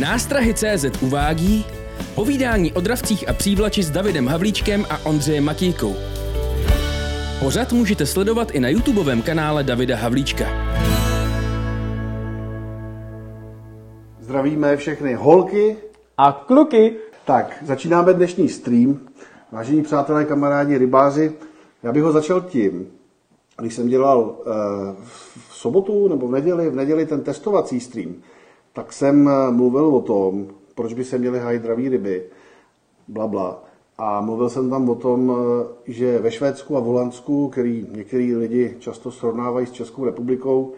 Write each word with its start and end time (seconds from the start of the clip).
Nástrahy 0.00 0.54
CZ 0.54 1.02
uvádí 1.02 1.66
povídání 2.14 2.72
o 2.72 2.80
dravcích 2.80 3.28
a 3.28 3.32
přívlači 3.32 3.82
s 3.82 3.90
Davidem 3.90 4.26
Havlíčkem 4.26 4.86
a 4.90 5.06
Ondřejem 5.06 5.44
Matějkou. 5.44 5.94
Pořad 7.40 7.72
můžete 7.72 8.06
sledovat 8.06 8.50
i 8.50 8.60
na 8.60 8.68
YouTubeovém 8.68 9.22
kanále 9.22 9.64
Davida 9.64 9.96
Havlíčka. 9.96 10.44
Zdravíme 14.20 14.76
všechny 14.76 15.14
holky. 15.14 15.76
A 16.18 16.32
kluky. 16.46 16.96
Tak, 17.24 17.56
začínáme 17.62 18.14
dnešní 18.14 18.48
stream. 18.48 18.98
Vážení 19.52 19.82
přátelé, 19.82 20.24
kamarádi, 20.24 20.78
rybáři, 20.78 21.32
já 21.82 21.92
bych 21.92 22.02
ho 22.02 22.12
začal 22.12 22.40
tím, 22.40 22.86
když 23.60 23.74
jsem 23.74 23.88
dělal 23.88 24.36
eh, 24.40 24.50
v 25.48 25.54
sobotu 25.54 26.08
nebo 26.08 26.28
v 26.28 26.30
neděli, 26.30 26.70
v 26.70 26.74
neděli 26.74 27.06
ten 27.06 27.20
testovací 27.20 27.80
stream, 27.80 28.14
tak 28.76 28.92
jsem 28.92 29.28
eh, 29.28 29.50
mluvil 29.50 29.86
o 29.86 30.00
tom, 30.00 30.46
proč 30.74 30.92
by 30.92 31.04
se 31.04 31.18
měly 31.18 31.38
hájit 31.38 31.62
draví 31.62 31.88
ryby, 31.88 32.22
bla, 33.08 33.26
bla. 33.26 33.64
A 33.98 34.20
mluvil 34.20 34.50
jsem 34.50 34.70
tam 34.70 34.90
o 34.90 34.94
tom, 34.94 35.32
eh, 35.32 35.92
že 35.92 36.18
ve 36.18 36.30
Švédsku 36.30 36.76
a 36.76 36.80
v 36.80 36.84
Holandsku, 36.84 37.48
který 37.48 37.86
některý 37.90 38.36
lidi 38.36 38.76
často 38.78 39.10
srovnávají 39.10 39.66
s 39.66 39.72
Českou 39.72 40.04
republikou, 40.04 40.72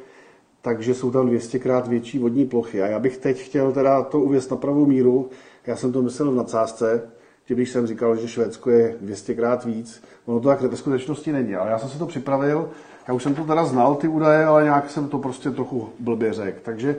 takže 0.62 0.95
jsou 0.95 1.11
tam 1.11 1.27
200krát 1.27 1.88
větší 1.88 2.19
vodní 2.19 2.47
plochy. 2.47 2.83
A 2.83 2.87
já 2.87 2.98
bych 2.98 3.16
teď 3.16 3.43
chtěl 3.43 3.73
teda 3.73 4.02
to 4.02 4.21
uvěst 4.21 4.51
na 4.51 4.57
pravou 4.57 4.87
míru. 4.87 5.29
Já 5.66 5.77
jsem 5.77 5.93
to 5.93 6.02
myslel 6.02 6.30
v 6.30 6.35
nadsázce, 6.35 7.10
že 7.45 7.55
když 7.55 7.71
jsem 7.71 7.87
říkal, 7.87 8.16
že 8.16 8.29
Švédsko 8.29 8.71
je 8.71 8.96
200krát 9.05 9.66
víc, 9.66 10.02
ono 10.27 10.41
to 10.41 10.49
tak 10.49 10.60
ve 10.60 10.77
skutečnosti 10.77 11.33
není. 11.33 11.55
Ale 11.55 11.71
já 11.71 11.79
jsem 11.79 11.88
si 11.88 11.99
to 11.99 12.07
připravil, 12.07 12.71
já 13.09 13.15
už 13.15 13.23
jsem 13.23 13.35
to 13.35 13.45
teda 13.45 13.65
znal, 13.65 13.95
ty 13.95 14.09
údaje, 14.09 14.45
ale 14.45 14.65
nějak 14.65 14.91
jsem 14.91 15.09
to 15.09 15.19
prostě 15.19 15.51
trochu 15.51 15.88
blbě 15.99 16.33
řekl. 16.33 16.59
Takže 16.62 16.96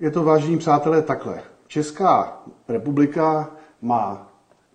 je 0.00 0.10
to, 0.10 0.24
vážení 0.24 0.58
přátelé, 0.58 1.02
takhle. 1.02 1.40
Česká 1.66 2.42
republika 2.68 3.50
má 3.82 4.28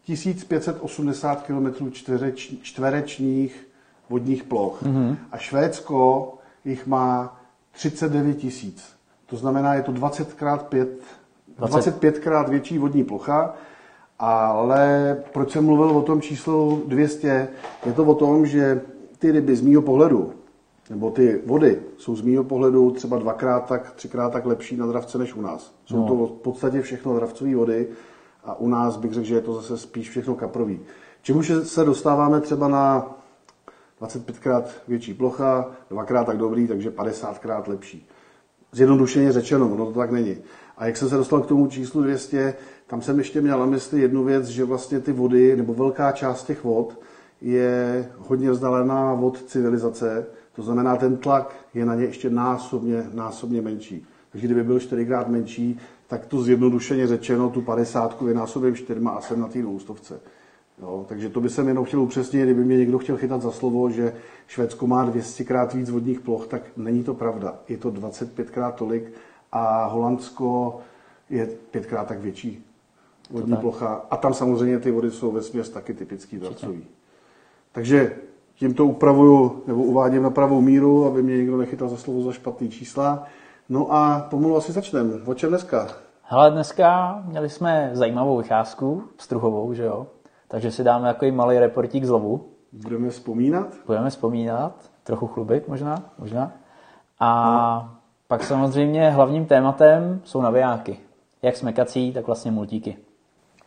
1580 0.04 1.44
km 1.44 1.92
čtvereč, 1.92 2.54
čtverečních 2.62 3.67
vodních 4.09 4.44
ploch 4.44 4.84
mm-hmm. 4.84 5.16
a 5.32 5.38
Švédsko 5.38 6.34
jich 6.66 6.88
má 6.88 7.40
39 7.72 8.38
tisíc. 8.38 8.95
To 9.26 9.38
znamená, 9.38 9.73
je 9.73 9.84
to 9.84 9.92
20 9.92 10.34
krát 10.34 10.67
5, 10.67 10.90
25 11.58 12.20
krát 12.20 12.50
větší 12.50 12.78
vodní 12.78 13.04
plocha, 13.04 13.54
ale 14.20 15.17
proč 15.34 15.52
jsem 15.52 15.66
mluvil 15.66 15.89
o 15.89 16.02
tom 16.02 16.22
číslu 16.22 16.84
200? 16.88 17.48
Je 17.86 17.94
to 17.94 18.04
o 18.04 18.16
tom, 18.16 18.45
že 18.45 18.82
ty 19.20 19.32
ryby 19.32 19.56
z 19.56 19.62
mýho 19.62 19.82
pohledu, 19.82 20.34
nebo 20.89 21.11
ty 21.11 21.41
vody 21.45 21.81
jsou 21.97 22.16
z 22.16 22.22
mýho 22.22 22.44
pohledu 22.44 22.91
třeba 22.91 23.17
dvakrát 23.17 23.66
tak, 23.66 23.91
třikrát 23.91 24.30
tak 24.30 24.45
lepší 24.45 24.78
na 24.78 24.88
dravce 24.88 25.17
než 25.17 25.33
u 25.33 25.42
nás. 25.42 25.75
Jsou 25.86 25.97
no. 25.97 26.08
to 26.08 26.16
v 26.16 26.31
podstatě 26.31 26.81
všechno 26.81 27.16
dravcové 27.16 27.55
vody 27.55 27.88
a 28.44 28.59
u 28.59 28.67
nás 28.67 28.97
bych 28.97 29.14
řekl, 29.14 29.27
že 29.27 29.36
je 29.36 29.42
to 29.42 29.53
zase 29.53 29.77
spíš 29.77 30.09
všechno 30.09 30.36
kaprový. 30.36 30.80
Čemuž 31.22 31.52
se 31.64 31.83
dostáváme 31.83 32.42
třeba 32.42 32.67
na 32.67 33.16
25krát 34.02 34.64
větší 34.88 35.14
plocha, 35.14 35.72
dvakrát 35.89 36.23
tak 36.23 36.38
dobrý, 36.38 36.67
takže 36.67 36.89
50krát 36.89 37.64
lepší. 37.67 38.08
Zjednodušeně 38.72 39.31
řečeno, 39.31 39.70
ono 39.70 39.86
to 39.86 39.99
tak 39.99 40.11
není. 40.11 40.38
A 40.77 40.86
jak 40.86 40.97
jsem 40.97 41.09
se 41.09 41.17
dostal 41.17 41.42
k 41.42 41.45
tomu 41.45 41.67
číslu 41.67 42.02
200, 42.02 42.55
tam 42.88 43.02
jsem 43.02 43.17
ještě 43.17 43.42
měl 43.42 43.59
na 43.59 43.66
mysli 43.66 44.02
jednu 44.02 44.23
věc, 44.23 44.45
že 44.45 44.64
vlastně 44.64 44.99
ty 44.99 45.11
vody, 45.11 45.55
nebo 45.55 45.73
velká 45.73 46.11
část 46.11 46.44
těch 46.44 46.64
vod, 46.64 46.99
je 47.42 48.09
hodně 48.17 48.52
vzdálená 48.52 49.14
od 49.14 49.44
civilizace, 49.44 50.25
to 50.56 50.64
znamená, 50.64 50.95
ten 50.95 51.17
tlak 51.17 51.56
je 51.73 51.86
na 51.86 51.95
ně 51.95 52.03
ještě 52.03 52.30
násobně, 52.30 53.03
násobně 53.14 53.61
menší. 53.61 54.06
Takže 54.31 54.48
kdyby 54.48 54.64
byl 54.64 54.80
čtyřikrát 54.80 55.28
menší, 55.28 55.80
tak 56.08 56.25
tu 56.25 56.44
zjednodušeně 56.44 57.08
řečeno, 57.08 57.50
tu 57.50 57.61
50 57.61 58.22
vynásobím 58.22 58.76
čtyřma 58.76 59.11
a 59.11 59.22
jsem 59.22 59.39
na 59.39 59.48
té 59.48 59.61
dvoustovce. 59.61 60.20
Jo, 60.82 61.05
takže 61.10 61.30
to 61.30 61.42
by 61.42 61.49
jsem 61.49 61.67
jenom 61.67 61.86
chtěl 61.86 62.02
upřesnit, 62.02 62.43
kdyby 62.43 62.64
mě 62.64 62.77
někdo 62.77 62.99
chtěl 62.99 63.17
chytat 63.17 63.42
za 63.42 63.52
slovo, 63.52 63.89
že 63.89 64.14
Švédsko 64.48 64.88
má 64.88 65.11
200krát 65.11 65.77
víc 65.77 65.89
vodních 65.89 66.20
ploch, 66.20 66.48
tak 66.48 66.61
není 66.77 67.04
to 67.04 67.14
pravda. 67.14 67.55
Je 67.67 67.77
to 67.77 67.92
25krát 67.92 68.72
tolik 68.72 69.14
a 69.52 69.86
Holandsko 69.86 70.80
je 71.30 71.49
pětkrát 71.72 72.08
tak 72.08 72.20
větší 72.20 72.66
vodní 73.30 73.52
tak. 73.52 73.60
plocha. 73.60 74.05
A 74.11 74.17
tam 74.17 74.33
samozřejmě 74.33 74.80
ty 74.80 74.92
vody 74.92 75.11
jsou 75.11 75.32
ve 75.32 75.42
směs 75.42 75.70
taky 75.70 75.93
typický 75.93 76.37
dravcový. 76.37 76.86
Takže 77.72 78.16
tímto 78.55 78.86
upravuju 78.86 79.64
nebo 79.67 79.83
uvádím 79.83 80.23
na 80.23 80.30
pravou 80.30 80.61
míru, 80.61 81.05
aby 81.05 81.23
mě 81.23 81.38
někdo 81.38 81.58
nechytal 81.58 81.89
za 81.89 81.98
slovo 81.98 82.21
za 82.21 82.32
špatný 82.32 82.70
čísla. 82.70 83.23
No 83.70 83.88
a 83.92 84.27
pomalu 84.30 84.58
asi 84.58 84.71
začneme. 84.71 85.14
O 85.26 85.33
čem 85.33 85.49
dneska? 85.49 85.88
Hele, 86.21 86.52
dneska 86.52 87.20
měli 87.26 87.49
jsme 87.49 87.89
zajímavou 87.93 88.38
vycházku, 88.38 89.04
struhovou, 89.17 89.73
že 89.73 89.83
jo? 89.83 90.08
Takže 90.48 90.71
si 90.71 90.83
dáme 90.83 91.08
takový 91.08 91.32
malý 91.32 91.60
reportík 91.60 92.04
z 92.04 92.10
lovu. 92.10 92.49
Budeme 92.71 93.10
vzpomínat? 93.10 93.67
Budeme 93.86 94.10
vzpomínat, 94.10 94.73
trochu 95.04 95.27
chlubit 95.27 95.67
možná, 95.67 96.04
možná. 96.20 96.52
A 97.20 97.80
no. 97.83 97.95
pak 98.27 98.43
samozřejmě 98.43 99.10
hlavním 99.10 99.45
tématem 99.45 100.22
jsou 100.23 100.42
navijáky. 100.42 100.99
Jak 101.42 101.58
smekací, 101.58 102.14
tak 102.14 102.27
vlastně 102.27 102.52
multíky. 102.52 102.98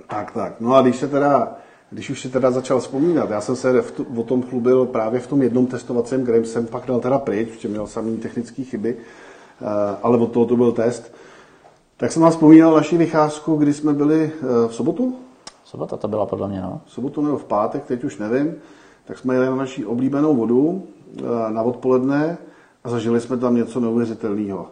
Tak, 0.06 0.32
tak. 0.32 0.60
No 0.60 0.74
a 0.74 0.82
když 0.82 0.96
se 0.96 1.08
teda 1.08 1.56
když 1.90 2.10
už 2.10 2.20
si 2.20 2.28
teda 2.28 2.50
začal 2.50 2.80
vzpomínat, 2.80 3.30
já 3.30 3.40
jsem 3.40 3.56
se 3.56 3.82
v 3.82 4.18
o 4.18 4.22
tom 4.22 4.42
chlubil 4.42 4.86
právě 4.86 5.20
v 5.20 5.26
tom 5.26 5.42
jednom 5.42 5.66
testovacím, 5.66 6.24
kde 6.24 6.44
jsem 6.44 6.66
pak 6.66 6.86
dal 6.86 7.00
teda 7.00 7.18
pryč, 7.18 7.48
protože 7.48 7.68
měl 7.68 7.86
samý 7.86 8.16
technické 8.16 8.64
chyby, 8.64 8.96
eh, 8.96 9.64
ale 10.02 10.18
od 10.18 10.32
toho 10.32 10.46
to 10.46 10.56
byl 10.56 10.72
test. 10.72 11.14
Tak 11.96 12.12
jsem 12.12 12.22
vám 12.22 12.30
vzpomínal 12.30 12.74
naši 12.74 12.96
vycházku, 12.96 13.56
kdy 13.56 13.74
jsme 13.74 13.92
byli 13.92 14.32
eh, 14.34 14.68
v 14.68 14.74
sobotu, 14.74 15.16
Sobota 15.64 15.96
to 15.96 16.08
byla 16.08 16.26
podle 16.26 16.48
mě, 16.48 16.60
no. 16.60 16.80
V 16.86 16.90
sobotu 16.90 17.22
nebo 17.22 17.38
v 17.38 17.44
pátek, 17.44 17.84
teď 17.84 18.04
už 18.04 18.18
nevím. 18.18 18.54
Tak 19.04 19.18
jsme 19.18 19.34
jeli 19.34 19.46
na 19.46 19.56
naší 19.56 19.84
oblíbenou 19.86 20.36
vodu 20.36 20.82
eh, 21.18 21.52
na 21.52 21.62
odpoledne 21.62 22.38
a 22.84 22.88
zažili 22.88 23.20
jsme 23.20 23.36
tam 23.36 23.56
něco 23.56 23.80
neuvěřitelného. 23.80 24.68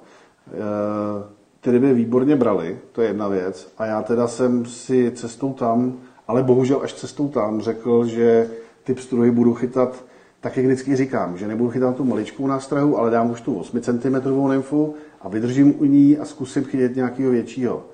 Ty 1.60 1.70
ryby 1.70 1.94
výborně 1.94 2.36
brali, 2.36 2.78
to 2.92 3.02
je 3.02 3.08
jedna 3.08 3.28
věc. 3.28 3.72
A 3.78 3.86
já 3.86 4.02
teda 4.02 4.28
jsem 4.28 4.64
si 4.66 5.12
cestou 5.14 5.52
tam, 5.52 5.98
ale 6.26 6.42
bohužel 6.42 6.80
až 6.82 6.92
cestou 6.92 7.28
tam, 7.28 7.60
řekl, 7.60 8.06
že 8.06 8.50
ty 8.84 8.94
pstruhy 8.94 9.30
budu 9.30 9.54
chytat 9.54 10.04
tak, 10.40 10.56
jak 10.56 10.66
vždycky 10.66 10.96
říkám, 10.96 11.38
že 11.38 11.48
nebudu 11.48 11.70
chytat 11.70 11.96
tu 11.96 12.04
maličkou 12.04 12.46
nástrahu, 12.46 12.98
ale 12.98 13.10
dám 13.10 13.30
už 13.30 13.40
tu 13.40 13.58
8 13.58 13.80
cm 13.80 14.48
nymfu 14.50 14.94
a 15.20 15.28
vydržím 15.28 15.80
u 15.80 15.84
ní 15.84 16.18
a 16.18 16.24
zkusím 16.24 16.64
chytit 16.64 16.96
nějakého 16.96 17.30
většího. 17.30 17.84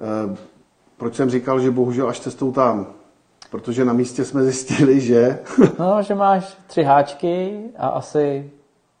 Eh, 0.00 0.36
proč 0.96 1.14
jsem 1.14 1.30
říkal, 1.30 1.60
že 1.60 1.70
bohužel 1.70 2.08
až 2.08 2.20
cestou 2.20 2.52
tam? 2.52 2.86
Protože 3.50 3.84
na 3.84 3.92
místě 3.92 4.24
jsme 4.24 4.42
zjistili, 4.42 5.00
že... 5.00 5.38
no, 5.78 6.02
že 6.02 6.14
máš 6.14 6.58
tři 6.66 6.82
háčky 6.82 7.60
a 7.76 7.88
asi 7.88 8.50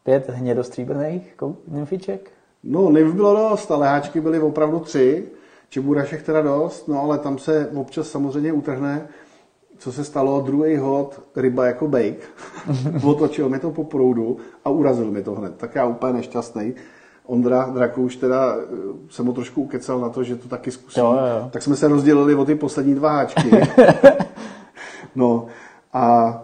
pět 0.04 0.28
hnědostříbrných 0.28 1.36
nymfiček. 1.68 2.30
No, 2.64 2.90
nymf 2.90 3.14
bylo 3.14 3.50
dost, 3.50 3.70
ale 3.70 3.88
háčky 3.88 4.20
byly 4.20 4.40
opravdu 4.40 4.78
tři. 4.80 5.28
Čeburašek 5.74 6.22
teda 6.22 6.42
dost, 6.42 6.88
no 6.88 7.02
ale 7.02 7.18
tam 7.18 7.38
se 7.38 7.70
občas 7.74 8.08
samozřejmě 8.08 8.52
utrhne. 8.52 9.08
Co 9.78 9.92
se 9.92 10.04
stalo? 10.04 10.40
Druhý 10.40 10.76
hod, 10.76 11.20
ryba 11.36 11.66
jako 11.66 11.88
bejk. 11.88 12.30
Otočil 13.04 13.48
mi 13.48 13.58
to 13.58 13.70
po 13.70 13.84
proudu 13.84 14.36
a 14.64 14.70
urazil 14.70 15.10
mi 15.10 15.22
to 15.22 15.34
hned. 15.34 15.56
Tak 15.56 15.74
já 15.74 15.84
úplně 15.84 16.12
nešťastný. 16.12 16.74
Ondra 17.26 17.70
Drakouš 17.74 18.16
teda 18.16 18.56
eh, 18.56 18.66
jsem 19.08 19.24
mu 19.24 19.32
trošku 19.32 19.62
ukecal 19.62 20.00
na 20.00 20.08
to, 20.08 20.22
že 20.22 20.36
to 20.36 20.48
taky 20.48 20.70
zkusí. 20.70 21.00
Jo, 21.00 21.12
jo. 21.12 21.50
Tak 21.50 21.62
jsme 21.62 21.76
se 21.76 21.88
rozdělili 21.88 22.34
o 22.34 22.44
ty 22.44 22.54
poslední 22.54 22.94
dva 22.94 23.10
háčky. 23.10 23.50
no 25.14 25.46
a 25.92 26.42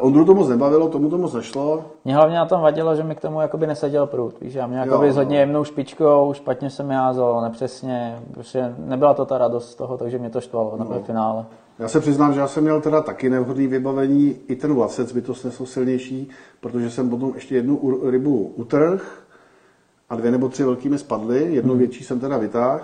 Ondru 0.00 0.24
to 0.24 0.34
moc 0.34 0.48
nebavilo, 0.48 0.88
tomu 0.88 1.10
to 1.10 1.18
moc 1.18 1.34
nešlo. 1.34 1.84
Mě 2.04 2.14
hlavně 2.14 2.36
na 2.36 2.46
tom 2.46 2.60
vadilo, 2.60 2.96
že 2.96 3.02
mi 3.02 3.14
k 3.14 3.20
tomu 3.20 3.40
jakoby 3.40 3.66
neseděl 3.66 4.06
prut. 4.06 4.40
Víš, 4.40 4.54
já 4.54 4.66
mě 4.66 4.78
jakoby 4.78 5.06
jo, 5.06 5.12
s 5.12 5.16
hodně 5.16 5.38
jemnou 5.38 5.64
špičkou, 5.64 6.32
špatně 6.32 6.70
jsem 6.70 6.90
jázal, 6.90 7.40
nepřesně. 7.42 8.18
Prostě 8.34 8.74
nebyla 8.78 9.14
to 9.14 9.24
ta 9.24 9.38
radost 9.38 9.70
z 9.70 9.74
toho, 9.74 9.98
takže 9.98 10.18
mě 10.18 10.30
to 10.30 10.40
štvalo 10.40 10.74
no. 10.78 10.90
na 10.90 10.98
finále. 10.98 11.44
Já 11.78 11.88
se 11.88 12.00
přiznám, 12.00 12.32
že 12.32 12.40
já 12.40 12.48
jsem 12.48 12.62
měl 12.62 12.80
teda 12.80 13.00
taky 13.00 13.30
nevhodný 13.30 13.66
vybavení, 13.66 14.36
i 14.48 14.56
ten 14.56 14.74
vlasec 14.74 15.12
by 15.12 15.22
to 15.22 15.34
snesl 15.34 15.66
silnější, 15.66 16.28
protože 16.60 16.90
jsem 16.90 17.10
potom 17.10 17.32
ještě 17.34 17.54
jednu 17.54 17.98
rybu 18.10 18.52
utrh, 18.56 19.22
a 20.10 20.16
dvě 20.16 20.30
nebo 20.30 20.48
tři 20.48 20.64
velkými 20.64 20.98
spadly, 20.98 21.54
jednu 21.54 21.70
hmm. 21.70 21.78
větší 21.78 22.04
jsem 22.04 22.20
teda 22.20 22.38
vytáhl, 22.38 22.80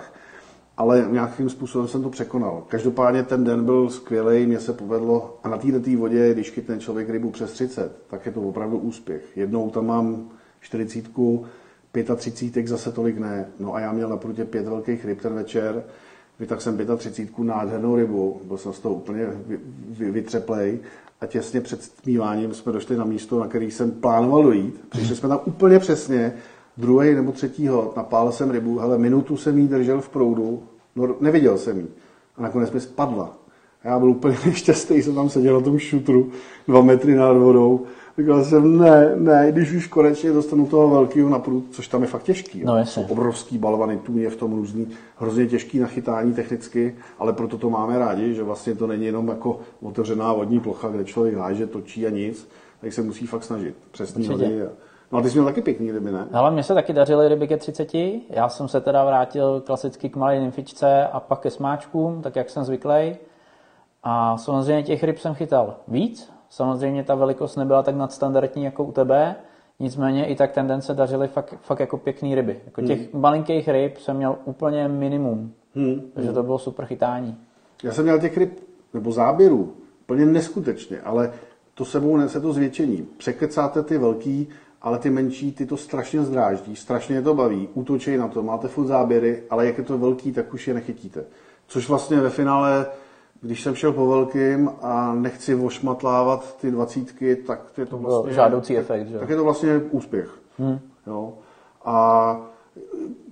ale 0.77 1.07
nějakým 1.11 1.49
způsobem 1.49 1.87
jsem 1.87 2.03
to 2.03 2.09
překonal. 2.09 2.63
Každopádně 2.67 3.23
ten 3.23 3.43
den 3.43 3.65
byl 3.65 3.89
skvělý, 3.89 4.45
mně 4.45 4.59
se 4.59 4.73
povedlo 4.73 5.39
a 5.43 5.49
na 5.49 5.57
této 5.57 5.97
vodě, 5.97 6.33
když 6.33 6.51
chytne 6.51 6.79
člověk 6.79 7.09
rybu 7.09 7.31
přes 7.31 7.51
30, 7.51 7.91
tak 8.07 8.25
je 8.25 8.31
to 8.31 8.41
opravdu 8.41 8.77
úspěch. 8.77 9.37
Jednou 9.37 9.69
tam 9.69 9.85
mám 9.85 10.29
40, 10.59 11.05
35 12.15 12.67
zase 12.67 12.91
tolik 12.91 13.17
ne. 13.17 13.45
No 13.59 13.75
a 13.75 13.79
já 13.79 13.91
měl 13.91 14.09
na 14.09 14.17
prutě 14.17 14.45
pět 14.45 14.67
velkých 14.67 15.05
ryb 15.05 15.21
ten 15.21 15.33
večer, 15.33 15.83
vytáhl 16.39 16.61
jsem 16.61 16.77
35 16.97 17.45
nádhernou 17.45 17.95
rybu, 17.95 18.41
byl 18.43 18.57
jsem 18.57 18.73
z 18.73 18.79
toho 18.79 18.95
úplně 18.95 19.27
vytřeplej 19.99 20.79
a 21.21 21.25
těsně 21.25 21.61
před 21.61 21.83
stmíváním 21.83 22.53
jsme 22.53 22.71
došli 22.71 22.97
na 22.97 23.05
místo, 23.05 23.39
na 23.39 23.47
který 23.47 23.71
jsem 23.71 23.91
plánoval 23.91 24.43
dojít. 24.43 24.81
Přišli 24.89 25.15
jsme 25.15 25.29
tam 25.29 25.39
úplně 25.45 25.79
přesně 25.79 26.33
druhý 26.77 27.15
nebo 27.15 27.31
třetího 27.31 27.93
napálil 27.97 28.31
jsem 28.31 28.51
rybu, 28.51 28.77
hele, 28.77 28.97
minutu 28.97 29.37
jsem 29.37 29.57
jí 29.57 29.67
držel 29.67 30.01
v 30.01 30.09
proudu, 30.09 30.63
no 30.95 31.15
neviděl 31.19 31.57
jsem 31.57 31.79
jí. 31.79 31.87
A 32.37 32.41
nakonec 32.41 32.71
mi 32.71 32.79
spadla. 32.79 33.37
A 33.83 33.87
já 33.87 33.99
byl 33.99 34.09
úplně 34.09 34.37
nešťastný, 34.45 35.01
jsem 35.01 35.15
tam 35.15 35.29
seděl 35.29 35.53
na 35.53 35.61
tom 35.61 35.79
šutru, 35.79 36.31
dva 36.67 36.81
metry 36.81 37.15
nad 37.15 37.33
vodou. 37.33 37.85
Říkal 38.17 38.43
jsem, 38.43 38.77
ne, 38.77 39.11
ne, 39.15 39.47
když 39.51 39.71
už 39.71 39.87
konečně 39.87 40.31
dostanu 40.31 40.65
toho 40.65 40.89
velkého 40.89 41.29
na 41.29 41.39
prut, 41.39 41.65
což 41.71 41.87
tam 41.87 42.01
je 42.01 42.07
fakt 42.07 42.23
těžký. 42.23 42.63
No. 42.63 42.85
Jsou 42.85 43.01
obrovský 43.01 43.57
balvany, 43.57 43.97
tu 43.97 44.17
je 44.17 44.29
v 44.29 44.35
tom 44.35 44.53
různý, 44.53 44.87
hrozně 45.17 45.47
těžký 45.47 45.79
na 45.79 45.87
chytání 45.87 46.33
technicky, 46.33 46.95
ale 47.19 47.33
proto 47.33 47.57
to 47.57 47.69
máme 47.69 47.99
rádi, 47.99 48.33
že 48.33 48.43
vlastně 48.43 48.75
to 48.75 48.87
není 48.87 49.05
jenom 49.05 49.27
jako 49.27 49.59
otevřená 49.81 50.33
vodní 50.33 50.59
plocha, 50.59 50.89
kde 50.89 51.05
člověk 51.05 51.35
háže, 51.35 51.67
točí 51.67 52.07
a 52.07 52.09
nic, 52.09 52.47
tak 52.81 52.93
se 52.93 53.01
musí 53.01 53.27
fakt 53.27 53.43
snažit. 53.43 53.75
Přesný 53.91 54.27
Určitě. 54.27 54.45
hody. 54.45 54.61
A... 54.61 54.69
No 55.11 55.19
a 55.19 55.21
ty 55.21 55.29
jsi 55.29 55.37
měl 55.37 55.45
taky 55.45 55.61
pěkný 55.61 55.91
ryby, 55.91 56.11
ne? 56.11 56.27
Ale 56.33 56.51
mně 56.51 56.63
se 56.63 56.73
taky 56.73 56.93
dařily 56.93 57.27
ryby 57.27 57.47
ke 57.47 57.57
30. 57.57 57.93
Já 58.29 58.49
jsem 58.49 58.67
se 58.67 58.81
teda 58.81 59.05
vrátil 59.05 59.61
klasicky 59.61 60.09
k 60.09 60.15
malé 60.15 60.39
nymfičce 60.39 61.07
a 61.07 61.19
pak 61.19 61.39
ke 61.39 61.49
smáčkům, 61.49 62.21
tak 62.21 62.35
jak 62.35 62.49
jsem 62.49 62.63
zvyklý. 62.63 63.15
A 64.03 64.37
samozřejmě 64.37 64.83
těch 64.83 65.03
ryb 65.03 65.17
jsem 65.17 65.33
chytal 65.33 65.75
víc. 65.87 66.31
Samozřejmě 66.49 67.03
ta 67.03 67.15
velikost 67.15 67.55
nebyla 67.55 67.83
tak 67.83 67.95
nadstandardní 67.95 68.63
jako 68.63 68.83
u 68.83 68.91
tebe. 68.91 69.35
Nicméně 69.79 70.25
i 70.25 70.35
tak 70.35 70.51
tendence 70.51 70.93
dařily 70.93 71.27
fakt, 71.27 71.55
fakt 71.61 71.79
jako 71.79 71.97
pěkný 71.97 72.35
ryby. 72.35 72.59
Jako 72.65 72.81
těch 72.81 73.13
malinkých 73.13 73.67
ryb 73.67 73.97
jsem 73.97 74.17
měl 74.17 74.35
úplně 74.45 74.87
minimum. 74.87 75.53
Hmm. 75.75 76.01
Takže 76.13 76.31
to 76.31 76.43
bylo 76.43 76.59
super 76.59 76.85
chytání. 76.85 77.37
Já 77.83 77.91
jsem 77.91 78.03
měl 78.03 78.19
těch 78.19 78.37
ryb, 78.37 78.59
nebo 78.93 79.11
záběrů, 79.11 79.73
úplně 80.01 80.25
neskutečně, 80.25 81.01
ale 81.01 81.33
to 81.73 81.85
sebou 81.85 82.17
nese 82.17 82.41
to 82.41 82.53
zvětšení. 82.53 83.07
Překecáte 83.17 83.83
ty 83.83 83.97
velký, 83.97 84.47
ale 84.81 84.99
ty 84.99 85.09
menší, 85.09 85.51
ty 85.51 85.65
to 85.65 85.77
strašně 85.77 86.23
zdráždí, 86.23 86.75
strašně 86.75 87.15
je 87.15 87.21
to 87.21 87.33
baví, 87.33 87.69
útočí 87.73 88.17
na 88.17 88.27
to, 88.27 88.43
máte 88.43 88.67
furt 88.67 88.87
záběry, 88.87 89.43
ale 89.49 89.65
jak 89.65 89.77
je 89.77 89.83
to 89.83 89.97
velký, 89.97 90.31
tak 90.31 90.53
už 90.53 90.67
je 90.67 90.73
nechytíte. 90.73 91.23
Což 91.67 91.89
vlastně 91.89 92.19
ve 92.19 92.29
finále, 92.29 92.85
když 93.41 93.63
jsem 93.63 93.75
šel 93.75 93.93
po 93.93 94.07
velkým 94.07 94.71
a 94.81 95.13
nechci 95.13 95.55
ošmatlávat 95.55 96.57
ty 96.57 96.71
dvacítky, 96.71 97.35
tak 97.35 97.61
je 97.77 97.85
to 97.85 97.97
Byl 97.97 98.09
vlastně... 98.09 98.33
žádoucí 98.33 98.77
efekt, 98.77 99.07
že? 99.07 99.19
Tak 99.19 99.29
je 99.29 99.35
to 99.35 99.43
vlastně 99.43 99.77
úspěch. 99.91 100.39
Hmm. 100.57 100.79
Jo? 101.07 101.33
A 101.85 102.39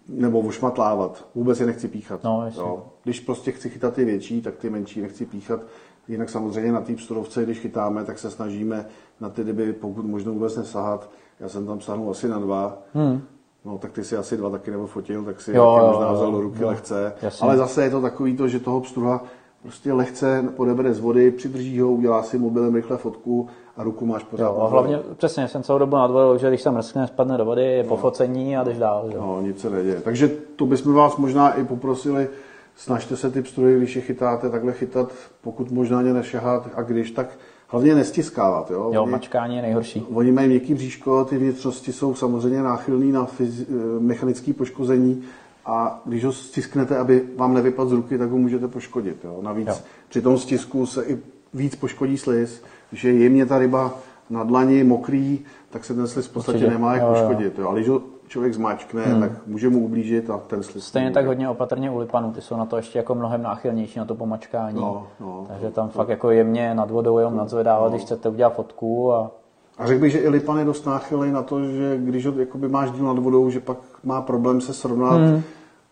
nebo 0.10 0.40
ošmatlávat. 0.40 1.28
Vůbec 1.36 1.60
je 1.60 1.66
nechci 1.66 1.88
píchat. 1.88 2.24
No, 2.24 2.46
jasně. 2.46 2.62
jo? 2.62 2.86
Když 3.04 3.20
prostě 3.20 3.52
chci 3.52 3.70
chytat 3.70 3.94
ty 3.94 4.06
větší, 4.06 4.42
tak 4.42 4.56
ty 4.56 4.70
menší 4.70 5.02
nechci 5.02 5.26
píchat. 5.26 5.60
Jinak 6.08 6.30
samozřejmě 6.30 6.72
na 6.72 6.82
té 6.82 6.96
psturovce, 6.96 7.44
když 7.44 7.60
chytáme, 7.60 8.06
tak 8.06 8.20
se 8.20 8.32
snažíme 8.32 8.86
na 9.20 9.30
ty 9.30 9.44
ryby 9.44 9.74
pokud 9.74 10.06
možno 10.06 10.34
vůbec 10.34 10.56
nesahat. 10.58 11.10
Já 11.40 11.50
jsem 11.50 11.66
tam 11.66 11.82
sáhnul 11.82 12.12
asi 12.12 12.30
na 12.30 12.40
dva. 12.40 12.78
Hmm. 12.94 13.22
No, 13.66 13.78
tak 13.78 13.92
ty 13.92 14.04
si 14.04 14.18
asi 14.18 14.38
dva 14.38 14.50
taky 14.50 14.72
nebo 14.72 14.88
fotil, 14.88 15.24
tak 15.24 15.42
si 15.42 15.52
Jo, 15.52 15.78
jo, 15.80 15.88
možná 15.88 16.12
vzal 16.12 16.32
do 16.32 16.42
ruky 16.42 16.62
jo. 16.62 16.68
lehce. 16.68 17.14
Jasně. 17.22 17.48
Ale 17.48 17.58
zase 17.58 17.84
je 17.84 17.90
to 17.90 18.02
takový 18.02 18.38
to, 18.38 18.48
že 18.48 18.60
toho 18.60 18.82
pstruha 18.82 19.24
prostě 19.62 19.94
lehce 19.94 20.44
podebere 20.56 20.94
z 20.94 21.00
vody, 21.00 21.32
přidrží 21.32 21.80
ho, 21.80 21.92
udělá 21.92 22.24
si 22.24 22.38
mobilem 22.38 22.76
rychle 22.76 22.98
fotku 22.98 23.48
a 23.78 23.84
ruku 23.84 24.06
máš 24.06 24.24
pořád. 24.24 24.46
Jo, 24.46 24.58
a 24.62 24.68
hlavně 24.68 25.00
přesně 25.18 25.48
jsem 25.48 25.64
celou 25.64 25.80
dobu 25.80 25.96
nad 25.96 26.12
vodou, 26.12 26.38
že 26.38 26.48
když 26.48 26.62
se 26.62 26.72
mrskne, 26.72 27.08
spadne 27.08 27.38
do 27.38 27.46
vody, 27.46 27.64
je 27.64 27.84
po 27.84 27.98
focení 27.98 28.58
a 28.58 28.64
jdeš 28.64 28.78
dál. 28.78 29.10
Že? 29.12 29.18
No, 29.18 29.42
nic 29.42 29.62
se 29.62 29.70
neděje. 29.70 30.02
Takže 30.02 30.28
to 30.56 30.66
bychom 30.66 30.94
vás 30.94 31.18
možná 31.18 31.54
i 31.54 31.64
poprosili, 31.64 32.28
snažte 32.76 33.16
se 33.18 33.32
ty 33.32 33.42
pstruhy, 33.42 33.78
když 33.78 33.96
je 33.96 34.02
chytáte, 34.02 34.50
takhle 34.50 34.74
chytat, 34.74 35.12
pokud 35.42 35.72
možná 35.72 36.02
ně 36.02 36.14
nešahat 36.14 36.70
a 36.76 36.82
když, 36.82 37.12
tak 37.12 37.28
hlavně 37.76 37.96
nestiskávat. 37.96 38.72
Jo? 38.72 38.90
Jo, 38.94 39.04
Oni- 39.04 39.12
mačkání 39.12 39.56
je 39.56 39.62
nejhorší. 39.62 40.06
Oni 40.14 40.32
mají 40.32 40.48
měkký 40.48 40.74
bříško, 40.74 41.26
ty 41.26 41.38
vnitřnosti 41.38 41.94
jsou 41.94 42.16
samozřejmě 42.16 42.64
náchylný 42.64 43.12
na 43.12 43.26
fyz, 43.26 43.66
mechanické 44.00 44.54
poškození 44.54 45.24
a 45.66 46.02
když 46.06 46.26
ho 46.26 46.32
stisknete, 46.32 46.98
aby 46.98 47.24
vám 47.38 47.54
nevypadl 47.54 47.90
z 47.90 47.94
ruky, 47.94 48.18
tak 48.18 48.30
ho 48.30 48.38
můžete 48.38 48.68
poškodit. 48.68 49.18
Jo? 49.24 49.40
Navíc 49.42 49.68
Jo. 49.68 49.76
při 50.10 50.22
tom 50.22 50.38
stisku 50.38 50.86
se 50.86 51.04
i 51.06 51.18
víc 51.54 51.76
poškodí 51.76 52.18
sliz. 52.18 52.62
Když 52.90 53.04
je 53.04 53.14
jemně 53.14 53.46
ta 53.46 53.58
ryba 53.60 53.94
na 54.30 54.44
dlani 54.44 54.84
mokrý, 54.84 55.40
tak 55.70 55.86
se 55.86 55.94
ten 55.94 56.08
sliz 56.08 56.26
v 56.28 56.34
podstatě 56.34 56.58
Určitě. 56.58 56.72
nemá 56.74 56.94
jak 56.94 57.02
Jo, 57.02 57.08
jo. 57.08 57.14
poškodit. 57.14 57.60
Jo? 57.60 57.68
Ale 57.70 57.80
když 57.80 57.90
ho 57.90 58.02
člověk 58.28 58.54
zmáčkne, 58.54 59.04
hmm. 59.04 59.22
tak 59.22 59.32
může 59.48 59.70
mu 59.70 59.80
ublížit 59.80 60.30
a 60.30 60.38
ten 60.38 60.64
sliz. 60.64 60.86
Stejně 60.86 61.12
tak 61.12 61.26
hodně 61.26 61.50
opatrně 61.50 61.92
u 61.92 61.98
lipanů, 62.00 62.32
ty 62.32 62.42
jsou 62.42 62.58
na 62.58 62.66
to 62.66 62.78
ještě 62.78 63.00
jako 63.00 63.16
mnohem 63.16 63.42
náchylnější 63.44 64.00
na 64.00 64.06
to 64.06 64.16
pomačkání. 64.16 64.76
No, 64.82 65.08
no. 65.20 65.46
Takže 65.48 65.72
tam 65.72 65.90
fakt 65.90 66.10
jako 66.10 66.32
jemně 66.32 66.76
nad 66.76 66.92
vodou 66.92 67.18
jenom 67.18 67.38
nadzvedávat, 67.38 67.92
když 67.92 68.02
chcete 68.02 68.30
udělat 68.30 68.54
fotku 68.54 69.14
a 69.14 69.32
A 69.78 69.88
řekl 69.88 70.02
bych, 70.02 70.12
že 70.12 70.20
i 70.20 70.30
Lipan 70.30 70.58
je 70.58 70.66
dost 70.66 70.86
náchylný 70.86 71.32
na 71.32 71.42
to, 71.42 71.66
že 71.66 71.98
když 71.98 72.26
ho 72.26 72.34
jakoby 72.40 72.68
máš 72.70 72.92
díl 72.92 73.06
nad 73.06 73.20
vodou, 73.20 73.50
že 73.50 73.60
pak 73.60 73.78
má 74.04 74.22
problém 74.22 74.62
se 74.62 74.74
srovnat 74.74 75.18
hmm. 75.18 75.42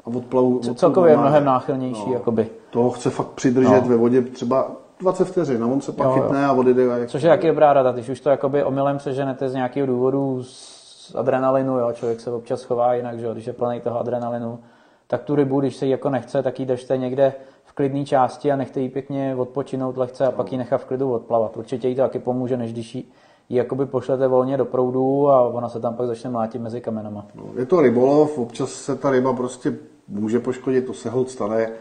a 0.03 0.07
odplavu. 0.07 0.55
odplavu 0.57 0.75
celkově 0.75 1.11
je 1.11 1.17
mnohem 1.17 1.45
náchylnější. 1.45 2.11
Jakoby. 2.11 2.47
Toho 2.69 2.89
chce 2.91 3.09
fakt 3.09 3.27
přidržet 3.27 3.81
No. 3.83 3.89
ve 3.89 3.95
vodě 3.95 4.21
třeba 4.21 4.71
20 4.99 5.25
vteřin 5.25 5.63
a 5.63 5.67
on 5.67 5.81
se 5.81 5.91
pak 5.91 6.07
Jo, 6.07 6.13
jo. 6.15 6.21
chytne 6.21 6.45
a 6.45 6.51
odjede. 6.51 6.93
a 6.93 6.97
Jak... 6.97 7.09
Což 7.09 7.23
je 7.23 7.29
taky 7.29 7.47
dobrá 7.47 7.73
rada, 7.73 7.91
když 7.91 8.09
už 8.09 8.19
to 8.19 8.29
jakoby 8.29 8.63
omylem 8.63 8.99
seženete 8.99 9.49
z 9.49 9.53
nějakého 9.53 9.87
důvodu 9.87 10.43
z 10.43 10.72
adrenalinu, 11.15 11.79
jo, 11.79 11.91
člověk 11.93 12.19
se 12.19 12.31
občas 12.31 12.63
chová 12.63 12.93
jinak, 12.93 13.19
že 13.19 13.27
když 13.33 13.47
je 13.47 13.53
plný 13.53 13.81
toho 13.81 13.99
adrenalinu, 13.99 14.59
tak 15.07 15.23
tu 15.23 15.35
rybu, 15.35 15.59
když 15.59 15.75
se 15.75 15.85
jí 15.85 15.91
jako 15.91 16.09
nechce, 16.09 16.43
tak 16.43 16.59
ji 16.59 16.65
držte 16.65 16.97
někde 16.97 17.33
v 17.63 17.73
klidné 17.73 18.05
části 18.05 18.51
a 18.51 18.55
nechte 18.55 18.79
jí 18.79 18.89
pěkně 18.89 19.35
odpočinout 19.35 19.97
lehce 19.97 20.25
a 20.25 20.31
pak 20.31 20.51
ji 20.51 20.57
nechat 20.57 20.81
v 20.81 20.85
klidu 20.85 21.13
odplavat. 21.13 21.57
Určitě 21.57 21.87
jí 21.87 21.95
to 21.95 22.01
taky 22.01 22.19
pomůže, 22.19 22.57
než 22.57 22.73
když 22.73 22.95
ji 22.95 23.03
ji 23.49 23.57
jakoby 23.57 23.85
pošlete 23.85 24.27
volně 24.27 24.57
do 24.57 24.65
proudu 24.65 25.29
a 25.29 25.41
ona 25.41 25.69
se 25.69 25.79
tam 25.79 25.95
pak 25.95 26.07
začne 26.07 26.29
mlátit 26.29 26.61
mezi 26.61 26.81
kamenama. 26.81 27.25
No, 27.35 27.43
Je 27.59 27.65
to 27.65 27.81
rybolov, 27.81 28.37
občas 28.37 28.69
se 28.69 28.95
ta 28.95 29.09
ryba 29.09 29.33
prostě 29.33 29.73
může 30.07 30.39
poškodit, 30.39 30.85
to 30.85 30.93
se 30.93 31.09
hod 31.09 31.29
stane, 31.29 31.71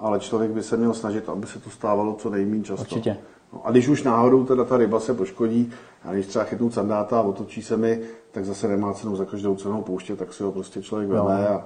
ale 0.00 0.20
člověk 0.20 0.50
by 0.50 0.62
se 0.62 0.76
měl 0.76 0.94
snažit, 0.94 1.28
aby 1.28 1.46
se 1.46 1.58
to 1.58 1.70
stávalo 1.70 2.14
co 2.14 2.30
nejméně 2.30 2.64
často. 2.64 2.82
Určitě. 2.82 3.16
No, 3.52 3.60
a 3.66 3.70
když 3.70 3.88
už 3.88 4.02
náhodou 4.02 4.44
teda 4.44 4.64
ta 4.64 4.76
ryba 4.76 5.00
se 5.00 5.14
poškodí, 5.14 5.72
a 6.04 6.12
když 6.12 6.26
třeba 6.26 6.44
chytnu 6.44 6.70
sandáta 6.70 7.18
a 7.18 7.22
otočí 7.22 7.62
se 7.62 7.76
mi, 7.76 8.00
tak 8.32 8.44
zase 8.44 8.68
nemá 8.68 8.92
cenu 8.92 9.16
za 9.16 9.24
každou 9.24 9.56
cenu 9.56 9.82
pouštět, 9.82 10.18
tak 10.18 10.32
si 10.32 10.42
ho 10.42 10.52
prostě 10.52 10.82
člověk 10.82 11.10
veme 11.10 11.48
a 11.48 11.64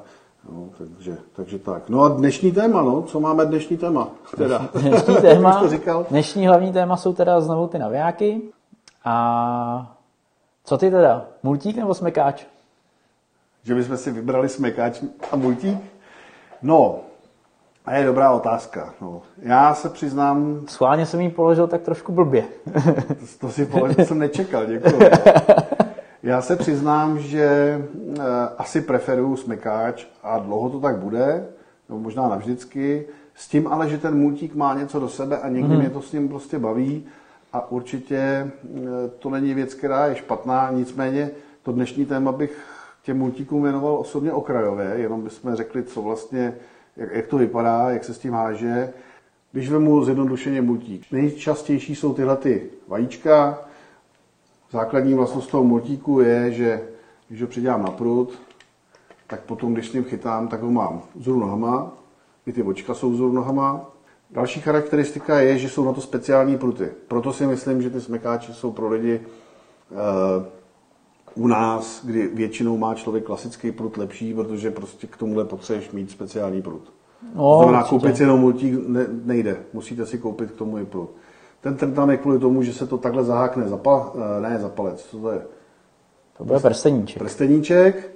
No, 0.52 0.68
takže, 0.78 1.16
takže 1.36 1.58
tak. 1.58 1.88
No 1.88 2.02
a 2.02 2.08
dnešní 2.08 2.52
téma, 2.52 2.82
no, 2.82 3.02
co 3.02 3.20
máme 3.20 3.46
dnešní 3.46 3.76
téma? 3.76 4.08
Teda, 4.36 4.68
Dnešní 4.74 5.14
téma, 5.20 5.60
to 5.60 5.68
říkal? 5.68 6.06
dnešní 6.10 6.46
hlavní 6.46 6.72
téma 6.72 6.96
jsou 6.96 7.12
teda 7.12 7.40
znovu 7.40 7.66
ty 7.68 7.78
navijáky. 7.78 8.42
A 9.04 9.96
co 10.64 10.78
ty 10.78 10.90
teda? 10.90 11.26
Multík 11.42 11.76
nebo 11.76 11.94
smekáč? 11.94 12.44
Že 13.62 13.74
bychom 13.74 13.96
si 13.96 14.10
vybrali 14.10 14.48
smekáč 14.48 15.02
a 15.32 15.36
multík? 15.36 15.78
No, 16.62 17.00
a 17.84 17.94
je 17.94 18.04
dobrá 18.04 18.30
otázka. 18.30 18.94
No. 19.00 19.22
Já 19.38 19.74
se 19.74 19.88
přiznám, 19.88 20.60
Schválně 20.66 21.06
jsem 21.06 21.20
jí 21.20 21.30
položil 21.30 21.66
tak 21.66 21.82
trošku 21.82 22.12
blbě. 22.12 22.44
to, 23.08 23.14
to 23.40 23.48
si 23.48 23.66
položil, 23.66 24.04
jsem 24.04 24.18
nečekal, 24.18 24.66
děkuji. 24.66 25.00
Já 26.22 26.42
se 26.42 26.56
přiznám, 26.56 27.18
že 27.18 27.44
e, 27.44 27.82
asi 28.58 28.80
preferuju 28.80 29.36
smekáč 29.36 30.06
a 30.22 30.38
dlouho 30.38 30.70
to 30.70 30.80
tak 30.80 30.96
bude, 30.96 31.46
nebo 31.88 32.00
možná 32.00 32.28
navždycky, 32.28 33.06
s 33.34 33.48
tím 33.48 33.66
ale, 33.66 33.88
že 33.88 33.98
ten 33.98 34.18
multík 34.18 34.54
má 34.54 34.74
něco 34.74 35.00
do 35.00 35.08
sebe 35.08 35.38
a 35.38 35.48
někdy 35.48 35.76
mě 35.76 35.90
to 35.90 36.02
s 36.02 36.12
ním 36.12 36.28
prostě 36.28 36.58
baví 36.58 37.04
a 37.52 37.70
určitě 37.70 38.16
e, 38.16 38.50
to 39.18 39.30
není 39.30 39.54
věc, 39.54 39.74
která 39.74 40.06
je 40.06 40.14
špatná, 40.14 40.70
nicméně 40.70 41.30
to 41.62 41.72
dnešní 41.72 42.06
téma 42.06 42.32
bych 42.32 42.58
těm 43.02 43.18
multíkům 43.18 43.62
věnoval 43.62 43.96
osobně 43.96 44.32
okrajově, 44.32 44.92
jenom 44.96 45.22
bychom 45.22 45.54
řekli, 45.54 45.82
co 45.82 46.02
vlastně, 46.02 46.54
jak, 46.96 47.12
jak 47.12 47.26
to 47.26 47.38
vypadá, 47.38 47.90
jak 47.90 48.04
se 48.04 48.14
s 48.14 48.18
tím 48.18 48.32
háže. 48.32 48.92
Když 49.52 49.70
vemu 49.70 50.04
zjednodušeně 50.04 50.62
multík, 50.62 51.06
nejčastější 51.12 51.94
jsou 51.94 52.14
tyhle 52.14 52.36
ty 52.36 52.70
vajíčka, 52.88 53.58
Základní 54.74 55.14
vlastnost 55.14 55.50
toho 55.50 55.64
multíku 55.64 56.20
je, 56.20 56.52
že 56.52 56.82
když 57.28 57.42
ho 57.42 57.48
přidělám 57.48 57.82
na 57.82 57.90
prut, 57.90 58.38
tak 59.26 59.40
potom, 59.40 59.74
když 59.74 59.88
s 59.88 59.92
ním 59.92 60.04
chytám, 60.04 60.48
tak 60.48 60.62
ho 60.62 60.70
mám 60.70 61.02
vzhůru 61.14 61.40
nohama, 61.40 61.92
i 62.46 62.52
ty 62.52 62.62
očka 62.62 62.94
jsou 62.94 63.10
vzhůru 63.10 63.32
nohama. 63.32 63.90
Další 64.30 64.60
charakteristika 64.60 65.40
je, 65.40 65.58
že 65.58 65.68
jsou 65.68 65.84
na 65.84 65.92
to 65.92 66.00
speciální 66.00 66.58
pruty. 66.58 66.88
Proto 67.08 67.32
si 67.32 67.46
myslím, 67.46 67.82
že 67.82 67.90
ty 67.90 68.00
smekáče 68.00 68.54
jsou 68.54 68.72
pro 68.72 68.88
lidi 68.88 69.20
eh, 69.20 70.46
u 71.34 71.46
nás, 71.46 72.04
kdy 72.04 72.28
většinou 72.28 72.76
má 72.76 72.94
člověk 72.94 73.24
klasický 73.24 73.72
prut 73.72 73.96
lepší, 73.96 74.34
protože 74.34 74.70
prostě 74.70 75.06
k 75.06 75.16
tomuhle 75.16 75.44
potřebuješ 75.44 75.90
mít 75.90 76.10
speciální 76.10 76.62
prut. 76.62 76.92
No, 77.34 77.52
to 77.52 77.58
znamená, 77.58 77.78
určitě. 77.78 77.90
koupit 77.90 78.16
si 78.16 78.22
jenom 78.22 78.40
multík 78.40 78.88
ne, 78.88 79.06
nejde. 79.24 79.56
Musíte 79.72 80.06
si 80.06 80.18
koupit 80.18 80.50
k 80.50 80.54
tomu 80.54 80.78
i 80.78 80.84
prut. 80.84 81.10
Ten 81.60 81.94
tam 81.94 82.10
je 82.10 82.16
kvůli 82.16 82.38
tomu, 82.38 82.62
že 82.62 82.72
se 82.72 82.86
to 82.86 82.98
takhle 82.98 83.24
zahákne 83.24 83.68
za, 83.68 83.76
pa, 83.76 84.12
eh, 84.14 84.40
ne 84.40 84.58
za 84.58 84.68
palec, 84.68 85.04
co 85.04 85.18
to 85.18 85.30
je? 85.30 85.42
To 86.38 86.44
bude 86.44 86.60
prsteníček. 86.60 87.18
Prsteníček. 87.18 88.10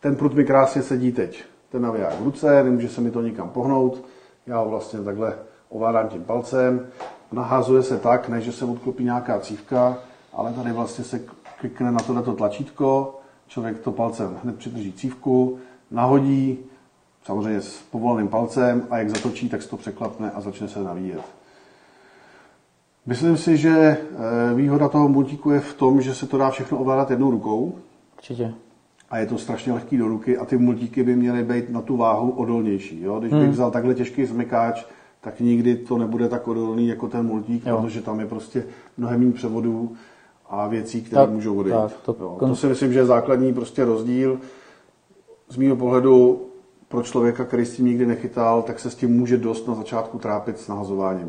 Ten 0.00 0.16
prut 0.16 0.34
mi 0.34 0.44
krásně 0.44 0.82
sedí 0.82 1.12
teď. 1.12 1.44
Ten 1.70 1.82
naviják 1.82 2.20
v 2.20 2.24
ruce, 2.24 2.64
nemůže 2.64 2.88
se 2.88 3.00
mi 3.00 3.10
to 3.10 3.22
nikam 3.22 3.48
pohnout. 3.48 4.04
Já 4.46 4.58
ho 4.58 4.68
vlastně 4.68 5.00
takhle 5.00 5.38
ovládám 5.68 6.08
tím 6.08 6.24
palcem. 6.24 6.86
Naházuje 7.32 7.82
se 7.82 7.98
tak, 7.98 8.28
ne, 8.28 8.40
že 8.40 8.52
se 8.52 8.64
odklopí 8.64 9.04
nějaká 9.04 9.40
cívka, 9.40 9.98
ale 10.32 10.52
tady 10.52 10.72
vlastně 10.72 11.04
se 11.04 11.20
klikne 11.60 11.92
na 11.92 11.98
tohleto 12.00 12.32
tlačítko 12.32 13.20
člověk 13.48 13.78
to 13.78 13.92
palcem 13.92 14.36
hned 14.44 14.56
přidrží 14.58 14.92
cívku, 14.92 15.58
nahodí, 15.90 16.58
samozřejmě 17.24 17.60
s 17.60 17.78
povoleným 17.90 18.28
palcem 18.28 18.86
a 18.90 18.98
jak 18.98 19.10
zatočí, 19.10 19.48
tak 19.48 19.62
se 19.62 19.68
to 19.68 19.76
překlapne 19.76 20.30
a 20.30 20.40
začne 20.40 20.68
se 20.68 20.82
navíjet. 20.82 21.20
Myslím 23.06 23.36
si, 23.36 23.56
že 23.56 23.70
eh, 23.70 24.54
výhoda 24.54 24.88
toho 24.88 25.08
multíku 25.08 25.50
je 25.50 25.60
v 25.60 25.74
tom, 25.74 26.00
že 26.02 26.14
se 26.14 26.26
to 26.26 26.38
dá 26.38 26.50
všechno 26.50 26.78
ovládat 26.78 27.10
jednou 27.10 27.30
rukou 27.30 27.74
Určitě. 28.16 28.54
a 29.10 29.18
je 29.18 29.26
to 29.26 29.38
strašně 29.38 29.72
lehký 29.72 29.96
do 29.96 30.08
ruky 30.08 30.38
a 30.38 30.44
ty 30.44 30.56
multíky 30.56 31.02
by 31.02 31.16
měly 31.16 31.42
být 31.42 31.70
na 31.70 31.82
tu 31.82 31.96
váhu 31.96 32.30
odolnější. 32.30 33.02
Jo? 33.02 33.20
Když 33.20 33.32
bych 33.32 33.42
Hmm. 33.42 33.50
vzal 33.50 33.70
takhle 33.70 33.94
těžký 33.94 34.24
zmykáč, 34.26 34.84
tak 35.20 35.40
nikdy 35.40 35.76
to 35.76 35.98
nebude 35.98 36.28
tak 36.28 36.48
odolný 36.48 36.88
jako 36.88 37.08
ten 37.08 37.26
multík, 37.26 37.66
Jo. 37.66 37.80
protože 37.82 38.00
tam 38.02 38.20
je 38.20 38.26
prostě 38.26 38.64
mnohem 38.96 39.20
méně 39.20 39.32
převodů 39.32 39.96
a 40.50 40.68
věcí, 40.68 41.02
které 41.02 41.22
Tak, 41.22 41.30
můžou 41.30 41.58
odejít. 41.58 41.76
tak, 41.76 41.92
to- 42.16 42.16
jo, 42.24 42.36
to 42.40 42.56
si 42.56 42.66
myslím, 42.66 42.92
že 42.92 42.98
je 42.98 43.06
základní 43.06 43.54
prostě 43.54 43.84
rozdíl. 43.84 44.38
Z 45.48 45.56
mého 45.56 45.76
pohledu 45.76 46.42
pro 46.88 47.02
člověka, 47.02 47.44
který 47.44 47.64
s 47.66 47.76
tím 47.76 47.86
nikdy 47.86 48.06
nechytal, 48.06 48.62
tak 48.62 48.78
se 48.80 48.90
s 48.90 48.94
tím 48.94 49.16
může 49.18 49.36
dost 49.36 49.68
na 49.68 49.74
začátku 49.74 50.18
trápit 50.18 50.58
s 50.58 50.68
nahazováním. 50.68 51.28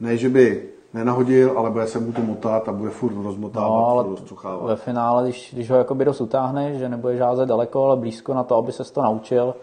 Ne, 0.00 0.16
že 0.16 0.28
by 0.28 0.68
nenahodil, 0.94 1.52
ale 1.56 1.70
bude 1.70 1.86
se 1.86 2.00
mu 2.00 2.12
to 2.12 2.22
motat 2.22 2.68
a 2.68 2.72
bude 2.72 2.90
furt 2.90 3.12
rozmotávat, 3.22 3.70
No, 3.70 3.86
ale 3.86 4.02
furt 4.04 4.10
rozcuchávat. 4.10 4.68
ve 4.68 4.76
finále, 4.76 5.22
když, 5.22 5.50
když 5.54 5.70
ho 5.70 5.76
jakoby 5.76 6.04
dost 6.04 6.20
utáhneš, 6.20 6.78
že 6.78 6.88
nebude 6.88 7.16
žázet 7.16 7.46
daleko, 7.46 7.84
ale 7.84 7.96
blízko 7.96 8.34
na 8.34 8.44
to, 8.44 8.56
aby 8.56 8.72
se 8.72 8.92
to 8.92 9.02
naučil, 9.02 9.54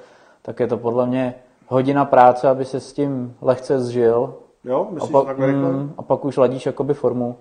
tak 0.41 0.59
je 0.59 0.67
to 0.67 0.77
podle 0.77 1.05
mě 1.07 1.35
hodina 1.67 2.05
práce, 2.05 2.47
aby 2.49 2.65
se 2.65 2.79
s 2.79 2.93
tím 2.93 3.33
lehce 3.41 3.79
zžil. 3.79 4.33
Jo, 4.63 4.87
A 4.89 4.93
myslíš 4.93 5.11
pak, 5.11 5.25
takhle 5.25 5.47
rychle? 5.47 5.69
mm, 5.71 5.93
a 5.97 6.01
pak 6.01 6.25
už 6.25 6.37
ladíš 6.37 6.65
jakoby 6.65 6.93
formu. 6.93 7.35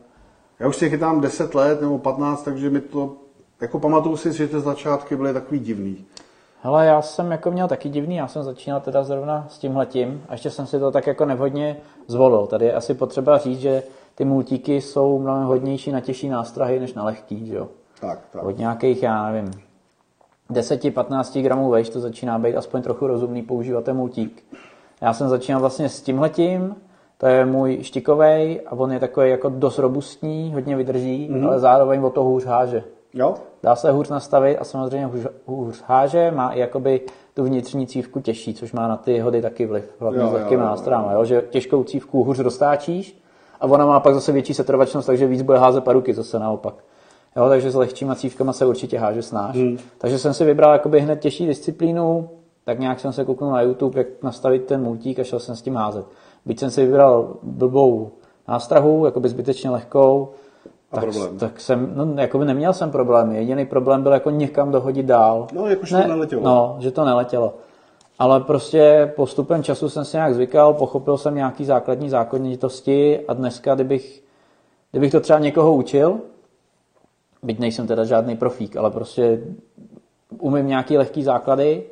Já 0.59 0.69
už 0.69 0.77
si 0.77 0.91
chytám 0.91 1.21
10 1.21 1.55
let 1.55 1.81
nebo 1.81 1.99
15, 1.99 2.43
takže 2.43 2.71
mi 2.71 2.81
to, 2.81 3.17
jako 3.61 3.81
pamatuju 3.81 4.17
si, 4.17 4.33
že 4.33 4.49
ty 4.49 4.61
začátky 4.61 5.17
byly 5.17 5.33
takový 5.33 5.61
divný. 5.61 6.05
Hele, 6.63 6.87
já 6.87 7.03
jsem 7.03 7.31
jako 7.31 7.51
měl 7.51 7.69
taky 7.69 7.89
divný, 7.89 8.17
já 8.17 8.29
jsem 8.29 8.43
začínal 8.43 8.81
teda 8.81 9.05
zrovna 9.05 9.47
s 9.49 9.59
tímhletím 9.59 10.23
a 10.29 10.33
ještě 10.33 10.51
jsem 10.51 10.67
si 10.67 10.79
to 10.79 10.91
tak 10.91 11.07
jako 11.07 11.25
nevhodně 11.25 11.77
zvolil. 12.07 12.47
Tady 12.47 12.65
je 12.65 12.75
asi 12.75 12.95
potřeba 12.95 13.39
říct, 13.39 13.61
že 13.61 13.83
ty 14.15 14.25
multíky 14.25 14.81
jsou 14.81 15.19
mnohem 15.19 15.45
hodnější 15.45 15.93
na 15.93 16.01
těžší 16.01 16.29
nástrahy 16.29 16.81
než 16.81 16.95
na 16.95 17.05
lehký, 17.05 17.47
že 17.47 17.55
jo. 17.55 17.69
Tak, 18.01 18.19
tak. 18.33 18.45
Od 18.45 18.59
nějakých, 18.59 19.03
já 19.03 19.31
nevím, 19.31 19.51
10-15 20.51 21.43
gramů 21.43 21.71
vejš 21.71 21.89
to 21.89 22.01
začíná 22.01 22.39
být 22.39 22.57
aspoň 22.57 22.83
trochu 22.83 23.07
rozumný 23.07 23.43
používat 23.43 23.85
ten 23.85 23.97
multík. 23.97 24.45
Já 25.01 25.13
jsem 25.13 25.29
začínal 25.29 25.61
vlastně 25.61 25.89
s 25.89 26.03
tímhletím, 26.03 26.77
to 27.18 27.26
je 27.26 27.46
můj 27.46 27.78
štikovej 27.82 28.61
a 28.66 28.73
on 28.73 28.92
je 28.92 29.00
takový 29.00 29.30
jako 29.30 29.49
dost 29.49 29.78
robustní, 29.78 30.54
hodně 30.54 30.76
vydrží, 30.76 31.28
mm-hmm. 31.30 31.46
ale 31.46 31.58
zároveň 31.58 32.02
o 32.02 32.11
to 32.11 32.25
hůř 32.25 32.44
háže. 32.44 32.85
Jo? 33.14 33.35
Dá 33.62 33.76
se 33.76 33.90
hůř 33.90 34.08
nastavit 34.08 34.58
a 34.58 34.64
samozřejmě 34.64 35.06
hůř, 35.06 35.26
hůř 35.46 35.85
háže, 35.87 36.30
má 36.30 36.50
i 36.50 36.61
jakoby 36.61 37.00
tu 37.35 37.44
vnitřní 37.44 37.87
cívku 37.87 38.20
těžší, 38.20 38.54
což 38.54 38.73
má 38.73 38.88
na 38.88 38.96
ty 38.96 39.18
hody 39.18 39.42
taky 39.42 39.66
vliv, 39.66 39.90
hlavně 39.99 40.20
Jo, 40.20 40.28
s 40.28 40.32
lehkými 40.32 40.62
jo, 40.62 40.68
nástrojama, 40.68 41.12
jo, 41.12 41.25
že 41.25 41.42
těžkou 41.50 41.85
cívku 41.85 42.25
hůř 42.25 42.38
roztáčíš 42.38 43.23
a 43.61 43.66
ona 43.66 43.87
má 43.87 44.00
pak 44.00 44.14
zase 44.14 44.32
větší 44.32 44.54
setrvačnost, 44.54 45.06
takže 45.06 45.26
víc 45.26 45.42
bude 45.42 45.58
házet 45.58 45.85
paruky 45.85 46.14
zase 46.14 46.38
naopak. 46.38 46.75
Jo, 47.37 47.49
takže 47.49 47.70
s 47.70 47.75
lehčíma 47.75 48.14
cívkama 48.14 48.52
se 48.52 48.66
určitě 48.66 48.99
háže 48.99 49.23
snáš. 49.23 49.56
Hmm. 49.56 49.78
Takže 49.99 50.18
jsem 50.18 50.35
si 50.35 50.44
vybral 50.44 50.73
jakoby 50.73 51.00
hned 51.00 51.20
těžší 51.20 51.46
disciplínu, 51.46 52.30
tak 52.64 52.78
nějak 52.78 53.00
jsem 53.00 53.12
se 53.12 53.25
kouknul 53.25 53.50
na 53.50 53.62
YouTube, 53.62 54.00
jak 54.00 54.06
nastavit 54.23 54.64
ten 54.64 54.82
multík 54.82 55.18
a 55.18 55.25
šel 55.25 55.38
jsem 55.38 55.56
s 55.56 55.62
tím 55.62 55.75
házet. 55.75 56.06
Byť 56.47 56.59
jsem 56.59 56.71
si 56.71 56.87
vybral 56.87 57.35
blbou 57.43 58.11
nástrahu, 58.49 59.05
jakoby 59.05 59.29
zbytečně 59.29 59.71
lehkou, 59.71 60.29
A 60.93 60.95
tak, 60.95 61.05
problém? 61.05 61.38
tak 61.38 61.61
jsem, 61.61 61.93
no, 61.95 62.23
jakoby 62.23 62.45
neměl 62.45 62.73
jsem 62.73 62.91
problémy. 62.91 63.37
Jediný 63.37 63.67
problém 63.67 64.03
byl 64.03 64.12
jako 64.12 64.31
někam 64.31 64.73
dohodit 64.73 65.07
dál. 65.07 65.47
No, 65.53 65.67
jakože 65.67 65.97
to 65.97 66.09
neletělo. 66.09 66.43
No, 66.43 66.76
že 66.79 66.91
to 66.91 67.05
neletělo. 67.05 67.55
Ale 68.19 68.41
prostě 68.41 69.12
postupem 69.17 69.62
času 69.62 69.88
jsem 69.88 70.05
si 70.05 70.17
nějak 70.17 70.35
zvykal, 70.35 70.75
pochopil 70.75 71.19
jsem 71.19 71.35
nějaký 71.35 71.65
základní 71.65 72.11
zákonitosti 72.11 73.21
a 73.29 73.33
dneska, 73.35 73.75
kdybych, 73.75 74.23
kdybych 74.91 75.12
to 75.12 75.21
třeba 75.21 75.38
někoho 75.38 75.75
učil, 75.75 76.21
byť 77.43 77.59
nejsem 77.59 77.87
teda 77.87 78.05
žádný 78.05 78.37
profík, 78.37 78.76
ale 78.76 78.91
prostě 78.91 79.41
umím 80.38 80.67
nějaký 80.67 80.99
lehký 80.99 81.23
základy, 81.23 81.85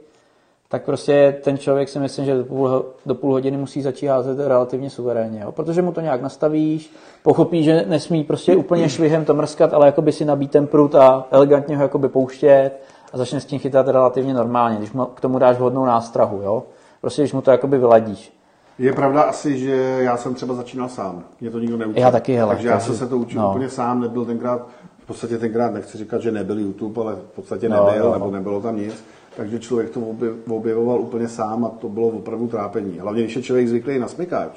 tak 0.69 0.85
prostě 0.85 1.37
ten 1.45 1.59
člověk 1.59 1.89
si 1.89 1.99
myslím, 1.99 2.25
že 2.25 2.35
do 2.37 2.45
půl, 2.45 2.85
do 3.07 3.15
půl 3.15 3.33
hodiny 3.33 3.57
musí 3.57 3.83
začít 3.83 4.07
házet 4.07 4.39
relativně 4.49 4.91
suverénně, 4.91 5.41
jo? 5.41 5.53
protože 5.53 5.83
mu 5.83 5.93
to 5.93 6.01
nějak 6.01 6.23
nastavíš, 6.23 6.93
pochopí, 7.23 7.65
že 7.65 7.85
nesmí 7.89 8.25
prostě 8.25 8.57
úplně 8.57 8.89
švihem 8.89 9.25
to 9.25 9.35
mrskat, 9.35 9.75
ale 9.75 9.87
jakoby 9.87 10.13
si 10.13 10.25
nabít 10.25 10.51
ten 10.51 10.67
prut 10.67 10.95
a 10.95 11.27
elegantně 11.31 11.77
ho 11.77 11.83
jakoby 11.83 12.09
pouštět 12.09 12.71
a 13.13 13.19
začne 13.19 13.41
s 13.41 13.45
tím 13.45 13.59
chytat 13.59 13.89
relativně 13.89 14.35
normálně, 14.35 14.77
když 14.77 14.93
mu 14.93 15.05
k 15.05 15.21
tomu 15.21 15.39
dáš 15.39 15.57
vhodnou 15.59 15.85
nástrahu, 15.85 16.43
jo? 16.43 16.63
Prostě 17.01 17.23
když 17.23 17.33
mu 17.33 17.41
to 17.41 17.51
jakoby 17.51 17.79
vyladíš. 17.79 18.33
Je 18.79 18.93
pravda 18.93 19.23
asi, 19.23 19.59
že 19.59 19.97
já 19.99 20.17
jsem 20.17 20.35
třeba 20.35 20.55
začínal 20.55 20.89
sám. 20.89 21.25
Mě 21.41 21.51
to 21.51 21.59
nikdo 21.59 21.77
neučil. 21.77 22.03
Já 22.03 22.11
taky, 22.11 22.35
hele, 22.35 22.55
Takže 22.55 22.69
já 22.69 22.81
jsem 22.81 22.95
se 22.95 23.07
to 23.07 23.17
učil 23.17 23.41
no. 23.43 23.51
úplně 23.51 23.69
sám, 23.69 24.01
nebyl 24.01 24.25
tenkrát, 24.25 24.67
v 24.99 25.07
podstatě 25.07 25.39
tenkrát 25.39 25.73
nechci 25.73 25.99
říkat, 25.99 26.21
že 26.23 26.33
nebyl 26.33 26.59
YouTube, 26.59 27.01
ale 27.03 27.15
v 27.15 27.35
podstatě 27.35 27.69
No, 27.69 27.87
nebyl, 27.87 28.05
jo. 28.05 28.13
nebo 28.13 28.31
nebylo 28.31 28.61
tam 28.61 28.77
nic. 28.77 29.05
Takže 29.37 29.59
člověk 29.59 29.91
to 29.91 30.01
obje- 30.01 30.35
objevoval 30.57 31.01
úplně 31.01 31.29
sám 31.29 31.65
a 31.65 31.69
to 31.69 31.89
bylo 31.89 32.09
opravdu 32.09 32.49
trápení. 32.49 32.99
Hlavně, 32.99 33.23
když 33.23 33.37
je 33.37 33.43
člověk 33.43 33.69
zvyklý 33.69 33.99
na 33.99 34.09
smykáč 34.09 34.53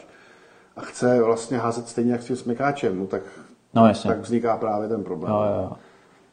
a 0.76 0.82
chce 0.82 1.22
vlastně 1.24 1.58
házet 1.58 1.88
stejně 1.88 2.12
jak 2.12 2.22
s 2.22 2.26
tím 2.26 2.36
smykáčem, 2.36 3.00
no 3.00 3.08
tak, 3.08 3.22
No 3.74 3.88
jasně. 3.88 4.08
tak 4.08 4.20
vzniká 4.20 4.58
právě 4.58 4.88
ten 4.90 5.04
problém. 5.04 5.34
Jo, 5.34 5.40
jo, 5.40 5.62
jo. 5.64 5.72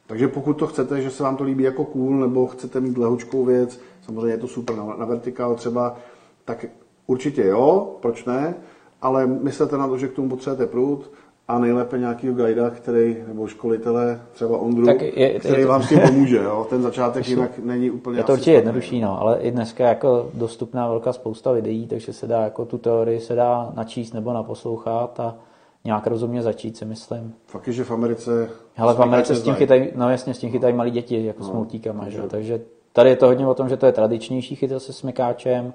Takže 0.07 0.29
pokud 0.29 0.53
to 0.53 0.67
chcete, 0.67 1.01
že 1.03 1.11
se 1.11 1.23
vám 1.23 1.37
to 1.37 1.45
líbí 1.45 1.65
jako 1.65 1.85
cool, 1.85 2.17
nebo 2.21 2.47
chcete 2.47 2.81
mít 2.81 2.99
lehoučkou 2.99 3.45
věc, 3.45 3.81
samozřejmě 4.03 4.31
je 4.31 4.39
to 4.39 4.49
super 4.49 4.77
na, 4.77 4.85
na 4.99 5.05
vertikál 5.05 5.55
třeba, 5.55 5.97
tak 6.45 6.67
určitě 7.07 7.45
jo, 7.47 7.97
proč 8.03 8.25
ne, 8.25 8.55
ale 9.03 9.27
myslete 9.27 9.79
na 9.79 9.89
to, 9.89 9.99
že 9.99 10.09
k 10.09 10.13
tomu 10.13 10.29
potřebujete 10.29 10.67
prut 10.67 11.11
a 11.49 11.59
nejlépe 11.59 11.99
nějakýho 11.99 12.35
guida, 12.35 12.71
který, 12.71 13.17
nebo 13.29 13.47
školitele, 13.47 14.21
třeba 14.33 14.59
Ondru, 14.59 14.87
Tak 14.87 15.03
je- 15.03 15.19
je 15.33 15.39
který 15.39 15.63
to- 15.63 15.69
vám 15.69 15.83
s 15.83 15.89
tím 15.89 16.01
pomůže. 16.01 16.37
Jo? 16.37 16.67
Ten 16.71 16.83
začátek 16.83 17.29
jinak 17.29 17.59
není 17.59 17.91
úplně 17.91 18.19
Je 18.19 18.25
to 18.25 18.33
určitě 18.33 18.53
jednodušší, 18.53 19.01
no, 19.01 19.21
ale 19.21 19.39
i 19.41 19.51
dneska 19.51 19.89
jako 19.89 20.31
dostupná 20.35 20.89
velká 20.89 21.13
spousta 21.13 21.53
videí, 21.53 21.87
takže 21.87 22.13
se 22.13 22.27
dá 22.27 22.41
jako 22.41 22.65
tu 22.65 22.79
teorii 22.79 23.21
se 23.21 23.35
dá 23.35 23.73
načíst 23.75 24.13
nebo 24.13 24.33
naposlouchat 24.33 25.21
a 25.21 25.37
nějak 25.85 26.07
rozumně 26.07 26.43
začít, 26.43 26.77
si 26.77 26.85
myslím. 26.85 27.35
Fakt 27.47 27.67
je, 27.67 27.73
že 27.73 27.85
v 27.85 27.91
Americe... 27.91 28.49
Hele, 28.75 28.95
v 28.95 29.01
Americe 29.03 29.35
s 29.35 29.43
tím 29.43 29.55
chytají, 29.55 29.89
no 29.95 30.11
jasně, 30.11 30.35
s 30.35 30.39
tím 30.39 30.51
chytají 30.51 30.75
malí 30.75 30.91
děti, 30.91 31.25
jako 31.25 31.43
no, 31.43 31.49
s 31.49 31.51
multíkama, 31.51 32.09
že? 32.09 32.19
jo, 32.19 32.25
takže 32.29 32.61
tady 32.93 33.11
je 33.11 33.17
to 33.17 33.27
hodně 33.27 33.47
o 33.47 33.55
tom, 33.55 33.69
že 33.69 33.77
to 33.77 33.87
je 33.87 33.93
tradičnější 33.93 34.57
chytat 34.57 34.83
se 34.83 34.93
smykáčem 34.93 35.73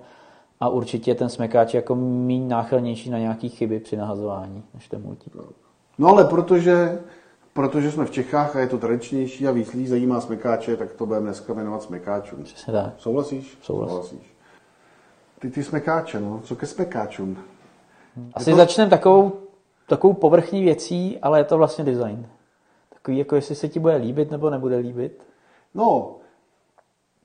a 0.60 0.70
určitě 0.70 1.16
ten 1.16 1.30
smykáč 1.30 1.74
je 1.74 1.78
jako 1.78 1.96
méně 1.96 2.48
náchylnější 2.48 3.10
na 3.10 3.18
nějaký 3.20 3.50
chyby 3.50 3.80
při 3.80 3.98
nahazování, 3.98 4.64
než 4.74 4.88
ten 4.88 5.02
multík. 5.02 5.34
No 5.98 6.08
ale 6.08 6.26
protože, 6.26 7.00
protože 7.54 7.92
jsme 7.92 8.06
v 8.06 8.12
Čechách 8.12 8.56
a 8.56 8.60
je 8.60 8.68
to 8.68 8.78
tradičnější 8.78 9.48
a 9.48 9.52
víc 9.52 9.74
lidí 9.74 9.88
zajímá 9.88 10.22
smykáče, 10.22 10.78
tak 10.78 10.94
to 10.94 11.06
budeme 11.06 11.26
dneska 11.26 11.54
jmenovat 11.54 11.84
smykáčům. 11.84 12.44
Přesně 12.44 12.74
tak. 12.74 12.94
Souhlasíš? 12.98 13.58
Souhlas. 13.62 13.90
Souhlasíš. 13.90 14.36
Ty, 15.40 15.50
ty 15.50 15.64
smekáče, 15.64 16.20
no, 16.20 16.40
co 16.44 16.56
ke 16.56 16.66
smekáčům? 16.66 17.38
Asi 18.34 18.54
začneme 18.54 18.90
takovou, 18.90 19.32
takovou 19.88 20.14
povrchní 20.14 20.64
věcí, 20.64 21.20
ale 21.22 21.40
je 21.40 21.44
to 21.44 21.58
vlastně 21.58 21.84
design. 21.84 22.28
Takový, 22.94 23.18
jako 23.18 23.36
jestli 23.36 23.56
se 23.56 23.68
ti 23.68 23.80
bude 23.80 23.96
líbit 23.96 24.32
nebo 24.32 24.50
nebude 24.50 24.78
líbit. 24.78 25.24
No, 25.74 26.16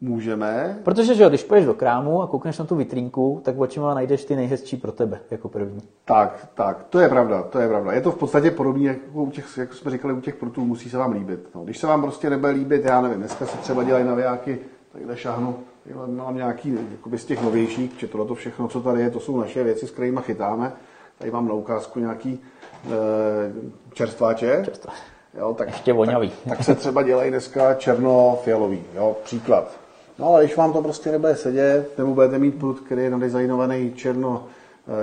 můžeme, 0.04 0.78
Protože, 0.82 1.14
že 1.14 1.22
jo, 1.22 1.28
když 1.28 1.44
půjdeš 1.44 1.64
do 1.64 1.74
krámu 1.74 2.22
a 2.22 2.26
koukneš 2.26 2.58
na 2.58 2.64
tu 2.64 2.76
vitrínku, 2.76 3.40
tak 3.44 3.58
očima 3.58 3.94
najdeš 3.94 4.24
ty 4.24 4.36
nejhezčí 4.36 4.76
pro 4.76 4.92
tebe 4.92 5.20
jako 5.30 5.48
první. 5.48 5.82
tak, 6.04 6.48
tak, 6.54 6.84
to 6.90 7.00
je 7.00 7.08
pravda, 7.08 7.42
to 7.42 7.58
je 7.58 7.68
pravda. 7.68 7.92
Je 7.92 8.00
to 8.00 8.10
v 8.10 8.18
podstatě 8.18 8.50
podobné, 8.50 8.84
jako, 8.84 9.22
u 9.22 9.30
těch, 9.30 9.58
jak 9.58 9.74
jsme 9.74 9.90
říkali, 9.90 10.14
u 10.14 10.20
těch 10.20 10.34
prutů 10.34 10.64
musí 10.64 10.90
se 10.90 10.98
vám 10.98 11.12
líbit. 11.12 11.48
No, 11.54 11.64
když 11.64 11.78
se 11.78 11.86
vám 11.86 12.02
prostě 12.02 12.30
nebude 12.30 12.52
líbit, 12.52 12.84
já 12.84 13.00
nevím, 13.00 13.18
dneska 13.18 13.46
se 13.46 13.56
třeba 13.58 13.84
dělají 13.84 14.04
navijáky, 14.04 14.58
takhle 14.92 15.16
šáhnu, 15.16 15.56
takhle 15.84 16.08
mám 16.08 16.36
nějaký 16.36 16.78
jakoby 16.90 17.18
z 17.18 17.24
těch 17.24 17.42
novějších, 17.42 17.94
že 17.98 18.08
tohle 18.08 18.26
to 18.26 18.34
všechno, 18.34 18.68
co 18.68 18.80
tady 18.80 19.00
je, 19.00 19.10
to 19.10 19.20
jsou 19.20 19.40
naše 19.40 19.64
věci, 19.64 19.86
s 19.86 19.90
kterými 19.90 20.20
chytáme. 20.22 20.72
Tady 21.18 21.30
mám 21.30 21.48
na 21.48 21.54
ukázku 21.54 22.00
nějaký 22.00 22.40
e, 22.86 23.52
čerstváče. 23.92 24.62
Čerstvé. 24.64 24.92
Jo, 25.38 25.54
tak, 25.54 25.68
Ještě 25.68 25.92
vonavý. 25.92 26.28
Tak, 26.28 26.38
tak 26.48 26.64
se 26.64 26.74
třeba 26.74 27.02
dělají 27.02 27.30
dneska 27.30 27.74
černo-fialový, 27.74 28.82
jo, 28.94 29.16
příklad. 29.24 29.83
No 30.18 30.26
ale 30.26 30.44
když 30.44 30.56
vám 30.56 30.72
to 30.72 30.82
prostě 30.82 31.12
nebude 31.12 31.36
sedět, 31.36 31.98
nebo 31.98 32.14
budete 32.14 32.38
mít 32.38 32.54
prut, 32.54 32.80
který 32.80 33.02
je 33.02 33.10
nadizajnovaný 33.10 33.92
černo, 33.94 34.46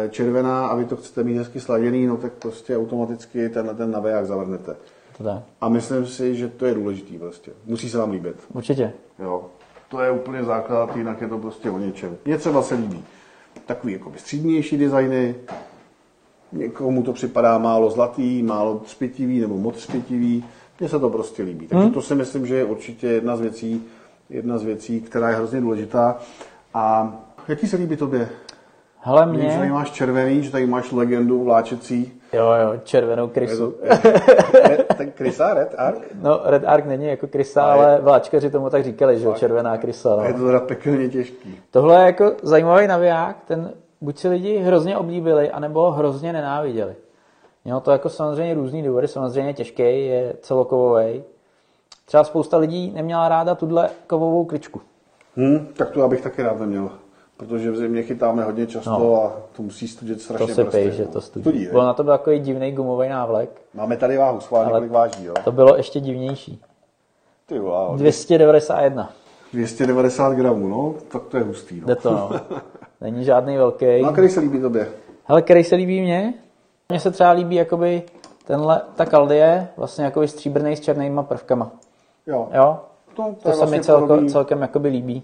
eh, 0.05 0.09
červená 0.09 0.67
a 0.67 0.75
vy 0.75 0.85
to 0.85 0.95
chcete 0.95 1.23
mít 1.23 1.37
hezky 1.37 1.59
sladěný, 1.59 2.07
no 2.07 2.17
tak 2.17 2.33
prostě 2.33 2.77
automaticky 2.77 3.49
tenhle 3.49 3.73
ten 3.73 3.91
naviják 3.91 4.25
zavrnete. 4.25 4.75
To 5.17 5.23
tak. 5.23 5.43
A 5.61 5.69
myslím 5.69 6.05
si, 6.05 6.35
že 6.35 6.47
to 6.47 6.65
je 6.65 6.73
důležitý 6.73 7.17
prostě. 7.17 7.51
Musí 7.65 7.89
se 7.89 7.97
vám 7.97 8.11
líbit. 8.11 8.35
Určitě. 8.53 8.93
Jo. 9.19 9.45
To 9.89 10.01
je 10.01 10.11
úplně 10.11 10.43
základ, 10.43 10.95
jinak 10.95 11.21
je 11.21 11.27
to 11.27 11.37
prostě 11.37 11.69
o 11.69 11.77
něčem. 11.79 12.17
Mně 12.25 12.37
třeba 12.37 12.61
se 12.61 12.75
líbí 12.75 13.03
takový 13.65 13.93
jako 13.93 14.11
střídnější 14.17 14.77
designy, 14.77 15.35
někomu 16.51 17.03
to 17.03 17.13
připadá 17.13 17.57
málo 17.57 17.89
zlatý, 17.89 18.43
málo 18.43 18.79
třpitivý 18.79 19.39
nebo 19.39 19.57
moc 19.57 19.75
třpitivý. 19.75 20.45
Mně 20.79 20.89
se 20.89 20.99
to 20.99 21.09
prostě 21.09 21.43
líbí. 21.43 21.67
Takže 21.67 21.83
hmm. 21.83 21.93
to 21.93 22.01
si 22.01 22.15
myslím, 22.15 22.45
že 22.45 22.55
je 22.55 22.63
určitě 22.63 23.07
jedna 23.07 23.37
z 23.37 23.41
věcí, 23.41 23.83
jedna 24.31 24.57
z 24.57 24.63
věcí, 24.63 25.01
která 25.01 25.29
je 25.29 25.35
hrozně 25.35 25.61
důležitá. 25.61 26.17
A 26.73 27.13
jaký 27.47 27.67
se 27.67 27.77
líbí 27.77 27.97
tobě? 27.97 28.29
Hele, 29.03 29.25
Mě... 29.25 29.41
Že 29.43 29.47
tady 29.49 29.59
mě... 29.61 29.71
máš 29.71 29.91
červený, 29.91 30.43
že 30.43 30.51
tady 30.51 30.65
máš 30.65 30.91
legendu 30.91 31.43
vláčecí. 31.43 32.13
Jo, 32.33 32.45
jo, 32.45 32.73
červenou 32.83 33.27
krysu. 33.27 33.73
ten 34.97 35.11
Krysa, 35.11 35.53
Red 35.53 35.75
Ark? 35.77 35.97
No, 36.21 36.41
Red 36.43 36.63
Ark 36.65 36.85
není 36.85 37.05
jako 37.07 37.27
krysa, 37.27 37.63
A 37.63 37.75
je- 37.75 37.81
ale 37.85 37.99
vláčkaři 38.01 38.49
tomu 38.49 38.69
tak 38.69 38.83
říkali, 38.83 39.19
že 39.19 39.25
jo, 39.25 39.33
červená 39.33 39.77
krysa. 39.77 40.15
A 40.15 40.23
je 40.25 40.33
No. 40.33 40.39
to 40.39 40.45
teda 40.45 40.59
pekelně 40.59 41.09
těžký. 41.09 41.59
Tohle 41.71 42.01
je 42.01 42.05
jako 42.05 42.31
zajímavý 42.43 42.87
naviják, 42.87 43.35
ten 43.47 43.71
buď 44.01 44.17
si 44.17 44.27
lidi 44.29 44.57
hrozně 44.57 44.97
oblíbili, 44.97 45.49
anebo 45.51 45.91
hrozně 45.91 46.33
nenáviděli. 46.33 46.95
Mělo 47.65 47.79
to 47.79 47.91
jako 47.91 48.09
samozřejmě 48.09 48.53
různý 48.53 48.83
důvody, 48.83 49.07
samozřejmě 49.07 49.53
těžký, 49.53 49.83
je 49.83 50.33
celokovový. 50.41 51.23
Třeba 52.11 52.23
spousta 52.23 52.57
lidí 52.57 52.91
neměla 52.95 53.29
ráda 53.29 53.55
tuhle 53.55 53.89
kovovou 54.07 54.45
kličku. 54.45 54.81
Hm, 55.37 55.67
tak 55.73 55.89
to 55.89 55.99
já 55.99 56.07
bych 56.07 56.21
taky 56.21 56.41
rád 56.43 56.59
neměl. 56.59 56.89
Protože 57.37 57.71
v 57.71 57.75
zimě 57.77 58.03
chytáme 58.03 58.43
hodně 58.43 58.67
často 58.67 58.89
No. 58.89 59.23
a 59.23 59.33
to 59.55 59.63
musí 59.63 59.87
studit 59.87 60.13
To 60.17 60.23
strašně 60.23 60.47
si 60.55 60.63
prsty, 60.63 60.71
pej, 60.71 60.91
že 60.91 61.03
no. 61.05 61.11
to 61.11 61.21
studí. 61.21 61.43
Studí, 61.43 61.65
Bylo 61.65 61.81
ne? 61.83 61.87
na 61.87 61.93
to 61.93 62.03
byl 62.03 62.13
takový 62.17 62.39
divný 62.39 62.71
gumový 62.71 63.09
návlek. 63.09 63.61
Máme 63.73 63.97
tady 63.97 64.17
váhu, 64.17 64.39
schválně, 64.39 64.69
Ale- 64.71 64.79
kolik 64.79 64.91
váží, 64.91 65.25
jo? 65.25 65.33
To 65.43 65.51
bylo 65.51 65.77
ještě 65.77 65.99
divnější. 65.99 66.61
Ty 67.45 67.59
wow, 67.59 67.97
291. 67.97 69.09
290 69.53 70.33
gramů, 70.33 70.67
no, 70.67 70.93
tak 71.11 71.23
to 71.23 71.37
je 71.37 71.43
hustý, 71.43 71.81
no. 71.81 71.87
Jde 71.87 71.95
to, 71.95 72.11
no. 72.11 72.31
Není 73.01 73.23
žádný 73.23 73.57
velký. 73.57 74.01
No 74.01 74.09
a 74.09 74.11
který 74.11 74.29
se 74.29 74.39
líbí 74.39 74.61
tobě? 74.61 74.87
Hele, 75.25 75.41
který 75.41 75.63
se 75.63 75.75
líbí 75.75 76.01
mně? 76.01 76.33
Mně 76.89 76.99
se 76.99 77.11
třeba 77.11 77.31
líbí 77.31 77.55
jakoby 77.55 78.03
tenhle, 78.45 78.81
ta 78.95 79.05
kaldie, 79.05 79.67
vlastně 79.77 80.05
jakoby 80.05 80.27
stříbrný 80.27 80.75
s 80.75 80.79
černýma 80.79 81.23
prvkama. 81.23 81.71
Jo, 82.27 82.47
Jo? 82.53 82.79
to, 83.15 83.23
to, 83.23 83.33
To 83.33 83.49
se 83.49 83.49
mi 83.51 83.55
vlastně 83.57 83.83
celko, 83.83 84.07
podobný 84.07 84.29
celkem 84.29 84.61
jakoby 84.61 84.89
líbí. 84.89 85.23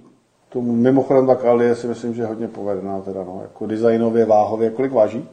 tomu. 0.49 0.71
Mimochodem 0.73 1.27
ta 1.27 1.35
Kaldie 1.35 1.75
si 1.75 1.87
myslím, 1.87 2.13
že 2.13 2.21
je 2.21 2.25
hodně 2.25 2.47
povedená 2.47 3.01
teda, 3.01 3.23
no, 3.23 3.39
jako 3.41 3.65
designově, 3.67 4.25
váhově. 4.25 4.69
Kolik 4.69 4.91
váží? 4.91 5.29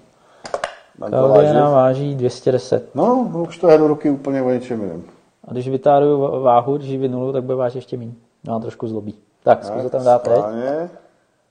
To 1.10 1.28
vážit. 1.28 1.52
nám 1.54 1.72
váží 1.72 2.14
210. 2.14 2.94
No, 2.94 3.28
no, 3.32 3.42
už 3.42 3.58
to 3.58 3.68
je 3.68 3.78
do 3.78 3.86
ruky 3.88 4.10
úplně 4.10 4.42
o 4.42 4.50
něčem 4.50 4.80
jiném. 4.82 5.02
A 5.48 5.52
když 5.52 5.68
vytáruju 5.68 6.42
váhu, 6.42 6.76
když 6.76 6.88
ji 6.88 6.98
vynulu, 6.98 7.32
tak 7.32 7.44
bude 7.44 7.54
vážit 7.56 7.76
ještě 7.78 7.96
méně. 7.96 8.12
No 8.44 8.56
a 8.56 8.58
trošku 8.58 8.88
zlobí. 8.88 9.14
Tak, 9.42 9.64
zkus 9.64 9.82
to 9.82 9.90
tam 9.90 10.04
dát 10.04 10.22
teď. 10.22 10.32
Správně. 10.36 10.90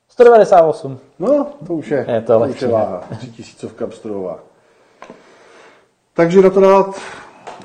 198. 0.10 0.98
No, 1.20 1.48
to 1.67 1.74
už 1.74 1.91
je, 1.91 2.05
Je 2.10 2.22
to 2.22 2.43
je 2.46 2.55
ne? 2.62 2.67
váha. 2.67 3.03
Třitisícovka 3.17 3.88
pstrojová. 3.88 4.39
Takže 6.13 6.41
na 6.41 6.50
to 6.50 6.60
dát 6.62 6.86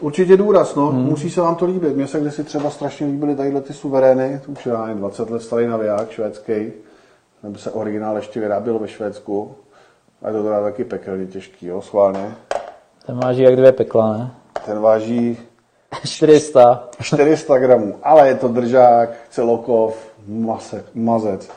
určitě 0.00 0.36
důraz, 0.36 0.74
no. 0.74 0.86
Hmm. 0.86 1.04
Musí 1.04 1.30
se 1.30 1.40
vám 1.40 1.54
to 1.54 1.64
líbit. 1.64 1.96
Mně 1.96 2.06
se 2.06 2.20
kdysi 2.20 2.44
třeba 2.44 2.70
strašně 2.70 3.06
líbily 3.06 3.36
tadyhle 3.36 3.60
ty 3.60 3.72
suverény, 3.72 4.40
to 4.46 4.52
už 4.52 4.66
je 4.66 4.72
já 4.72 4.86
nevím, 4.86 4.98
20 4.98 5.30
let 5.30 5.42
starý 5.42 5.66
naviják 5.66 6.10
švédský, 6.10 6.72
nebo 7.42 7.58
se 7.58 7.70
originál 7.70 8.16
ještě 8.16 8.40
vyráběl 8.40 8.78
ve 8.78 8.88
Švédsku. 8.88 9.54
A 10.22 10.28
je 10.28 10.34
to 10.34 10.42
teda 10.42 10.62
taky 10.62 10.84
pekelně 10.84 11.26
těžký, 11.26 11.66
jo, 11.66 11.82
schválně. 11.82 12.34
Ten 13.06 13.16
váží 13.16 13.42
jak 13.42 13.56
dvě 13.56 13.72
pekla, 13.72 14.12
ne? 14.12 14.30
Ten 14.66 14.80
váží 14.80 15.38
400. 16.04 16.88
400 17.02 17.58
gramů, 17.58 17.94
ale 18.02 18.28
je 18.28 18.34
to 18.34 18.48
držák, 18.48 19.10
celokov, 19.30 20.06
masek, 20.26 20.84
mazec. 20.94 21.50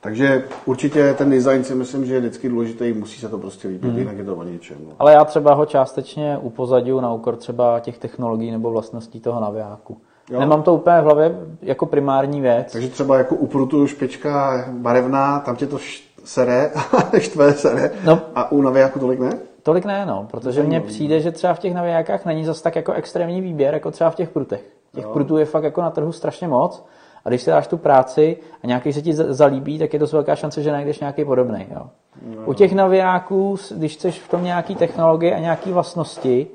Takže 0.00 0.44
určitě 0.66 1.14
ten 1.14 1.30
design 1.30 1.64
si 1.64 1.74
myslím, 1.74 2.06
že 2.06 2.14
je 2.14 2.20
vždycky 2.20 2.48
důležitý, 2.48 2.92
musí 2.92 3.20
se 3.20 3.28
to 3.28 3.38
prostě 3.38 3.68
líbit, 3.68 3.92
mm. 3.92 3.98
jinak 3.98 4.18
je 4.18 4.24
to 4.24 4.34
o 4.36 4.42
ničem. 4.44 4.76
No. 4.86 4.92
Ale 4.98 5.12
já 5.12 5.24
třeba 5.24 5.54
ho 5.54 5.66
částečně 5.66 6.38
upozadím 6.42 7.00
na 7.00 7.12
úkor 7.12 7.36
třeba 7.36 7.80
těch 7.80 7.98
technologií 7.98 8.50
nebo 8.50 8.70
vlastností 8.70 9.20
toho 9.20 9.40
navijáku. 9.40 9.96
Jo. 10.30 10.40
Nemám 10.40 10.62
to 10.62 10.74
úplně 10.74 11.00
v 11.00 11.04
hlavě 11.04 11.34
jako 11.62 11.86
primární 11.86 12.40
věc. 12.40 12.72
Takže 12.72 12.88
třeba 12.88 13.18
jako 13.18 13.34
u 13.34 13.46
prutu 13.46 13.86
špička 13.86 14.64
barevná, 14.72 15.40
tam 15.40 15.56
tě 15.56 15.66
to 15.66 15.78
sere, 16.24 16.70
štve 17.18 17.52
sere, 17.52 17.90
No. 18.04 18.20
a 18.34 18.52
u 18.52 18.62
navijáku 18.62 18.98
tolik 18.98 19.20
ne? 19.20 19.38
Tolik 19.62 19.84
ne, 19.84 20.06
no, 20.06 20.26
protože 20.30 20.62
mně 20.62 20.80
přijde, 20.80 21.20
že 21.20 21.32
třeba 21.32 21.54
v 21.54 21.58
těch 21.58 21.74
navijákách 21.74 22.24
není 22.26 22.44
zas 22.44 22.62
tak 22.62 22.76
jako 22.76 22.92
extrémní 22.92 23.40
výběr, 23.40 23.74
jako 23.74 23.90
třeba 23.90 24.10
v 24.10 24.14
těch 24.14 24.28
prutech. 24.30 24.64
Těch 24.94 25.04
Jo. 25.04 25.10
prutů 25.12 25.36
je 25.38 25.44
fakt 25.44 25.64
jako 25.64 25.82
na 25.82 25.90
trhu 25.90 26.12
strašně 26.12 26.48
moc 26.48 26.84
a 27.24 27.28
když 27.28 27.42
si 27.42 27.50
dáš 27.50 27.66
tu 27.66 27.76
práci 27.76 28.36
a 28.62 28.66
nějaký 28.66 28.92
se 28.92 29.02
ti 29.02 29.14
za- 29.14 29.32
zalíbí, 29.32 29.78
tak 29.78 29.92
je 29.92 29.98
dost 29.98 30.12
velká 30.12 30.36
šance, 30.36 30.62
že 30.62 30.72
najdeš 30.72 31.00
nějaký 31.00 31.24
podobný. 31.24 31.66
Jo. 31.70 31.90
U 32.46 32.52
těch 32.52 32.72
navijáků, 32.72 33.56
když 33.76 33.94
chceš 33.94 34.20
v 34.20 34.28
tom 34.28 34.44
nějaký 34.44 34.74
technologie 34.74 35.36
a 35.36 35.38
nějaký 35.38 35.72
vlastnosti, 35.72 36.46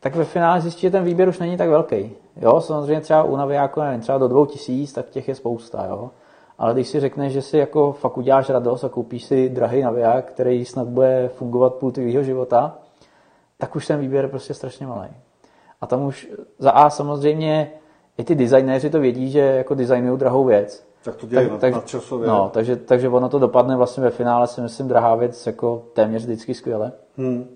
tak 0.00 0.14
ve 0.14 0.24
finále 0.24 0.60
zjistíš, 0.60 0.82
že 0.82 0.90
ten 0.90 1.04
výběr 1.04 1.28
už 1.28 1.38
není 1.38 1.56
tak 1.56 1.68
velký. 1.68 2.12
Jo, 2.36 2.60
samozřejmě 2.60 3.00
třeba 3.00 3.22
u 3.22 3.36
navijáku, 3.36 3.80
nevím, 3.80 4.00
třeba 4.00 4.18
do 4.18 4.28
2000, 4.28 4.94
tak 4.94 5.10
těch 5.10 5.28
je 5.28 5.34
spousta, 5.34 5.86
jo. 5.86 6.10
Ale 6.58 6.74
když 6.74 6.88
si 6.88 7.00
řekneš, 7.00 7.32
že 7.32 7.42
si 7.42 7.58
jako 7.58 7.92
fakt 7.92 8.18
uděláš 8.18 8.48
radost 8.48 8.84
a 8.84 8.88
koupíš 8.88 9.24
si 9.24 9.48
drahý 9.48 9.82
naviják, 9.82 10.24
který 10.24 10.64
snad 10.64 10.88
bude 10.88 11.30
fungovat 11.34 11.74
půl 11.74 11.92
tvýho 11.92 12.22
života, 12.22 12.78
tak 13.58 13.76
už 13.76 13.86
ten 13.86 14.00
výběr 14.00 14.24
je 14.24 14.28
prostě 14.28 14.54
strašně 14.54 14.86
malý. 14.86 15.08
A 15.80 15.86
tam 15.86 16.04
už 16.04 16.28
za 16.58 16.70
A 16.70 16.90
samozřejmě 16.90 17.70
i 18.18 18.24
ty 18.24 18.34
designéři 18.34 18.90
to 18.90 19.00
vědí, 19.00 19.30
že 19.30 19.40
jako 19.40 19.74
designují 19.74 20.18
drahou 20.18 20.44
věc. 20.44 20.86
Tak 21.04 21.16
to 21.16 21.26
dělají 21.26 21.50
tak, 21.58 21.72
nadčasově. 21.72 22.28
no, 22.28 22.50
takže, 22.54 22.76
takže 22.76 23.08
ono 23.08 23.28
to 23.28 23.38
dopadne 23.38 23.76
vlastně 23.76 24.02
ve 24.02 24.10
finále 24.10 24.46
si 24.46 24.60
myslím 24.60 24.88
drahá 24.88 25.14
věc 25.14 25.46
jako 25.46 25.82
téměř 25.92 26.22
vždycky 26.22 26.54
skvěle. 26.54 26.92
Hmm. 27.16 27.46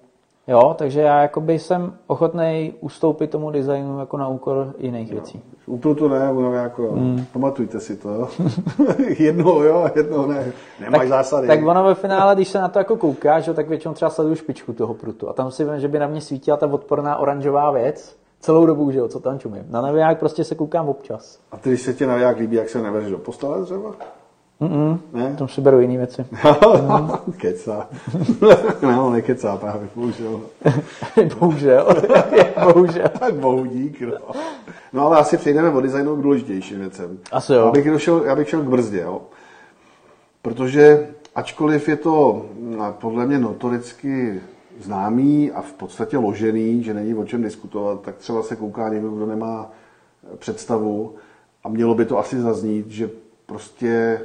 Jo, 0.48 0.74
takže 0.78 1.00
já 1.00 1.22
jakoby 1.22 1.58
jsem 1.58 1.92
ochotný 2.06 2.74
ustoupit 2.80 3.30
tomu 3.30 3.50
designu 3.50 4.00
jako 4.00 4.16
na 4.16 4.28
úkor 4.28 4.74
jiných 4.78 5.10
věcí. 5.12 5.42
U 5.66 5.78
prutu 5.78 6.08
ne, 6.08 6.32
u 6.32 6.40
navijáku 6.40 6.82
jo. 6.82 6.92
Hmm. 6.92 7.24
Pamatujte 7.32 7.80
si 7.80 7.96
to, 7.96 8.08
jo. 8.08 8.28
jednou 9.18 9.62
jo, 9.62 9.90
jednou 9.96 10.26
ne. 10.26 10.52
Nemáš 10.80 11.08
zásady. 11.08 11.46
tak 11.46 11.66
ono 11.66 11.84
ve 11.84 11.94
finále, 11.94 12.34
když 12.34 12.48
se 12.48 12.60
na 12.60 12.68
to 12.68 12.78
jako 12.78 12.96
koukáš, 12.96 13.46
jo, 13.46 13.54
tak 13.54 13.68
většinou 13.68 13.94
třeba 13.94 14.10
sleduju 14.10 14.36
špičku 14.36 14.72
toho 14.72 14.94
prutu 14.94 15.28
a 15.28 15.32
tam 15.32 15.50
si 15.50 15.64
vím, 15.64 15.80
že 15.80 15.88
by 15.88 15.98
na 15.98 16.06
mě 16.06 16.20
svítila 16.20 16.56
ta 16.56 16.66
odporná 16.66 17.16
oranžová 17.16 17.70
věc 17.70 18.19
celou 18.40 18.66
dobu, 18.66 18.90
že 18.90 18.98
jo, 18.98 19.08
co 19.08 19.20
tam 19.20 19.38
čumím. 19.38 19.64
Na 19.70 19.80
naviják 19.80 20.18
prostě 20.18 20.44
se 20.44 20.54
koukám 20.54 20.88
občas. 20.88 21.38
A 21.52 21.56
ty, 21.56 21.68
když 21.68 21.82
se 21.82 21.94
ti 21.94 22.06
naviják 22.06 22.38
líbí, 22.38 22.56
jak 22.56 22.68
se 22.68 22.82
nevedeš 22.82 23.10
do 23.10 23.18
postele 23.18 23.64
třeba? 23.64 23.94
Mm-mm. 24.60 24.98
Ne? 25.12 25.34
Tam 25.38 25.48
si 25.48 25.60
beru 25.60 25.80
jiné 25.80 25.96
věci. 25.96 26.24
Kecá. 27.36 27.88
ne, 28.82 29.00
on 29.00 29.12
nekecá 29.12 29.56
právě, 29.56 29.88
bohužel. 29.94 30.40
bohužel. 31.38 31.88
bohužel. 32.64 33.08
tak 33.18 33.34
bohu 33.34 33.64
dík, 33.66 34.00
no. 34.00 34.34
No 34.92 35.06
ale 35.06 35.16
asi 35.16 35.36
přejdeme 35.36 35.70
od 35.70 35.80
designu 35.80 36.16
k 36.16 36.22
důležitějším 36.22 36.78
věcem. 36.78 37.18
Asi 37.32 37.52
jo. 37.52 37.64
Já 37.66 37.70
bych, 37.70 37.90
došel, 37.90 38.22
já 38.24 38.36
bych 38.36 38.48
šel 38.48 38.62
k 38.62 38.68
brzdě, 38.68 39.00
jo. 39.00 39.22
Protože 40.42 41.08
ačkoliv 41.34 41.88
je 41.88 41.96
to 41.96 42.46
mm, 42.60 42.82
podle 43.00 43.26
mě 43.26 43.38
notoricky 43.38 44.40
známý 44.82 45.50
a 45.50 45.62
v 45.62 45.72
podstatě 45.72 46.18
ložený, 46.18 46.82
že 46.82 46.94
není 46.94 47.14
o 47.14 47.24
čem 47.24 47.42
diskutovat, 47.42 48.00
tak 48.00 48.16
třeba 48.16 48.42
se 48.42 48.56
kouká 48.56 48.88
někdo, 48.88 49.10
kdo 49.10 49.26
nemá 49.26 49.70
představu 50.38 51.14
a 51.64 51.68
mělo 51.68 51.94
by 51.94 52.04
to 52.04 52.18
asi 52.18 52.40
zaznít, 52.40 52.90
že 52.90 53.10
prostě 53.46 54.20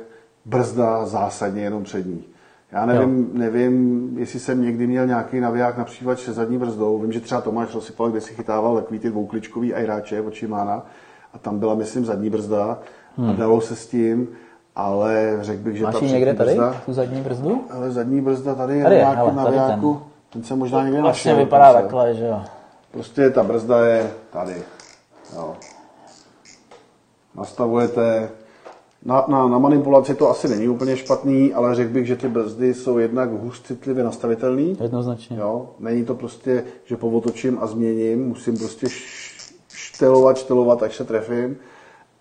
brzda 0.45 1.05
zásadně 1.05 1.61
jenom 1.63 1.83
přední. 1.83 2.23
Já 2.71 2.85
nevím, 2.85 3.17
jo. 3.17 3.25
nevím, 3.33 4.09
jestli 4.17 4.39
jsem 4.39 4.61
někdy 4.61 4.87
měl 4.87 5.07
nějaký 5.07 5.39
naviják 5.39 5.77
například 5.77 6.19
se 6.19 6.33
zadní 6.33 6.57
brzdou. 6.57 6.99
Vím, 6.99 7.11
že 7.11 7.19
třeba 7.19 7.41
Tomáš 7.41 7.73
Rosypal, 7.75 8.09
kde 8.09 8.21
si 8.21 8.33
chytával 8.33 8.75
takový 8.75 8.99
ty 8.99 9.09
dvoukličkový 9.09 9.73
ajráče 9.73 10.21
od 10.21 10.33
Šimána 10.33 10.85
a 11.33 11.37
tam 11.37 11.59
byla, 11.59 11.75
myslím, 11.75 12.05
zadní 12.05 12.29
brzda 12.29 12.79
hmm. 13.17 13.29
a 13.29 13.33
dalo 13.33 13.61
se 13.61 13.75
s 13.75 13.87
tím, 13.87 14.27
ale 14.75 15.37
řekl 15.41 15.63
bych, 15.63 15.77
že 15.77 15.83
Máš 15.83 15.99
ta 15.99 16.05
někde 16.05 16.33
tady, 16.33 16.49
brzda, 16.49 16.81
tu 16.85 16.93
zadní 16.93 17.21
brzdu? 17.21 17.61
ale 17.69 17.91
zadní 17.91 18.21
brzda 18.21 18.55
tady 18.55 18.83
Tady 18.83 19.01
na 19.01 19.09
je, 19.09 19.15
tady 19.15 19.35
navijáku. 19.35 19.93
ten. 19.93 20.14
Ten 20.29 20.43
se 20.43 20.55
možná 20.55 20.83
někde 20.83 21.01
Vlastně 21.01 21.31
našel. 21.31 21.45
vypadá 21.45 21.65
dokonce. 21.67 21.83
takhle, 21.83 22.15
že 22.15 22.25
jo. 22.25 22.41
Prostě 22.91 23.29
ta 23.29 23.43
brzda 23.43 23.85
je 23.85 24.11
tady. 24.31 24.55
Jo. 25.35 25.55
Nastavujete. 27.35 28.29
Na, 29.05 29.25
na, 29.27 29.47
na 29.47 29.57
manipulaci 29.57 30.15
to 30.15 30.29
asi 30.29 30.47
není 30.47 30.67
úplně 30.67 30.97
špatný, 30.97 31.53
ale 31.53 31.75
řekl 31.75 31.93
bych, 31.93 32.07
že 32.07 32.15
ty 32.15 32.27
brzdy 32.27 32.73
jsou 32.73 32.97
jednak 32.97 33.29
hůř 33.31 33.61
citlivě 33.61 34.03
nastavitelný. 34.03 34.77
Jednoznačně. 34.81 35.37
Jo. 35.37 35.69
Není 35.79 36.05
to 36.05 36.15
prostě, 36.15 36.63
že 36.85 36.97
povotočím 36.97 37.57
a 37.61 37.67
změním, 37.67 38.27
musím 38.27 38.57
prostě 38.57 38.87
štelovat, 39.69 40.37
štelovat, 40.37 40.83
až 40.83 40.95
se 40.95 41.03
trefím. 41.03 41.57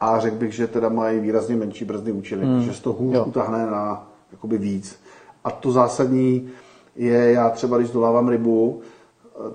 A 0.01 0.21
řekl 0.21 0.37
bych, 0.37 0.53
že 0.55 0.67
teda 0.67 0.89
mají 0.89 1.21
výrazně 1.21 1.57
menší 1.57 1.85
brzdný 1.85 2.13
účinek, 2.13 2.45
hmm. 2.45 2.63
že 2.63 2.75
se 2.75 2.83
to 2.83 2.93
hůř 2.93 3.15
Jo. 3.15 3.25
utáhne 3.25 3.67
na 3.67 4.07
jakoby 4.33 4.59
víc. 4.59 4.99
A 5.45 5.51
to 5.51 5.73
zásadní 5.73 6.49
je, 6.97 7.33
já 7.33 7.51
třeba 7.51 7.79
když 7.79 7.91
dolávám 7.91 8.29
rybu, 8.29 8.81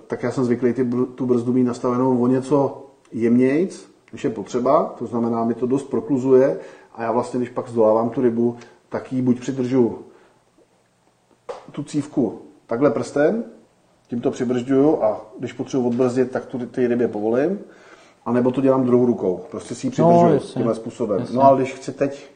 tak 0.08 0.24
já 0.24 0.32
jsem 0.32 0.44
zvyklý 0.46 0.74
ty, 0.74 0.88
tu 1.16 1.26
brzdu 1.26 1.54
mít 1.54 1.64
nastavenou 1.64 2.22
o 2.22 2.28
něco 2.28 2.86
jemnějc, 3.12 3.90
když 4.10 4.24
je 4.24 4.30
potřeba, 4.30 4.96
to 5.00 5.06
znamená, 5.06 5.46
mi 5.46 5.54
to 5.54 5.66
dost 5.66 5.84
prokluzuje 5.90 6.60
a 6.96 7.04
já 7.04 7.12
vlastně, 7.12 7.38
když 7.40 7.50
pak 7.50 7.68
zdolávám 7.70 8.10
tu 8.10 8.22
rybu, 8.22 8.56
tak 8.90 9.14
ji 9.14 9.22
buď 9.22 9.40
přidržu 9.40 10.00
tu 11.72 11.84
cívku 11.84 12.40
takhle 12.68 12.92
prstem, 12.92 13.44
tím 14.08 14.22
to 14.22 14.32
přibržďuju 14.32 15.04
a 15.04 15.22
když 15.40 15.54
potřebuji 15.54 15.88
odbrzdit, 15.88 16.32
tak 16.32 16.46
tu, 16.46 16.60
ty 16.66 16.88
rybě 16.88 17.08
povolím. 17.08 17.60
A 18.26 18.32
nebo 18.32 18.52
to 18.52 18.62
dělám 18.62 18.86
druhou 18.86 19.06
rukou. 19.06 19.42
Prostě 19.52 19.76
si 19.76 19.88
ji 19.88 19.92
No, 20.00 20.12
no, 20.24 20.34
jasně. 20.34 20.54
tímhle 20.54 20.76
způsobem. 20.76 21.20
Jasně. 21.20 21.36
No 21.36 21.44
ale 21.44 21.58
když 21.58 21.74
chci 21.74 21.92
teď 21.92 22.30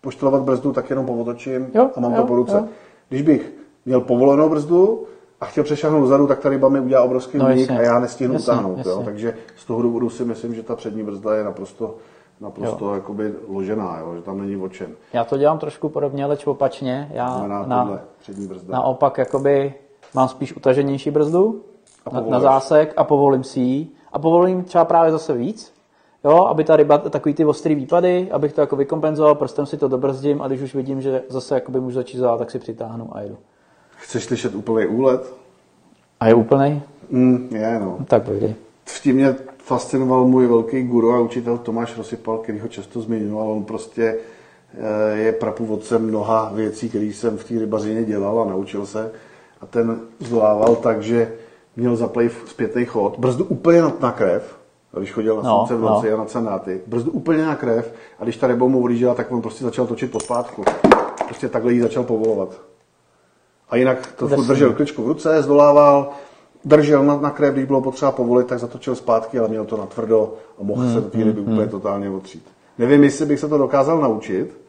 poštelovat 0.00 0.42
brzdu, 0.42 0.72
tak 0.72 0.90
jenom 0.90 1.06
povotočím 1.06 1.66
Jo, 1.74 1.90
a 1.96 2.00
mám 2.00 2.12
jo, 2.14 2.20
to 2.20 2.26
po 2.26 2.36
ruce. 2.36 2.56
jo. 2.56 2.68
Když 3.08 3.22
bych 3.22 3.52
měl 3.86 4.00
povolenou 4.00 4.48
brzdu 4.48 5.04
a 5.40 5.44
chtěl 5.46 5.64
přešáhnout 5.64 6.08
zadu, 6.08 6.26
tak 6.26 6.38
ta 6.38 6.48
ryba 6.48 6.68
mi 6.68 6.80
udělá 6.80 7.02
obrovský 7.02 7.38
No, 7.38 7.44
únik 7.46 7.58
jasně. 7.60 7.78
a 7.78 7.82
já 7.82 8.00
nestihnu 8.00 8.34
Jasně, 8.34 8.52
utáhnout. 8.52 8.78
Jo? 8.78 8.90
jasně. 8.90 9.04
Takže 9.04 9.34
z 9.56 9.64
toho 9.66 9.82
důvodu 9.82 10.10
si 10.10 10.24
myslím, 10.24 10.54
že 10.54 10.62
ta 10.62 10.76
přední 10.76 11.02
brzda 11.02 11.34
je 11.36 11.44
naprosto, 11.44 11.94
naprosto 12.40 12.94
jakoby 12.94 13.34
ložená, 13.48 13.98
jo? 14.00 14.14
že 14.16 14.22
tam 14.22 14.38
není 14.40 14.56
o 14.56 14.68
čem. 14.68 14.90
Já 15.12 15.24
to 15.24 15.36
dělám 15.38 15.58
trošku 15.58 15.88
podobně, 15.88 16.26
leč 16.26 16.46
opačně. 16.46 17.10
Já 17.12 17.28
Znamená 17.34 17.66
na, 17.66 17.82
tohle 17.84 18.00
přední 18.18 18.46
brzda. 18.46 18.72
naopak 18.74 19.18
jakoby 19.18 19.74
mám 20.14 20.28
spíš 20.28 20.56
utaženější 20.56 21.10
brzdu 21.10 21.60
A 22.06 22.14
na, 22.14 22.20
na 22.20 22.40
zásek 22.40 22.94
a 22.96 23.04
povolím 23.04 23.44
si 23.44 23.60
ji. 23.60 23.88
A 24.12 24.18
povolím 24.18 24.64
třeba 24.64 24.84
právě 24.84 25.12
zase 25.12 25.32
víc, 25.32 25.72
jo, 26.24 26.44
aby 26.44 26.64
ta 26.64 26.76
ryba, 26.76 26.98
takový 26.98 27.34
ty 27.34 27.44
ostrý 27.44 27.74
výpady, 27.74 28.28
abych 28.30 28.52
to 28.52 28.60
jako 28.60 28.76
vykompenzoval, 28.76 29.34
prstem 29.34 29.66
si 29.66 29.76
to 29.76 29.88
dobrzdím 29.88 30.42
a 30.42 30.46
když 30.48 30.60
už 30.62 30.74
vidím, 30.74 31.00
že 31.00 31.22
zase 31.28 31.54
jakoby 31.54 31.80
můžu 31.80 31.94
začít 31.94 32.18
zát, 32.18 32.36
tak 32.38 32.50
si 32.50 32.58
přitáhnu 32.58 33.08
a 33.12 33.20
jedu. 33.20 33.36
Chceš 34.00 34.24
slyšet 34.24 34.54
úplný 34.54 34.86
úlet? 34.86 35.34
A 36.20 36.28
je 36.28 36.34
úplnej? 36.34 36.80
Mm, 37.10 37.48
je, 37.52 37.78
no. 37.80 37.98
Tak 38.08 38.22
pojdi. 38.22 38.54
V 38.84 39.02
tím 39.02 39.16
mě 39.16 39.34
fascinoval 39.58 40.24
můj 40.24 40.46
velký 40.46 40.82
guru 40.82 41.12
a 41.12 41.20
učitel 41.20 41.58
Tomáš 41.58 41.96
Rosypal, 41.96 42.38
který 42.38 42.58
ho 42.58 42.68
často 42.68 43.00
zmiňoval. 43.00 43.52
On 43.52 43.64
prostě 43.64 44.16
eh, 44.74 45.16
je 45.18 45.32
prapůvodcem 45.32 46.06
mnoha 46.06 46.50
věcí, 46.54 46.88
které 46.88 47.04
jsem 47.04 47.38
v 47.38 47.44
té 47.44 47.54
rybařině 47.58 48.04
dělal 48.04 48.40
a 48.40 48.44
naučil 48.50 48.86
se. 48.86 49.12
A 49.60 49.66
ten 49.66 50.00
zvládal 50.20 50.76
tak, 50.76 51.02
že 51.02 51.32
měl 51.76 51.96
zaplej 51.96 52.30
zpětný 52.46 52.84
chod, 52.84 53.18
brzdu 53.18 53.44
úplně 53.44 53.82
na, 53.82 53.92
na 54.00 54.12
krev, 54.12 54.56
když 54.98 55.12
chodil 55.12 55.36
na 55.36 55.42
No, 55.42 55.48
slunce 55.66 55.74
v 55.76 55.80
noci 55.80 56.10
no. 56.10 56.16
a 56.16 56.18
na 56.18 56.24
cenáty, 56.24 56.80
brzdu 56.86 57.10
úplně 57.10 57.44
na 57.44 57.56
krev 57.56 57.92
a 58.18 58.24
když 58.24 58.36
ta 58.36 58.46
ryba 58.46 58.66
mu 58.66 58.82
odjížděla, 58.82 59.14
tak 59.14 59.32
on 59.32 59.42
prostě 59.42 59.64
začal 59.64 59.86
točit 59.86 60.10
pospátku. 60.12 60.64
Prostě 61.24 61.48
takhle 61.48 61.72
ji 61.72 61.80
začal 61.82 62.04
povolovat. 62.04 62.69
A 63.70 63.76
jinak 63.76 64.12
to 64.16 64.28
furt 64.28 64.46
držel 64.46 64.72
kličku 64.72 65.02
v 65.02 65.06
ruce, 65.08 65.42
zdolával, 65.42 66.08
držel 66.64 67.04
na, 67.04 67.16
na 67.20 67.30
krev, 67.30 67.54
když 67.54 67.64
bylo 67.64 67.80
potřeba 67.80 68.10
povolit, 68.12 68.46
tak 68.46 68.58
zatočil 68.58 68.94
zpátky, 68.94 69.38
ale 69.38 69.48
měl 69.48 69.64
to 69.64 69.76
na 69.76 69.86
tvrdo 69.86 70.34
a 70.60 70.62
mohl 70.62 70.82
Hmm, 70.82 70.94
se 70.94 71.00
do 71.00 71.10
té 71.10 71.18
ryby 71.24 71.40
úplně 71.40 71.66
totálně 71.66 72.10
otřít. 72.10 72.44
Nevím, 72.78 73.04
jestli 73.04 73.26
bych 73.26 73.40
se 73.40 73.48
to 73.48 73.58
dokázal 73.58 74.00
naučit, 74.00 74.60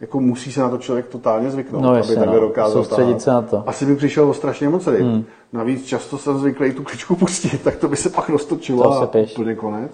jako 0.00 0.20
musí 0.20 0.52
se 0.52 0.60
na 0.60 0.68
to 0.68 0.78
člověk 0.78 1.06
totálně 1.06 1.50
zvyknout, 1.50 1.82
No 1.82 1.88
aby 1.88 1.98
jasně, 1.98 2.16
takhle 2.16 2.34
no. 2.34 2.40
dokázal 2.40 2.84
Soustředit 2.84 3.22
se 3.22 3.30
na 3.30 3.42
to. 3.42 3.62
Asi 3.66 3.86
bych 3.86 3.98
přišel 3.98 4.30
o 4.30 4.34
strašně 4.34 4.68
moc 4.68 4.86
ryb. 4.86 5.26
Navíc 5.52 5.86
často 5.86 6.18
jsem 6.18 6.38
zvyklý 6.38 6.72
tu 6.72 6.82
kličku 6.82 7.16
pustit, 7.16 7.62
tak 7.62 7.76
to 7.76 7.88
by 7.88 7.96
se 7.96 8.10
pak 8.10 8.28
roztočilo 8.28 8.82
To 8.82 8.92
a 8.92 9.08
úplně 9.32 9.54
konec. 9.54 9.92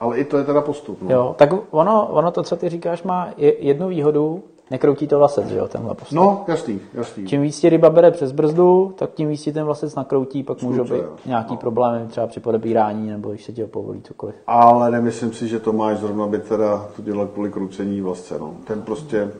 Ale 0.00 0.18
i 0.18 0.24
to 0.24 0.38
je 0.38 0.44
teda 0.44 0.60
postup. 0.60 1.02
No. 1.02 1.10
Jo, 1.14 1.34
tak 1.38 1.50
ono, 1.70 2.06
ono 2.06 2.30
to, 2.30 2.42
co 2.42 2.56
ty 2.56 2.68
říkáš, 2.68 3.02
má 3.02 3.28
je- 3.36 3.64
jednu 3.64 3.88
výhodu, 3.88 4.42
nekroutí 4.70 5.08
to 5.08 5.18
vlasec, 5.18 5.46
že 5.46 5.56
jo, 5.56 5.68
tenhle 5.68 5.94
postup. 5.94 6.16
no, 6.16 6.44
jasný, 6.48 6.80
jasný. 6.94 7.26
Čím 7.26 7.42
víc 7.42 7.60
ti 7.60 7.68
ryba 7.68 7.90
bere 7.90 8.10
přes 8.10 8.32
brzdu, 8.32 8.94
tak 8.98 9.10
tím 9.10 9.28
víc 9.28 9.42
ti 9.42 9.52
ten 9.52 9.64
vlasec 9.64 9.94
nakroutí, 9.94 10.42
pak 10.42 10.62
můžou 10.62 10.84
být 10.84 10.90
jo. 10.90 11.12
nějaký 11.26 11.52
No. 11.52 11.56
problémy 11.56 12.06
třeba 12.08 12.26
při 12.26 12.40
podebírání, 12.40 13.10
nebo 13.10 13.30
když 13.30 13.44
se 13.44 13.52
ti 13.52 13.62
ho 13.62 13.68
povolí 13.68 14.02
cokoliv. 14.02 14.34
Ale 14.46 14.90
nemyslím 14.90 15.32
si, 15.32 15.48
že 15.48 15.60
Tomáš 15.60 15.98
zrovna 15.98 16.26
by 16.26 16.38
teda 16.38 16.86
to 16.96 17.02
dělal 17.02 17.26
kvůli 17.26 17.50
krucení 17.50 18.00
vlastně. 18.00 18.36
No. 18.40 18.54
Ten 18.64 18.82
prostě, 18.82 19.30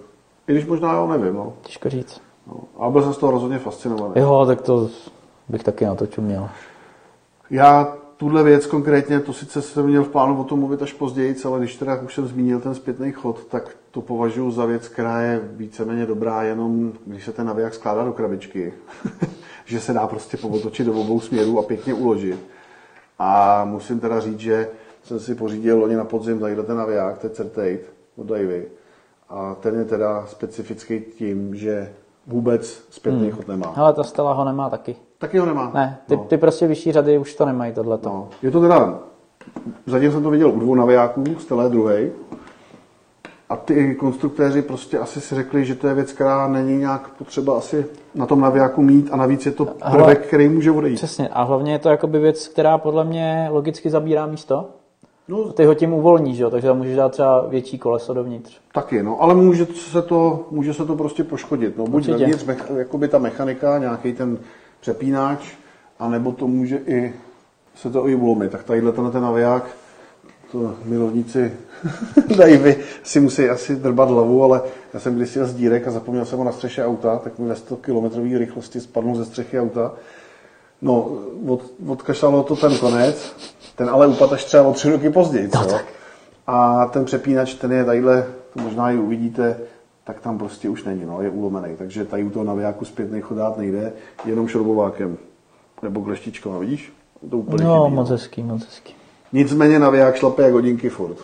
i 0.48 0.52
když 0.52 0.66
možná 0.66 0.92
jo, 0.92 1.06
nevím. 1.06 1.34
No. 1.34 1.52
Těžko 1.62 1.88
říct. 1.90 2.20
No. 2.46 2.54
Ale 2.78 2.92
byl 2.92 3.02
jsem 3.02 3.14
z 3.14 3.18
toho 3.18 3.32
rozhodně 3.32 3.58
fascinovaný. 3.58 4.12
Jo, 4.16 4.44
tak 4.46 4.60
to 4.62 4.88
bych 5.48 5.62
taky 5.64 5.84
na 5.86 5.94
to 5.94 6.06
čuměl. 6.06 6.48
Já 7.50 7.96
tuhle 8.16 8.42
věc 8.42 8.66
konkrétně, 8.66 9.20
to 9.20 9.32
sice 9.32 9.62
jsem 9.62 9.86
měl 9.86 10.04
v 10.04 10.08
plánu 10.08 10.40
o 10.40 10.44
tom 10.44 10.58
mluvit 10.58 10.82
až 10.82 10.92
později, 10.92 11.36
ale 11.44 11.58
když 11.58 11.76
teda 11.76 12.00
už 12.00 12.14
jsem 12.14 12.26
zmínil 12.26 12.60
ten 12.60 12.74
zpětný 12.74 13.12
chod, 13.12 13.44
tak 13.46 13.76
to 13.92 14.00
považuji 14.00 14.50
za 14.50 14.64
věc, 14.66 14.88
která 14.88 15.20
je 15.20 15.40
víceméně 15.52 16.06
dobrá 16.06 16.42
jenom, 16.42 16.92
když 17.06 17.24
se 17.24 17.32
ten 17.32 17.46
naviják 17.46 17.74
skládá 17.74 18.04
do 18.04 18.12
krabičky, 18.12 18.74
že 19.64 19.80
se 19.80 19.92
dá 19.92 20.06
prostě 20.06 20.36
povotočit 20.36 20.86
do 20.86 20.92
obou 20.92 21.20
směrů 21.20 21.58
a 21.58 21.62
pěkně 21.62 21.94
uložit. 21.94 22.40
A 23.18 23.64
musím 23.64 24.00
teda 24.00 24.20
říct, 24.20 24.38
že 24.40 24.68
jsem 25.02 25.20
si 25.20 25.34
pořídil 25.34 25.78
loni 25.80 25.96
na 25.96 26.04
podzim 26.04 26.38
tady 26.40 26.56
ten 26.56 26.76
naviják, 26.76 27.18
to 27.18 27.26
je 27.26 27.30
Certate 27.30 27.78
od 28.16 28.26
Davy. 28.26 28.66
A 29.28 29.54
ten 29.54 29.78
je 29.78 29.84
teda 29.84 30.26
specifický 30.26 31.00
tím, 31.00 31.54
že 31.54 31.92
vůbec 32.26 32.84
zpětný 32.90 33.30
chod 33.30 33.48
nemá. 33.48 33.66
Ale 33.76 33.92
ta 33.92 34.02
Stella 34.04 34.32
ho 34.32 34.44
nemá 34.44 34.70
taky. 34.70 34.96
Taky 35.18 35.38
ho 35.38 35.46
nemá. 35.46 35.70
Ne, 35.74 35.98
ty, 36.06 36.16
No. 36.16 36.24
ty 36.24 36.36
prostě 36.38 36.66
vyšší 36.66 36.92
řady 36.92 37.18
už 37.18 37.34
to 37.34 37.46
nemají 37.46 37.72
tohleto. 37.72 38.08
No, 38.08 38.28
je 38.42 38.50
to 38.50 38.60
teda, 38.60 38.98
zatím 39.86 40.12
jsem 40.12 40.22
to 40.22 40.30
viděl 40.30 40.50
u 40.50 40.60
dvou 40.60 40.74
navijáků, 40.74 41.24
Stella 41.38 41.62
je 41.64 41.68
druhý. 41.70 42.10
A 43.52 43.56
ty 43.56 43.94
konstruktéři 43.94 44.62
prostě 44.62 44.98
asi 44.98 45.20
si 45.20 45.34
řekli, 45.34 45.64
že 45.64 45.74
to 45.74 45.86
je 45.88 45.94
věc, 45.94 46.12
která 46.12 46.48
není 46.48 46.78
nějak 46.78 47.08
potřeba 47.08 47.58
asi 47.58 47.86
na 48.14 48.26
tom 48.26 48.40
navijáku 48.40 48.82
mít 48.82 49.08
a 49.12 49.16
navíc 49.16 49.46
je 49.46 49.52
to 49.52 49.64
prvek, 49.92 50.26
který 50.26 50.48
může 50.48 50.70
odejít. 50.70 50.94
Přesně. 50.96 51.28
A 51.28 51.42
hlavně 51.42 51.72
je 51.72 51.78
to 51.78 51.88
jakoby 51.88 52.18
věc, 52.18 52.48
která 52.48 52.78
podle 52.78 53.04
mě 53.04 53.48
logicky 53.50 53.90
zabírá 53.90 54.26
místo. 54.26 54.66
No, 55.28 55.52
Ty 55.52 55.64
ho 55.64 55.74
tím 55.74 55.92
uvolníš, 55.92 56.38
jo? 56.38 56.50
takže 56.50 56.68
tam 56.68 56.76
můžeš 56.78 56.96
dát 56.96 57.12
třeba 57.12 57.46
větší 57.48 57.78
koleso 57.78 58.14
dovnitř. 58.14 58.58
taky, 58.74 59.02
no, 59.02 59.22
ale 59.22 59.34
může 59.34 59.66
se 59.66 60.02
to, 60.02 60.46
může 60.50 60.74
se 60.74 60.84
to 60.86 60.96
prostě 60.96 61.24
poškodit. 61.24 61.78
No, 61.78 61.84
buď 61.84 61.94
Určitě. 61.94 62.16
vevnitř, 62.18 62.44
mech- 62.44 62.76
jakoby 62.76 63.08
ta 63.08 63.18
mechanika, 63.18 63.78
nějaký 63.78 64.12
ten 64.12 64.38
přepínač, 64.80 65.38
anebo 65.98 66.32
to 66.32 66.46
může 66.48 66.76
i 66.86 67.12
se 67.74 67.90
to 67.90 68.08
i 68.08 68.14
ulomit. 68.14 68.50
Tak 68.52 68.64
tadyhle 68.64 68.92
ten 68.92 69.22
naviják, 69.22 69.64
to 70.52 70.74
milovníci 70.84 71.52
Davy 72.36 72.76
si 73.02 73.20
musí 73.20 73.48
asi 73.48 73.76
drbat 73.76 74.08
hlavu, 74.08 74.44
ale 74.44 74.62
já 74.94 75.00
jsem 75.00 75.16
kdysi 75.16 75.38
jel 75.38 75.46
z 75.46 75.54
dírek 75.54 75.88
a 75.88 75.90
zapomněl 75.90 76.24
jsem 76.24 76.38
ho 76.38 76.44
na 76.44 76.52
střeše 76.52 76.86
auta, 76.86 77.18
tak 77.18 77.38
mi 77.38 77.48
ve 77.48 77.56
100 77.56 77.76
km 77.76 78.36
rychlosti 78.38 78.80
spadnul 78.80 79.16
ze 79.16 79.24
střechy 79.24 79.60
auta. 79.60 79.92
No, 80.82 81.10
od, 81.48 81.62
odkašlalo 81.86 82.42
to 82.42 82.56
ten 82.56 82.78
konec, 82.78 83.36
ten 83.76 83.90
ale 83.90 84.06
upadl 84.06 84.34
až 84.34 84.44
třeba 84.44 84.62
o 84.62 84.72
tři 84.72 84.90
roky 84.90 85.10
později. 85.10 85.50
No 85.54 85.64
Co? 85.64 85.78
A 86.46 86.86
ten 86.86 87.04
přepínač, 87.04 87.54
ten 87.54 87.72
je 87.72 87.84
tadyhle, 87.84 88.26
to 88.54 88.60
možná 88.60 88.90
i 88.90 88.96
uvidíte, 88.96 89.60
tak 90.04 90.20
tam 90.20 90.38
prostě 90.38 90.68
už 90.68 90.84
není, 90.84 91.04
no, 91.06 91.22
je 91.22 91.30
ulomený. 91.30 91.76
Takže 91.76 92.04
tady 92.04 92.24
u 92.24 92.30
toho 92.30 92.44
navijáku 92.44 92.84
zpětný 92.84 93.20
chodát 93.20 93.58
nejde, 93.58 93.92
jenom 94.24 94.48
šrobovákem 94.48 95.18
nebo 95.82 96.02
kleštičkou, 96.02 96.58
vidíš? 96.58 96.92
To 97.30 97.38
úplně 97.38 97.64
No, 97.64 97.84
chybí, 97.84 97.96
moc 97.96 98.10
hezký, 98.10 98.42
moc 98.42 98.64
hezký. 98.64 98.94
Nicméně 99.32 99.78
naviják 99.78 100.16
šlape 100.16 100.42
jak 100.42 100.52
hodinky 100.52 100.88
furt. 100.88 101.16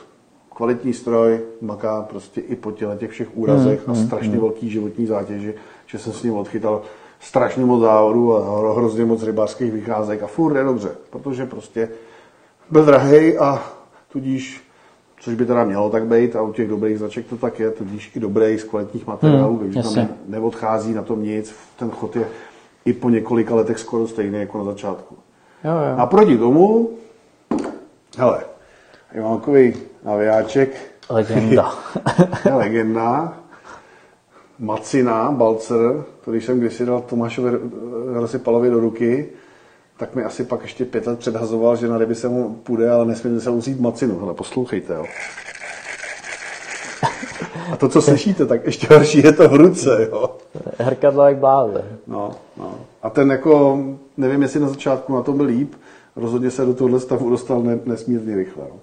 Kvalitní 0.56 0.92
stroj, 0.92 1.40
maká 1.60 2.02
prostě 2.02 2.40
i 2.40 2.56
po 2.56 2.72
těle 2.72 2.96
těch 2.96 3.10
všech 3.10 3.28
úrazech 3.34 3.88
a 3.88 3.94
strašně 3.94 4.38
velký 4.38 4.70
životní 4.70 5.06
zátěži, 5.06 5.54
že 5.86 5.98
jsem 5.98 6.12
s 6.12 6.22
ním 6.22 6.34
odchytal 6.34 6.82
strašně 7.20 7.64
moc 7.64 7.80
závodů 7.80 8.36
a 8.36 8.40
hro- 8.40 8.76
hrozně 8.76 9.04
moc 9.04 9.22
rybářských 9.22 9.72
vycházek 9.72 10.22
a 10.22 10.26
furt 10.26 10.56
je 10.56 10.64
dobře, 10.64 10.88
protože 11.10 11.46
prostě 11.46 11.88
byl 12.70 12.84
drahej 12.84 13.38
a 13.38 13.62
tudíž, 14.12 14.62
což 15.20 15.34
by 15.34 15.46
teda 15.46 15.64
mělo 15.64 15.90
tak 15.90 16.06
být 16.06 16.36
a 16.36 16.42
u 16.42 16.52
těch 16.52 16.68
dobrých 16.68 16.98
značek 16.98 17.26
to 17.26 17.36
tak 17.36 17.60
je, 17.60 17.70
tudíž 17.70 18.12
i 18.16 18.20
dobrý 18.20 18.58
z 18.58 18.64
kvalitních 18.64 19.06
materiálů, 19.06 19.56
Hmm, 19.56 19.72
takže 19.72 19.82
tam 19.82 20.08
neodchází 20.28 20.94
na 20.94 21.02
tom 21.02 21.22
nic, 21.22 21.54
ten 21.78 21.90
chod 21.90 22.16
je 22.16 22.28
i 22.84 22.92
po 22.92 23.10
několika 23.10 23.54
letech 23.54 23.78
skoro 23.78 24.08
stejný 24.08 24.38
jako 24.38 24.58
na 24.58 24.64
začátku. 24.64 25.16
Jo, 25.64 25.70
jo. 25.72 25.96
Naproti 25.96 26.38
tomu, 26.38 26.90
hele, 28.18 28.40
já 29.12 29.22
mám 29.22 29.38
takový 29.38 29.74
navijáček, 30.04 30.76
Legenda. 31.10 31.74
legenda, 32.54 33.38
Macina, 34.58 35.32
Balcer, 35.32 36.04
to 36.24 36.30
když 36.30 36.44
jsem 36.44 36.60
kdysi 36.60 36.86
dal 36.86 37.00
Tomášovi 37.00 37.50
Rosypalovi 38.12 38.70
do 38.70 38.80
ruky, 38.80 39.28
tak 39.96 40.14
mi 40.14 40.24
asi 40.24 40.44
pak 40.44 40.62
ještě 40.62 40.84
pět 40.84 41.06
let 41.06 41.18
předhazoval, 41.18 41.76
že 41.76 41.88
na 41.88 41.98
ryby 41.98 42.14
se 42.14 42.28
mu 42.28 42.54
půjde, 42.54 42.90
ale 42.90 43.06
nesmíte 43.06 43.40
se 43.40 43.50
vzít 43.50 43.80
macinu. 43.80 44.18
Hele, 44.18 44.34
poslouchejte, 44.34 44.94
jo. 44.94 45.04
A 47.72 47.76
to, 47.76 47.88
co 47.88 48.02
slyšíte, 48.02 48.46
tak 48.46 48.66
ještě 48.66 48.86
horší 48.94 49.18
je 49.18 49.32
to 49.32 49.48
v 49.48 49.54
ruce, 49.54 50.08
jo. 50.12 50.36
Hrkadlo 50.78 51.24
jak 51.24 51.36
bláze. 51.36 51.84
No, 52.06 52.30
no. 52.56 52.74
A 53.02 53.10
ten 53.10 53.30
jako, 53.30 53.78
nevím, 54.16 54.42
jestli 54.42 54.60
na 54.60 54.68
začátku 54.68 55.14
na 55.14 55.22
tom 55.22 55.36
byl 55.36 55.46
líp, 55.46 55.74
rozhodně 56.18 56.50
se 56.50 56.64
do 56.66 56.74
tohohle 56.74 57.00
stavu 57.00 57.30
dostal 57.30 57.62
ne, 57.62 57.78
nesmírně 57.84 58.36
rychle. 58.36 58.64
No. 58.70 58.76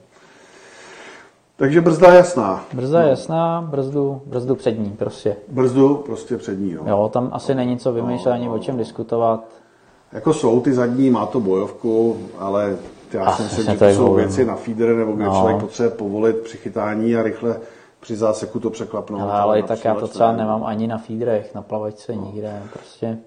Takže 1.58 1.82
brzda 1.82 2.10
je 2.12 2.18
jasná. 2.18 2.66
Brzda 2.74 3.02
je 3.02 3.10
jasná, 3.10 3.62
brzdu, 3.72 4.22
brzdu 4.26 4.56
přední 4.56 4.90
prostě. 4.90 5.36
Brzdu 5.48 5.96
prostě 5.96 6.38
přední. 6.38 6.74
No. 6.74 6.82
Jo, 6.86 7.10
tam 7.14 7.30
asi 7.34 7.56
není 7.56 7.78
co 7.78 7.94
vymýšlet 7.94 8.32
ani 8.32 8.50
o 8.50 8.60
čem 8.60 8.78
diskutovat. 8.78 9.46
Jako 10.12 10.34
jsou 10.34 10.62
ty 10.62 10.74
zadní, 10.74 11.10
má 11.10 11.26
to 11.26 11.40
bojovku, 11.40 12.18
ale 12.38 12.78
já 13.14 13.24
Ah, 13.26 13.32
si 13.36 13.44
myslím, 13.44 13.64
přesně 13.66 13.74
že 13.74 13.80
to 13.96 13.98
jsou 14.06 14.14
věci 14.14 14.46
na 14.46 14.56
feeder, 14.56 14.96
nebo 14.96 15.12
kde 15.12 15.26
No. 15.26 15.32
člověk 15.32 15.58
potřebuje 15.60 15.90
povolit 15.96 16.38
při 16.38 16.58
chytání 16.58 17.16
a 17.16 17.24
rychle 17.24 17.60
při 18.00 18.16
záseku 18.16 18.60
to 18.60 18.70
překlapnout. 18.70 19.22
Ale, 19.22 19.32
ale 19.32 19.64
tak 19.64 19.86
já 19.86 19.96
to 19.96 20.08
třeba 20.08 20.32
ne. 20.32 20.38
nemám 20.38 20.64
ani 20.64 20.88
na 20.88 20.98
feederech, 20.98 21.56
na 21.56 21.62
plavačce, 21.62 22.16
nikde. 22.16 22.62
Prostě 22.74 23.18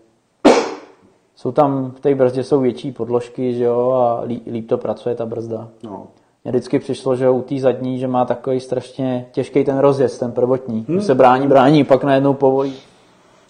jsou 1.38 1.53
tam, 1.53 1.92
v 1.96 2.01
té 2.01 2.14
brzdě 2.14 2.44
jsou 2.44 2.61
větší 2.61 2.92
podložky, 2.92 3.55
že 3.55 3.64
jo, 3.64 3.90
a 3.90 4.22
líp, 4.24 4.42
líp 4.46 4.68
to 4.68 4.79
pracuje 4.79 5.14
ta 5.14 5.27
brzda. 5.27 5.68
No. 5.85 6.07
Mně 6.44 6.53
vždycky 6.53 6.79
přišlo, 6.79 7.16
že 7.16 7.31
u 7.31 7.42
té 7.42 7.59
zadní, 7.59 7.98
že 7.98 8.09
má 8.09 8.24
takový 8.24 8.61
strašně 8.61 9.27
těžký 9.33 9.64
ten 9.64 9.79
rozjezd, 9.79 10.20
ten 10.20 10.33
prvotní. 10.33 10.87
Hmm. 10.88 11.01
se 11.01 11.14
brání, 11.14 11.46
brání, 11.46 11.85
pak 11.85 12.05
najednou 12.05 12.35
povolí. 12.35 12.74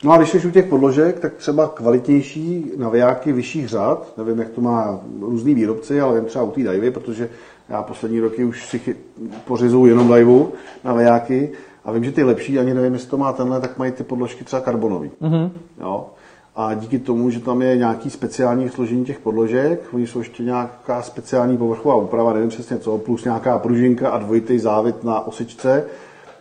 No 0.05 0.13
a 0.13 0.17
když 0.17 0.31
jsi 0.31 0.49
u 0.49 0.51
těch 0.51 0.67
podložek, 0.67 1.21
tak 1.21 1.35
třeba 1.35 1.69
kvalitnější 1.69 2.73
navijáky 2.77 3.33
vyšších 3.33 3.69
řad, 3.69 4.13
nevím, 4.19 4.39
jak 4.39 4.49
to 4.49 4.61
má 4.61 5.01
různý 5.21 5.55
výrobci, 5.55 6.01
ale 6.01 6.15
vím 6.15 6.25
třeba 6.25 6.45
u 6.45 6.51
té 6.51 6.61
Divy, 6.61 6.91
protože 6.91 7.29
já 7.69 7.83
poslední 7.83 8.21
roky 8.21 8.45
už 8.45 8.67
si 8.67 8.79
chy... 8.79 8.97
pořizuju 9.45 9.87
jenom 9.87 10.15
Divu 10.15 10.53
navijáky 10.85 11.53
a 11.85 11.93
vím, 11.93 12.05
že 12.05 12.13
ty 12.13 12.25
lepší, 12.25 12.59
ani 12.59 12.75
nevím, 12.75 12.93
jestli 12.93 13.11
to 13.11 13.19
má 13.19 13.33
tenhle, 13.33 13.61
tak 13.61 13.79
mají 13.79 13.93
ty 13.93 14.05
podložky 14.05 14.45
třeba 14.45 14.63
karbonový. 14.63 15.11
Mm-hmm. 15.23 15.51
Jo? 15.81 16.07
A 16.61 16.75
díky 16.75 16.99
tomu, 16.99 17.31
že 17.31 17.41
tam 17.41 17.63
je 17.63 17.77
nějaký 17.77 18.11
speciální 18.11 18.69
složení 18.69 19.05
těch 19.05 19.19
podložek, 19.19 19.81
oni 19.93 20.07
jsou 20.07 20.19
ještě 20.19 20.43
nějaká 20.43 21.03
speciální 21.03 21.57
povrchová 21.57 21.95
úprava, 21.95 22.33
nevím 22.33 22.49
přesně 22.49 22.79
co, 22.79 22.99
plus 22.99 23.25
nějaká 23.25 23.59
pružinka 23.59 24.11
a 24.11 24.19
dvojitý 24.19 24.59
závit 24.59 25.05
na 25.05 25.27
osičce, 25.27 25.85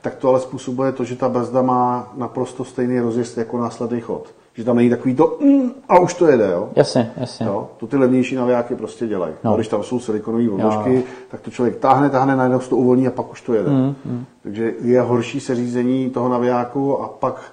tak 0.01 0.15
to 0.15 0.29
ale 0.29 0.39
způsobuje 0.39 0.91
to, 0.91 1.03
že 1.03 1.15
ta 1.15 1.29
brzda 1.29 1.61
má 1.61 2.13
naprosto 2.17 2.63
stejný 2.63 2.99
rozjezd 2.99 3.37
jako 3.37 3.57
následný 3.57 4.01
chod. 4.01 4.27
Že 4.53 4.63
tam 4.63 4.75
není 4.75 4.89
takový 4.89 5.15
to 5.15 5.37
mm, 5.41 5.71
a 5.89 5.99
už 5.99 6.13
to 6.13 6.27
jede, 6.27 6.51
jo? 6.51 6.69
Jasně, 6.75 7.11
jasně. 7.17 7.45
Jo? 7.45 7.67
To 7.77 7.87
ty 7.87 7.97
levnější 7.97 8.35
navijáky 8.35 8.75
prostě 8.75 9.07
dělají. 9.07 9.33
No. 9.43 9.55
Když 9.55 9.67
tam 9.67 9.83
jsou 9.83 9.99
silikonové 9.99 10.49
odložky, 10.49 11.03
tak 11.31 11.41
to 11.41 11.51
člověk 11.51 11.75
táhne, 11.75 12.09
táhne, 12.09 12.35
najednou 12.35 12.59
se 12.59 12.69
to 12.69 12.77
uvolní 12.77 13.07
a 13.07 13.11
pak 13.11 13.31
už 13.31 13.41
to 13.41 13.53
jede. 13.53 13.69
Mm, 13.69 13.95
mm. 14.05 14.25
Takže 14.43 14.73
je 14.81 15.01
horší 15.01 15.39
seřízení 15.39 16.09
toho 16.09 16.29
navijáku 16.29 17.01
a 17.01 17.07
pak, 17.07 17.51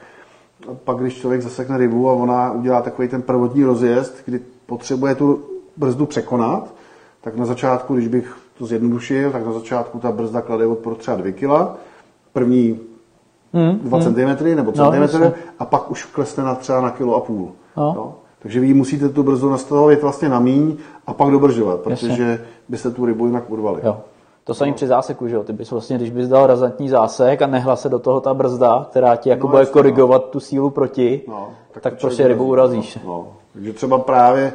pak, 0.85 0.97
když 0.97 1.19
člověk 1.19 1.43
zasekne 1.43 1.79
rybu 1.79 2.11
a 2.11 2.13
ona 2.13 2.53
udělá 2.53 2.83
takový 2.83 3.09
ten 3.09 3.23
prvotní 3.23 3.65
rozjezd, 3.65 4.17
kdy 4.25 4.41
potřebuje 4.67 5.15
tu 5.15 5.41
brzdu 5.77 6.07
překonat, 6.07 6.75
tak 7.21 7.37
na 7.37 7.45
začátku, 7.45 7.95
když 7.95 8.09
bych 8.09 8.37
to 8.59 8.67
zjednodušil, 8.67 9.31
tak 9.31 9.47
na 9.47 9.53
začátku 9.53 9.99
ta 9.99 10.13
brzda 10.13 10.41
klade 10.41 10.67
odpor 10.67 10.95
třeba 10.95 11.17
2 11.17 11.33
kg, 11.33 11.79
první 12.33 12.81
hmm, 13.53 13.79
2 13.79 13.99
hmm. 13.99 14.15
cm 14.15 14.57
nebo 14.57 14.73
cm 14.73 15.21
no, 15.21 15.33
a 15.59 15.65
pak 15.65 15.91
už 15.91 16.05
klesne 16.05 16.45
na 16.45 16.55
třeba 16.55 16.81
na 16.81 16.91
kilo 16.91 17.17
a 17.17 17.21
půl. 17.21 17.53
No. 17.77 17.93
No. 17.97 18.15
Takže 18.39 18.61
vy 18.61 18.75
musíte 18.75 19.09
tu 19.09 19.23
brzdu 19.23 19.51
nastavovat 19.51 20.03
vlastně 20.03 20.29
na 20.29 20.41
míň 20.41 20.77
a 21.07 21.15
pak 21.15 21.31
dobržovat, 21.31 21.81
protože 21.81 22.23
Jasně. 22.23 22.41
byste 22.69 22.91
tu 22.91 23.07
rybu 23.07 23.27
jinak 23.27 23.51
urvali. 23.51 23.81
Jo. 23.85 24.01
To 24.45 24.55
samý 24.55 24.71
no. 24.71 24.75
při 24.75 24.87
záseku, 24.87 25.29
že 25.29 25.35
jo? 25.35 25.45
Ty 25.45 25.53
bys 25.53 25.71
vlastně, 25.71 25.97
když 25.97 26.11
bys 26.11 26.29
dal 26.29 26.47
razantní 26.47 26.89
zásek 26.89 27.43
a 27.43 27.47
nehla 27.47 27.77
se 27.77 27.89
do 27.89 27.99
toho 27.99 28.21
ta 28.21 28.35
brzda, 28.35 28.87
která 28.91 29.17
ti 29.17 29.29
jako 29.29 29.47
no, 29.47 29.51
bude 29.51 29.63
jasně, 29.63 29.73
korigovat 29.73 30.23
no. 30.23 30.29
tu 30.31 30.41
sílu 30.41 30.71
proti, 30.71 31.23
no, 31.29 31.49
tak, 31.73 31.83
tak 31.83 32.01
prostě 32.01 32.29
rybu 32.29 32.45
urazíš. 32.45 32.99
No, 33.05 33.11
no. 33.13 33.33
Takže 33.53 33.73
třeba 33.73 33.99
právě 33.99 34.53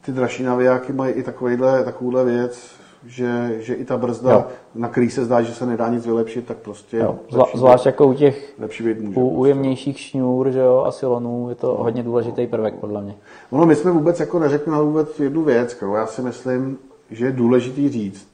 ty 0.00 0.12
dražší 0.12 0.42
navijáky 0.42 0.92
mají 0.92 1.12
i 1.12 1.22
takovýhle, 1.22 1.84
takovouhle 1.84 2.24
věc, 2.24 2.70
že, 3.06 3.56
že 3.58 3.74
i 3.74 3.84
ta 3.84 3.96
brzda, 3.96 4.32
jo. 4.32 4.44
na 4.74 4.88
který 4.88 5.10
se 5.10 5.24
zdá, 5.24 5.42
že 5.42 5.54
se 5.54 5.66
nedá 5.66 5.88
nic 5.88 6.06
vylepšit, 6.06 6.46
tak 6.46 6.56
prostě... 6.56 6.96
Jo. 6.96 7.16
Zva, 7.30 7.44
zvlášť 7.54 7.86
jako 7.86 8.06
u 8.06 8.14
těch 8.14 8.54
lepší 8.58 8.84
být 8.84 9.00
může, 9.00 9.08
u, 9.08 9.12
prostě. 9.12 9.38
ujemnějších 9.38 10.00
šňůr 10.00 10.50
že 10.50 10.60
jo, 10.60 10.84
a 10.86 10.92
silonů 10.92 11.48
je 11.48 11.54
to 11.54 11.66
no. 11.66 11.84
hodně 11.84 12.02
důležitý 12.02 12.46
prvek, 12.46 12.74
podle 12.74 13.02
mě. 13.02 13.14
No, 13.52 13.66
my 13.66 13.76
jsme 13.76 13.90
vůbec 13.90 14.20
jako 14.20 14.38
neřekli 14.38 14.72
na 14.72 14.80
vůbec 14.80 15.20
jednu 15.20 15.42
věc, 15.42 15.74
kterou 15.74 15.94
já 15.94 16.06
si 16.06 16.22
myslím, 16.22 16.78
že 17.10 17.26
je 17.26 17.32
důležitý 17.32 17.88
říct. 17.88 18.29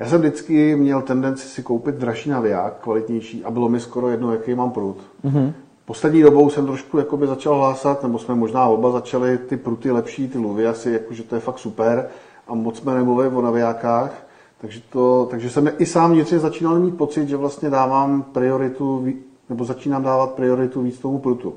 Já 0.00 0.06
jsem 0.06 0.20
vždycky 0.20 0.76
měl 0.76 1.02
tendenci 1.02 1.48
si 1.48 1.62
koupit 1.62 1.94
dražší 1.94 2.30
naviják, 2.30 2.74
kvalitnější, 2.80 3.44
a 3.44 3.50
bylo 3.50 3.68
mi 3.68 3.80
skoro 3.80 4.08
jedno, 4.08 4.32
jaký 4.32 4.54
mám 4.54 4.70
prut. 4.70 4.96
Mm-hmm. 5.24 5.52
Poslední 5.84 6.22
dobou 6.22 6.50
jsem 6.50 6.66
trošku 6.66 6.98
jakoby 6.98 7.26
začal 7.26 7.54
hlásat, 7.54 8.02
nebo 8.02 8.18
jsme 8.18 8.34
možná 8.34 8.66
oba 8.66 8.90
začali 8.90 9.38
ty 9.38 9.56
pruty 9.56 9.90
lepší, 9.90 10.28
ty 10.28 10.38
luvy 10.38 10.66
asi, 10.66 10.90
jakože 10.90 11.22
to 11.22 11.34
je 11.34 11.40
fakt 11.40 11.58
super 11.58 12.08
a 12.48 12.54
moc 12.54 12.78
jsme 12.78 12.94
nemluvili 12.94 13.28
o 13.28 13.42
navijákách, 13.42 14.26
takže, 14.60 14.80
to, 14.90 15.28
takže 15.30 15.50
jsem 15.50 15.70
i 15.78 15.86
sám 15.86 16.12
vnitřně 16.12 16.38
začínal 16.38 16.78
mít 16.78 16.96
pocit, 16.96 17.28
že 17.28 17.36
vlastně 17.36 17.70
dávám 17.70 18.22
prioritu, 18.22 19.06
nebo 19.48 19.64
začínám 19.64 20.02
dávat 20.02 20.30
prioritu 20.30 20.82
víc 20.82 20.98
tomu 20.98 21.18
prutu. 21.18 21.54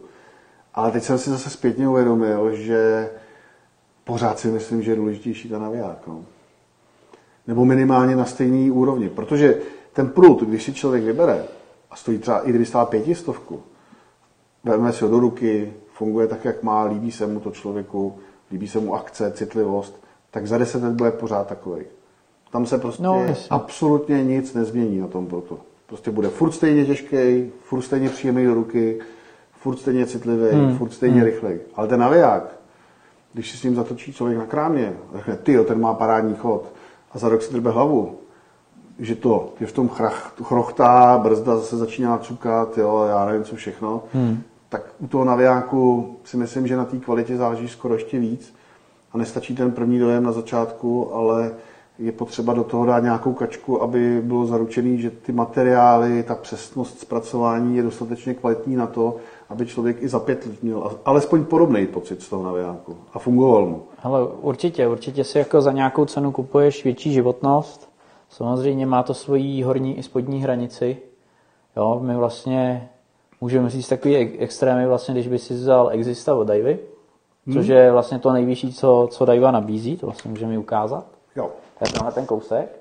Ale 0.73 0.91
teď 0.91 1.03
jsem 1.03 1.17
si 1.17 1.29
zase 1.29 1.49
zpětně 1.49 1.87
uvědomil, 1.87 2.55
že 2.55 3.09
pořád 4.03 4.39
si 4.39 4.47
myslím, 4.47 4.81
že 4.81 4.91
je 4.91 4.95
důležitější 4.95 5.49
ta 5.49 5.59
naviják. 5.59 6.07
No. 6.07 6.25
Nebo 7.47 7.65
minimálně 7.65 8.15
na 8.15 8.25
stejný 8.25 8.71
úrovni. 8.71 9.09
Protože 9.09 9.57
ten 9.93 10.09
prut, 10.09 10.43
když 10.43 10.63
si 10.63 10.73
člověk 10.73 11.03
vybere, 11.03 11.43
a 11.91 11.95
stojí 11.95 12.17
třeba, 12.17 12.39
i 12.39 12.49
kdyby 12.49 12.65
stál 12.65 12.85
pětistovku, 12.85 13.61
vezme 14.63 14.93
si 14.93 15.03
ho 15.03 15.09
do 15.09 15.19
ruky, 15.19 15.73
funguje 15.93 16.27
tak, 16.27 16.45
jak 16.45 16.63
má, 16.63 16.83
líbí 16.83 17.11
se 17.11 17.27
mu 17.27 17.39
to 17.39 17.51
člověku, 17.51 18.15
líbí 18.51 18.67
se 18.67 18.79
mu 18.79 18.95
akce, 18.95 19.31
citlivost, 19.31 20.03
tak 20.31 20.47
za 20.47 20.57
deset 20.57 20.83
let 20.83 20.93
bude 20.93 21.11
pořád 21.11 21.47
takový. 21.47 21.81
Tam 22.51 22.65
se 22.65 22.77
prostě 22.77 23.03
no, 23.03 23.25
absolutně 23.49 24.23
nic 24.23 24.53
nezmění 24.53 24.99
na 24.99 25.07
tom 25.07 25.27
proto. 25.27 25.59
Prostě 25.87 26.11
bude 26.11 26.29
furt 26.29 26.51
stejně 26.51 26.85
těžký, 26.85 27.51
furt 27.63 27.81
stejně 27.81 28.09
příjemný 28.09 28.45
do 28.45 28.53
ruky, 28.53 28.99
furt 29.51 29.77
stejně 29.77 30.05
citlivý, 30.05 30.49
hmm. 30.51 30.77
furt 30.77 30.91
stejně 30.91 31.15
hmm. 31.15 31.25
rychlej. 31.25 31.59
Ale 31.75 31.87
ten 31.87 31.99
naviják, 31.99 32.59
když 33.33 33.51
si 33.51 33.57
s 33.57 33.63
ním 33.63 33.75
zatočí 33.75 34.13
člověk 34.13 34.37
na 34.37 34.45
krámě, 34.45 34.93
řekne, 35.15 35.35
ty, 35.35 35.57
ten 35.57 35.81
má 35.81 35.93
parádní 35.93 36.35
chod, 36.35 36.73
a 37.17 37.19
za 37.19 37.29
rok 37.29 37.41
si 37.41 37.53
drbe 37.53 37.71
hlavu, 37.71 38.15
že 38.99 39.15
to 39.15 39.53
je 39.59 39.67
v 39.67 39.71
tom 39.71 39.89
chrach, 39.89 40.33
chrochtá, 40.43 41.17
brzda 41.17 41.55
zase 41.55 41.77
začíná 41.77 42.17
cukat, 42.17 42.77
jo, 42.77 43.05
já 43.09 43.25
nevím 43.25 43.43
co 43.43 43.55
všechno, 43.55 44.03
hmm. 44.13 44.41
tak 44.69 44.81
u 44.99 45.07
toho 45.07 45.25
navijáku 45.25 46.15
si 46.23 46.37
myslím, 46.37 46.67
že 46.67 46.77
na 46.77 46.85
té 46.85 46.97
kvalitě 46.97 47.37
záleží 47.37 47.67
skoro 47.67 47.93
ještě 47.93 48.19
víc. 48.19 48.53
A 49.13 49.17
nestačí 49.17 49.55
ten 49.55 49.71
první 49.71 49.99
dojem 49.99 50.23
na 50.23 50.31
začátku, 50.31 51.15
ale 51.15 51.51
je 51.99 52.11
potřeba 52.11 52.53
do 52.53 52.63
toho 52.63 52.85
dát 52.85 53.03
nějakou 53.03 53.33
kačku, 53.33 53.81
aby 53.81 54.21
bylo 54.21 54.45
zaručený, 54.45 55.01
že 55.01 55.09
ty 55.09 55.31
materiály, 55.31 56.23
ta 56.23 56.35
přesnost 56.35 56.99
zpracování 56.99 57.77
je 57.77 57.83
dostatečně 57.83 58.33
kvalitní 58.33 58.75
na 58.75 58.87
to, 58.87 59.17
aby 59.49 59.65
člověk 59.65 60.01
i 60.01 60.07
za 60.07 60.19
pět 60.19 60.45
let 60.45 60.63
měl 60.63 60.91
alespoň 61.05 61.45
podobný 61.45 61.87
pocit 61.87 62.21
z 62.21 62.29
toho 62.29 62.43
navijáku 62.43 62.97
a 63.13 63.19
fungoval 63.19 63.65
mu. 63.65 63.83
Ale 64.03 64.27
určitě, 64.27 64.87
určitě 64.87 65.23
si 65.23 65.37
jako 65.37 65.61
za 65.61 65.71
nějakou 65.71 66.05
cenu 66.05 66.31
kupuješ 66.31 66.83
větší 66.83 67.13
životnost. 67.13 67.89
Samozřejmě 68.29 68.85
má 68.85 69.03
to 69.03 69.13
svoji 69.13 69.63
horní 69.63 69.97
i 69.97 70.03
spodní 70.03 70.43
hranici. 70.43 70.97
Jo, 71.77 71.99
my 72.03 72.15
vlastně 72.15 72.89
můžeme 73.41 73.69
říct 73.69 73.87
takový 73.87 74.15
extrémy, 74.17 74.87
vlastně, 74.87 75.13
když 75.13 75.27
by 75.27 75.39
si 75.39 75.53
vzal 75.53 75.89
Exista 75.91 76.35
od 76.35 76.51
Divy, 76.51 76.79
hmm. 77.47 77.55
což 77.55 77.67
je 77.67 77.91
vlastně 77.91 78.19
to 78.19 78.33
nejvyšší, 78.33 78.73
co, 78.73 79.07
co 79.11 79.25
Diva 79.25 79.51
nabízí, 79.51 79.97
to 79.97 80.05
vlastně 80.05 80.31
můžeme 80.31 80.57
ukázat. 80.57 81.05
Jo. 81.35 81.49
To 81.79 81.85
je 81.85 81.91
tenhle 81.91 82.11
ten 82.11 82.25
kousek. 82.25 82.79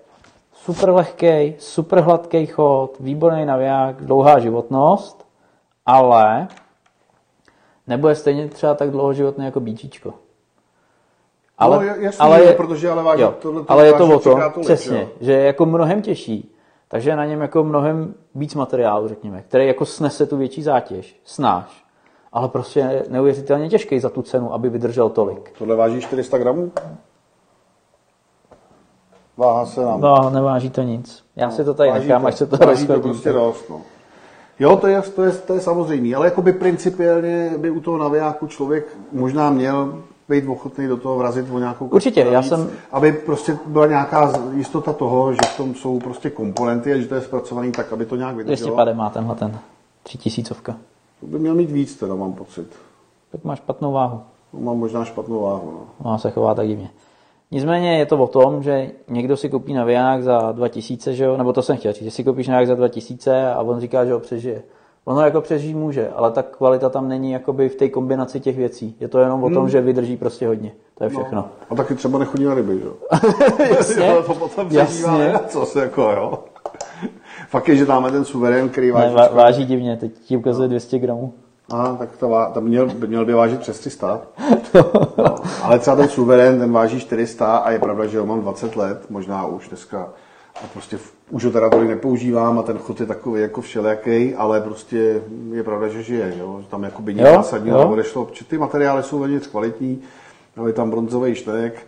Super 0.54 0.90
lehký, 0.90 1.54
super 1.58 2.00
hladký 2.00 2.46
chod, 2.46 2.96
výborný 3.00 3.46
naviják, 3.46 3.96
dlouhá 3.96 4.38
životnost, 4.38 5.25
ale 5.86 6.48
nebude 7.86 8.14
stejně 8.14 8.48
třeba 8.48 8.74
tak 8.74 8.90
dlouhoživotný 8.90 9.44
jako 9.44 9.60
bíčičko. 9.60 10.14
Ale, 11.58 11.76
no, 11.76 11.94
jasný, 11.94 12.20
ale 12.20 12.44
je, 12.44 12.52
protože 12.52 12.90
ale 12.90 13.02
váží, 13.02 13.22
jo, 13.22 13.34
tohle 13.38 13.64
ale 13.68 13.86
je 13.86 13.92
to 13.92 14.06
o 14.06 14.18
tom, 14.18 14.40
tolik, 14.40 14.60
přesně, 14.60 15.00
jo. 15.00 15.08
že 15.20 15.32
je 15.32 15.44
jako 15.44 15.66
mnohem 15.66 16.02
těžší, 16.02 16.54
takže 16.88 17.10
je 17.10 17.16
na 17.16 17.24
něm 17.24 17.40
jako 17.40 17.64
mnohem 17.64 18.14
víc 18.34 18.54
materiálu, 18.54 19.08
řekněme, 19.08 19.42
který 19.42 19.66
jako 19.66 19.84
snese 19.84 20.26
tu 20.26 20.36
větší 20.36 20.62
zátěž, 20.62 21.20
snáš, 21.24 21.84
ale 22.32 22.48
prostě 22.48 22.80
je 22.80 23.04
neuvěřitelně 23.08 23.68
těžký 23.68 24.00
za 24.00 24.08
tu 24.08 24.22
cenu, 24.22 24.54
aby 24.54 24.68
vydržel 24.68 25.08
tolik. 25.08 25.52
Tohle 25.58 25.76
váží 25.76 26.00
400 26.00 26.38
gramů? 26.38 26.72
Váha 29.36 29.66
se 29.66 29.80
nám. 29.80 30.00
No, 30.00 30.30
neváží 30.30 30.70
to 30.70 30.82
nic. 30.82 31.24
Já 31.36 31.46
no, 31.46 31.52
si 31.52 31.64
to 31.64 31.74
tady 31.74 31.92
nechám, 31.92 32.22
to, 32.22 32.28
až 32.28 32.34
se 32.34 32.46
to 32.46 32.56
rozchodí. 32.56 33.02
prostě 33.02 33.32
dost, 33.32 33.70
no. 33.70 33.80
Jo, 34.58 34.76
to 34.76 34.86
je, 34.86 35.02
to 35.02 35.22
je, 35.22 35.32
to 35.32 35.54
je 35.54 35.60
samozřejmé, 35.60 36.16
ale 36.16 36.26
jakoby 36.26 36.52
principiálně 36.52 37.52
by 37.56 37.70
u 37.70 37.80
toho 37.80 37.98
navijáku 37.98 38.46
člověk 38.46 38.96
možná 39.12 39.50
měl 39.50 40.02
být 40.28 40.48
ochotný 40.48 40.88
do 40.88 40.96
toho 40.96 41.16
vrazit 41.16 41.46
o 41.52 41.58
nějakou 41.58 41.86
Určitě, 41.86 42.20
já 42.20 42.42
jsem... 42.42 42.70
Aby 42.92 43.12
prostě 43.12 43.58
byla 43.66 43.86
nějaká 43.86 44.32
jistota 44.54 44.92
toho, 44.92 45.32
že 45.32 45.38
v 45.46 45.56
tom 45.56 45.74
jsou 45.74 45.98
prostě 45.98 46.30
komponenty 46.30 46.92
a 46.92 46.98
že 46.98 47.06
to 47.06 47.14
je 47.14 47.20
zpracovaný 47.20 47.72
tak, 47.72 47.92
aby 47.92 48.06
to 48.06 48.16
nějak 48.16 48.36
vydrželo. 48.36 48.74
250 48.74 48.96
má 48.96 49.10
tenhle 49.10 49.34
ten 49.34 49.58
tři 50.02 50.18
tisícovka. 50.18 50.76
To 51.20 51.26
by 51.26 51.38
měl 51.38 51.54
mít 51.54 51.70
víc, 51.70 51.96
teda 51.96 52.14
mám 52.14 52.32
pocit. 52.32 52.66
Tak 53.32 53.44
má 53.44 53.56
špatnou 53.56 53.92
váhu. 53.92 54.20
No, 54.52 54.60
mám 54.60 54.78
možná 54.78 55.04
špatnou 55.04 55.42
váhu, 55.42 55.70
no. 55.70 56.10
No, 56.10 56.18
se 56.18 56.30
chová 56.30 56.54
tak 56.54 56.68
divně. 56.68 56.90
Nicméně 57.50 57.98
je 57.98 58.06
to 58.06 58.18
o 58.18 58.26
tom, 58.26 58.62
že 58.62 58.90
někdo 59.08 59.36
si 59.36 59.48
koupí 59.48 59.74
naviják 59.74 60.22
za 60.22 60.52
2000, 60.52 61.14
že 61.14 61.24
jo? 61.24 61.36
nebo 61.36 61.52
to 61.52 61.62
jsem 61.62 61.76
chtěl 61.76 61.92
říct, 61.92 62.04
že 62.04 62.10
si 62.10 62.24
koupíš 62.24 62.48
naviják 62.48 62.68
za 62.68 62.74
2000 62.74 63.50
a 63.52 63.62
on 63.62 63.80
říká, 63.80 64.04
že 64.04 64.12
ho 64.12 64.20
přežije. 64.20 64.62
Ono 65.04 65.20
jako 65.20 65.40
přežít 65.40 65.76
může, 65.76 66.08
ale 66.08 66.30
ta 66.30 66.42
kvalita 66.42 66.88
tam 66.88 67.08
není 67.08 67.32
jakoby 67.32 67.68
v 67.68 67.74
té 67.74 67.88
kombinaci 67.88 68.40
těch 68.40 68.56
věcí. 68.56 68.96
Je 69.00 69.08
to 69.08 69.18
jenom 69.18 69.44
o 69.44 69.50
tom, 69.50 69.62
hmm. 69.62 69.68
že 69.68 69.80
vydrží 69.80 70.16
prostě 70.16 70.46
hodně. 70.46 70.72
To 70.98 71.04
je 71.04 71.10
no. 71.10 71.20
všechno. 71.20 71.40
No. 71.40 71.48
A 71.70 71.74
taky 71.74 71.94
třeba 71.94 72.18
nechodí 72.18 72.44
na 72.44 72.54
ryby, 72.54 72.78
že 72.78 72.84
jo? 72.84 72.94
Jasně. 73.76 74.14
to 74.26 74.34
potom 74.34 74.68
Jasně. 74.70 75.34
co 75.46 75.66
se 75.66 75.80
jako, 75.80 76.02
jo. 76.02 76.44
Fakt 77.48 77.68
je, 77.68 77.76
že 77.76 77.86
dáme 77.86 78.10
ten 78.10 78.24
suverén, 78.24 78.68
který 78.68 78.90
váží. 78.90 79.14
Ne, 79.14 79.28
váží 79.32 79.64
divně, 79.64 79.96
teď 79.96 80.12
ti 80.12 80.36
ukazuje 80.36 80.68
200 80.68 80.98
gramů. 80.98 81.32
A 81.70 81.96
tak 81.96 82.16
to, 82.16 82.46
to 82.54 82.60
měl, 82.60 82.86
by 82.86 83.06
měl 83.06 83.24
by 83.24 83.32
vážit 83.32 83.60
přes 83.60 83.78
300. 83.78 84.20
No, 85.18 85.36
ale 85.62 85.78
třeba 85.78 85.96
ten 85.96 86.08
suverén, 86.08 86.58
ten 86.58 86.72
váží 86.72 87.00
400 87.00 87.56
a 87.56 87.70
je 87.70 87.78
pravda, 87.78 88.06
že 88.06 88.18
ho 88.18 88.26
mám 88.26 88.40
20 88.40 88.76
let, 88.76 89.06
možná 89.10 89.46
už 89.46 89.68
dneska. 89.68 90.08
A 90.64 90.66
prostě 90.72 90.98
už 91.30 91.44
ho 91.44 91.50
teda 91.50 91.70
tolik 91.70 91.88
nepoužívám 91.88 92.58
a 92.58 92.62
ten 92.62 92.78
chod 92.78 93.00
je 93.00 93.06
takový 93.06 93.42
jako 93.42 93.60
všelijaký, 93.60 94.34
ale 94.34 94.60
prostě 94.60 95.22
je 95.52 95.62
pravda, 95.62 95.88
že 95.88 96.02
žije. 96.02 96.34
Jo? 96.38 96.62
Tam 96.70 96.82
jako 96.82 97.02
by 97.02 97.14
nic 97.14 97.22
zásadního 97.22 97.78
jo. 97.78 97.84
neodešlo, 97.84 98.24
protože 98.24 98.44
ty 98.44 98.58
materiály 98.58 99.02
jsou 99.02 99.18
vevnitř 99.18 99.46
kvalitní, 99.46 100.02
ale 100.56 100.68
je 100.68 100.72
tam 100.72 100.90
bronzový 100.90 101.34
štek, 101.34 101.86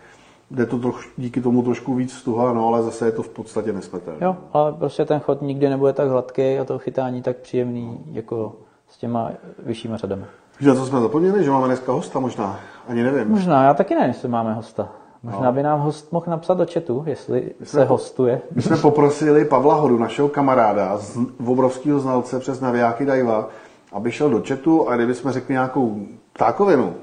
jde 0.51 0.67
to 0.67 0.79
troš, 0.79 1.09
díky 1.17 1.41
tomu 1.41 1.63
trošku 1.63 1.95
víc 1.95 2.13
stuha, 2.13 2.53
no 2.53 2.69
ale 2.69 2.83
zase 2.83 3.07
je 3.07 3.13
to 3.13 3.23
v 3.23 3.29
podstatě 3.29 3.73
nesmrtelné. 3.73 4.19
Jo, 4.27 4.37
ale 4.53 4.73
prostě 4.73 5.05
ten 5.05 5.21
chod 5.21 5.43
nikdy 5.43 5.69
nebude 5.69 5.93
tak 5.93 6.09
hladký 6.09 6.59
a 6.59 6.65
to 6.65 6.79
chytání 6.79 7.23
tak 7.23 7.37
příjemný 7.37 8.01
jako 8.13 8.53
s 8.89 8.99
těma 8.99 9.31
vyššíma 9.59 9.97
řadami. 9.97 10.25
Na 10.67 10.75
co 10.75 10.87
jsme 10.87 11.01
zapomněli, 11.01 11.45
že 11.45 11.51
máme 11.51 11.67
dneska 11.67 11.93
hosta 11.93 12.21
možná? 12.21 12.61
Ani 12.89 13.03
nevím. 13.03 13.29
Možná, 13.31 13.63
já 13.65 13.75
taky 13.75 13.95
nevím, 13.95 14.09
jestli 14.09 14.29
máme 14.29 14.55
hosta. 14.55 14.89
Možná 15.23 15.41
No. 15.47 15.53
by 15.53 15.63
nám 15.63 15.81
host 15.81 16.13
mohl 16.13 16.27
napsat 16.29 16.55
do 16.59 16.67
chatu, 16.73 17.03
jestli 17.07 17.53
jsme 17.57 17.67
se 17.67 17.87
po- 17.87 17.93
hostuje. 17.93 18.41
My 18.55 18.63
jsme 18.63 18.77
poprosili 18.77 19.45
Pavla 19.45 19.75
Hodu, 19.75 19.99
našeho 19.99 20.29
kamaráda, 20.29 20.99
z 20.99 21.19
obrovského 21.47 22.01
znalce 22.01 22.41
přes 22.41 22.61
navijáky 22.61 23.05
Daiva, 23.07 23.49
aby 23.93 24.13
šel 24.13 24.31
do 24.31 24.43
chatu 24.49 24.89
a 24.89 24.97
kdyby 24.97 25.15
jsme 25.15 25.33
řekli 25.33 25.53
nějakou 25.53 26.01
ptákovinu, 26.33 26.95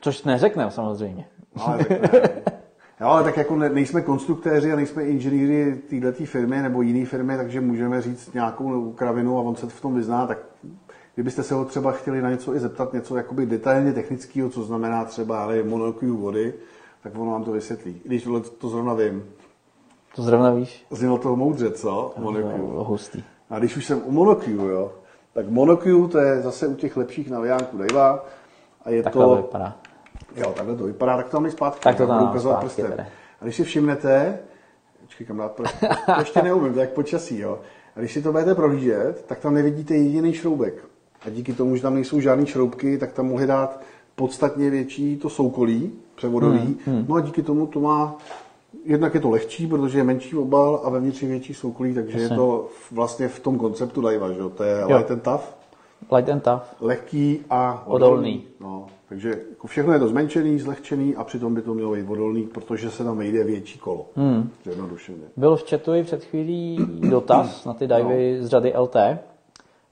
Což 0.00 0.22
neřekneme 0.24 0.70
samozřejmě. 0.70 1.24
ale 1.66 1.78
tak, 1.78 1.90
ne. 1.90 2.10
jo, 3.00 3.06
ale 3.06 3.24
tak 3.24 3.36
jako 3.36 3.56
ne, 3.56 3.68
nejsme 3.68 4.00
konstruktéři 4.02 4.72
a 4.72 4.76
nejsme 4.76 5.02
inženýři 5.04 5.82
této 6.00 6.24
firmy 6.24 6.62
nebo 6.62 6.82
jiné 6.82 7.06
firmy, 7.06 7.36
takže 7.36 7.60
můžeme 7.60 8.02
říct 8.02 8.34
nějakou 8.34 8.92
kravinu 8.92 9.38
a 9.38 9.40
on 9.42 9.56
se 9.56 9.66
v 9.66 9.80
tom 9.80 9.94
vyzná, 9.94 10.26
tak 10.26 10.38
kdybyste 11.16 11.42
se 11.42 11.54
ho 11.54 11.64
třeba 11.64 11.92
chtěli 11.92 12.22
na 12.22 12.30
něco 12.30 12.54
i 12.54 12.58
zeptat, 12.60 12.92
něco 12.92 13.16
jakoby 13.16 13.46
detailně 13.46 13.92
technického, 13.92 14.50
co 14.50 14.62
znamená 14.62 15.04
třeba 15.04 15.42
ale 15.42 15.62
monokyů 15.62 16.16
vody, 16.16 16.54
tak 17.02 17.12
ono 17.18 17.30
vám 17.30 17.44
to 17.44 17.52
vysvětlí. 17.52 18.00
I 18.04 18.08
Když 18.08 18.24
tohle 18.24 18.40
to 18.40 18.68
zrovna 18.68 18.94
vím. 18.94 19.24
To 20.16 20.22
zrovna 20.22 20.50
víš? 20.50 20.86
Znělo 20.90 21.18
to 21.18 21.36
moudře, 21.36 21.70
co? 21.70 22.14
Monokyů. 22.16 22.68
Bylo 22.68 22.84
hustý. 22.84 23.24
A 23.50 23.58
když 23.58 23.76
už 23.76 23.84
jsem 23.86 24.02
u 24.04 24.10
Monoq, 24.10 24.48
jo, 24.48 24.92
tak 25.32 25.48
Monoq 25.48 25.84
to 26.10 26.18
je 26.18 26.42
zase 26.42 26.66
u 26.66 26.74
těch 26.74 26.96
lepších 26.96 27.30
navijáků 27.30 27.78
Daiwa. 27.78 28.24
A 28.84 28.90
je 28.90 29.02
Takhle 29.02 29.24
to 29.24 29.30
to, 29.30 29.42
vypadá. 29.42 29.76
jo, 30.36 30.52
takhle 30.56 30.76
to 30.76 30.84
vypadá, 30.84 31.16
tak 31.16 31.28
to 31.28 31.40
mám 31.40 31.50
zpátky. 31.50 31.80
Tak 31.82 31.96
to 31.96 32.06
tam 32.06 32.30
ukazovat 32.30 32.60
zpátky 32.60 32.82
prstem. 32.82 33.06
A 33.40 33.44
když 33.44 33.56
si 33.56 33.64
všimnete, 33.64 34.38
počkej, 35.00 35.26
kam 35.26 35.36
dát 35.36 35.52
prst, 35.52 35.76
to 36.14 36.20
ještě 36.20 36.42
neumím, 36.42 36.72
to 36.72 36.78
je 36.78 36.84
jak 36.84 36.92
počasí, 36.92 37.38
jo. 37.38 37.60
A 37.96 38.00
když 38.00 38.12
si 38.12 38.22
to 38.22 38.32
budete 38.32 38.54
prohlížet, 38.54 39.24
tak 39.26 39.38
tam 39.38 39.54
nevidíte 39.54 39.94
jediný 39.94 40.32
šroubek. 40.32 40.74
A 41.26 41.30
díky 41.30 41.52
tomu, 41.52 41.76
že 41.76 41.82
tam 41.82 41.94
nejsou 41.94 42.20
žádné 42.20 42.46
šroubky, 42.46 42.98
tak 42.98 43.12
tam 43.12 43.26
mohli 43.26 43.46
dát 43.46 43.80
podstatně 44.16 44.70
větší 44.70 45.16
to 45.16 45.28
soukolí 45.28 45.92
převodový. 46.14 46.76
Hmm, 46.86 47.04
No 47.08 47.14
a 47.14 47.20
díky 47.20 47.42
tomu 47.42 47.66
to 47.66 47.80
má, 47.80 48.16
jednak 48.84 49.14
je 49.14 49.20
to 49.20 49.30
lehčí, 49.30 49.66
protože 49.66 49.98
je 49.98 50.04
menší 50.04 50.36
obal 50.36 50.80
a 50.84 50.90
vevnitř 50.90 51.22
je 51.22 51.28
větší 51.28 51.54
soukolí, 51.54 51.94
takže 51.94 52.18
je 52.18 52.22
Jasně. 52.22 52.36
to 52.36 52.68
vlastně 52.92 53.28
v 53.28 53.40
tom 53.40 53.58
konceptu 53.58 54.00
Daiwa, 54.00 54.32
že. 54.32 54.38
To 54.54 54.62
je 54.64 54.80
Jo. 54.88 54.96
light 54.96 55.10
and 55.10 55.22
tough, 55.22 55.42
Light 56.16 56.28
and 56.30 56.40
tough. 56.42 56.62
lehký 56.80 57.40
a 57.50 57.82
Odolný. 57.86 58.44
No, 58.60 58.86
takže 59.08 59.28
jako 59.50 59.66
všechno 59.66 59.92
je 59.92 59.98
to 59.98 60.08
zmenšený, 60.08 60.58
zlehčený 60.58 61.16
a 61.16 61.24
přitom 61.24 61.54
by 61.54 61.62
to 61.62 61.74
mělo 61.74 61.92
být 61.92 62.08
odolný, 62.08 62.42
protože 62.42 62.90
se 62.90 63.04
tam 63.04 63.18
vejde 63.18 63.44
větší 63.44 63.78
kolo. 63.78 64.06
Hmm. 64.16 64.50
Zjednodušeně. 64.64 65.18
Byl 65.36 65.56
v 65.56 65.70
chatu 65.70 65.94
i 65.94 66.02
před 66.02 66.24
chvílí 66.24 66.78
dotaz 67.10 67.64
na 67.66 67.74
ty 67.74 67.86
divy 67.86 68.38
z 68.40 68.46
řady 68.46 68.72
LT, 68.78 68.96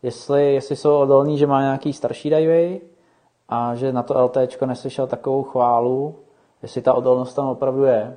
jestli, 0.05 0.55
jestli 0.55 0.77
jsou 0.77 0.95
odolní, 0.99 1.39
že 1.39 1.47
má 1.47 1.61
nějaký 1.61 1.93
starší 1.93 2.29
divy 2.29 2.81
a 3.49 3.75
že 3.75 3.93
na 3.93 4.03
to 4.03 4.25
LT 4.25 4.37
neslyšel 4.67 5.07
takovou 5.07 5.43
chválu, 5.43 6.15
jestli 6.63 6.83
ta 6.83 6.93
odolnost 6.95 7.35
tam 7.35 7.47
opravdu 7.49 7.85
je. 7.85 8.17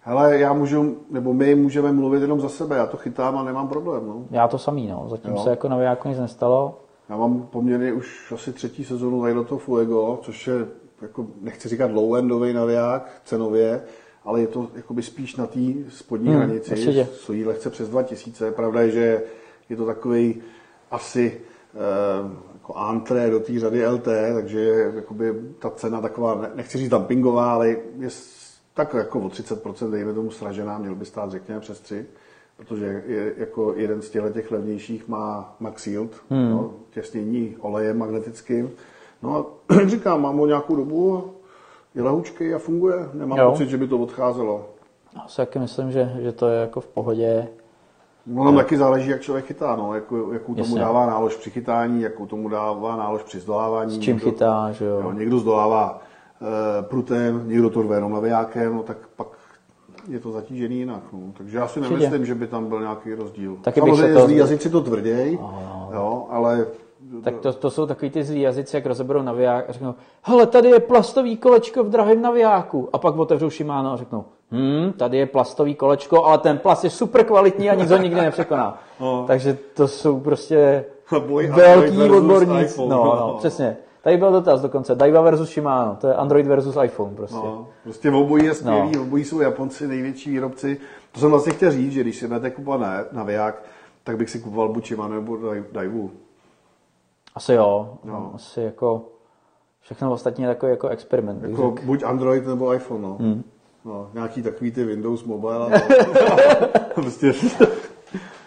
Hele, 0.00 0.38
já 0.38 0.52
můžu, 0.52 0.96
nebo 1.10 1.34
my 1.34 1.54
můžeme 1.54 1.92
mluvit 1.92 2.22
jenom 2.22 2.40
za 2.40 2.48
sebe, 2.48 2.76
já 2.76 2.86
to 2.86 2.96
chytám 2.96 3.38
a 3.38 3.42
nemám 3.44 3.68
problém. 3.68 4.06
No. 4.06 4.24
Já 4.30 4.48
to 4.48 4.58
samý, 4.58 4.86
no. 4.86 5.04
Zatím 5.08 5.30
Jo. 5.30 5.38
se 5.38 5.50
jako 5.50 5.68
na 5.68 5.82
jako 5.82 6.08
nic 6.08 6.18
nestalo. 6.18 6.80
Já 7.08 7.16
mám 7.16 7.42
poměrně 7.42 7.92
už 7.92 8.32
asi 8.32 8.52
třetí 8.52 8.84
sezonu 8.84 9.44
toho 9.44 9.58
Fuego, 9.58 10.18
což 10.22 10.46
je, 10.46 10.54
jako, 11.02 11.26
nechci 11.40 11.68
říkat 11.68 11.90
low-endový 11.90 12.54
naviják 12.54 13.20
cenově, 13.24 13.82
ale 14.24 14.40
je 14.40 14.46
to 14.46 14.68
jakoby 14.74 15.02
spíš 15.02 15.36
na 15.36 15.46
té 15.46 15.60
spodní 15.88 16.28
Hmm, 16.28 16.36
hranici, 16.36 16.70
určitě. 16.70 17.08
stojí 17.12 17.44
lehce 17.44 17.70
přes 17.70 17.88
2000. 17.88 18.52
Pravda 18.52 18.80
je, 18.80 18.90
že 18.90 19.22
je 19.68 19.76
to 19.76 19.86
takový 19.86 20.42
asi 20.94 21.40
eh, 21.74 22.44
jako 22.54 22.74
antré 22.74 23.30
do 23.30 23.40
té 23.40 23.60
řady 23.60 23.86
LT, 23.86 24.08
takže 24.34 24.60
je 24.60 24.92
jakoby 24.94 25.34
ta 25.58 25.70
cena 25.70 26.00
taková, 26.00 26.34
ne- 26.34 26.50
nechci 26.54 26.78
říct 26.78 26.90
dumpingová, 26.90 27.52
ale 27.52 27.68
je 27.98 28.08
tak 28.74 28.94
jako 28.94 29.20
o 29.20 29.28
30% 29.28 29.90
dejme 29.90 30.12
tomu 30.12 30.30
sražená, 30.30 30.78
měl 30.78 30.94
by 30.94 31.04
stát 31.04 31.30
řekněme 31.30 31.60
přes 31.60 31.80
3, 31.80 32.06
protože 32.56 33.02
je, 33.06 33.34
jako 33.36 33.74
jeden 33.76 34.02
z 34.02 34.10
těchto 34.10 34.30
těch 34.30 34.50
levnějších 34.50 35.08
má 35.08 35.56
Max 35.60 35.86
Yield, 35.86 36.10
hmm. 36.30 36.50
no, 36.50 36.72
těsnění 36.90 37.56
olejem 37.60 37.98
magnetickým. 37.98 38.70
No 39.22 39.36
a 39.36 39.46
říkám, 39.86 40.22
mám 40.22 40.36
ho 40.36 40.46
nějakou 40.46 40.76
dobu 40.76 41.34
je 41.94 42.02
lehučký 42.02 42.54
a 42.54 42.58
funguje. 42.58 43.08
Nemám 43.12 43.38
Jo. 43.38 43.50
pocit, 43.50 43.68
že 43.68 43.76
by 43.76 43.88
to 43.88 43.98
odcházelo. 43.98 44.68
Já 45.16 45.28
si 45.28 45.36
taky 45.36 45.58
myslím, 45.58 45.92
že, 45.92 46.12
že 46.20 46.32
to 46.32 46.48
je 46.48 46.60
jako 46.60 46.80
v 46.80 46.86
pohodě. 46.86 47.48
No 48.26 48.44
tam 48.44 48.56
taky 48.56 48.76
záleží, 48.76 49.10
jak 49.10 49.20
člověk 49.20 49.44
chytá, 49.46 49.76
no, 49.76 49.94
jakou, 49.94 50.32
jakou 50.32 50.54
tomu 50.54 50.66
Jasně. 50.66 50.80
dává 50.80 51.06
nálož 51.06 51.36
při 51.36 51.50
chytání, 51.50 52.02
jakou 52.02 52.26
tomu 52.26 52.48
dává 52.48 52.96
nálož 52.96 53.22
při 53.22 53.40
zdolávání. 53.40 53.90
S 53.96 53.98
čím 53.98 54.16
Někdo- 54.16 54.30
chytá, 54.30 54.72
že 54.72 54.84
jo. 54.84 55.00
Jo, 55.02 55.12
někdo 55.12 55.38
zdolává 55.38 56.00
e, 56.80 56.82
prutem, 56.82 57.48
někdo 57.48 57.70
to 57.70 57.82
rve 57.82 57.96
jenom 57.96 58.12
navijákem, 58.12 58.76
no 58.76 58.82
tak 58.82 58.96
pak 59.16 59.26
je 60.08 60.20
to 60.20 60.32
zatížený 60.32 60.78
jinak. 60.78 61.02
No. 61.12 61.18
Takže 61.38 61.58
já 61.58 61.68
si 61.68 61.80
Určitě. 61.80 61.98
nemyslím, 61.98 62.26
že 62.26 62.34
by 62.34 62.46
tam 62.46 62.66
byl 62.66 62.80
nějaký 62.80 63.14
rozdíl. 63.14 63.56
Taky 63.62 63.80
Samozřejmě 63.80 64.20
zlí 64.20 64.36
jazyci 64.36 64.70
to 64.70 64.80
tvrděj, 64.80 65.38
jo, 65.92 66.26
ale 66.30 66.66
Tak 67.24 67.34
to, 67.36 67.52
to 67.52 67.70
jsou 67.70 67.86
takový 67.86 68.10
ty 68.10 68.24
zlí 68.24 68.40
jazyci, 68.40 68.76
jak 68.76 68.86
rozeberou 68.86 69.22
naviják 69.22 69.64
a 69.68 69.72
řeknou, 69.72 69.94
hele, 70.22 70.46
tady 70.46 70.68
je 70.68 70.80
plastový 70.80 71.36
kolečko 71.36 71.84
v 71.84 71.88
drahém 71.90 72.22
navijáku. 72.22 72.88
A 72.92 72.98
pak 72.98 73.16
otevřou 73.16 73.50
Shimano 73.50 73.92
a 73.92 73.96
řeknou, 73.96 74.24
hm, 74.54 74.92
tady 74.92 75.16
je 75.18 75.26
plastový 75.26 75.74
kolečko, 75.74 76.24
ale 76.24 76.38
ten 76.38 76.58
plast 76.58 76.84
je 76.84 76.90
super 76.90 77.24
kvalitní 77.24 77.70
a 77.70 77.74
nic 77.74 77.90
ho 77.90 77.96
nikdy 77.96 78.20
nepřekoná. 78.20 78.78
No. 79.00 79.24
Takže 79.26 79.58
to 79.74 79.88
jsou 79.88 80.20
prostě 80.20 80.84
Boj 81.26 81.44
Android 81.50 81.94
velký 81.94 82.12
odborníci. 82.16 82.64
iPhone. 82.64 82.90
No, 82.90 83.04
no, 83.20 83.34
přesně. 83.38 83.76
Tady 84.02 84.16
byl 84.16 84.32
dotaz 84.32 84.60
dokonce. 84.60 84.94
Daiwa 84.94 85.20
versus 85.20 85.48
Shimano. 85.50 85.96
To 86.00 86.06
je 86.06 86.14
Android 86.14 86.46
versus 86.46 86.76
iPhone 86.84 87.14
prostě. 87.14 87.36
No, 87.36 87.66
prostě 87.82 88.10
v 88.10 88.14
obojí 88.16 88.44
je 88.44 88.54
skvělý, 88.54 88.78
No. 88.80 88.90
no. 88.96 89.02
obojí 89.02 89.24
jsou 89.24 89.40
Japonci 89.40 89.88
největší 89.88 90.30
výrobci. 90.30 90.76
To 91.12 91.20
jsem 91.20 91.30
vlastně 91.30 91.52
chtěl 91.52 91.70
říct, 91.70 91.92
že 91.92 92.00
když 92.00 92.16
si 92.18 92.26
budete 92.26 92.50
kupovat 92.50 92.80
na, 92.80 93.04
naviják, 93.12 93.62
tak 94.04 94.16
bych 94.16 94.30
si 94.30 94.38
kupoval 94.40 94.68
buď 94.68 94.86
Shimano 94.86 95.14
nebo 95.14 95.32
Dai- 95.34 95.64
Daiwu. 95.72 96.10
Asi 97.34 97.52
jo. 97.54 97.88
No. 98.04 98.12
No. 98.12 98.30
Asi 98.34 98.60
jako 98.60 99.02
všechno 99.80 100.12
ostatní 100.12 100.44
je 100.44 100.48
takový 100.48 100.70
jako 100.70 100.88
experiment. 100.88 101.42
Jako 101.42 101.74
buď 101.84 102.02
Android 102.02 102.46
nebo 102.46 102.74
iPhone, 102.74 103.02
no. 103.02 103.16
Hmm. 103.20 103.42
No 103.84 104.10
nějaký 104.14 104.42
takový 104.42 104.70
ty 104.70 104.84
Windows 104.84 105.24
Mobile. 105.24 105.66
A 105.66 105.80
to. 105.80 105.94
prostě. 106.94 107.32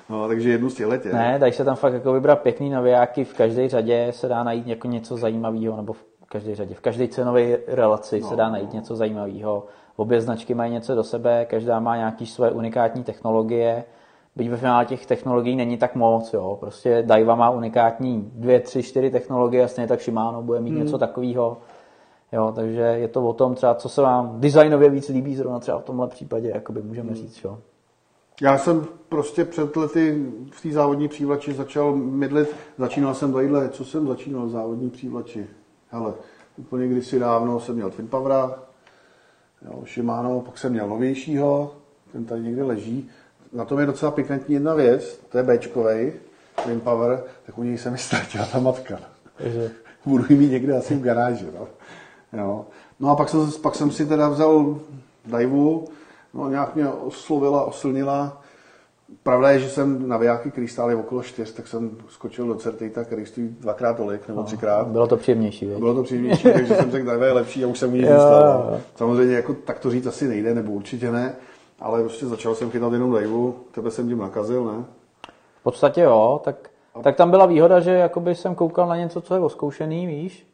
no, 0.10 0.28
takže 0.28 0.50
jednu 0.50 0.70
z 0.70 0.76
těch. 0.76 1.14
Ne, 1.14 1.38
dají 1.40 1.54
se 1.54 1.66
tam 1.66 1.76
fakt 1.76 1.94
jako 1.94 2.14
vybrat 2.14 2.42
pěkný 2.42 2.70
navijáky, 2.70 3.24
v 3.24 3.34
každé 3.34 3.70
řadě 3.70 4.08
se 4.12 4.28
dá 4.28 4.44
najít 4.44 4.68
jako 4.68 4.88
něco 4.88 5.18
zajímavého, 5.18 5.78
nebo 5.78 5.94
v 5.94 6.06
každé 6.28 6.56
řadě, 6.56 6.74
v 6.74 6.80
každé 6.80 7.08
cenové 7.08 7.58
relaci 7.68 8.22
se 8.22 8.36
dá 8.36 8.50
najít 8.50 8.74
něco 8.74 8.96
zajímavého. 8.96 9.66
Obě 9.96 10.22
značky 10.22 10.54
mají 10.54 10.72
něco 10.72 10.96
do 10.96 11.04
sebe, 11.04 11.46
každá 11.46 11.80
má 11.80 11.98
nějaký 11.98 12.26
své 12.26 12.52
unikátní 12.52 13.04
technologie, 13.04 13.84
byť 14.36 14.50
ve 14.50 14.58
finále 14.58 14.86
těch 14.86 15.06
technologií 15.06 15.56
není 15.56 15.78
tak 15.78 15.96
moc, 15.96 16.34
jo. 16.34 16.58
Prostě 16.60 17.04
Daiwa 17.06 17.36
má 17.36 17.50
unikátní 17.50 18.32
dvě, 18.36 18.60
tři, 18.60 18.84
čtyři 18.84 19.10
technologie, 19.12 19.64
a 19.64 19.68
stejně 19.68 19.88
tak 19.88 20.02
Shimano 20.02 20.42
bude 20.42 20.60
mít 20.60 20.72
něco 20.72 20.98
takového. 20.98 21.58
Jo, 22.32 22.54
takže 22.56 22.82
je 22.82 23.08
to 23.08 23.28
o 23.28 23.34
tom 23.34 23.56
třeba, 23.56 23.76
co 23.76 23.90
se 23.90 24.02
vám 24.02 24.42
designově 24.42 24.90
víc 24.90 25.10
líbí, 25.10 25.36
zrovna 25.36 25.60
třeba 25.60 25.80
v 25.80 25.84
tomhle 25.84 26.08
případě, 26.08 26.52
jakoby 26.56 26.82
můžeme 26.82 27.16
říct, 27.16 27.44
jo. 27.44 27.60
Já 28.42 28.58
jsem 28.58 28.88
prostě 29.10 29.46
před 29.46 29.76
lety 29.76 30.26
v 30.52 30.62
té 30.62 30.72
závodní 30.72 31.08
přívlači 31.08 31.54
začal 31.54 31.96
mydlit. 31.96 32.56
Začínal 32.78 33.14
jsem 33.14 33.34
tadyhle, 33.34 33.70
co 33.70 33.86
jsem 33.86 34.08
začínal 34.08 34.46
v 34.46 34.50
závodní 34.50 34.90
přívlači? 34.90 35.48
Hele, 35.90 36.14
úplně 36.58 36.88
kdysi 36.88 37.20
dávno 37.20 37.60
jsem 37.60 37.76
měl 37.76 37.90
Twin 37.90 38.08
Powera, 38.08 38.60
jo, 39.66 39.84
Shimano, 39.94 40.42
pak 40.42 40.58
jsem 40.58 40.72
měl 40.72 40.88
novějšího, 40.88 41.74
ten 42.12 42.26
tady 42.26 42.42
někde 42.42 42.64
leží. 42.64 43.10
Na 43.54 43.66
tom 43.66 43.80
je 43.80 43.86
docela 43.86 44.12
pikantní 44.12 44.54
jedna 44.54 44.74
věc, 44.74 45.20
to 45.30 45.38
je 45.38 45.44
Bčkovej, 45.44 46.14
Twin 46.64 46.80
Power, 46.80 47.24
tak 47.46 47.58
u 47.58 47.64
něj 47.64 47.78
se 47.78 47.92
mi 47.92 47.98
ztratila 47.98 48.46
ta 48.46 48.60
matka. 48.60 49.00
Takže 49.38 49.72
Budu 50.06 50.24
ji 50.30 50.36
mít 50.36 50.52
někde 50.52 50.78
asi 50.78 50.96
v 50.96 51.02
garáži. 51.02 51.48
No, 51.60 51.68
jo. 52.34 52.66
no 53.00 53.10
a 53.10 53.16
pak 53.16 53.30
jsem, 53.30 53.52
pak 53.62 53.76
jsem 53.76 53.92
si 53.92 54.06
teda 54.06 54.30
vzal 54.30 54.80
Daivu, 55.26 55.88
no 56.34 56.50
nějak 56.50 56.76
mě 56.76 56.90
oslovila, 56.90 57.66
oslnila 57.66 58.42
Pravda 59.24 59.52
je, 59.52 59.60
že 59.60 59.70
jsem 59.70 60.10
na 60.10 60.18
vojáky, 60.18 60.52
který 60.52 60.68
stály 60.68 60.96
okolo 60.96 61.24
čtyř, 61.24 61.54
tak 61.54 61.68
jsem 61.68 61.98
skočil 62.10 62.48
do 62.48 62.56
Certejta, 62.56 63.04
který 63.04 63.26
stojí 63.26 63.56
dvakrát 63.60 63.98
tolik 63.98 64.28
nebo 64.28 64.44
třikrát. 64.44 64.88
Bylo 64.88 65.08
to 65.08 65.18
příjemnější, 65.18 65.66
veď? 65.66 65.80
Bylo 65.80 65.94
to 65.94 66.04
příjemnější, 66.04 66.44
takže 66.54 66.76
jsem 66.76 66.92
řekl, 66.92 67.20
že 67.20 67.26
je 67.26 67.32
lepší 67.32 67.64
a 67.64 67.68
už 67.68 67.80
jsem 67.80 67.92
zůstal. 67.92 68.80
Samozřejmě 68.96 69.36
jako 69.36 69.54
tak 69.54 69.80
to 69.80 69.92
říct 69.92 70.08
asi 70.08 70.28
nejde, 70.28 70.54
nebo 70.54 70.72
určitě 70.72 71.12
ne, 71.12 71.36
ale 71.80 72.02
prostě 72.02 72.26
začal 72.26 72.56
jsem 72.56 72.72
chytat 72.72 72.94
jenom 72.94 73.14
liveu, 73.14 73.56
tebe 73.72 73.92
jsem 73.92 74.08
tím 74.08 74.18
nakazil, 74.18 74.66
ne? 74.66 74.86
V 75.60 75.64
podstatě 75.64 76.02
jo, 76.02 76.42
tak, 76.44 76.70
tak 77.04 77.16
tam 77.16 77.30
byla 77.30 77.46
výhoda, 77.46 77.80
že 77.80 77.92
jakoby 77.92 78.36
jsem 78.36 78.56
koukal 78.56 78.88
na 78.88 78.98
něco, 78.98 79.22
co 79.22 79.34
je 79.34 79.40
oskoušený, 79.40 80.08
víš, 80.08 80.48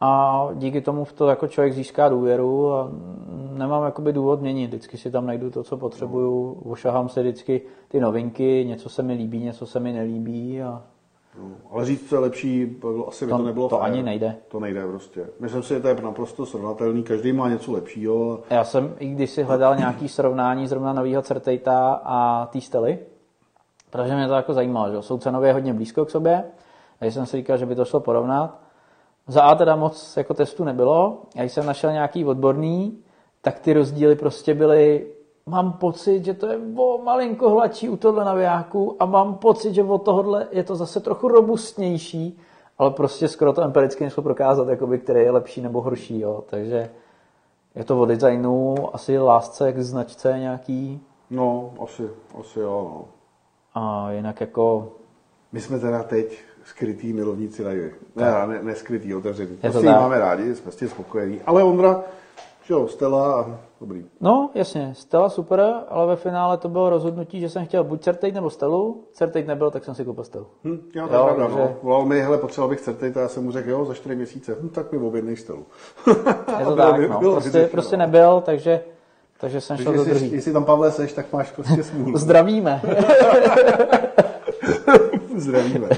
a 0.00 0.48
díky 0.54 0.80
tomu 0.80 1.04
v 1.04 1.12
to 1.12 1.28
jako 1.28 1.48
člověk 1.48 1.74
získá 1.74 2.08
důvěru 2.08 2.72
a 2.72 2.90
nemám 3.52 3.84
jakoby 3.84 4.12
důvod 4.12 4.40
měnit. 4.40 4.66
Vždycky 4.66 4.98
si 4.98 5.10
tam 5.10 5.26
najdu 5.26 5.50
to, 5.50 5.62
co 5.62 5.76
potřebuju, 5.76 6.62
ošahám 6.64 7.08
se 7.08 7.20
vždycky 7.22 7.60
ty 7.88 8.00
novinky, 8.00 8.64
něco 8.68 8.88
se 8.88 9.02
mi 9.02 9.12
líbí, 9.14 9.44
něco 9.44 9.66
se 9.66 9.80
mi 9.80 9.92
nelíbí 9.92 10.62
a 10.62 10.82
No, 11.42 11.48
ale 11.70 11.84
říct, 11.84 12.08
co 12.08 12.14
je 12.16 12.20
lepší, 12.20 12.66
bylo, 12.66 13.08
asi 13.08 13.24
by 13.26 13.30
To- 13.32 13.38
to 13.38 13.44
nebylo 13.44 13.68
to 13.68 13.76
fér. 13.76 13.84
ani 13.86 14.02
nejde. 14.02 14.36
To 14.48 14.60
nejde 14.60 14.86
prostě. 14.86 15.26
Myslím 15.40 15.62
si, 15.62 15.74
že 15.74 15.80
to 15.80 15.88
je 15.88 15.96
naprosto 16.02 16.46
srovnatelný, 16.46 17.02
každý 17.02 17.32
má 17.32 17.48
něco 17.48 17.72
lepšího. 17.72 18.40
Já 18.50 18.64
jsem, 18.64 18.94
i 18.98 19.08
když 19.08 19.30
si 19.30 19.42
hledal 19.42 19.76
nějaký 19.76 20.08
srovnání 20.08 20.66
zrovna 20.66 20.92
nového 20.92 21.22
Certejta 21.22 22.00
a 22.04 22.46
té 22.46 22.60
Stely, 22.60 22.98
protože 23.90 24.14
mě 24.14 24.28
to 24.28 24.34
jako 24.34 24.54
zajímalo, 24.54 24.90
že 24.92 25.02
jsou 25.02 25.18
cenově 25.18 25.52
hodně 25.52 25.74
blízko 25.74 26.04
k 26.04 26.10
sobě, 26.10 26.44
takže 26.98 27.12
jsem 27.12 27.26
si 27.26 27.36
říkal, 27.36 27.56
že 27.56 27.66
by 27.66 27.74
to 27.74 27.84
šlo 27.84 28.00
porovnat. 28.00 28.60
Za 29.28 29.42
A 29.42 29.54
teda 29.54 29.76
moc 29.76 30.16
jako 30.16 30.34
testů 30.34 30.64
nebylo, 30.64 31.18
když 31.34 31.52
jsem 31.52 31.66
našel 31.66 31.92
nějaký 31.92 32.24
odborný, 32.24 32.98
tak 33.42 33.58
ty 33.58 33.72
rozdíly 33.72 34.16
prostě 34.16 34.54
byly, 34.54 35.06
mám 35.46 35.72
pocit, 35.72 36.24
že 36.24 36.34
to 36.34 36.46
je 36.46 36.58
o 36.76 36.98
malinko 36.98 37.50
hladší 37.50 37.88
u 37.88 37.96
tohle 37.96 38.24
navijáku 38.24 38.96
a 38.98 39.06
mám 39.06 39.34
pocit, 39.34 39.74
že 39.74 39.82
od 39.82 39.98
tohohle 39.98 40.46
je 40.50 40.64
to 40.64 40.76
zase 40.76 41.00
trochu 41.00 41.28
robustnější, 41.28 42.38
ale 42.78 42.90
prostě 42.90 43.28
skoro 43.28 43.52
to 43.52 43.62
empiricky 43.62 44.04
nešlo 44.04 44.22
prokázat, 44.22 44.68
jakoby, 44.68 44.98
který 44.98 45.20
je 45.20 45.30
lepší 45.30 45.60
nebo 45.60 45.80
horší, 45.80 46.20
jo. 46.20 46.44
takže 46.46 46.90
je 47.74 47.84
to 47.84 48.00
o 48.00 48.06
designu, 48.06 48.74
asi 48.92 49.18
lásce 49.18 49.72
k 49.72 49.78
značce 49.78 50.38
nějaký 50.38 51.00
No, 51.30 51.74
asi, 51.82 52.10
asi 52.40 52.60
jo. 52.60 52.90
No. 52.94 53.04
a 53.74 54.12
jinak 54.12 54.40
jako 54.40 54.92
My 55.52 55.60
jsme 55.60 55.78
teda 55.78 56.02
teď 56.02 56.38
skrytý 56.66 57.12
milovníci 57.12 57.66
livy. 57.68 57.94
Ne, 58.16 58.32
ne, 58.46 58.58
ne 58.62 58.74
skrytý, 58.74 59.14
otevřený. 59.14 59.56
to 59.56 59.60
Prostě 59.60 59.86
ji 59.86 59.92
máme 59.92 60.18
rádi, 60.18 60.54
jsme 60.54 60.72
s 60.72 60.76
tím 60.76 60.88
spokojení. 60.88 61.40
Ale 61.46 61.62
Ondra, 61.64 62.02
že 62.64 62.74
jo, 62.74 62.88
Stella 62.88 63.40
a 63.40 63.58
dobrý. 63.80 64.04
No, 64.20 64.50
jasně, 64.54 64.90
Stella 64.96 65.28
super, 65.28 65.74
ale 65.88 66.06
ve 66.06 66.16
finále 66.16 66.56
to 66.58 66.68
bylo 66.68 66.90
rozhodnutí, 66.90 67.40
že 67.40 67.48
jsem 67.48 67.66
chtěl 67.66 67.84
buď 67.84 68.02
Certate 68.02 68.32
nebo 68.32 68.50
Stelu. 68.50 69.04
Certate 69.12 69.46
nebyl, 69.46 69.70
tak 69.70 69.84
jsem 69.84 69.94
si 69.94 70.04
koupil 70.04 70.24
Stelu. 70.24 70.46
Hm, 70.64 70.78
jo, 70.94 71.08
to 71.08 71.14
Jo, 71.14 71.20
je 71.20 71.24
pravda, 71.34 71.44
takže- 71.44 71.58
no. 71.58 71.76
Volal 71.82 72.04
mi, 72.06 72.20
hele, 72.20 72.38
potřeboval 72.38 72.68
bych 72.70 72.80
certejt 72.80 73.16
a 73.16 73.20
já 73.20 73.28
jsem 73.28 73.44
mu 73.44 73.50
řekl, 73.50 73.70
jo, 73.70 73.84
za 73.84 73.94
čtyři 73.94 74.14
měsíce. 74.16 74.56
Hm, 74.62 74.68
tak 74.68 74.92
mi 74.92 74.98
objednej 74.98 75.36
Stelu. 75.36 75.66
Je 76.58 76.64
to 76.64 76.76
tak, 76.76 76.94
by- 76.96 77.08
no. 77.08 77.18
bylo 77.18 77.32
Prostě, 77.32 77.48
vyřešeno. 77.50 77.70
prostě 77.72 77.96
nebyl, 77.96 78.40
takže, 78.44 78.80
takže 79.40 79.60
jsem 79.60 79.76
šel 79.76 79.92
do 79.92 80.04
druhý. 80.04 80.32
jestli 80.32 80.52
tam 80.52 80.64
Pavle 80.64 80.90
seš, 80.92 81.12
tak 81.12 81.32
máš 81.32 81.50
prostě 81.50 81.82
smůlu. 81.82 82.18
Zdravíme. 82.18 82.80
Zdravíme. 85.36 85.88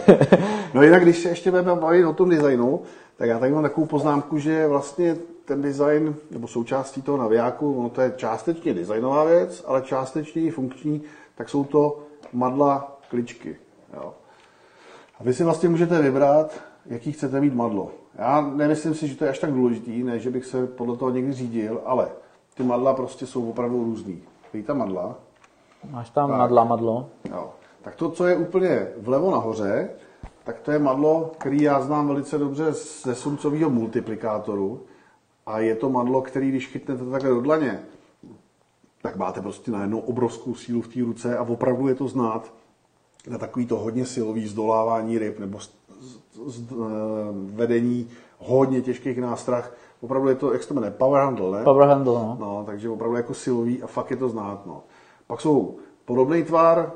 No 0.78 0.84
jinak, 0.84 1.02
když 1.02 1.18
se 1.18 1.28
ještě 1.28 1.50
budeme 1.50 1.74
bavit 1.74 2.04
o 2.04 2.12
tom 2.12 2.28
designu, 2.28 2.82
tak 3.16 3.28
já 3.28 3.38
tady 3.38 3.52
mám 3.52 3.62
takovou 3.62 3.86
poznámku, 3.86 4.38
že 4.38 4.66
vlastně 4.66 5.16
ten 5.44 5.62
design, 5.62 6.16
nebo 6.30 6.48
součástí 6.48 7.02
toho 7.02 7.18
navijáku, 7.18 7.78
ono 7.78 7.88
to 7.88 8.00
je 8.00 8.12
částečně 8.16 8.74
designová 8.74 9.24
věc, 9.24 9.64
ale 9.66 9.82
částečně 9.82 10.42
i 10.42 10.50
funkční, 10.50 11.02
tak 11.34 11.48
jsou 11.48 11.64
to 11.64 11.98
madla 12.32 12.98
kličky. 13.10 13.56
Jo. 13.94 14.14
A 15.20 15.24
vy 15.24 15.34
si 15.34 15.44
vlastně 15.44 15.68
můžete 15.68 16.02
vybrat, 16.02 16.60
jaký 16.86 17.12
chcete 17.12 17.40
mít 17.40 17.54
madlo. 17.54 17.90
Já 18.18 18.40
nemyslím 18.40 18.94
si, 18.94 19.08
že 19.08 19.16
to 19.16 19.24
je 19.24 19.30
až 19.30 19.38
tak 19.38 19.52
důležitý, 19.52 20.02
ne, 20.02 20.18
že 20.18 20.30
bych 20.30 20.44
se 20.44 20.66
podle 20.66 20.96
toho 20.96 21.10
někdy 21.10 21.32
řídil, 21.32 21.80
ale 21.84 22.08
ty 22.54 22.62
madla 22.62 22.94
prostě 22.94 23.26
jsou 23.26 23.50
opravdu 23.50 23.84
různý. 23.84 24.22
Víte 24.54 24.74
madla? 24.74 25.16
Máš 25.90 26.10
tam 26.10 26.30
madla, 26.30 26.64
madlo. 26.64 27.10
Jo. 27.30 27.50
Tak 27.82 27.94
to, 27.94 28.10
co 28.10 28.26
je 28.26 28.36
úplně 28.36 28.86
vlevo 28.96 29.30
nahoře, 29.30 29.90
tak 30.48 30.60
to 30.60 30.70
je 30.70 30.78
madlo, 30.78 31.30
který 31.38 31.62
já 31.62 31.80
znám 31.80 32.08
velice 32.08 32.38
dobře 32.38 32.72
ze 33.02 33.14
sumcového 33.14 33.70
multiplikátoru. 33.70 34.80
A 35.46 35.58
je 35.58 35.74
to 35.74 35.90
madlo, 35.90 36.22
který 36.22 36.48
když 36.48 36.66
chytnete 36.68 37.04
takhle 37.04 37.30
do 37.30 37.40
dlaně, 37.40 37.80
tak 39.02 39.16
máte 39.16 39.40
prostě 39.40 39.70
najednou 39.70 39.98
obrovskou 39.98 40.54
sílu 40.54 40.82
v 40.82 40.88
té 40.88 41.00
ruce 41.00 41.38
a 41.38 41.42
opravdu 41.42 41.88
je 41.88 41.94
to 41.94 42.08
znát 42.08 42.52
na 43.30 43.38
takový 43.38 43.66
to 43.66 43.76
hodně 43.76 44.06
silový 44.06 44.46
zdolávání 44.46 45.18
ryb 45.18 45.38
nebo 45.38 45.60
z, 45.60 45.70
z, 46.00 46.18
z, 46.46 46.72
eh, 46.72 46.76
vedení 47.32 48.08
hodně 48.38 48.82
těžkých 48.82 49.18
nástrah. 49.18 49.74
Opravdu 50.00 50.28
je 50.28 50.34
to, 50.34 50.52
jak 50.52 50.62
se 50.62 50.68
to 50.68 50.74
jmenuje, 50.74 50.90
power 50.90 51.22
handle, 51.22 51.58
ne? 51.58 51.64
Power 51.64 51.88
handle, 51.88 52.14
no. 52.14 52.36
No, 52.40 52.62
takže 52.66 52.88
opravdu 52.88 53.16
jako 53.16 53.34
silový 53.34 53.82
a 53.82 53.86
fakt 53.86 54.10
je 54.10 54.16
to 54.16 54.28
znát. 54.28 54.66
No. 54.66 54.82
Pak 55.26 55.40
jsou 55.40 55.76
podobný 56.04 56.44
tvar, 56.44 56.92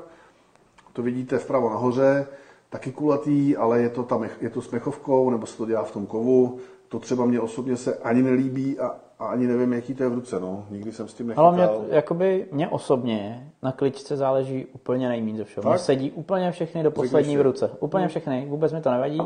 to 0.93 1.01
vidíte 1.01 1.37
vpravo 1.37 1.69
nahoře, 1.69 2.27
taky 2.73 2.91
kulatý, 2.91 3.57
ale 3.57 3.81
je 3.81 3.89
to, 3.89 4.03
tam, 4.03 4.25
je 4.41 4.49
to 4.49 4.61
s 4.61 4.71
mechovkou, 4.71 5.29
nebo 5.29 5.45
se 5.45 5.57
to 5.57 5.65
dělá 5.65 5.83
v 5.83 5.91
tom 5.91 6.05
kovu. 6.05 6.57
To 6.89 6.99
třeba 6.99 7.25
mě 7.25 7.39
osobně 7.39 7.77
se 7.77 7.95
ani 7.95 8.21
nelíbí 8.23 8.79
a, 8.79 8.95
a 9.19 9.25
ani 9.25 9.47
nevím, 9.47 9.73
jaký 9.73 9.93
to 9.93 10.03
je 10.03 10.09
v 10.09 10.13
ruce. 10.13 10.39
No. 10.39 10.65
Nikdy 10.69 10.91
jsem 10.91 11.07
s 11.07 11.13
tím 11.13 11.27
nechytal. 11.27 11.45
Ale 11.45 11.55
mě, 11.55 11.95
jakoby, 11.95 12.47
mě 12.51 12.67
osobně 12.67 13.51
na 13.63 13.71
kličce 13.71 14.17
záleží 14.17 14.65
úplně 14.65 15.09
nejméně 15.09 15.37
ze 15.37 15.43
všeho. 15.43 15.77
Sedí 15.77 16.11
úplně 16.11 16.51
všechny 16.51 16.83
do 16.83 16.91
poslední 16.91 17.37
v 17.37 17.41
ruce. 17.41 17.71
Úplně 17.79 18.07
všechny, 18.07 18.45
vůbec 18.49 18.73
mi 18.73 18.81
to 18.81 18.91
nevadí. 18.91 19.21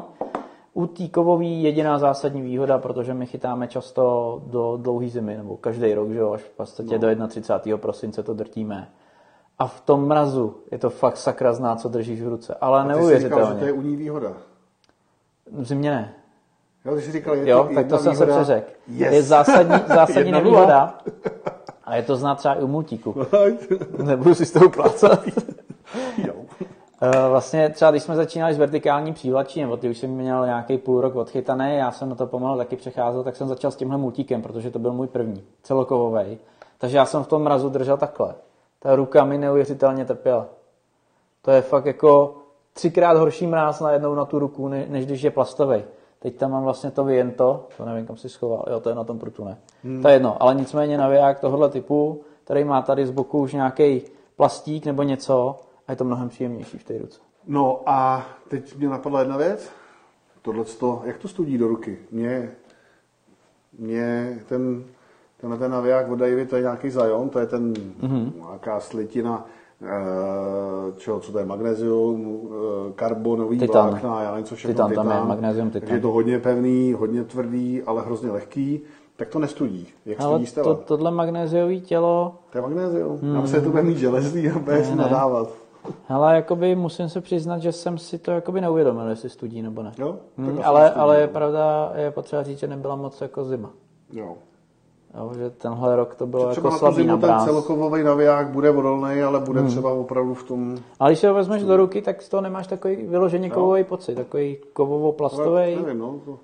U 0.74 0.88
té 0.88 1.08
kovový 1.08 1.64
jediná 1.64 2.00
zásadní 2.00 2.42
výhoda, 2.42 2.78
protože 2.78 3.14
my 3.14 3.26
chytáme 3.26 3.68
často 3.68 4.42
do 4.46 4.78
dlouhé 4.82 5.10
zimy, 5.10 5.38
nebo 5.38 5.58
každý 5.58 5.94
rok, 5.94 6.12
že 6.12 6.20
jo, 6.20 6.32
až 6.32 6.42
v 6.42 6.50
podstatě 6.50 7.00
No. 7.00 7.16
do 7.16 7.28
31. 7.28 7.78
prosince 7.78 8.24
to 8.24 8.34
drtíme. 8.34 8.90
A 9.60 9.68
v 9.68 9.82
tom 9.82 10.08
mrazu 10.08 10.56
je 10.72 10.78
to 10.78 10.90
fakt 10.90 11.18
sakra 11.18 11.54
zná, 11.54 11.76
co 11.76 11.90
držíš 11.90 12.22
v 12.22 12.28
ruce. 12.28 12.56
Ale 12.62 12.82
A 12.82 12.84
ty 12.84 12.90
jsi 12.90 12.94
říkal, 12.94 13.08
neuvěřitelně. 13.40 13.54
že 13.54 13.60
to 13.60 13.66
je 13.66 13.72
u 13.72 13.82
ní 13.82 13.96
výhoda. 13.96 14.34
V 15.52 15.66
zimě 15.66 15.92
ne. 15.92 16.14
Jo, 16.86 16.96
ty 16.96 17.02
jsi 17.02 17.12
říkal, 17.12 17.36
je 17.36 17.50
Jo, 17.50 17.64
to 17.70 17.76
tak 17.76 17.88
to 17.88 17.98
jsem 17.98 18.16
se 18.16 18.26
výhoda. 18.26 18.44
přeřekl. 18.44 18.70
Yes. 18.88 19.14
Je 19.14 19.24
zásadní, 19.24 19.76
zásadní 19.88 20.32
nevýhoda. 20.32 20.98
A 21.84 21.96
je 21.96 22.04
to 22.04 22.16
znát 22.16 22.36
třeba 22.36 22.54
i 22.56 22.62
u 22.64 22.68
multíku. 22.68 23.16
Nebudu 24.04 24.36
si 24.36 24.46
s 24.46 24.52
tou 24.52 24.70
plácat. 24.70 25.24
jo. 26.28 26.34
Eh, 27.02 27.30
Vlastně 27.30 27.70
třeba 27.70 27.92
když 27.92 28.04
jsme 28.04 28.16
začínali 28.16 28.54
s 28.54 28.58
vertikální 28.58 29.14
přívlačí, 29.14 29.62
nebo 29.62 29.78
ty 29.78 29.90
už 29.90 29.98
jsem 29.98 30.10
měl 30.10 30.46
nějaký 30.46 30.78
půl 30.78 31.02
rok 31.02 31.16
odchytaný, 31.16 31.76
já 31.78 31.92
jsem 31.92 32.10
na 32.10 32.16
to 32.16 32.28
pomalu 32.28 32.58
taky 32.58 32.76
přecházel, 32.76 33.24
tak 33.24 33.36
jsem 33.36 33.48
začal 33.48 33.72
s 33.72 33.76
tímhle 33.76 33.98
multíkem, 33.98 34.42
protože 34.42 34.72
to 34.72 34.80
byl 34.80 34.94
můj 34.94 35.08
první, 35.08 35.44
celokovový. 35.64 36.38
Takže 36.78 36.98
já 36.98 37.06
jsem 37.06 37.24
v 37.24 37.28
tom 37.28 37.44
mrazu 37.44 37.70
držel 37.70 37.98
takhle. 37.98 38.36
Ta 38.80 38.96
ruka 38.96 39.26
mi 39.26 39.38
neuvěřitelně 39.38 40.06
trpěla. 40.06 40.48
To 41.42 41.52
je 41.52 41.62
fakt 41.62 41.86
jako 41.86 42.36
třikrát 42.74 43.18
horší 43.18 43.48
mráz 43.48 43.80
najednou 43.80 44.16
na 44.16 44.26
tu 44.26 44.40
ruku, 44.40 44.68
ne- 44.68 44.86
než 44.90 45.06
když 45.06 45.22
je 45.22 45.32
plastový. 45.32 45.84
Teď 46.20 46.38
tam 46.38 46.52
mám 46.52 46.64
vlastně 46.64 46.92
to 46.92 47.04
Viento, 47.04 47.68
to 47.78 47.86
nevím, 47.86 48.06
kam 48.06 48.18
si 48.18 48.30
schoval, 48.30 48.66
jo, 48.70 48.80
to 48.80 48.90
je 48.90 48.96
na 48.96 49.04
tom 49.04 49.20
prutu, 49.20 49.46
ne. 49.46 49.58
Hmm. 49.84 50.02
To 50.02 50.08
je 50.08 50.16
jedno, 50.16 50.44
ale 50.44 50.56
nicméně 50.56 50.98
naviják 50.98 51.40
tohohle 51.40 51.70
typu, 51.70 52.22
který 52.44 52.64
má 52.64 52.82
tady 52.82 53.08
z 53.08 53.12
boku 53.12 53.40
už 53.40 53.54
nějaký 53.54 54.02
plastík 54.36 54.86
nebo 54.86 55.04
něco, 55.04 55.60
a 55.88 55.92
je 55.92 55.96
to 55.96 56.04
mnohem 56.04 56.30
příjemnější 56.30 56.78
v 56.78 56.84
té 56.84 56.98
ruce. 56.98 57.20
No 57.48 57.82
a 57.86 58.26
teď 58.48 58.76
mě 58.76 58.90
napadla 58.90 59.20
jedna 59.20 59.38
věc. 59.38 59.70
Tohle 60.42 60.66
jak 61.04 61.18
to 61.18 61.28
studí 61.28 61.58
do 61.58 61.68
ruky? 61.68 62.00
Mě, 62.12 62.52
mě 63.78 64.40
ten, 64.50 64.86
tenhle 65.42 65.58
ten 65.58 65.72
naviják 65.72 66.12
od 66.12 66.16
Davy, 66.16 66.46
to 66.46 66.56
je 66.56 66.62
nějaký 66.62 66.90
Zion, 66.90 67.30
to 67.30 67.40
je 67.40 67.46
ten 67.46 67.74
mm-hmm. 67.74 68.32
nějaká 68.36 68.80
slitina, 68.80 69.46
eh, 69.82 69.88
čeho, 70.98 71.20
co 71.20 71.32
to 71.32 71.40
je, 71.40 71.46
magnézium, 71.46 72.50
eh, 72.90 72.94
karbonový 72.96 73.60
Titan. 73.60 73.90
vlákna, 73.90 74.24
já 74.24 74.32
nevím, 74.32 74.46
co 74.46 74.56
všechno, 74.56 74.74
Titan, 74.74 75.06
tam 75.08 75.18
je 75.18 75.28
magnézium, 75.28 75.70
titan. 75.70 75.96
Je 75.96 76.02
to 76.02 76.12
hodně 76.12 76.40
pevný, 76.40 76.94
hodně 76.94 77.24
tvrdý, 77.24 77.84
ale 77.84 78.02
hrozně 78.02 78.32
lehký. 78.32 78.82
Tak 79.16 79.28
to 79.30 79.40
nestudí. 79.40 79.88
Jak 80.06 80.22
Ale 80.22 80.46
studí 80.46 80.52
to, 80.52 80.64
To, 80.64 80.76
tohle 80.76 81.12
magnéziový 81.12 81.82
tělo, 81.82 82.36
to 82.52 82.58
je 82.58 82.62
magnézium. 82.62 83.20
Hmm. 83.22 83.36
Já 83.36 83.46
že 83.46 83.62
to 83.62 83.70
bude 83.70 83.84
mít 83.84 83.98
železný 83.98 84.50
a 84.50 84.60
bude 84.60 84.84
si 84.84 84.96
nadávat. 84.96 85.50
hele, 86.08 86.36
jakoby 86.36 86.76
musím 86.76 87.10
se 87.10 87.22
přiznat, 87.22 87.60
že 87.60 87.72
jsem 87.72 87.98
si 87.98 88.18
to 88.18 88.32
jakoby 88.32 88.62
neuvědomil, 88.62 89.10
jestli 89.10 89.30
studí 89.30 89.62
nebo 89.62 89.84
ne. 89.84 89.92
Jo? 89.98 90.16
Hmm, 90.38 90.60
ale, 90.64 90.82
nestudí, 90.82 91.02
ale 91.02 91.22
je 91.22 91.28
pravda, 91.28 91.92
je 91.96 92.12
potřeba 92.12 92.44
říct, 92.44 92.60
že 92.60 92.68
nebyla 92.68 92.96
moc 92.96 93.22
jako 93.22 93.44
zima. 93.44 93.70
Jo. 94.14 94.36
Jo, 95.18 95.32
že 95.38 95.50
tenhle 95.50 95.96
rok 95.96 96.16
to 96.16 96.28
bylo 96.28 96.52
Třeba 96.52 96.70
jako 96.70 96.80
slabý 96.80 97.06
na 97.06 97.18
ten 97.18 98.06
naviják 98.06 98.48
bude 98.48 98.70
odolný, 98.70 99.22
ale 99.22 99.40
bude 99.40 99.60
hmm. 99.60 99.70
třeba 99.70 99.94
opravdu 99.94 100.34
v 100.34 100.44
tom... 100.44 100.78
Ale 101.00 101.12
když 101.12 101.20
si 101.20 101.28
ho 101.28 101.34
vezmeš 101.34 101.64
do 101.64 101.78
ruky, 101.78 102.02
tak 102.02 102.22
z 102.22 102.30
toho 102.30 102.42
nemáš 102.42 102.68
takový 102.68 102.96
vyloženě 102.96 103.50
kovový 103.50 103.84
pocit, 103.84 104.16
takový 104.16 104.58
kovovo-plastový. 104.74 105.76
nevím, 105.84 106.00
no. 106.00 106.20
To... 106.26 106.40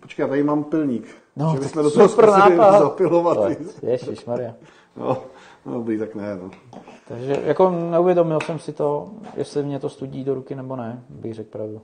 Počkej, 0.00 0.22
já 0.22 0.28
tady 0.28 0.42
mám 0.42 0.64
pilník. 0.64 1.16
No, 1.36 1.52
že 1.54 1.60
bychom 1.60 1.82
do 1.82 1.90
toho 1.90 2.08
zkusili 2.08 2.56
nápad. 2.56 2.78
zapilovat. 2.78 3.38
Ježišmarja. 3.82 4.54
No, 4.96 5.18
no 5.66 5.72
dobrý, 5.72 5.98
tak 5.98 6.14
ne, 6.14 6.38
no. 6.42 6.50
Takže 7.08 7.42
jako 7.44 7.70
neuvědomil 7.70 8.38
jsem 8.40 8.58
si 8.58 8.72
to, 8.72 9.08
jestli 9.36 9.62
mě 9.62 9.78
to 9.78 9.88
studí 9.88 10.24
do 10.24 10.34
ruky 10.34 10.54
nebo 10.54 10.76
ne, 10.76 11.02
bych 11.08 11.34
řekl 11.34 11.50
pravdu. 11.50 11.80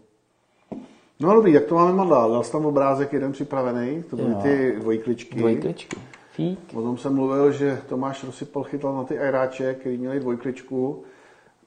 No 1.20 1.34
dobrý, 1.34 1.52
jak 1.52 1.64
to 1.64 1.74
máme 1.74 1.92
mandál? 1.92 2.30
Dal 2.30 2.42
jsi 2.42 2.52
tam 2.52 2.66
obrázek 2.66 3.12
jeden 3.12 3.32
připravený, 3.32 4.02
to 4.10 4.16
byly 4.16 4.30
Jo. 4.30 4.38
ty 4.42 4.76
dvojkličky. 4.80 5.38
Dvojkličky. 5.38 5.96
Fík. 6.32 6.58
O 6.74 6.82
tom 6.82 6.98
jsem 6.98 7.14
mluvil, 7.14 7.52
že 7.52 7.80
Tomáš 7.88 8.24
Rosypal 8.24 8.62
chytal 8.62 8.94
na 8.94 9.04
ty 9.04 9.18
aeráče, 9.18 9.74
který 9.74 9.98
měli 9.98 10.20
dvojkličku. 10.20 11.02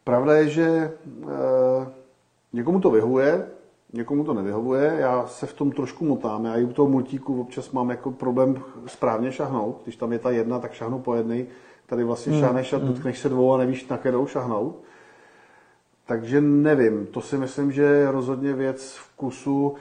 Pravda 0.04 0.34
je, 0.34 0.50
že 0.50 0.64
e, 0.64 0.92
někomu 2.54 2.80
to 2.80 2.92
vyhovuje, 2.92 3.48
někomu 3.94 4.24
to 4.24 4.34
nevyhovuje. 4.34 4.96
Já 5.00 5.28
se 5.28 5.46
v 5.46 5.54
tom 5.54 5.72
trošku 5.72 6.06
motám. 6.06 6.46
Já 6.46 6.56
i 6.56 6.64
u 6.64 6.74
toho 6.74 6.90
multíku 6.90 7.42
občas 7.42 7.72
mám 7.72 7.90
jako 7.90 8.12
problém 8.12 8.62
správně 8.86 9.32
šahnout. 9.32 9.82
Když 9.84 9.96
tam 9.96 10.12
je 10.12 10.20
ta 10.20 10.32
jedna, 10.32 10.60
tak 10.60 10.74
šahnu 10.74 11.00
po 11.00 11.16
jednej. 11.16 11.48
Tady 11.86 12.04
vlastně 12.04 12.32
hmm. 12.34 12.42
šáhneš 12.42 12.74
a 12.74 12.78
dotkneš 12.78 13.20
se 13.20 13.30
dvou 13.30 13.54
a 13.54 13.58
nevíš, 13.58 13.88
na 13.88 13.98
kterou 13.98 14.26
šahnout. 14.28 14.76
Takže 16.06 16.42
nevím, 16.42 17.06
to 17.06 17.22
si 17.22 17.38
myslím, 17.38 17.72
že 17.72 17.84
je 17.84 18.12
rozhodně 18.12 18.54
věc 18.54 18.98
vkusu. 18.98 19.76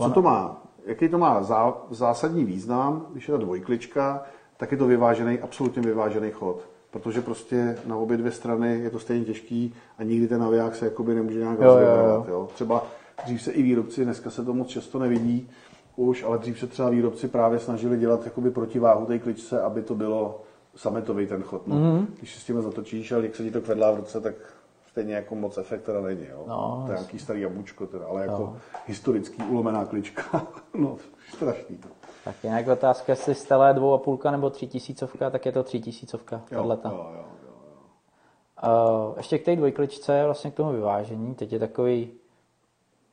Co 0.00 0.10
to 0.10 0.22
má? 0.22 0.62
Jaký 0.86 1.08
to 1.08 1.18
má 1.18 1.42
zá, 1.42 1.74
zásadní 1.90 2.44
význam, 2.44 3.06
když 3.12 3.28
je 3.28 3.32
ta 3.32 3.38
dvojklička, 3.38 4.22
tak 4.56 4.72
je 4.72 4.78
to 4.78 4.86
vyvážený, 4.86 5.38
absolutně 5.38 5.82
vyvážený 5.82 6.30
chod. 6.30 6.68
Protože 6.90 7.20
prostě 7.20 7.78
na 7.86 7.96
obě 7.96 8.16
dvě 8.16 8.32
strany 8.32 8.78
je 8.78 8.90
to 8.90 8.98
stejně 8.98 9.24
těžký 9.24 9.74
a 9.98 10.02
nikdy 10.02 10.28
ten 10.28 10.40
naviják 10.40 10.74
se 10.74 10.84
jakoby 10.84 11.14
nemůže 11.14 11.38
nějak 11.38 11.60
Jo, 11.60 11.78
jo, 11.78 11.78
jo. 11.78 12.26
Jo. 12.28 12.48
Třeba 12.54 12.84
dřív 13.24 13.42
se 13.42 13.52
i 13.52 13.62
výrobci, 13.62 14.04
dneska 14.04 14.30
se 14.30 14.44
to 14.44 14.54
moc 14.54 14.68
často 14.68 14.98
nevidí 14.98 15.50
už, 15.96 16.22
ale 16.22 16.38
dřív 16.38 16.58
se 16.58 16.66
třeba 16.66 16.90
výrobci 16.90 17.28
právě 17.28 17.58
snažili 17.58 17.98
dělat 17.98 18.24
jakoby 18.24 18.50
protiváhu 18.50 19.06
té 19.06 19.18
kličce, 19.18 19.62
aby 19.62 19.82
to 19.82 19.94
bylo 19.94 20.42
sametový 20.76 21.26
ten 21.26 21.42
chod. 21.42 21.66
No. 21.66 21.76
Mhm. 21.76 21.84
Mm-hmm. 21.84 22.06
Když 22.18 22.34
si 22.34 22.40
s 22.40 22.44
tím 22.44 22.62
zatočíš, 22.62 23.12
ale 23.12 23.22
jak 23.22 23.36
se 23.36 23.42
ti 23.42 23.50
to 23.50 23.60
kvedlá 23.60 23.90
v 23.90 23.96
ruce, 23.96 24.20
tak 24.20 24.34
stejně 24.92 25.14
jako 25.14 25.34
moc 25.34 25.58
efekt 25.58 25.82
teda 25.82 26.00
není. 26.00 26.26
Jo. 26.30 26.44
No, 26.46 26.82
to 26.86 26.92
je 26.92 26.98
nějaký 26.98 27.18
starý 27.18 27.40
jablůčko, 27.40 27.86
teda, 27.86 28.06
ale 28.06 28.22
jako 28.22 28.56
historický 28.86 29.42
ulomená 29.42 29.84
klička. 29.84 30.46
no, 30.74 30.96
strašný 31.34 31.76
to. 31.76 31.88
Tak 32.24 32.34
jinak 32.44 32.68
otázka, 32.68 33.12
jestli 33.12 33.34
stele 33.34 33.74
dvou 33.74 33.94
a 33.94 33.98
půlka 33.98 34.30
nebo 34.30 34.50
tři 34.50 34.66
tisícovka, 34.66 35.30
tak 35.30 35.46
je 35.46 35.52
to 35.52 35.62
tři 35.62 35.80
tisícovka. 35.80 36.36
Jo, 36.36 36.58
tahleta. 36.58 36.88
jo, 36.88 37.06
jo, 37.14 37.24
jo. 37.46 37.54
Uh, 39.08 39.14
ještě 39.16 39.38
k 39.38 39.44
té 39.44 39.56
dvojkličce, 39.56 40.24
vlastně 40.24 40.50
k 40.50 40.54
tomu 40.54 40.72
vyvážení, 40.72 41.34
teď 41.34 41.52
je 41.52 41.58
takový, 41.58 42.10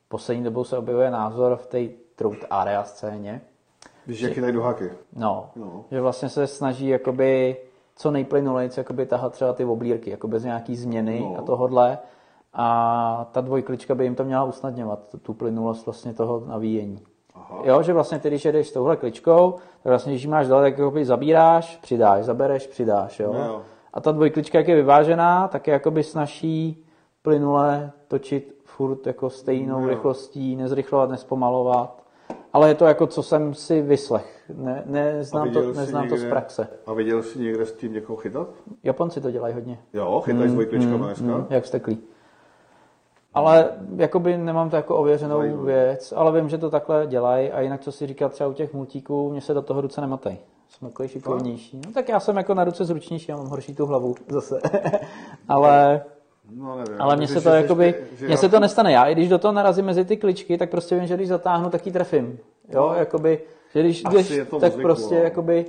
poslední 0.08 0.44
dobou 0.44 0.64
se 0.64 0.78
objevuje 0.78 1.10
názor 1.10 1.56
v 1.56 1.66
té 1.66 1.78
trout 2.16 2.38
area 2.50 2.84
scéně, 2.84 3.40
Víš, 4.06 4.20
jak 4.20 4.36
je 4.36 4.40
tady 4.42 4.52
do 4.52 4.62
haky. 4.62 4.90
no, 5.16 5.50
No. 5.56 5.84
že 5.90 6.00
vlastně 6.00 6.28
se 6.28 6.46
snaží 6.46 6.88
jakoby 6.88 7.56
co 8.00 8.10
nejplynulejc 8.10 8.76
jakoby 8.76 9.06
tahat 9.06 9.32
třeba 9.32 9.52
ty 9.52 9.64
oblírky, 9.64 10.10
jako 10.10 10.28
bez 10.28 10.44
nějaký 10.44 10.76
změny 10.76 11.20
No. 11.20 11.38
a 11.38 11.42
tohodle. 11.42 11.98
A 12.52 13.28
ta 13.32 13.40
dvojklička 13.40 13.94
by 13.94 14.04
jim 14.04 14.14
to 14.14 14.24
měla 14.24 14.44
usnadňovat, 14.44 14.98
tu- 15.22 15.34
plynulost 15.34 15.86
vlastně 15.86 16.14
toho 16.14 16.42
navíjení. 16.46 17.02
Aha. 17.34 17.58
Jo, 17.64 17.82
že 17.82 17.92
vlastně 17.92 18.18
ty, 18.18 18.28
když 18.28 18.44
jedeš 18.44 18.68
s 18.68 18.72
touhle 18.72 18.96
kličkou, 18.96 19.52
tak 19.82 19.90
vlastně, 19.90 20.12
když 20.12 20.22
ji 20.22 20.28
máš 20.28 20.48
dole, 20.48 20.62
tak 20.62 20.78
jakoby 20.78 21.04
zabíráš, 21.04 21.76
přidáš, 21.76 22.24
zabereš, 22.24 22.66
přidáš, 22.66 23.20
jo. 23.20 23.32
No 23.32 23.44
jo. 23.46 23.62
A 23.94 24.00
ta 24.00 24.12
dvojklička, 24.12 24.58
jak 24.58 24.68
je 24.68 24.74
vyvážená, 24.76 25.48
tak 25.48 25.66
je 25.66 25.72
jakoby 25.72 26.02
snaží 26.02 26.84
plynule 27.22 27.92
točit 28.08 28.60
furt 28.64 29.06
jako 29.06 29.30
stejnou 29.30 29.80
No 29.80 29.88
rychlostí, 29.88 30.56
nezrychlovat, 30.56 31.10
nespomalovat. 31.10 32.02
Ale 32.52 32.68
je 32.68 32.74
to 32.74 32.84
jako, 32.84 33.06
co 33.06 33.22
jsem 33.22 33.54
si 33.54 33.82
vyslech. 33.82 34.39
Ne, 34.56 34.82
neznám, 34.86 35.50
to, 35.52 35.72
neznám 35.72 36.08
to 36.08 36.16
z 36.16 36.20
někde- 36.20 36.30
praxe. 36.30 36.68
A 36.86 36.92
viděl 36.92 37.22
jsi 37.22 37.38
někde 37.38 37.66
s 37.66 37.72
tím 37.72 37.92
někoho 37.92 38.16
chytat? 38.16 38.48
Japonci 38.82 39.20
to 39.20 39.30
dělají 39.30 39.54
hodně. 39.54 39.78
Jo, 39.92 40.20
chytají 40.24 40.48
s 40.48 40.52
dvojkličkama 40.52 41.06
dneska. 41.06 41.24
Mm, 41.24 41.46
jak 41.50 41.64
vsteklí. 41.64 41.98
Ale 43.34 43.70
jakoby 43.96 44.36
nemám 44.38 44.70
to 44.70 44.76
jako 44.76 44.96
ověřenou 44.96 45.38
Zajímavé. 45.38 45.64
věc, 45.66 46.12
ale 46.16 46.40
vím, 46.40 46.48
že 46.48 46.58
to 46.58 46.70
takhle 46.70 47.06
dělají 47.06 47.50
a 47.50 47.60
jinak 47.60 47.80
co 47.80 47.92
si 47.92 48.06
říkal 48.06 48.28
třeba 48.28 48.50
u 48.50 48.52
těch 48.52 48.74
multíků, 48.74 49.30
mě 49.30 49.40
se 49.40 49.54
do 49.54 49.62
toho 49.62 49.80
ruce 49.80 50.00
nematej. 50.00 50.38
Smeklej 50.68 51.08
šikovnější. 51.08 51.80
No 51.86 51.92
tak 51.92 52.08
já 52.08 52.20
jsem 52.20 52.36
jako 52.36 52.54
na 52.54 52.64
ruce 52.64 52.84
zručnější, 52.84 53.30
já 53.30 53.36
mám 53.36 53.46
horší 53.46 53.74
tu 53.74 53.86
hlavu 53.86 54.14
zase. 54.28 54.60
ale 55.48 56.02
No, 56.56 56.76
nevím. 56.78 56.94
ale 57.02 57.16
mně 57.16 57.28
se 57.28 57.40
to 57.40 57.48
jakoby, 57.48 57.94
že 58.18 58.26
mně 58.26 58.36
se 58.36 58.48
to 58.48 58.60
nestane. 58.60 58.92
Já 58.92 59.04
i 59.04 59.12
když 59.14 59.28
do 59.28 59.38
toho 59.38 59.52
narazím 59.52 59.84
mezi 59.84 60.04
ty 60.04 60.16
kličky, 60.16 60.58
tak 60.58 60.70
prostě 60.70 60.94
vím, 60.96 61.06
že 61.06 61.14
když 61.16 61.28
zatáhnu, 61.28 61.70
tak 61.70 61.86
ji 61.86 61.92
trefím. 61.92 62.38
Jo, 62.68 62.88
No. 62.88 62.94
jakoby, 62.94 63.40
že 63.74 63.80
když 63.80 64.02
Asi 64.04 64.42
o 64.50 64.58
tak 64.60 64.72
zvyku, 64.72 64.86
prostě 64.88 65.14
no. 65.14 65.20
jakoby, 65.20 65.64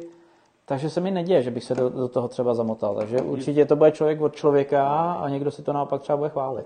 takže 0.66 0.90
se 0.90 1.02
mi 1.02 1.12
neděje, 1.12 1.42
že 1.42 1.52
bych 1.52 1.64
se 1.64 1.76
do, 1.76 1.90
do 1.90 2.08
toho 2.08 2.28
třeba 2.28 2.54
zamotal. 2.54 2.96
Takže 2.96 3.18
určitě 3.22 3.66
to 3.66 3.76
bude 3.76 3.92
člověk 3.92 4.22
od 4.22 4.36
člověka 4.36 4.88
a 5.14 5.30
někdo 5.30 5.52
si 5.52 5.62
to 5.64 5.74
naopak 5.74 6.02
třeba 6.02 6.18
bude 6.18 6.30
chválit. 6.30 6.66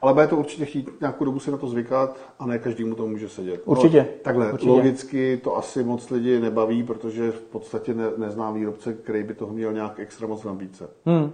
Ale 0.00 0.12
bude 0.14 0.26
to 0.26 0.36
určitě 0.36 0.64
chtít 0.64 0.90
nějakou 1.00 1.24
dobu 1.24 1.40
si 1.40 1.50
na 1.50 1.56
to 1.56 1.66
zvykat 1.66 2.16
a 2.38 2.46
ne 2.46 2.58
každému 2.58 2.94
to 2.94 3.06
může 3.06 3.28
sedět. 3.28 3.60
Určitě. 3.64 3.98
No, 3.98 4.06
takhle, 4.22 4.52
Určitě. 4.52 4.70
logicky 4.70 5.36
to 5.44 5.56
asi 5.56 5.84
moc 5.84 6.10
lidi 6.10 6.40
nebaví, 6.40 6.82
protože 6.82 7.30
v 7.30 7.40
podstatě 7.40 7.94
ne, 7.94 8.04
neznám 8.16 8.54
výrobce, 8.54 8.92
který 8.92 9.22
by 9.22 9.34
toho 9.34 9.52
měl 9.52 9.72
nějak 9.72 9.98
extra 10.00 10.26
moc 10.26 10.44
nabídce. 10.44 10.88
Hmm. 11.06 11.32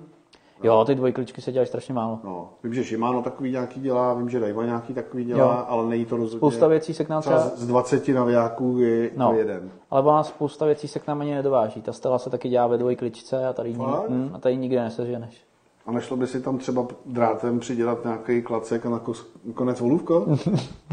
Jo, 0.63 0.85
ty 0.85 0.95
dvojkličky 0.95 1.41
se 1.41 1.53
dělají 1.53 1.67
strašně 1.67 1.95
málo. 1.95 2.19
No, 2.25 2.49
vím, 2.65 2.75
že 2.75 2.83
Shimano 2.83 3.23
takový 3.23 3.51
nějaký 3.53 3.81
dělá, 3.81 4.15
vím, 4.15 4.29
že 4.29 4.41
Daiwa 4.41 4.65
nějaký 4.65 4.95
takový 4.95 5.25
dělá, 5.25 5.39
Jo. 5.59 5.65
ale 5.69 5.87
není 5.89 6.05
to 6.05 6.17
rozhodně. 6.17 6.39
Spousta 6.39 6.69
věcí 6.69 6.95
se 6.95 7.05
k 7.05 7.09
nám 7.09 7.23
třeba 7.23 7.39
z 7.39 7.67
20 7.67 8.09
navijáků 8.09 8.79
je 8.79 9.11
No. 9.17 9.33
jeden. 9.35 9.71
Ale 9.91 10.03
ona 10.03 10.23
spousta 10.23 10.67
věcí 10.67 10.89
se 10.89 10.99
k 10.99 11.07
nám 11.07 11.21
ani 11.21 11.35
nedováží. 11.35 11.83
Ta 11.83 11.93
stela 11.93 12.19
se 12.19 12.31
taky 12.31 12.49
dělá 12.49 12.67
ve 12.67 12.79
dvojkličce 12.79 13.47
a 13.47 13.53
tady, 13.53 13.69
nikdy, 13.69 13.85
Fakt? 13.85 14.09
hm, 14.11 14.31
a 14.35 14.39
tady 14.39 14.57
nikde 14.57 14.83
neseženeš. 14.83 15.45
A 15.87 15.93
nešlo 15.93 16.17
by 16.17 16.27
si 16.27 16.41
tam 16.41 16.59
třeba 16.59 16.87
drátem 17.07 17.59
přidělat 17.59 18.05
nějaký 18.05 18.43
klacek 18.43 18.87
a 18.87 18.91
na 18.91 18.99
kos- 18.99 19.27
konec 19.55 19.81
volůvka? 19.81 20.15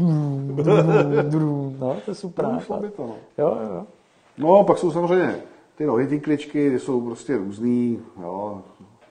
No, 1.80 1.96
to 2.04 2.10
je 2.10 2.14
super. 2.14 2.44
No, 2.44 2.50
nápad. 2.52 2.64
šlo 2.64 2.80
by 2.80 2.88
to, 2.90 3.02
no. 3.06 3.14
Jo, 3.38 3.58
jo, 3.62 3.74
jo. 3.74 3.84
No, 4.38 4.64
pak 4.64 4.78
jsou 4.78 4.90
samozřejmě 4.90 5.36
ty 5.76 5.86
nohy, 5.86 6.06
ty 6.06 6.20
kličky, 6.20 6.70
ty 6.70 6.78
jsou 6.78 7.00
prostě 7.00 7.36
různý, 7.36 8.00
jo, 8.22 8.62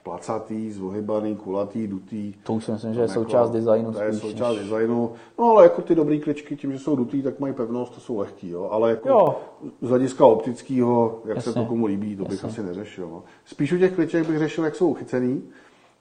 placatý, 0.06 0.70
zvohybaný, 0.72 1.36
kulatý, 1.36 1.86
dutý. 1.88 2.34
To 2.44 2.52
už 2.52 2.64
si 2.64 2.72
myslím, 2.72 2.94
že 2.94 3.00
je 3.00 3.06
Tam 3.06 3.14
součást 3.14 3.50
designu 3.50 3.92
To 3.92 4.02
je 4.02 4.12
spíš, 4.12 4.30
součást 4.30 4.56
než- 4.56 4.64
designu. 4.68 5.12
No 5.38 5.44
ale 5.50 5.62
jako 5.62 5.82
ty 5.82 5.94
dobrý 5.94 6.20
kličky, 6.20 6.56
tím, 6.56 6.72
že 6.72 6.78
jsou 6.78 6.96
dutý, 6.96 7.22
tak 7.22 7.40
mají 7.40 7.54
pevnost, 7.54 7.94
to 7.94 8.00
jsou 8.00 8.18
lehký, 8.18 8.48
jo. 8.50 8.68
Ale 8.70 8.90
jako 8.90 9.08
Jo. 9.08 9.38
z 9.82 9.88
hlediska 9.88 10.26
optického, 10.26 11.18
jak 11.24 11.42
se 11.42 11.48
Jasně. 11.48 11.62
to 11.62 11.68
komu 11.68 11.86
líbí, 11.86 12.16
to 12.16 12.22
bych 12.22 12.32
Jasně. 12.32 12.48
asi 12.48 12.62
neřešil. 12.62 13.08
No. 13.10 13.22
Spíš 13.44 13.72
u 13.72 13.78
těch 13.78 13.94
kliček 13.94 14.26
bych 14.26 14.38
řešil, 14.38 14.64
jak 14.64 14.74
jsou 14.74 14.88
uchycený. 14.88 15.42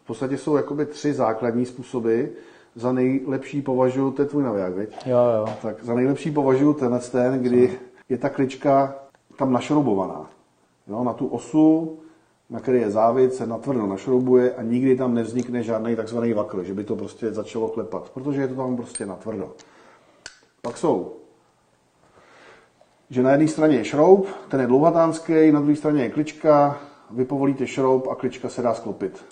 V 0.03 0.07
podstatě 0.07 0.37
jsou 0.37 0.55
jakoby 0.55 0.85
tři 0.85 1.13
základní 1.13 1.65
způsoby. 1.65 2.21
Za 2.75 2.91
nejlepší 2.91 3.61
považuji, 3.61 4.11
to 4.11 4.21
je 4.21 4.27
tvůj 4.27 4.43
naviják, 4.43 4.75
viď? 4.75 4.89
Jo, 5.05 5.17
jo. 5.37 5.45
Tak 5.61 5.83
za 5.83 5.93
nejlepší 5.93 6.31
považuji 6.31 6.73
tenhle 6.73 6.99
ten, 6.99 7.39
kdy 7.41 7.79
je 8.09 8.17
ta 8.17 8.29
klička 8.29 8.95
tam 9.37 9.51
našroubovaná. 9.51 10.29
Jo, 10.87 11.03
na 11.03 11.13
tu 11.13 11.27
osu, 11.27 11.97
na 12.49 12.59
který 12.59 12.79
je 12.79 12.91
závit, 12.91 13.33
se 13.33 13.47
natvrdo 13.47 13.87
našroubuje 13.87 14.55
a 14.55 14.61
nikdy 14.61 14.95
tam 14.95 15.13
nevznikne 15.13 15.63
žádný 15.63 15.95
takzvaný 15.95 16.33
vakl, 16.33 16.63
že 16.63 16.73
by 16.73 16.83
to 16.83 16.95
prostě 16.95 17.33
začalo 17.33 17.67
klepat, 17.67 18.09
protože 18.09 18.41
je 18.41 18.47
to 18.47 18.55
tam 18.55 18.75
prostě 18.75 19.05
natvrdo. 19.05 19.53
Pak 20.61 20.77
jsou, 20.77 21.15
že 23.09 23.23
na 23.23 23.31
jedné 23.31 23.47
straně 23.47 23.77
je 23.77 23.85
šroub, 23.85 24.27
ten 24.49 24.61
je 24.61 24.67
dlouhatánský, 24.67 25.51
na 25.51 25.59
druhé 25.59 25.75
straně 25.75 26.03
je 26.03 26.09
klička, 26.09 26.79
vy 27.11 27.25
povolíte 27.25 27.67
šroub 27.67 28.07
a 28.07 28.15
klička 28.15 28.49
se 28.49 28.61
dá 28.61 28.73
sklopit. 28.73 29.25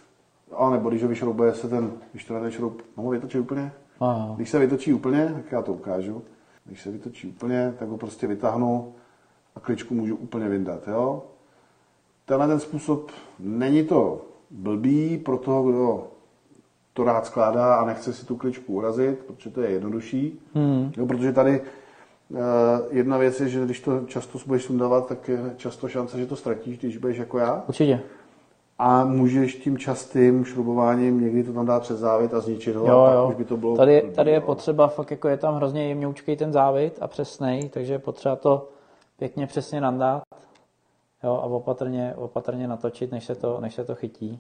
A 0.56 0.70
nebo 0.70 0.90
když 0.90 1.04
ho 1.04 1.10
vyšroubuje 1.10 1.54
se 1.54 1.70
ten, 1.70 1.92
když 2.12 2.26
to 2.26 2.40
ten 2.40 2.52
šroub, 2.52 2.82
mohu 2.96 3.10
vytočit 3.10 3.42
úplně? 3.42 3.72
A, 4.00 4.06
jo. 4.06 4.34
Když 4.36 4.50
se 4.50 4.60
vytočí 4.60 4.94
úplně, 4.94 5.32
tak 5.36 5.52
já 5.52 5.62
to 5.62 5.74
ukážu. 5.74 6.24
Když 6.66 6.82
se 6.82 6.92
vytočí 6.92 7.28
úplně, 7.28 7.74
tak 7.80 7.90
ho 7.90 7.98
prostě 7.98 8.28
vytáhnu 8.28 8.94
a 9.56 9.60
kličku 9.60 9.94
můžu 9.94 10.16
úplně 10.16 10.50
vyndat. 10.50 10.88
Jo? 10.88 11.24
Tenhle 12.26 12.48
ten 12.48 12.60
způsob 12.60 13.12
není 13.40 13.84
to 13.84 14.22
blbý 14.52 15.18
pro 15.18 15.38
toho, 15.38 15.64
kdo 15.64 16.08
to 16.94 17.04
rád 17.04 17.26
skládá 17.26 17.76
a 17.76 17.86
nechce 17.86 18.14
si 18.14 18.26
tu 18.26 18.36
kličku 18.38 18.74
urazit, 18.74 19.20
protože 19.20 19.50
to 19.50 19.62
je 19.62 19.70
jednodušší. 19.70 20.40
Hmm. 20.54 20.92
Jo, 20.98 21.06
protože 21.06 21.34
tady 21.34 21.62
eh, 21.62 22.40
jedna 22.90 23.18
věc 23.18 23.40
je, 23.40 23.50
že 23.50 23.66
když 23.66 23.80
to 23.80 24.02
často 24.06 24.40
budeš 24.48 24.64
sundávat, 24.64 25.08
tak 25.08 25.28
je 25.28 25.40
často 25.58 25.88
šance, 25.88 26.18
že 26.20 26.26
to 26.26 26.36
ztratíš, 26.36 26.78
když 26.78 26.98
budeš 26.98 27.18
jako 27.18 27.38
já. 27.38 27.64
Určitě. 27.68 28.02
A 28.80 29.06
můžeš 29.06 29.56
tím 29.56 29.78
častým 29.78 30.46
šrubováním 30.46 31.22
někdy 31.22 31.44
to 31.44 31.54
tam 31.54 31.66
dát 31.66 31.82
přes 31.82 32.00
závit 32.00 32.34
a 32.34 32.40
zničit 32.40 32.76
ho 32.76 32.88
Jo, 32.88 33.00
a 33.00 33.14
jo. 33.14 33.28
už 33.30 33.36
by 33.36 33.46
to 33.46 33.58
bylo... 33.58 33.76
Tady, 33.76 34.02
blbý, 34.02 34.16
tady 34.16 34.32
je 34.32 34.36
jo. 34.36 34.42
potřeba, 34.42 34.88
fakt 34.88 35.12
jako 35.12 35.28
je 35.28 35.38
tam 35.38 35.56
hrozně 35.56 35.88
jemňoučkej 35.88 36.38
ten 36.38 36.54
závit 36.54 36.98
a 37.02 37.08
přesnej, 37.08 37.70
takže 37.70 37.94
je 37.94 38.00
potřeba 38.00 38.36
to 38.36 38.70
pěkně 39.18 39.48
přesně 39.48 39.82
nandat 39.82 40.24
jo, 41.24 41.34
a 41.34 41.44
opatrně, 41.44 42.14
opatrně 42.16 42.68
natočit, 42.68 43.12
než 43.12 43.26
se, 43.26 43.36
to, 43.36 43.60
než 43.62 43.76
se 43.76 43.84
to 43.84 43.96
chytí. 43.96 44.40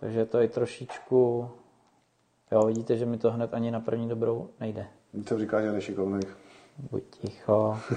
Takže 0.00 0.26
to 0.26 0.38
je 0.38 0.48
trošičku... 0.48 1.48
Jo, 2.52 2.66
vidíte, 2.66 2.96
že 2.96 3.06
mi 3.06 3.18
to 3.18 3.30
hned 3.30 3.54
ani 3.54 3.70
na 3.70 3.80
první 3.80 4.08
dobrou 4.08 4.48
nejde. 4.60 4.86
Nic 5.12 5.28
se 5.28 5.38
říká, 5.38 5.60
že 5.60 5.72
nešikovných. 5.72 6.36
Buď 6.90 7.02
ticho. 7.10 7.78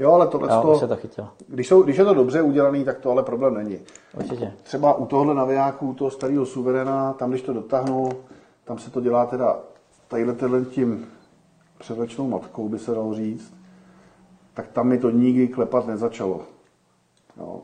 Jo, 0.00 0.12
ale 0.12 0.26
tohle 0.26 0.48
Jo, 0.54 0.62
to, 0.62 0.78
se 0.78 0.88
to 0.88 0.96
chytilo. 0.96 1.28
když, 1.48 1.68
jsou, 1.68 1.82
když 1.82 1.96
je 1.96 2.04
to 2.04 2.14
dobře 2.14 2.42
udělaný, 2.42 2.84
tak 2.84 2.98
to 2.98 3.10
ale 3.10 3.22
problém 3.22 3.54
není. 3.54 3.78
Určitě. 4.16 4.52
Třeba 4.62 4.94
u 4.94 5.06
tohohle 5.06 5.34
navijáku, 5.34 5.88
u 5.88 5.94
toho 5.94 6.10
starého 6.10 6.46
suveréna, 6.46 7.12
tam 7.12 7.30
když 7.30 7.42
to 7.42 7.52
dotáhnu, 7.52 8.08
tam 8.64 8.78
se 8.78 8.90
to 8.90 9.00
dělá 9.00 9.26
teda 9.26 9.58
tadyhle 10.08 10.64
tím 10.64 11.06
předvečnou 11.78 12.28
matkou, 12.28 12.68
by 12.68 12.78
se 12.78 12.94
dalo 12.94 13.14
říct, 13.14 13.54
tak 14.54 14.68
tam 14.68 14.88
mi 14.88 14.98
to 14.98 15.10
nikdy 15.10 15.48
klepat 15.48 15.86
nezačalo. 15.86 16.40
Jo. 17.36 17.60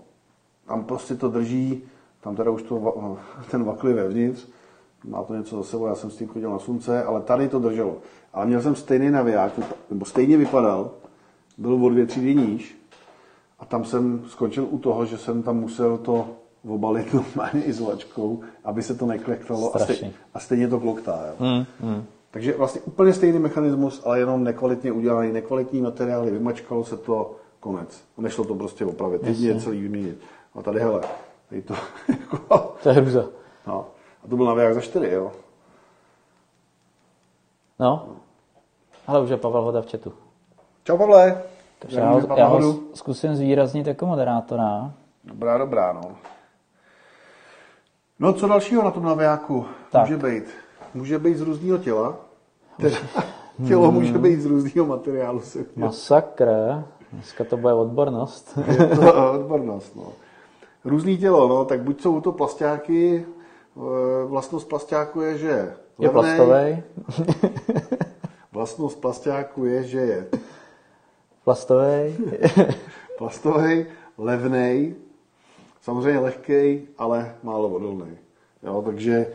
Tam 0.67 0.85
prostě 0.85 1.15
to 1.15 1.29
drží, 1.29 1.83
tam 2.21 2.37
teda 2.37 2.51
už 2.51 2.63
to, 2.63 3.19
ten 3.51 3.65
vakl 3.65 3.89
je 3.89 3.95
vevnitř, 3.95 4.49
má 5.05 5.23
to 5.23 5.35
něco 5.35 5.57
za 5.57 5.63
sebou, 5.63 5.87
já 5.87 5.95
jsem 5.95 6.11
s 6.11 6.17
tím 6.17 6.29
chodil 6.29 6.51
na 6.51 6.59
slunce, 6.59 7.05
ale 7.05 7.21
tady 7.21 7.49
to 7.49 7.59
drželo. 7.59 7.97
Ale 8.33 8.47
měl 8.47 8.63
jsem 8.63 8.75
stejný 8.75 9.11
naviják, 9.11 9.53
nebo 9.91 10.05
stejně 10.05 10.37
vypadal, 10.37 10.91
byl 11.59 11.87
o 11.87 11.89
dvě 11.89 12.07
třídy 12.07 12.35
níž, 12.35 12.79
a 13.59 13.65
tam 13.65 13.85
jsem 13.85 14.23
skončil 14.27 14.67
u 14.71 14.79
toho, 14.79 15.07
že 15.07 15.19
jsem 15.19 15.43
tam 15.43 15.57
musel 15.57 15.99
to 15.99 16.29
obalit 16.69 17.15
normálně 17.15 17.63
izolačkou, 17.65 18.41
aby 18.65 18.83
se 18.83 18.95
to 18.95 19.07
neklektalo 19.07 19.77
a, 19.77 19.79
stej, 19.79 20.13
a 20.35 20.39
stejně 20.41 20.69
to 20.69 20.81
kloktá. 20.81 21.25
Jo. 21.27 21.35
Mm, 21.39 21.89
mm. 21.91 22.05
Takže 22.31 22.55
vlastně 22.59 22.81
úplně 22.81 23.13
stejný 23.13 23.39
mechanismus, 23.39 24.03
ale 24.05 24.19
jenom 24.19 24.45
nekvalitně 24.45 24.93
udělaný, 24.93 25.33
nekvalitní 25.33 25.81
materiály, 25.81 26.31
vymačkalo 26.31 26.85
se 26.85 26.97
to, 26.97 27.37
konec. 27.67 28.05
Nešlo 28.19 28.45
to 28.45 28.55
prostě 28.55 28.85
opravit, 28.85 29.21
teď 29.23 29.39
je 29.39 29.61
celý 29.61 29.81
vyměnit. 29.83 30.21
A 30.55 30.63
tady 30.63 30.81
hele, 30.81 31.01
tady 31.49 31.63
to, 31.63 31.75
jako, 32.09 32.39
To 32.83 32.89
je 32.89 32.95
hruza. 32.95 33.25
no. 33.67 33.87
A 34.25 34.29
to 34.29 34.37
byl 34.37 34.47
naviják 34.47 34.75
za 34.75 34.81
čtyři, 34.81 35.11
jo. 35.11 35.33
No. 37.79 38.09
Ale 39.07 39.21
už 39.21 39.31
je 39.31 39.37
Pavel 39.37 39.63
Hoda 39.63 39.83
v 39.83 39.91
chatu. 39.91 40.13
Čau 40.85 40.99
Pavle. 40.99 41.43
Takže 41.79 42.01
já, 42.01 42.11
ho, 42.11 42.37
já 42.37 42.47
ho 42.47 42.75
zkusím 42.95 43.37
zvýraznit 43.37 43.87
jako 43.87 44.07
moderátora. 44.07 44.93
Dobrá, 45.25 45.59
dobrá, 45.59 45.93
no. 45.93 46.17
No, 48.19 48.33
co 48.33 48.49
dalšího 48.49 48.83
na 48.85 48.91
tom 48.91 49.05
navijáku 49.05 49.67
Tak. 49.93 50.03
může 50.03 50.17
být? 50.17 50.45
Může 50.95 51.19
být 51.19 51.35
z 51.37 51.41
různého 51.41 51.79
těla. 51.79 52.17
Teda, 52.81 52.97
tělo 53.69 53.93
může 53.93 54.19
být 54.19 54.37
z 54.41 54.47
různého 54.47 54.87
materiálu. 54.87 55.41
Se 55.41 55.65
Masakr. 55.77 56.49
Dneska 57.13 57.45
to 57.45 57.57
bude 57.57 57.73
odbornost. 57.75 58.59
je 58.67 58.87
to 58.97 59.33
odbornost, 59.33 59.97
no. 59.97 60.13
Různý 60.85 61.19
tělo, 61.19 61.49
no, 61.49 61.65
tak 61.65 61.83
buď 61.83 62.01
jsou 62.03 62.21
to 62.21 62.33
plastáky, 62.33 63.27
eh, 63.77 64.25
vlastnost 64.27 64.69
plastáku 64.69 65.21
je, 65.21 65.39
že 65.39 65.75
Je 65.99 66.09
levnej. 66.11 66.37
plastový. 66.37 66.83
Vlastnost 68.53 69.01
plastáku 69.01 69.65
je, 69.65 69.83
že 69.85 69.99
je 70.01 70.29
Plastový. 71.45 72.17
plastový, 73.19 73.87
levnej, 74.19 74.95
samozřejmě 75.81 76.21
lehkej, 76.21 76.83
ale 76.99 77.35
málo 77.43 77.69
odolný. 77.69 78.19
Jo, 78.63 78.83
takže 78.87 79.27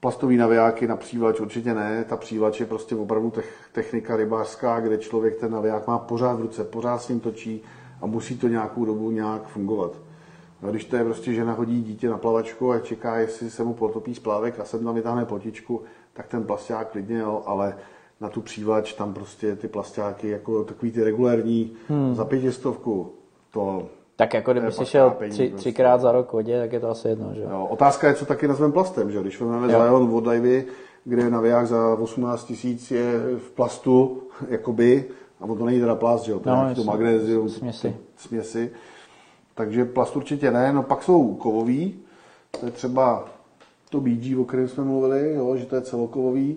plastový 0.00 0.36
navijáky 0.36 0.86
na 0.86 0.96
přívlač 0.96 1.40
určitě 1.40 1.74
ne. 1.74 2.04
Ta 2.08 2.16
přívlač 2.16 2.60
je 2.60 2.66
prostě 2.66 2.96
opravdu 2.96 3.30
tech, 3.30 3.68
technika 3.72 4.16
rybářská, 4.16 4.80
kde 4.80 4.98
člověk 4.98 5.40
ten 5.40 5.52
naviják 5.52 5.86
má 5.86 5.98
pořád 5.98 6.34
v 6.34 6.40
ruce, 6.40 6.64
pořád 6.64 7.02
s 7.02 7.08
ním 7.08 7.20
točí 7.20 7.62
a 8.00 8.06
musí 8.06 8.38
to 8.38 8.48
nějakou 8.48 8.84
dobu 8.84 9.10
nějak 9.10 9.48
fungovat. 9.48 9.92
No, 10.62 10.70
když 10.70 10.84
to 10.84 10.96
je 10.96 11.04
prostě 11.04 11.32
žena 11.32 11.52
hodí 11.52 11.82
dítě 11.82 12.08
na 12.08 12.18
plavačku 12.18 12.72
a 12.72 12.78
čeká, 12.78 13.16
jestli 13.16 13.50
se 13.50 13.64
mu 13.64 13.74
potopí 13.74 14.14
splávek 14.14 14.60
a 14.60 14.64
sem 14.64 14.84
tam 14.84 14.94
vytáhne 14.94 15.24
plotičku, 15.24 15.82
tak 16.12 16.26
ten 16.26 16.44
plasták 16.44 16.90
klidně, 16.90 17.18
jo, 17.18 17.42
ale 17.46 17.76
na 18.20 18.28
tu 18.28 18.40
přívlač 18.40 18.92
tam 18.92 19.14
prostě 19.14 19.56
ty 19.56 19.68
plastáky 19.68 20.28
jako 20.28 20.64
takový 20.64 20.92
ty 20.92 21.04
regulérní 21.04 21.72
hmm. 21.88 22.14
za 22.14 22.24
pětistovku, 22.24 23.12
to 23.50 23.88
Tak 24.20 24.34
jako 24.34 24.52
kdyby 24.52 24.66
je 24.66 24.72
si 24.72 24.86
šel 24.86 25.10
tři, 25.10 25.16
prostě. 25.18 25.50
třikrát 25.50 26.00
za 26.00 26.12
rok 26.12 26.32
vodě, 26.32 26.60
tak 26.60 26.72
je 26.72 26.80
to 26.80 26.90
asi 26.90 27.08
jedno, 27.08 27.34
že 27.34 27.40
jo? 27.42 27.66
Otázka 27.70 28.08
je, 28.08 28.14
co 28.14 28.26
taky 28.26 28.48
nazveme 28.48 28.72
plastem, 28.72 29.10
že? 29.10 29.20
Když 29.20 29.40
vezmeme. 29.40 29.68
Zion 29.68 30.14
od 30.14 30.20
Divey, 30.32 30.64
kde 31.04 31.22
je 31.22 31.30
naviják 31.30 31.66
za 31.66 31.94
18 31.94 32.44
tisíc 32.44 32.90
je 32.90 33.12
v 33.38 33.50
plastu, 33.50 34.22
jakoby, 34.48 35.04
a 35.40 35.46
to 35.46 35.64
není 35.64 35.80
teda 35.80 35.94
plast, 35.94 36.24
že 36.24 36.32
jo? 36.32 36.40
To 36.40 36.48
je 36.48 36.54
No, 36.56 36.62
nějaký 36.62 36.80
to 36.80 36.84
magnézium, 36.84 37.48
Směsi. 37.48 37.96
směsi. 38.16 38.70
Takže 39.54 39.84
plast 39.84 40.16
určitě 40.16 40.50
ne, 40.50 40.72
no 40.72 40.82
pak 40.82 41.02
jsou 41.02 41.34
kovový, 41.34 41.94
to 42.60 42.66
je 42.66 42.72
třeba 42.72 43.24
to 43.90 44.00
BG, 44.00 44.38
o 44.40 44.44
kterém 44.44 44.68
jsme 44.68 44.84
mluvili, 44.84 45.34
jo, 45.34 45.56
že 45.56 45.66
to 45.66 45.74
je 45.76 45.82
celokovový. 45.82 46.56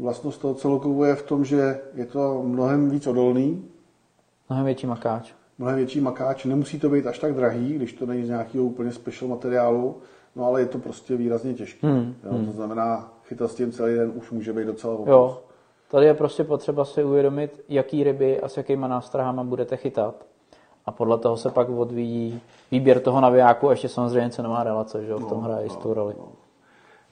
Vlastnost 0.00 0.40
toho 0.40 0.54
celokovu 0.54 1.04
je 1.04 1.14
v 1.14 1.22
tom, 1.22 1.44
že 1.44 1.80
je 1.94 2.06
to 2.06 2.42
mnohem 2.44 2.90
víc 2.90 3.06
odolný, 3.06 3.64
Mnohem 4.48 4.64
větší 4.66 4.86
makáč. 4.86 5.32
Mnohem 5.58 5.76
větší 5.76 6.00
makáč. 6.00 6.44
Nemusí 6.44 6.80
to 6.80 6.88
být 6.88 7.06
až 7.06 7.18
tak 7.18 7.34
drahý, 7.34 7.72
když 7.72 7.92
to 7.92 8.06
není 8.06 8.24
z 8.24 8.28
nějakého 8.28 8.64
úplně 8.64 8.92
special 8.92 9.28
materiálu, 9.30 9.96
no 10.36 10.46
ale 10.46 10.60
je 10.60 10.66
to 10.66 10.78
prostě 10.78 11.16
výrazně 11.16 11.54
těžké. 11.54 11.86
Hmm, 11.86 12.14
jo, 12.24 12.46
To 12.46 12.52
znamená, 12.52 13.12
chytat 13.24 13.50
s 13.50 13.54
tím 13.54 13.72
celý 13.72 13.94
den 13.94 14.12
už 14.14 14.30
může 14.30 14.52
být 14.52 14.66
docela 14.66 14.94
obraz. 14.94 15.12
Jo. 15.12 15.40
Tady 15.90 16.06
je 16.06 16.14
prostě 16.14 16.44
potřeba 16.44 16.84
si 16.84 17.04
uvědomit, 17.04 17.64
jaký 17.68 18.04
ryby 18.04 18.40
a 18.40 18.48
s 18.48 18.56
jakýma 18.56 18.88
nástrahama 18.88 19.44
budete 19.44 19.76
chytat. 19.76 20.26
A 20.86 20.90
podle 20.92 21.18
toho 21.18 21.36
se 21.36 21.50
pak 21.50 21.68
odvíjí 21.68 22.40
výběr 22.70 23.00
toho 23.00 23.20
navijáku 23.20 23.68
a 23.68 23.70
ještě 23.70 23.88
samozřejmě 23.88 24.30
cenová 24.30 24.62
relace, 24.64 25.04
že 25.04 25.10
jo, 25.10 25.18
v 25.18 25.28
tom 25.28 25.42
hraje 25.42 25.64
jistou 25.64 25.94
roli. 25.94 26.14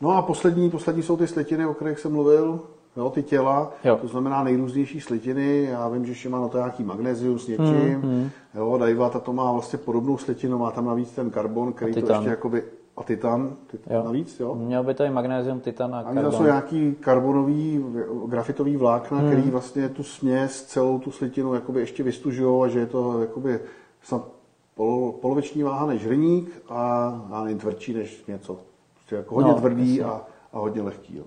No 0.01 0.11
a 0.11 0.23
poslední, 0.23 0.71
poslední 0.71 1.03
jsou 1.03 1.17
ty 1.17 1.27
slitiny, 1.27 1.67
o 1.67 1.75
kterých 1.75 1.99
jsem 1.99 2.13
mluvil, 2.13 2.61
jo, 2.97 3.11
ty 3.11 3.23
těla, 3.23 3.73
Jo. 3.85 3.97
to 4.01 4.07
znamená 4.09 4.45
nejrůznější 4.45 5.01
slitiny, 5.01 5.63
já 5.71 5.89
vím, 5.89 6.07
že 6.07 6.29
má 6.29 6.41
na 6.41 6.49
to 6.49 6.59
nějaký 6.59 6.83
magnézium 6.85 7.39
s 7.39 7.49
něčím, 7.49 8.01
Hmm, 8.03 8.31
jo, 8.55 8.79
Daiwa 8.79 9.11
ta 9.11 9.19
to 9.21 9.33
má 9.33 9.53
vlastně 9.53 9.79
podobnou 9.79 10.17
slitinu, 10.19 10.59
má 10.59 10.71
tam 10.71 10.87
navíc 10.87 11.11
ten 11.11 11.31
karbon, 11.31 11.73
který 11.73 11.93
to 12.03 12.13
ještě 12.13 12.29
jakoby, 12.29 12.63
a 12.97 13.03
titan, 13.03 13.53
titan 13.71 13.97
Jo. 13.97 14.03
navíc, 14.05 14.41
jo. 14.41 14.55
Měl 14.55 14.83
by 14.85 14.95
to 14.95 15.05
i 15.05 15.11
magnézium, 15.11 15.61
titan 15.61 15.95
a 15.95 15.99
Ani 16.01 16.21
to 16.21 16.25
jsou 16.25 16.31
karbon. 16.31 16.47
nějaký 16.47 16.95
karbonový, 17.01 17.85
grafitový 18.27 18.77
vlákna, 18.77 19.19
hmm. 19.19 19.31
který 19.31 19.51
vlastně 19.51 19.89
tu 19.89 20.03
směs, 20.03 20.63
celou 20.65 20.99
tu 20.99 21.11
slitinu 21.11 21.55
jakoby 21.55 21.81
ještě 21.81 22.03
vystužují 22.03 22.65
a 22.65 22.69
že 22.69 22.79
je 22.79 22.87
to 22.87 23.21
jakoby 23.21 23.61
snad 24.03 24.29
pol, 24.75 25.13
poloviční 25.13 25.63
váha 25.63 25.87
než 25.87 26.07
hliník 26.07 26.63
a, 26.69 27.07
a 27.33 27.45
nejtvrdší 27.45 27.95
než 27.95 28.25
něco. 28.29 28.59
Prostě 28.95 29.17
jako 29.17 29.35
hodně 29.35 29.49
No, 29.51 29.55
no, 29.55 29.61
tvrdý 29.61 29.97
jasně. 29.97 30.13
a, 30.13 30.23
a 30.53 30.59
hodně 30.59 30.83
lehký. 30.83 31.17
Jo. 31.17 31.25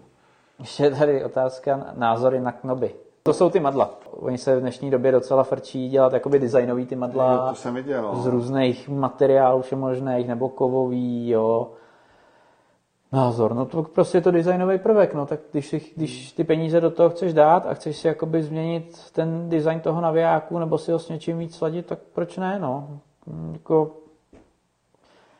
Ještě 0.59 0.83
je 0.83 0.91
tady 0.91 1.23
otázka 1.25 1.85
názory 1.95 2.39
na 2.39 2.51
knoby. 2.51 2.95
To 3.23 3.33
jsou 3.33 3.49
ty 3.49 3.59
madla. 3.59 3.91
Oni 4.11 4.37
se 4.37 4.55
v 4.55 4.61
dnešní 4.61 4.91
době 4.91 5.11
docela 5.11 5.43
frčí 5.43 5.89
dělat 5.89 6.13
jakoby 6.13 6.39
designový 6.39 6.85
ty 6.85 6.95
madla. 6.95 7.33
Jo, 7.33 7.49
to 7.49 7.55
jsem 7.55 7.75
viděl. 7.75 8.15
z 8.15 8.25
No. 8.25 8.31
různých 8.31 8.89
materiálů 8.89 9.61
všemožných, 9.61 10.27
nebo 10.27 10.49
kovový, 10.49 11.29
jo. 11.29 11.69
Názor, 13.11 13.53
no 13.55 13.65
to 13.65 13.83
prostě 13.83 14.17
je 14.17 14.21
to 14.21 14.31
designový 14.31 14.77
prvek, 14.79 15.13
no 15.13 15.25
tak 15.25 15.39
když, 15.51 15.67
si, 15.67 15.81
když 15.95 16.31
ty 16.31 16.43
peníze 16.43 16.81
do 16.81 16.91
toho 16.91 17.09
chceš 17.09 17.33
dát 17.33 17.65
a 17.65 17.73
chceš 17.73 17.97
si 17.97 18.07
jakoby 18.07 18.43
změnit 18.43 18.97
ten 19.11 19.49
design 19.49 19.79
toho 19.79 20.01
navijáku 20.01 20.59
nebo 20.59 20.77
si 20.77 20.91
ho 20.91 20.99
s 20.99 21.09
něčím 21.09 21.37
víc 21.39 21.55
sladit, 21.55 21.85
tak 21.85 21.99
proč 22.13 22.37
ne, 22.37 22.59
no. 22.59 22.99
Jako 23.53 23.91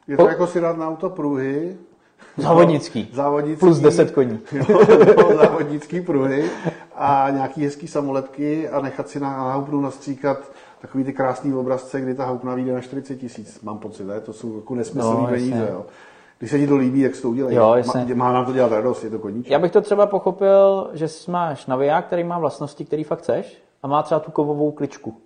Je 0.07 0.17
to 0.17 0.23
Po- 0.23 0.29
jako 0.29 0.47
si 0.47 0.61
dát 0.61 0.77
na 0.77 0.87
auto 0.87 1.09
pruhy. 1.09 1.77
závodnický. 2.37 3.09
Závodnický. 3.13 3.59
Plus 3.59 3.79
10 3.79 4.11
koní. 4.11 4.39
Jo, 4.51 4.79
nebo 5.05 5.35
závodnický 5.35 6.01
pruhy 6.01 6.49
a 6.95 7.27
nějaký 7.29 7.63
hezký 7.63 7.87
samolepky 7.87 8.69
a 8.69 8.81
nechat 8.81 9.09
si 9.09 9.19
na, 9.19 9.37
na 9.37 9.53
houpnu 9.53 9.81
nastříkat 9.81 10.51
takový 10.81 11.03
ty 11.03 11.13
krásný 11.13 11.53
obrazce, 11.53 12.01
kdy 12.01 12.15
ta 12.15 12.25
houpna 12.25 12.55
vyjde 12.55 12.73
na 12.73 12.81
40 12.81 13.15
tisíc. 13.15 13.61
Mám 13.61 13.77
pocit, 13.77 14.03
ne? 14.03 14.19
to 14.21 14.33
jsou 14.33 14.55
jako 14.55 14.75
nesmyslný 14.75 15.21
No, 15.21 15.27
peníze. 15.27 15.51
jasně. 15.55 15.67
Jo. 15.73 15.85
Když 16.39 16.51
se 16.51 16.59
ti 16.59 16.67
to 16.67 16.75
líbí, 16.77 16.99
jak 16.99 17.15
se 17.15 17.21
to 17.21 17.29
udělají. 17.29 17.55
Jo, 17.55 17.73
jasně. 17.73 18.15
má, 18.15 18.25
má 18.25 18.33
nám 18.33 18.45
to 18.45 18.53
dělat 18.53 18.71
radost, 18.71 19.03
je 19.03 19.09
to 19.09 19.19
koníček. 19.19 19.51
Já 19.51 19.59
bych 19.59 19.71
to 19.71 19.81
třeba 19.81 20.05
pochopil, 20.05 20.89
že 20.93 21.07
máš 21.27 21.65
naviják, 21.65 22.05
který 22.05 22.23
má 22.23 22.39
vlastnosti, 22.39 22.85
který 22.85 23.03
fakt 23.03 23.19
chceš 23.19 23.63
a 23.83 23.87
má 23.87 24.03
třeba 24.03 24.19
tu 24.19 24.31
kovovou 24.31 24.71
kličku. 24.71 25.17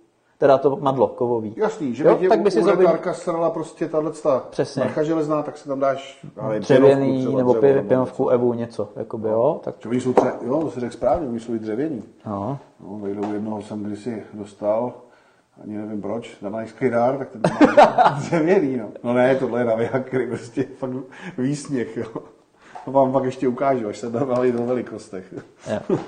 Teda 0.42 0.58
to 0.58 0.76
madlo 0.80 1.08
kovový. 1.08 1.54
Jasný, 1.56 1.94
že 1.94 2.04
Jo, 2.04 2.16
by 2.16 2.28
tak 2.28 2.40
by 2.40 2.50
si 2.50 2.62
zabil- 2.62 2.98
srala 3.12 3.50
prostě 3.50 3.88
tahle 3.88 4.12
Přesně. 4.50 4.80
marcha 4.84 5.02
železná, 5.02 5.42
tak 5.42 5.58
si 5.58 5.68
tam 5.68 5.80
dáš 5.80 6.26
nevím, 6.42 6.60
Dřevěný 6.60 7.36
nebo 7.36 7.52
dřevo, 7.52 7.66
pě- 7.66 7.86
pěnovku 7.88 8.28
Evu, 8.28 8.52
něco, 8.54 8.88
jakoby, 8.96 9.28
jo. 9.28 9.60
Tak, 9.64 9.74
oni 9.88 10.00
jsou 10.00 10.12
tře- 10.12 10.32
jo, 10.46 10.60
to 10.60 10.70
si 10.70 10.80
řekl 10.80 10.92
správně, 10.92 11.28
oni 11.28 11.40
jsou 11.40 11.54
i 11.54 11.58
dřevěný. 11.58 12.02
no. 12.26 12.58
No, 12.80 12.98
vejdou 12.98 13.32
jednoho 13.32 13.62
jsem 13.62 13.82
kdysi 13.82 14.22
dostal, 14.34 14.92
ani 15.64 15.76
nevím 15.78 16.02
proč, 16.02 16.40
na 16.40 16.50
dár, 16.90 17.18
tak 17.18 17.28
ten 17.30 17.40
má 17.76 18.10
dřevěný, 18.18 18.76
no. 18.76 18.88
No 19.04 19.12
ne, 19.14 19.34
tohle 19.36 19.60
je 19.60 19.64
naviják, 19.64 20.06
který 20.06 20.26
prostě 20.26 20.64
fakt 20.78 20.90
výsměch, 21.38 21.96
jo. 21.96 22.06
To 22.84 22.92
vám 22.92 23.12
pak 23.12 23.24
ještě 23.24 23.48
ukážu, 23.48 23.88
až 23.88 23.98
se 23.98 24.10
bavili 24.10 24.52
o 24.58 24.66
velikostech. 24.66 25.34
Jo. 25.90 25.98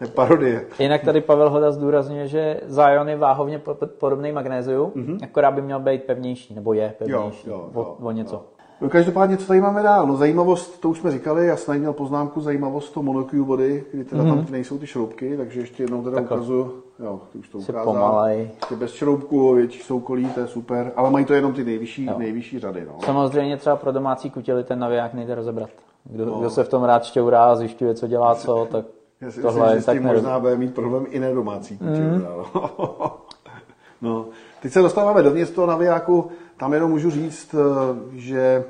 Parodie. 0.14 0.66
Jinak 0.78 1.02
tady 1.04 1.20
Pavel 1.20 1.50
Hoda 1.50 1.70
zdůrazňuje, 1.70 2.28
že 2.28 2.60
Zion 2.66 3.08
je 3.08 3.16
váhovně 3.16 3.58
po- 3.58 3.74
podobný 3.98 4.32
magnéziu, 4.32 4.92
mm-hmm. 4.96 5.18
akorát 5.22 5.50
by 5.50 5.62
měl 5.62 5.80
být 5.80 6.02
pevnější, 6.04 6.54
nebo 6.54 6.72
je 6.72 6.94
pevnější 6.98 7.48
Jo, 7.48 7.54
jo, 7.54 7.70
o, 7.74 7.80
jo, 7.80 7.96
o 8.00 8.10
něco. 8.10 8.44
No, 8.80 8.88
každopádně, 8.88 9.36
co 9.36 9.46
tady 9.46 9.60
máme 9.60 9.82
dál? 9.82 10.06
No, 10.06 10.16
zajímavost, 10.16 10.80
to 10.80 10.88
už 10.88 10.98
jsme 10.98 11.10
říkali, 11.10 11.46
já 11.46 11.56
jsem 11.56 11.78
měl 11.78 11.92
poznámku, 11.92 12.40
zajímavost 12.40 12.90
to 12.90 13.02
monocue 13.02 13.42
body, 13.42 13.84
kdy 13.92 14.04
teda 14.04 14.22
mm-hmm. 14.22 14.44
tam 14.44 14.46
nejsou 14.50 14.78
ty 14.78 14.86
šroubky, 14.86 15.36
takže 15.36 15.60
ještě 15.60 15.82
jednou 15.82 16.02
teda 16.02 16.16
Takhle. 16.16 16.36
ukazuju, 16.36 16.82
jo, 16.98 17.20
ty 17.32 17.38
už 17.38 17.48
to 17.48 17.58
ukázal. 17.58 17.84
pomalej. 17.84 18.50
Ještě 18.60 18.76
bez 18.76 18.92
šroubku, 18.92 19.54
větší 19.54 19.82
soukolí, 19.82 20.26
to 20.26 20.40
je 20.40 20.46
super, 20.46 20.92
ale 20.96 21.10
mají 21.10 21.24
to 21.24 21.34
jenom 21.34 21.52
ty 21.52 21.64
nejvyšší, 21.64 22.10
nejvyšší 22.16 22.58
řady, 22.58 22.84
no. 22.86 22.98
Samozřejmě 23.04 23.56
třeba 23.56 23.76
pro 23.76 23.92
domácí 23.92 24.30
kutěli 24.30 24.64
ten 24.64 24.78
naviják 24.78 25.14
nejde 25.14 25.34
rozebrat. 25.34 25.70
Kdo, 26.04 26.26
no. 26.26 26.38
kdo 26.38 26.50
se 26.50 26.64
v 26.64 26.68
tom 26.68 26.84
rád 26.84 27.04
šťourá 27.04 27.44
a 27.44 27.56
zjišťuje, 27.56 27.94
co 27.94 28.06
dělá 28.06 28.34
co, 28.34 28.68
tak 28.70 28.84
Já 29.20 29.30
si 29.30 29.42
tohle 29.42 29.74
myslím, 29.74 29.76
že 29.76 29.82
s 29.82 29.92
tím 29.92 30.02
možná 30.02 30.40
bude 30.40 30.56
mít 30.56 30.74
problém 30.74 31.06
i 31.10 31.18
nedomácí 31.18 31.78
kuče. 31.78 31.90
Mm. 31.90 32.22
No. 32.24 32.46
no. 34.02 34.28
Teď 34.62 34.72
se 34.72 34.82
dostáváme 34.82 35.22
dovnitř 35.22 35.50
toho 35.50 35.66
navijáku, 35.66 36.30
tam 36.56 36.72
jenom 36.72 36.90
můžu 36.90 37.10
říct, 37.10 37.54
eh, 37.54 38.18
že 38.18 38.64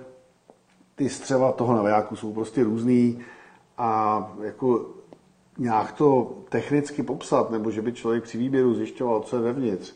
ty 0.95 1.09
střeva 1.09 1.53
toho 1.53 1.77
navijáku 1.77 2.17
jsou 2.17 2.33
prostě 2.33 2.65
různý 2.65 3.19
a 3.79 4.21
jako 4.43 4.87
nějak 5.59 5.93
to 5.93 6.33
technicky 6.49 7.03
popsat, 7.03 7.51
nebo 7.51 7.71
že 7.71 7.83
by 7.83 7.93
člověk 7.93 8.23
při 8.23 8.39
výběru 8.39 8.75
zjišťoval, 8.75 9.21
co 9.21 9.37
je 9.37 9.43
vevnitř, 9.43 9.95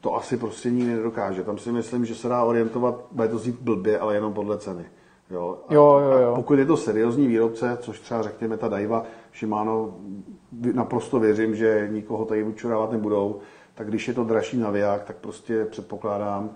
to 0.00 0.14
asi 0.14 0.36
prostě 0.36 0.70
nikdy 0.70 0.94
nedokáže. 0.94 1.42
Tam 1.42 1.58
si 1.58 1.72
myslím, 1.72 2.04
že 2.04 2.14
se 2.14 2.28
dá 2.28 2.44
orientovat, 2.44 3.04
bude 3.12 3.28
to 3.28 3.38
znít 3.38 3.56
blbě, 3.60 3.98
ale 3.98 4.14
jenom 4.14 4.32
podle 4.32 4.58
ceny. 4.58 4.84
Jo, 5.30 5.58
a, 5.68 5.74
Jo, 5.74 6.00
jo, 6.04 6.18
jo. 6.18 6.32
A 6.32 6.34
pokud 6.34 6.58
je 6.58 6.66
to 6.66 6.76
seriózní 6.76 7.26
výrobce, 7.26 7.78
což 7.80 8.00
třeba 8.00 8.22
řekněme 8.22 8.56
ta 8.56 8.68
Daiwa, 8.68 9.04
Shimano, 9.38 9.94
naprosto 10.72 11.20
věřím, 11.20 11.56
že 11.56 11.88
nikoho 11.92 12.24
tady 12.24 12.42
vyčurávat 12.44 12.92
nebudou, 12.92 13.38
tak 13.74 13.88
když 13.88 14.08
je 14.08 14.14
to 14.14 14.24
dražší 14.24 14.56
naviják, 14.58 15.04
tak 15.04 15.16
prostě 15.16 15.64
předpokládám, 15.64 16.50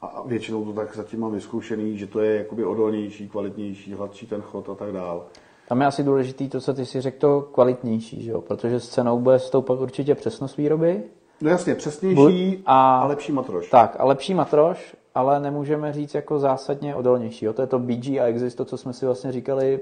a 0.00 0.22
většinou 0.26 0.64
to 0.64 0.72
tak 0.72 0.96
zatím 0.96 1.20
mám 1.20 1.32
vyzkoušený, 1.32 1.98
že 1.98 2.06
to 2.06 2.20
je 2.20 2.36
jakoby 2.36 2.64
odolnější, 2.64 3.28
kvalitnější, 3.28 3.94
hladší 3.94 4.26
ten 4.26 4.40
chod 4.42 4.68
a 4.68 4.74
tak 4.74 4.92
dál. 4.92 5.24
Tam 5.68 5.80
je 5.80 5.86
asi 5.86 6.02
důležitý 6.02 6.48
to, 6.48 6.60
co 6.60 6.74
ty 6.74 6.86
si 6.86 7.00
řekl, 7.00 7.18
to 7.18 7.40
kvalitnější, 7.52 8.22
že 8.22 8.30
jo? 8.30 8.40
protože 8.40 8.80
s 8.80 8.88
cenou 8.88 9.18
bude 9.20 9.38
stoupat 9.38 9.80
určitě 9.80 10.14
přesnost 10.14 10.56
výroby. 10.56 11.02
No 11.40 11.50
jasně, 11.50 11.74
přesnější 11.74 12.62
a, 12.66 12.74
a- 12.96 13.00
a 13.00 13.06
lepší 13.06 13.32
matroš. 13.32 13.70
Tak, 13.70 13.96
a 13.98 14.04
lepší 14.04 14.34
matroš, 14.34 14.96
ale 15.16 15.40
nemůžeme 15.40 15.92
říct 15.92 16.14
jako 16.14 16.38
zásadně 16.38 16.94
odolnější. 16.94 17.44
Jo? 17.44 17.52
To 17.52 17.62
je 17.62 17.66
to 17.66 17.78
BG 17.78 18.06
a 18.08 18.24
Exist, 18.24 18.56
to, 18.56 18.64
co 18.64 18.76
jsme 18.76 18.92
si 18.92 19.06
vlastně 19.06 19.32
říkali 19.32 19.80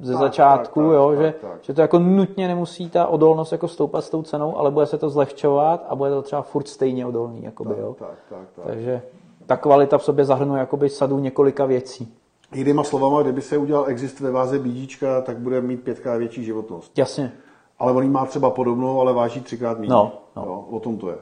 ze 0.00 0.12
Tak, 0.12 0.20
začátku, 0.20 0.80
tak, 0.80 0.88
tak, 0.88 0.94
jo? 0.94 1.08
tak, 1.10 1.18
že, 1.18 1.34
tak. 1.40 1.58
že 1.62 1.74
to 1.74 1.80
jako 1.80 1.98
nutně 1.98 2.48
nemusí 2.48 2.90
ta 2.90 3.06
odolnost 3.06 3.52
jako 3.52 3.68
stoupat 3.68 4.04
s 4.04 4.10
tou 4.10 4.22
cenou, 4.22 4.56
ale 4.58 4.70
bude 4.70 4.86
se 4.86 4.98
to 4.98 5.10
zlehčovat 5.10 5.86
a 5.88 5.94
bude 5.94 6.10
to 6.10 6.22
třeba 6.22 6.42
furt 6.42 6.68
stejně 6.68 7.06
odolný. 7.06 7.42
Jakoby, 7.42 7.74
jo? 7.80 7.96
Tak, 7.98 8.14
tak, 8.30 8.38
tak. 8.56 8.64
Takže 8.66 9.02
ta 9.46 9.56
kvalita 9.56 9.98
v 9.98 10.04
sobě 10.04 10.24
zahrnuje 10.24 10.60
jakoby 10.60 10.88
sadu 10.88 11.18
několika 11.18 11.64
věcí. 11.66 12.14
Jinýma 12.54 12.84
slovama, 12.84 13.22
kdyby 13.22 13.42
se 13.42 13.58
udělal 13.58 13.84
exist 13.88 14.20
ve 14.20 14.30
váze 14.30 14.58
bídíčka, 14.58 15.20
tak 15.20 15.38
bude 15.38 15.60
mít 15.60 15.82
pětkrát 15.82 16.18
větší 16.18 16.44
životnost. 16.44 16.98
Jasně. 16.98 17.32
Ale 17.78 17.92
on 17.92 18.10
má 18.12 18.26
třeba 18.26 18.50
podobnou, 18.50 19.00
ale 19.00 19.12
váží 19.12 19.40
třikrát 19.40 19.78
méně. 19.78 19.90
No, 19.90 20.12
no. 20.36 20.42
Jo, 20.46 20.64
o 20.70 20.80
tom 20.80 20.96
to 20.96 21.08
je. 21.08 21.16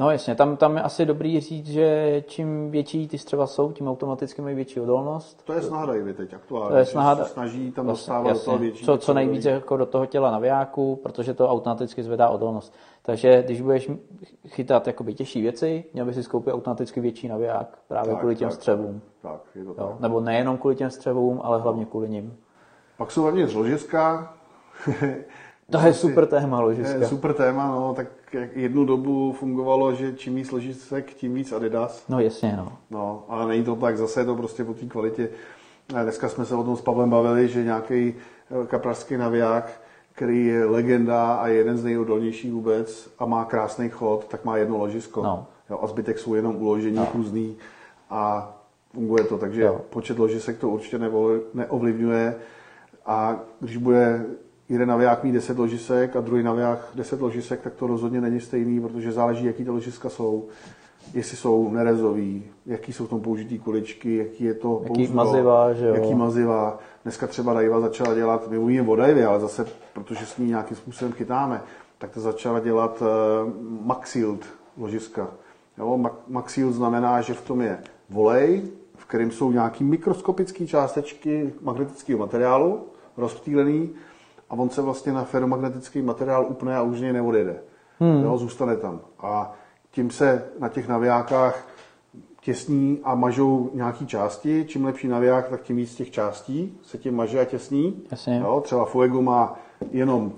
No 0.00 0.10
jasně, 0.10 0.34
tam, 0.34 0.56
tam 0.56 0.76
je 0.76 0.82
asi 0.82 1.06
dobrý 1.06 1.40
říct, 1.40 1.66
že 1.66 2.22
čím 2.26 2.70
větší 2.70 3.08
ty 3.08 3.18
střeva 3.18 3.46
jsou, 3.46 3.72
tím 3.72 3.88
automaticky 3.88 4.42
mají 4.42 4.54
větší 4.56 4.80
odolnost. 4.80 5.42
To 5.46 5.52
je 5.52 5.62
snaha 5.62 5.86
Davy 5.86 6.14
teď 6.14 6.34
aktuálně. 6.34 6.70
To 6.70 6.76
je 6.76 6.84
snaha- 6.84 7.16
se 7.16 7.24
snaží 7.24 7.72
tam 7.72 7.84
Vlastně, 7.86 8.00
dostávat 8.12 8.32
do 8.32 8.38
toho 8.38 8.54
jasně. 8.54 8.66
větší. 8.66 8.84
Co, 8.84 8.98
co 8.98 9.14
nejvíc 9.14 9.44
jako 9.44 9.76
do 9.76 9.86
toho 9.86 10.06
těla 10.06 10.30
navijáku, 10.30 10.96
protože 11.02 11.34
to 11.34 11.48
automaticky 11.48 12.02
zvedá 12.02 12.28
odolnost. 12.28 12.74
Takže 13.02 13.42
když 13.42 13.60
budeš 13.60 13.90
chytat 14.48 14.86
jakoby 14.86 15.14
těžší 15.14 15.42
věci, 15.42 15.84
měl 15.92 16.06
by 16.06 16.14
si 16.14 16.22
skoupit 16.22 16.54
automaticky 16.54 17.00
větší 17.00 17.28
naviják 17.28 17.78
právě 17.88 18.10
Tak, 18.10 18.18
kvůli 18.18 18.36
těm 18.36 18.48
tak, 18.48 18.54
střevům. 18.56 19.00
Tak, 19.22 19.40
je 19.54 19.64
to 19.64 19.70
Jo? 19.70 19.74
tak. 19.76 20.00
Nebo 20.00 20.20
nejenom 20.20 20.58
kvůli 20.58 20.76
těm 20.76 20.90
střevům, 20.90 21.40
ale 21.44 21.60
hlavně 21.60 21.84
kvůli 21.84 22.08
nim. 22.08 22.36
Pak 22.96 23.10
jsou 23.10 23.22
hlavně 23.22 23.46
ložiska. 23.54 24.34
To 25.70 25.78
je 25.86 25.94
super 25.94 26.26
téma, 26.26 26.56
To 26.56 26.70
je 26.70 26.76
ložiska. 26.78 27.08
super 27.08 27.34
téma, 27.34 27.66
no, 27.68 27.94
tak 27.94 28.06
jak 28.32 28.56
jednu 28.56 28.84
dobu 28.84 29.32
fungovalo, 29.32 29.94
že 29.94 30.12
čím 30.12 30.34
víc 30.34 30.50
ložisek, 30.50 31.14
tím 31.14 31.34
víc 31.34 31.52
Adidas. 31.52 32.04
No 32.08 32.20
jasně, 32.20 32.54
no. 32.56 32.72
No, 32.90 33.24
ale 33.28 33.48
není 33.48 33.64
to 33.64 33.76
tak, 33.76 33.98
zase 33.98 34.20
je 34.20 34.24
to 34.24 34.34
prostě 34.36 34.64
po 34.64 34.74
té 34.74 34.86
kvalitě. 34.86 35.28
A 35.96 36.02
Dneska 36.02 36.28
jsme 36.28 36.44
se 36.44 36.54
o 36.54 36.64
tom 36.64 36.76
s 36.76 36.80
Pavlem 36.80 37.10
bavili, 37.10 37.48
že 37.48 37.64
nějaký 37.64 38.14
kaprařský 38.66 39.16
naviják, 39.16 39.80
který 40.12 40.46
je 40.46 40.64
legenda 40.64 41.34
a 41.34 41.46
je 41.46 41.54
jeden 41.54 41.78
z 41.78 41.84
nejodolnějších 41.84 42.52
vůbec 42.52 43.10
a 43.18 43.26
má 43.26 43.44
krásný 43.44 43.88
chod, 43.88 44.24
tak 44.28 44.44
má 44.44 44.56
jedno 44.56 44.78
ložisko. 44.78 45.22
No. 45.22 45.46
Jo, 45.70 45.78
a 45.82 45.86
zbytek 45.86 46.18
jsou 46.18 46.34
jenom 46.34 46.56
uložení 46.56 46.96
no. 46.96 47.08
různý 47.14 47.56
a 48.10 48.52
funguje 48.94 49.24
to, 49.24 49.38
takže 49.38 49.62
Jo. 49.62 49.80
počet 49.90 50.18
ložisek 50.18 50.58
to 50.58 50.68
určitě 50.68 50.98
neovlivňuje 51.54 52.34
a 53.06 53.36
když 53.60 53.76
bude 53.76 54.26
jeden 54.70 54.88
naviják 54.88 55.24
mít 55.24 55.32
10 55.32 55.58
ložisek 55.58 56.16
a 56.16 56.20
druhý 56.20 56.42
naviják 56.42 56.78
10 56.94 57.20
ložisek, 57.20 57.60
tak 57.60 57.74
to 57.74 57.86
rozhodně 57.86 58.20
není 58.20 58.40
stejný, 58.40 58.80
protože 58.80 59.12
záleží, 59.12 59.44
jaký 59.46 59.64
ty 59.64 59.70
ložiska 59.70 60.08
jsou, 60.08 60.48
jestli 61.14 61.36
jsou 61.36 61.70
nerezový, 61.70 62.44
jaký 62.66 62.92
jsou 62.92 63.06
v 63.06 63.08
tom 63.08 63.20
použitý 63.20 63.58
kuličky, 63.58 64.16
jaký 64.16 64.44
je 64.44 64.54
to 64.54 64.80
Jaký 64.82 64.94
pouzdro, 64.94 65.16
maziva, 65.16 65.72
že 65.72 65.86
jo. 65.86 65.94
jaký 65.94 66.14
maziva. 66.14 66.78
Dneska 67.02 67.26
třeba 67.26 67.54
Daiwa 67.54 67.80
začala 67.80 68.14
dělat, 68.14 68.50
my 68.50 68.58
mluvíme 68.58 68.88
o 68.88 68.96
Daivě, 68.96 69.26
ale 69.26 69.40
zase, 69.40 69.66
protože 69.92 70.26
s 70.26 70.38
ní 70.38 70.46
nějakým 70.46 70.76
způsobem 70.76 71.12
chytáme, 71.12 71.62
tak 71.98 72.10
to 72.10 72.20
začala 72.20 72.60
dělat 72.60 73.02
uh, 73.02 73.86
Maxild 73.86 74.44
ložiska. 74.78 75.28
Jo, 75.78 75.98
Ma- 75.98 76.14
Maxild 76.28 76.74
znamená, 76.74 77.20
že 77.20 77.34
v 77.34 77.42
tom 77.42 77.60
je 77.60 77.78
volej, 78.10 78.62
v 78.96 79.04
kterém 79.04 79.30
jsou 79.30 79.52
nějaké 79.52 79.84
mikroskopické 79.84 80.66
částečky 80.66 81.52
magnetického 81.62 82.18
materiálu, 82.18 82.86
rozptýlený, 83.16 83.90
a 84.50 84.54
on 84.54 84.70
se 84.70 84.82
vlastně 84.82 85.12
na 85.12 85.24
ferromagnetický 85.24 86.02
materiál 86.02 86.46
úplně 86.48 86.76
a 86.76 86.82
už 86.82 86.98
z 86.98 87.00
něj 87.00 87.12
neodjede. 87.12 87.56
Hmm. 88.00 88.22
Jo, 88.22 88.38
zůstane 88.38 88.76
tam. 88.76 89.00
A 89.20 89.52
tím 89.90 90.10
se 90.10 90.44
na 90.58 90.68
těch 90.68 90.88
navijákách 90.88 91.68
těsní 92.40 93.00
a 93.04 93.14
mažou 93.14 93.70
nějaký 93.74 94.06
části. 94.06 94.64
Čím 94.68 94.84
lepší 94.84 95.08
naviják, 95.08 95.48
tak 95.48 95.62
tím 95.62 95.76
víc 95.76 95.94
těch 95.94 96.10
částí 96.10 96.78
se 96.82 96.98
tím 96.98 97.16
maže 97.16 97.40
a 97.40 97.44
těsní. 97.44 98.02
Jasně. 98.10 98.38
Jo, 98.44 98.60
třeba 98.64 98.84
Fuego 98.84 99.22
má 99.22 99.58
jenom 99.90 100.32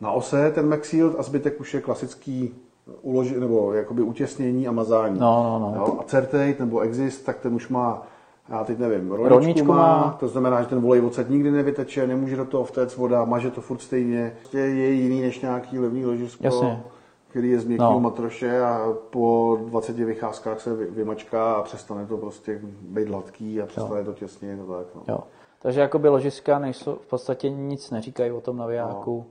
na 0.00 0.10
ose 0.10 0.50
ten 0.50 0.68
Maxild 0.68 1.14
a 1.18 1.22
zbytek 1.22 1.60
už 1.60 1.74
je 1.74 1.80
klasický 1.80 2.54
uloži, 3.02 3.40
nebo 3.40 3.72
jakoby 3.72 4.02
utěsnění 4.02 4.68
a 4.68 4.72
mazání. 4.72 5.20
No, 5.20 5.42
no, 5.42 5.58
no. 5.58 5.76
Jo, 5.76 5.98
a 6.00 6.02
Certate 6.02 6.56
nebo 6.58 6.80
Exist, 6.80 7.24
tak 7.24 7.38
ten 7.38 7.54
už 7.54 7.68
má, 7.68 8.02
já 8.48 8.64
teď 8.64 8.78
nevím, 8.78 9.08
rolničku, 9.10 9.28
Rolničku 9.28 9.66
má, 9.68 9.76
má. 9.76 10.16
to 10.20 10.28
znamená, 10.28 10.62
že 10.62 10.68
ten 10.68 10.80
volej 10.80 11.00
ocet 11.00 11.30
nikdy 11.30 11.50
nevyteče, 11.50 12.06
nemůže 12.06 12.36
do 12.36 12.44
toho 12.44 12.64
vtéct 12.64 12.96
voda, 12.96 13.24
maže 13.24 13.50
to 13.50 13.60
furt 13.60 13.78
stejně. 13.78 14.32
Prostě 14.38 14.58
je 14.58 14.90
jiný 14.90 15.20
než 15.22 15.40
nějaký 15.40 15.78
levný 15.78 16.06
ložisko, 16.06 16.44
Jasně. 16.44 16.82
který 17.28 17.50
je 17.50 17.60
z 17.60 17.64
měkkého 17.64 17.92
No. 17.92 18.00
matroše 18.00 18.60
a 18.60 18.92
po 19.10 19.58
20 19.64 19.96
vycházkách 20.04 20.60
se 20.60 20.74
vy- 20.74 20.86
vymačká 20.86 21.52
a 21.52 21.62
přestane 21.62 22.06
to 22.06 22.16
prostě 22.16 22.60
být 22.80 23.08
hladký 23.08 23.62
a 23.62 23.66
přestane 23.66 24.04
to 24.04 24.12
těsně. 24.12 24.56
No 24.56 24.66
tak, 24.76 24.86
no. 24.94 25.02
Jo. 25.08 25.18
Takže 25.62 25.80
jakoby 25.80 26.08
ložiska 26.08 26.58
nejsou, 26.58 26.94
v 26.94 27.06
podstatě 27.06 27.50
nic 27.50 27.90
neříkají 27.90 28.32
o 28.32 28.40
tom 28.40 28.56
navijáku. 28.56 29.24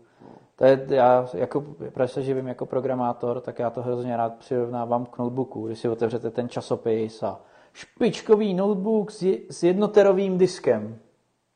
To 0.55 0.65
je, 0.65 0.85
já 0.89 1.27
jako, 1.33 1.63
protože 1.93 2.07
se 2.07 2.21
živím 2.21 2.47
jako 2.47 2.65
programátor, 2.65 3.39
tak 3.41 3.59
já 3.59 3.69
to 3.69 3.81
hrozně 3.81 4.17
rád 4.17 4.33
přirovnávám 4.35 5.05
k 5.05 5.17
notebooku, 5.17 5.67
když 5.67 5.79
si 5.79 5.89
otevřete 5.89 6.31
ten 6.31 6.49
časopis 6.49 7.23
a 7.23 7.39
špičkový 7.77 8.53
notebook 8.53 9.11
s, 9.11 9.21
je, 9.21 9.37
s 9.49 9.63
jednoterovým 9.63 10.37
diskem. 10.37 10.97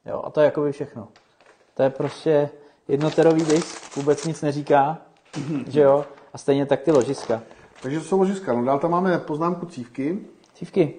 Jo, 0.06 0.22
a 0.26 0.30
to 0.30 0.40
je 0.42 0.46
jakoby 0.46 0.72
všechno. 0.72 1.08
To 1.74 1.84
je 1.84 1.90
prostě 1.90 2.50
jednoterový 2.88 3.44
disk, 3.46 3.96
vůbec 3.96 4.26
nic 4.26 4.42
neříká, 4.42 4.98
že 5.68 5.82
jo, 5.82 6.06
a 6.34 6.38
stejně 6.38 6.66
tak 6.66 6.82
ty 6.82 6.92
ložiska. 6.92 7.42
Takže 7.82 8.00
to 8.00 8.06
jsou 8.06 8.20
ložiska. 8.20 8.54
No 8.54 8.66
dál 8.66 8.80
tam 8.80 8.92
máme 8.92 9.18
poznámku 9.18 9.66
cívky. 9.66 10.20
Cívky. 10.54 10.94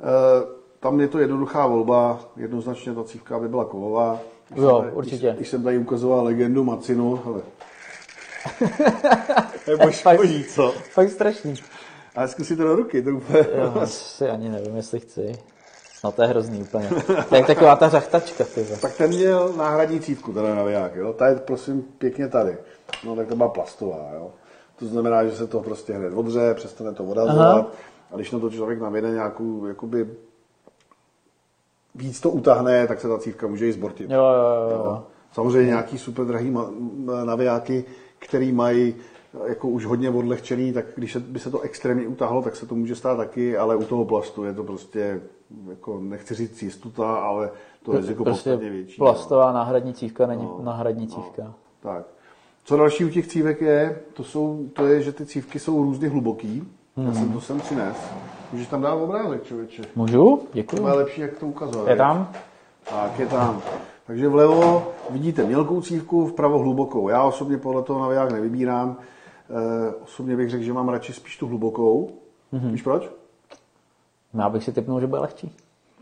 Eh, 0.00 0.56
Tam 0.80 1.00
je 1.00 1.08
to 1.08 1.18
jednoduchá 1.18 1.66
volba, 1.66 2.20
jednoznačně 2.36 2.94
ta 2.94 3.04
cívka 3.04 3.38
by 3.38 3.48
byla 3.48 3.64
kovová. 3.64 4.20
Když 4.48 4.62
Jo, 4.62 4.70
jsem 4.70 4.80
tady- 4.84 4.92
určitě. 4.96 5.26
Když, 5.26 5.36
když 5.36 5.48
jsem 5.48 5.62
tady 5.62 5.78
ukazoval 5.78 6.24
legendu 6.24 6.64
Macinu, 6.64 7.20
hele. 7.24 7.40
Nebo 9.68 9.90
škodí, 9.90 10.44
co? 10.44 10.72
Fakt 10.72 11.10
strašný. 11.10 11.54
Ale 12.16 12.28
zkus 12.28 12.46
si 12.46 12.56
to 12.56 12.62
do 12.62 12.76
ruky, 12.76 13.02
to 13.02 13.10
úplně... 13.10 13.46
Jo, 13.58 13.72
asi 13.80 14.28
ani 14.28 14.48
nevím, 14.48 14.76
jestli 14.76 15.00
chci. 15.00 15.38
No 16.04 16.12
to 16.12 16.22
je 16.22 16.28
hrozný 16.28 16.62
úplně. 16.62 16.88
To 17.28 17.34
je 17.34 17.38
jak 17.38 17.46
taková 17.46 17.76
ta 17.76 17.88
řachtačka, 17.88 18.44
ty 18.44 18.62
vole. 18.62 18.78
Tak 18.78 18.96
ten 18.96 19.10
měl 19.10 19.52
náhradní 19.52 20.00
cívku, 20.00 20.32
ten 20.32 20.56
naviják, 20.56 20.96
jo. 20.96 21.12
Ta 21.12 21.28
je 21.28 21.36
prosím 21.36 21.82
pěkně 21.82 22.28
tady. 22.28 22.56
No 23.04 23.16
tak 23.16 23.28
to 23.28 23.36
byla 23.36 23.48
plastová, 23.48 24.10
jo. 24.14 24.30
To 24.78 24.86
znamená, 24.86 25.24
že 25.24 25.36
se 25.36 25.46
to 25.46 25.60
prostě 25.60 25.92
hned 25.92 26.12
odře, 26.14 26.54
přestane 26.54 26.94
to 26.94 27.04
odazovat. 27.04 27.72
A 28.12 28.16
když 28.16 28.30
na 28.30 28.38
to 28.38 28.50
člověk 28.50 28.80
navede 28.80 29.10
nějakou, 29.10 29.66
jakoby 29.66 30.10
víc 31.94 32.20
to 32.20 32.30
utáhne, 32.30 32.86
tak 32.86 33.00
se 33.00 33.08
ta 33.08 33.18
cívka 33.18 33.46
může 33.46 33.68
i 33.68 33.72
zbortit. 33.72 34.10
Jo, 34.10 34.24
jo, 34.24 34.70
jo, 34.70 34.84
jo. 34.84 35.04
Samozřejmě 35.32 35.66
nějaký 35.66 35.98
super 35.98 36.24
drahý 36.24 36.56
navijáky, 37.24 37.84
který 38.18 38.52
mají 38.52 38.94
jako 39.44 39.68
už 39.68 39.84
hodně 39.86 40.10
odlehčený, 40.10 40.72
tak 40.72 40.84
když 40.96 41.12
se, 41.12 41.20
by 41.20 41.38
se 41.38 41.50
to 41.50 41.60
extrémně 41.60 42.08
utáhlo, 42.08 42.42
tak 42.42 42.56
se 42.56 42.66
to 42.66 42.74
může 42.74 42.96
stát 42.96 43.16
taky, 43.16 43.56
ale 43.56 43.76
u 43.76 43.84
toho 43.84 44.04
plastu 44.04 44.44
je 44.44 44.52
to 44.52 44.64
prostě, 44.64 45.20
jako 45.68 46.00
nechci 46.00 46.34
říct 46.34 46.62
jistota, 46.62 47.14
ale 47.14 47.50
to 47.82 47.92
riziko 47.92 48.24
prostě 48.24 48.50
podstatně 48.50 48.70
větší. 48.70 48.96
Plastová 48.96 49.46
no. 49.46 49.52
náhradní 49.52 49.94
cívka 49.94 50.26
není 50.26 50.42
no, 50.42 50.60
náhradní 50.62 51.06
cívka. 51.06 51.42
No, 51.44 51.54
tak. 51.80 52.06
Co 52.64 52.76
další 52.76 53.04
u 53.04 53.08
těch 53.08 53.26
cívek 53.26 53.60
je, 53.60 53.98
to, 54.14 54.24
jsou, 54.24 54.68
to 54.72 54.86
je, 54.86 55.02
že 55.02 55.12
ty 55.12 55.26
cívky 55.26 55.58
jsou 55.58 55.82
různě 55.82 56.08
hluboký. 56.08 56.64
Hmm. 56.96 57.06
Já 57.06 57.14
jsem 57.14 57.32
to 57.32 57.40
sem 57.40 57.60
přines. 57.60 57.96
Můžeš 58.52 58.68
tam 58.68 58.82
dát 58.82 58.94
obrázek, 58.94 59.44
člověče. 59.44 59.82
Můžu? 59.96 60.42
Děkuji. 60.52 60.76
To 60.76 60.88
je 60.88 60.94
lepší, 60.94 61.20
jak 61.20 61.38
to 61.38 61.46
ukazovat. 61.46 61.88
Je 61.88 61.96
tam? 61.96 62.32
Tak, 62.90 63.18
je 63.18 63.26
tam. 63.26 63.62
Takže 64.06 64.28
vlevo 64.28 64.88
vidíte 65.10 65.44
mělkou 65.44 65.80
cívku, 65.80 66.26
vpravo 66.26 66.58
hlubokou. 66.58 67.08
Já 67.08 67.24
osobně 67.24 67.58
podle 67.58 67.82
toho 67.82 68.00
naviják 68.00 68.32
nevybírám. 68.32 68.96
E, 69.50 69.94
osobně 69.94 70.36
bych 70.36 70.50
řekl, 70.50 70.64
že 70.64 70.72
mám 70.72 70.88
radši 70.88 71.12
spíš 71.12 71.38
tu 71.38 71.46
hlubokou. 71.46 72.10
Mm-hmm. 72.52 72.70
Víš 72.70 72.82
proč? 72.82 73.10
Já 74.34 74.48
bych 74.48 74.64
si 74.64 74.72
typnul, 74.72 75.00
že 75.00 75.06
bude 75.06 75.20
lehčí. 75.20 75.56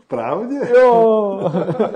Pravdě? 0.07 0.59
Jo. 0.75 1.51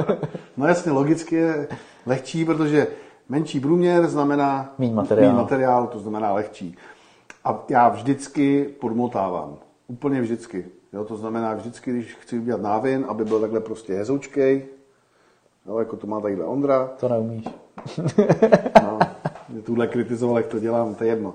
no 0.58 0.68
jasně, 0.68 0.92
logicky 0.92 1.36
je 1.36 1.68
lehčí, 2.06 2.46
protože 2.46 2.88
menší 3.30 3.60
průměr 3.60 4.08
znamená 4.08 4.74
méně 4.78 4.94
materiál. 4.94 5.36
materiál, 5.36 5.88
to 5.88 6.00
znamená 6.00 6.34
lehčí. 6.34 6.76
A 7.44 7.64
já 7.70 7.90
vždycky 7.90 8.64
podmotávám. 8.80 9.56
Úplně 9.88 10.22
vždycky. 10.22 10.66
Jo, 10.94 11.06
to 11.06 11.18
znamená 11.18 11.54
vždycky, 11.54 11.92
když 11.92 12.16
chci 12.16 12.40
udělat 12.40 12.62
návin, 12.62 13.06
aby 13.08 13.26
byl 13.26 13.40
takhle 13.40 13.60
prostě 13.60 13.94
hezoučkej, 13.94 14.68
jo, 15.66 15.80
jako 15.80 15.98
to 15.98 16.08
má 16.08 16.22
tadyhle 16.22 16.46
Ondra. 16.46 16.90
To 17.00 17.10
neumíš. 17.10 17.46
no, 18.84 18.99
mě 19.50 19.62
tuhle 19.62 19.88
kritizoval, 19.88 20.38
jak 20.38 20.48
to 20.48 20.60
dělám, 20.60 20.96
to 20.96 21.04
je 21.04 21.10
jedno. 21.10 21.34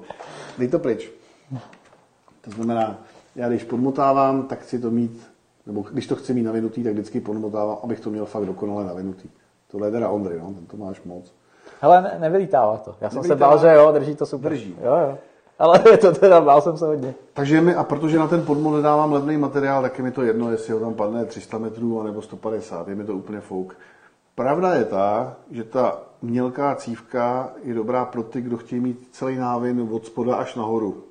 Dej 0.58 0.68
to 0.68 0.78
pryč. 0.78 1.10
To 2.40 2.50
znamená, 2.50 2.98
já 3.36 3.48
když 3.48 3.64
podmotávám, 3.64 4.42
tak 4.42 4.60
chci 4.60 4.78
to 4.78 4.90
mít, 4.90 5.26
nebo 5.66 5.84
když 5.92 6.06
to 6.06 6.16
chci 6.16 6.34
mít 6.34 6.42
navinutý, 6.42 6.84
tak 6.84 6.92
vždycky 6.92 7.20
podmotávám, 7.20 7.78
abych 7.82 8.00
to 8.00 8.10
měl 8.10 8.26
fakt 8.26 8.46
dokonale 8.46 8.84
navinutý. 8.84 9.28
Tohle 9.70 9.88
je 9.88 9.92
teda 9.92 10.08
Ondry, 10.08 10.38
no, 10.38 10.52
ten 10.54 10.66
to 10.66 10.76
máš 10.76 11.02
moc. 11.02 11.34
Hele, 11.80 12.02
ne, 12.02 12.16
nevylítává 12.20 12.76
to. 12.76 12.94
Já 13.00 13.10
jsem 13.10 13.22
nevylítává. 13.22 13.58
se 13.58 13.66
bál, 13.66 13.72
že 13.72 13.78
jo, 13.78 13.92
drží 13.92 14.16
to 14.16 14.26
super. 14.26 14.52
Drží. 14.52 14.76
Jo, 14.84 14.96
jo. 14.96 15.18
Ale 15.58 15.82
je 15.90 15.98
to 15.98 16.12
teda, 16.12 16.40
bál 16.40 16.60
jsem 16.60 16.76
se 16.76 16.86
hodně. 16.86 17.14
Takže 17.32 17.60
mi, 17.60 17.74
a 17.74 17.84
protože 17.84 18.18
na 18.18 18.28
ten 18.28 18.42
podmol 18.42 18.82
dávám 18.82 19.12
levný 19.12 19.36
materiál, 19.36 19.82
tak 19.82 19.98
je 19.98 20.04
mi 20.04 20.10
to 20.10 20.22
jedno, 20.22 20.50
jestli 20.50 20.72
ho 20.72 20.80
tam 20.80 20.94
padne 20.94 21.24
300 21.24 21.58
metrů 21.58 22.02
nebo 22.02 22.22
150, 22.22 22.88
je 22.88 22.94
mi 22.94 23.04
to 23.04 23.14
úplně 23.14 23.40
fouk. 23.40 23.76
Pravda 24.34 24.74
je 24.74 24.84
ta, 24.84 25.36
že 25.50 25.64
ta 25.64 26.02
mělká 26.22 26.74
cívka 26.74 27.52
je 27.62 27.74
dobrá 27.74 28.04
pro 28.04 28.22
ty, 28.22 28.40
kdo 28.40 28.56
chtějí 28.56 28.80
mít 28.80 29.08
celý 29.12 29.36
návin 29.36 29.88
od 29.90 30.06
spoda 30.06 30.36
až 30.36 30.54
nahoru. 30.54 31.04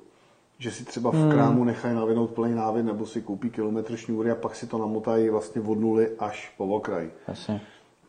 Že 0.58 0.70
si 0.70 0.84
třeba 0.84 1.10
v 1.10 1.14
hmm. 1.14 1.30
krámu 1.30 1.64
nechají 1.64 1.94
navinout 1.94 2.30
plný 2.30 2.54
návin, 2.54 2.86
nebo 2.86 3.06
si 3.06 3.22
koupí 3.22 3.50
kilometr 3.50 3.96
šňůry 3.96 4.30
a 4.30 4.34
pak 4.34 4.56
si 4.56 4.66
to 4.66 4.78
namotají 4.78 5.30
vlastně 5.30 5.62
od 5.62 5.80
nuly 5.80 6.10
až 6.18 6.54
po 6.56 6.66
okraj. 6.66 7.10
Asi. 7.26 7.60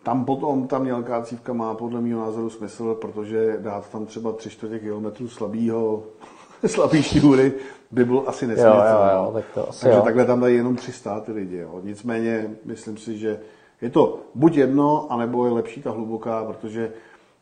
Tam 0.03 0.25
potom 0.25 0.67
ta 0.67 0.79
mělká 0.79 1.21
cívka 1.21 1.53
má 1.53 1.73
podle 1.73 2.01
mého 2.01 2.21
názoru 2.21 2.49
smysl, 2.49 2.95
protože 2.95 3.57
dát 3.59 3.89
tam 3.89 4.05
třeba 4.05 4.31
3 4.31 4.49
čtvrtě 4.49 4.79
kilometrů 4.79 5.27
slabýho, 5.27 6.03
slabý 6.65 7.03
šňůry 7.03 7.53
by 7.91 8.05
byl 8.05 8.23
asi 8.27 8.47
nesmysl. 8.47 8.67
Jo, 8.67 8.75
jo, 8.75 9.15
jo, 9.15 9.31
tak 9.33 9.45
to 9.53 9.69
asi 9.69 9.81
Takže 9.81 9.97
jo. 9.97 10.03
takhle 10.03 10.25
tam 10.25 10.39
dají 10.39 10.55
jenom 10.55 10.75
300 10.75 11.19
ty 11.19 11.31
lidi. 11.31 11.57
Jo. 11.57 11.79
Nicméně 11.83 12.55
myslím 12.65 12.97
si, 12.97 13.17
že 13.17 13.39
je 13.81 13.89
to 13.89 14.19
buď 14.35 14.55
jedno, 14.55 15.07
anebo 15.09 15.45
je 15.45 15.51
lepší 15.51 15.81
ta 15.81 15.91
hluboká, 15.91 16.43
protože 16.43 16.93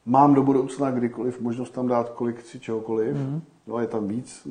mám 0.05 0.33
do 0.33 0.43
budoucna 0.43 0.91
kdykoliv 0.91 1.41
možnost 1.41 1.69
tam 1.69 1.87
dát 1.87 2.09
kolik 2.09 2.41
si 2.41 2.59
čehokoliv. 2.59 3.15
Mm-hmm. 3.15 3.41
No, 3.67 3.79
je 3.79 3.87
tam 3.87 4.07
víc, 4.07 4.47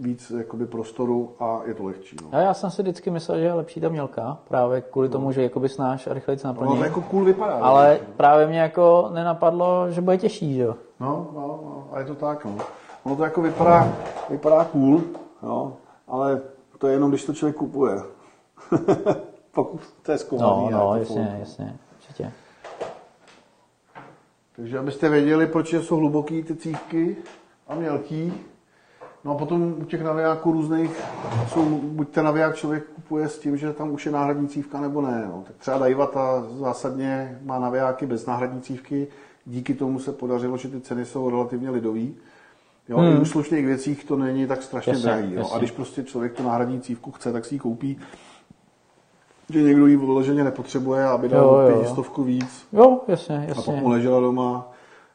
víc 0.00 0.32
jakoby 0.38 0.66
prostoru 0.66 1.32
a 1.40 1.60
je 1.64 1.74
to 1.74 1.84
lehčí. 1.84 2.16
No. 2.22 2.28
A 2.32 2.40
já 2.40 2.54
jsem 2.54 2.70
si 2.70 2.82
vždycky 2.82 3.10
myslel, 3.10 3.38
že 3.38 3.44
je 3.44 3.52
lepší 3.52 3.80
ta 3.80 3.88
mělká, 3.88 4.38
právě 4.48 4.80
kvůli 4.80 5.08
tomu, 5.08 5.32
že 5.32 5.42
jakoby 5.42 5.68
snáš 5.68 6.06
a 6.06 6.14
rychleji 6.14 6.38
se 6.38 6.46
naplní. 6.46 6.70
No, 6.70 6.76
to 6.76 6.84
jako 6.84 7.00
cool 7.00 7.24
vypadá. 7.24 7.52
Ale 7.52 7.88
ne? 7.88 8.06
právě 8.16 8.46
mě 8.46 8.58
jako 8.60 9.10
nenapadlo, 9.14 9.90
že 9.90 10.00
bude 10.00 10.18
těžší, 10.18 10.54
že 10.54 10.62
jo? 10.62 10.76
No, 11.00 11.30
no, 11.34 11.40
no, 11.40 11.88
a 11.92 11.98
je 12.00 12.04
to 12.04 12.14
tak, 12.14 12.44
no. 12.44 12.56
Ono 13.04 13.16
to 13.16 13.24
jako 13.24 13.42
vypadá, 13.42 13.92
vypadá 14.30 14.64
cool, 14.64 15.00
no, 15.42 15.76
ale 16.08 16.40
to 16.78 16.86
je 16.86 16.92
jenom, 16.92 17.10
když 17.10 17.24
to 17.24 17.34
člověk 17.34 17.56
kupuje. 17.56 18.02
Pokud 19.54 19.80
to 20.02 20.12
je 20.12 20.18
zkoumaný. 20.18 20.70
No, 20.70 20.78
no, 20.78 20.96
jasně, 20.96 21.36
jasně, 21.40 21.76
určitě. 21.96 22.32
Takže 24.56 24.78
abyste 24.78 25.08
věděli, 25.08 25.46
proč 25.46 25.72
jsou 25.72 25.96
hluboký 25.96 26.42
ty 26.42 26.56
cívky 26.56 27.16
a 27.68 27.74
mělký, 27.74 28.32
No 29.24 29.32
a 29.32 29.34
potom 29.34 29.74
u 29.78 29.84
těch 29.84 30.02
navijáků 30.02 30.52
různých 30.52 31.00
jsou, 31.48 31.80
buď 31.82 32.08
ten 32.08 32.24
naviják 32.24 32.56
člověk 32.56 32.84
kupuje 32.84 33.28
s 33.28 33.38
tím, 33.38 33.56
že 33.56 33.72
tam 33.72 33.90
už 33.90 34.06
je 34.06 34.12
náhradní 34.12 34.48
cívka, 34.48 34.80
nebo 34.80 35.02
ne. 35.02 35.24
No. 35.28 35.44
Tak 35.46 35.56
třeba 35.56 35.78
Daivata 35.78 36.46
zásadně 36.58 37.38
má 37.42 37.58
navijáky 37.58 38.06
bez 38.06 38.26
náhradní 38.26 38.60
cívky, 38.60 39.06
díky 39.46 39.74
tomu 39.74 39.98
se 39.98 40.12
podařilo, 40.12 40.56
že 40.56 40.68
ty 40.68 40.80
ceny 40.80 41.04
jsou 41.04 41.30
relativně 41.30 41.70
lidový. 41.70 42.14
Jo, 42.88 42.98
hmm. 42.98 43.16
I 43.16 43.20
u 43.20 43.24
slušných 43.24 43.66
věcích 43.66 44.04
to 44.04 44.16
není 44.16 44.46
tak 44.46 44.62
strašně 44.62 44.92
jasně, 44.92 45.06
drahý. 45.06 45.34
Jo. 45.34 45.50
A 45.54 45.58
když 45.58 45.70
prostě 45.70 46.02
člověk 46.02 46.32
tu 46.32 46.42
náhradní 46.42 46.80
cívku 46.80 47.10
chce, 47.10 47.32
tak 47.32 47.44
si 47.44 47.54
ji 47.54 47.58
koupí 47.58 47.98
že 49.50 49.62
někdo 49.62 49.86
ji 49.86 49.96
vyloženě 49.96 50.44
nepotřebuje, 50.44 51.04
aby 51.04 51.28
dal 51.28 51.66
pětistovku 51.66 52.22
víc. 52.22 52.66
Jo, 52.72 53.00
jasně, 53.08 53.44
jasně. 53.48 53.62
A 53.62 53.66
pak 53.66 53.82
mu 53.82 53.88
ležela 53.88 54.20
doma. 54.20 54.70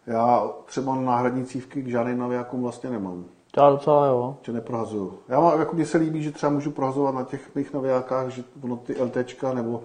Já 0.08 0.44
třeba 0.66 0.96
náhradní 0.96 1.46
cívky 1.46 1.82
k 1.82 1.88
žádným 1.88 2.18
navijákům 2.18 2.62
vlastně 2.62 2.90
nemám. 2.90 3.26
Já 3.58 3.70
docela 3.70 4.08
jo. 4.08 4.36
Že 4.42 4.52
neprohazuju. 4.52 5.14
Já 5.30 5.40
mám, 5.40 5.60
jako 5.60 5.76
mně 5.76 5.86
se 5.86 5.98
líbí, 5.98 6.24
že 6.24 6.32
třeba 6.32 6.52
můžu 6.52 6.72
prohazovat 6.72 7.16
na 7.16 7.24
těch 7.24 7.56
mých 7.56 7.74
navijákách, 7.74 8.30
že 8.30 8.44
ono 8.64 8.76
ty 8.76 9.04
LTčka 9.04 9.54
nebo 9.54 9.82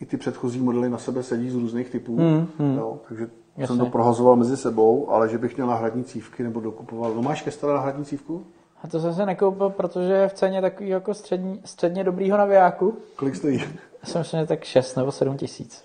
i 0.00 0.06
ty 0.06 0.16
předchozí 0.16 0.60
modely 0.60 0.88
na 0.88 0.98
sebe 0.98 1.22
sedí 1.22 1.50
z 1.50 1.54
různých 1.54 1.90
typů. 1.90 2.16
Hmm, 2.16 2.46
hmm. 2.58 2.76
Jo, 2.76 2.98
takže 3.08 3.28
Jasně. 3.56 3.66
jsem 3.66 3.78
to 3.78 3.90
prohazoval 3.90 4.36
mezi 4.36 4.56
sebou, 4.56 5.10
ale 5.10 5.28
že 5.28 5.38
bych 5.38 5.56
měl 5.56 5.66
náhradní 5.66 6.04
cívky 6.04 6.42
nebo 6.42 6.60
dokupoval. 6.60 7.14
No 7.14 7.22
máš 7.22 7.42
ke 7.42 7.50
staré 7.50 7.74
náhradní 7.74 8.04
cívku? 8.04 8.44
A 8.84 8.88
to 8.88 9.00
jsem 9.00 9.14
se 9.14 9.26
nekoupil, 9.26 9.70
protože 9.70 10.12
je 10.12 10.28
v 10.28 10.32
ceně 10.32 10.60
takový 10.60 10.88
jako 10.88 11.14
střední, 11.14 11.60
středně 11.64 12.04
dobrýho 12.04 12.38
navijáku. 12.38 12.98
Kolik 13.16 13.36
stojí? 13.36 13.58
Já 13.58 14.04
jsem 14.04 14.18
myslím, 14.20 14.40
že 14.40 14.46
tak 14.46 14.64
6 14.64 14.96
nebo 14.96 15.12
7 15.12 15.36
tisíc. 15.36 15.82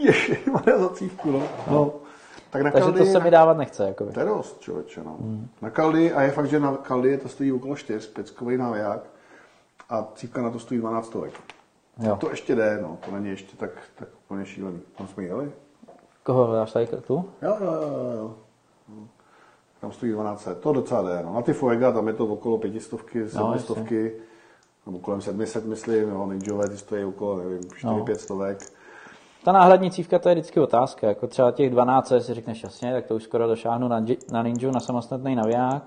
Má 0.52 0.64
za 0.80 0.90
cívku, 0.90 1.32
no. 1.32 1.44
no. 1.72 1.94
Tak 2.50 2.62
na 2.62 2.72
Takže 2.72 2.86
Kaldy, 2.86 3.00
to 3.00 3.06
se 3.06 3.20
mi 3.20 3.32
dávat 3.32 3.58
nechce. 3.58 3.88
Jakoby. 3.88 4.12
To 4.14 4.20
je 4.20 4.26
dost, 4.26 4.60
člověče. 4.60 5.02
No. 5.04 5.18
Hmm. 5.20 5.48
Na 5.62 5.70
Kaldy, 5.70 6.14
a 6.14 6.22
je 6.22 6.32
fakt, 6.32 6.48
že 6.48 6.60
na 6.60 6.78
Kaldy 6.78 7.18
to 7.18 7.30
stojí 7.30 7.52
okolo 7.52 7.76
4, 7.76 8.08
peckový 8.08 8.58
náviják, 8.58 9.02
a 9.90 10.08
cívka 10.16 10.42
na 10.42 10.50
to 10.50 10.60
stojí 10.60 10.80
12 10.80 11.06
stovek. 11.06 11.34
Jo. 12.00 12.16
To 12.16 12.30
ještě 12.30 12.56
jde, 12.56 12.80
no, 12.82 12.98
to 13.06 13.12
není 13.12 13.30
ještě 13.30 13.58
tak, 13.58 13.70
tak 13.96 14.08
úplně 14.26 14.46
šílený. 14.46 14.80
Tam 14.98 15.08
jsme 15.08 15.24
jeli? 15.24 15.52
Koho 16.24 16.54
dáš 16.54 16.72
tady 16.72 16.88
tu? 16.88 17.30
Jo, 17.42 17.58
jo, 17.62 17.74
jo, 17.74 18.12
jo. 18.18 18.36
Tam 19.82 19.92
stojí 19.92 20.12
12, 20.12 20.48
to 20.60 20.74
docela 20.74 21.02
jde. 21.02 21.24
No. 21.26 21.34
Na 21.34 21.42
ty 21.42 21.54
Fuega 21.54 21.92
tam 21.92 22.08
je 22.08 22.14
to 22.14 22.26
okolo 22.26 22.58
pětistovky, 22.58 23.20
no, 23.20 23.30
sedmistovky, 23.30 24.12
no, 24.18 24.92
nebo 24.92 25.00
kolem 25.00 25.22
700, 25.22 25.66
myslím, 25.66 26.10
jo, 26.10 26.26
Ninjové 26.26 26.70
ty 26.70 26.78
stojí 26.78 27.06
okolo, 27.06 27.38
nevím, 27.38 27.60
4-5 27.60 28.10
no. 28.10 28.16
stovek. 28.16 28.60
Ta 29.44 29.52
náhradní 29.52 29.92
cívka 29.92 30.20
to 30.20 30.30
je 30.30 30.36
vždycky 30.36 30.60
otázka. 30.60 31.08
Jako 31.08 31.28
třeba 31.28 31.52
těch 31.52 31.70
12, 31.70 32.14
si 32.20 32.34
řekneš 32.34 32.64
jasně, 32.64 32.94
tak 32.94 33.06
to 33.06 33.16
už 33.16 33.24
skoro 33.24 33.48
došáhnu 33.48 33.88
na, 33.88 34.06
na 34.32 34.44
Ninja, 34.44 34.72
na 34.72 34.80
samostatný 34.80 35.36
naviják. 35.36 35.84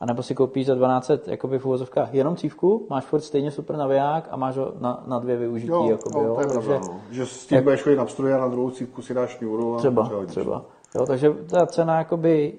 A 0.00 0.06
nebo 0.06 0.22
si 0.22 0.34
koupíš 0.34 0.66
za 0.66 0.74
12 0.74 1.10
jakoby 1.26 1.58
v 1.58 1.66
uvozovkách 1.66 2.14
jenom 2.14 2.36
cívku, 2.36 2.86
máš 2.90 3.04
furt 3.04 3.20
stejně 3.20 3.50
super 3.50 3.76
naviják 3.76 4.28
a 4.30 4.36
máš 4.36 4.56
ho 4.56 4.72
na, 4.80 5.04
na 5.06 5.18
dvě 5.18 5.36
využití. 5.36 5.70
Jo, 5.72 5.88
jakoby, 5.90 6.24
jo, 6.24 6.34
to 6.34 6.40
je 6.40 6.46
pravda, 6.46 6.78
no. 6.78 7.00
Že 7.10 7.26
s 7.26 7.46
tím 7.46 7.56
jak... 7.56 7.64
budeš 7.64 7.82
chodit 7.82 7.96
na 7.96 8.36
a 8.36 8.40
na 8.40 8.48
druhou 8.48 8.70
cívku 8.70 9.02
si 9.02 9.14
dáš 9.14 9.30
šňůru. 9.30 9.74
A 9.74 9.78
třeba, 9.78 10.10
třeba. 10.26 10.64
Jo, 10.94 11.06
takže 11.06 11.34
ta 11.50 11.66
cena 11.66 11.98
jakoby 11.98 12.58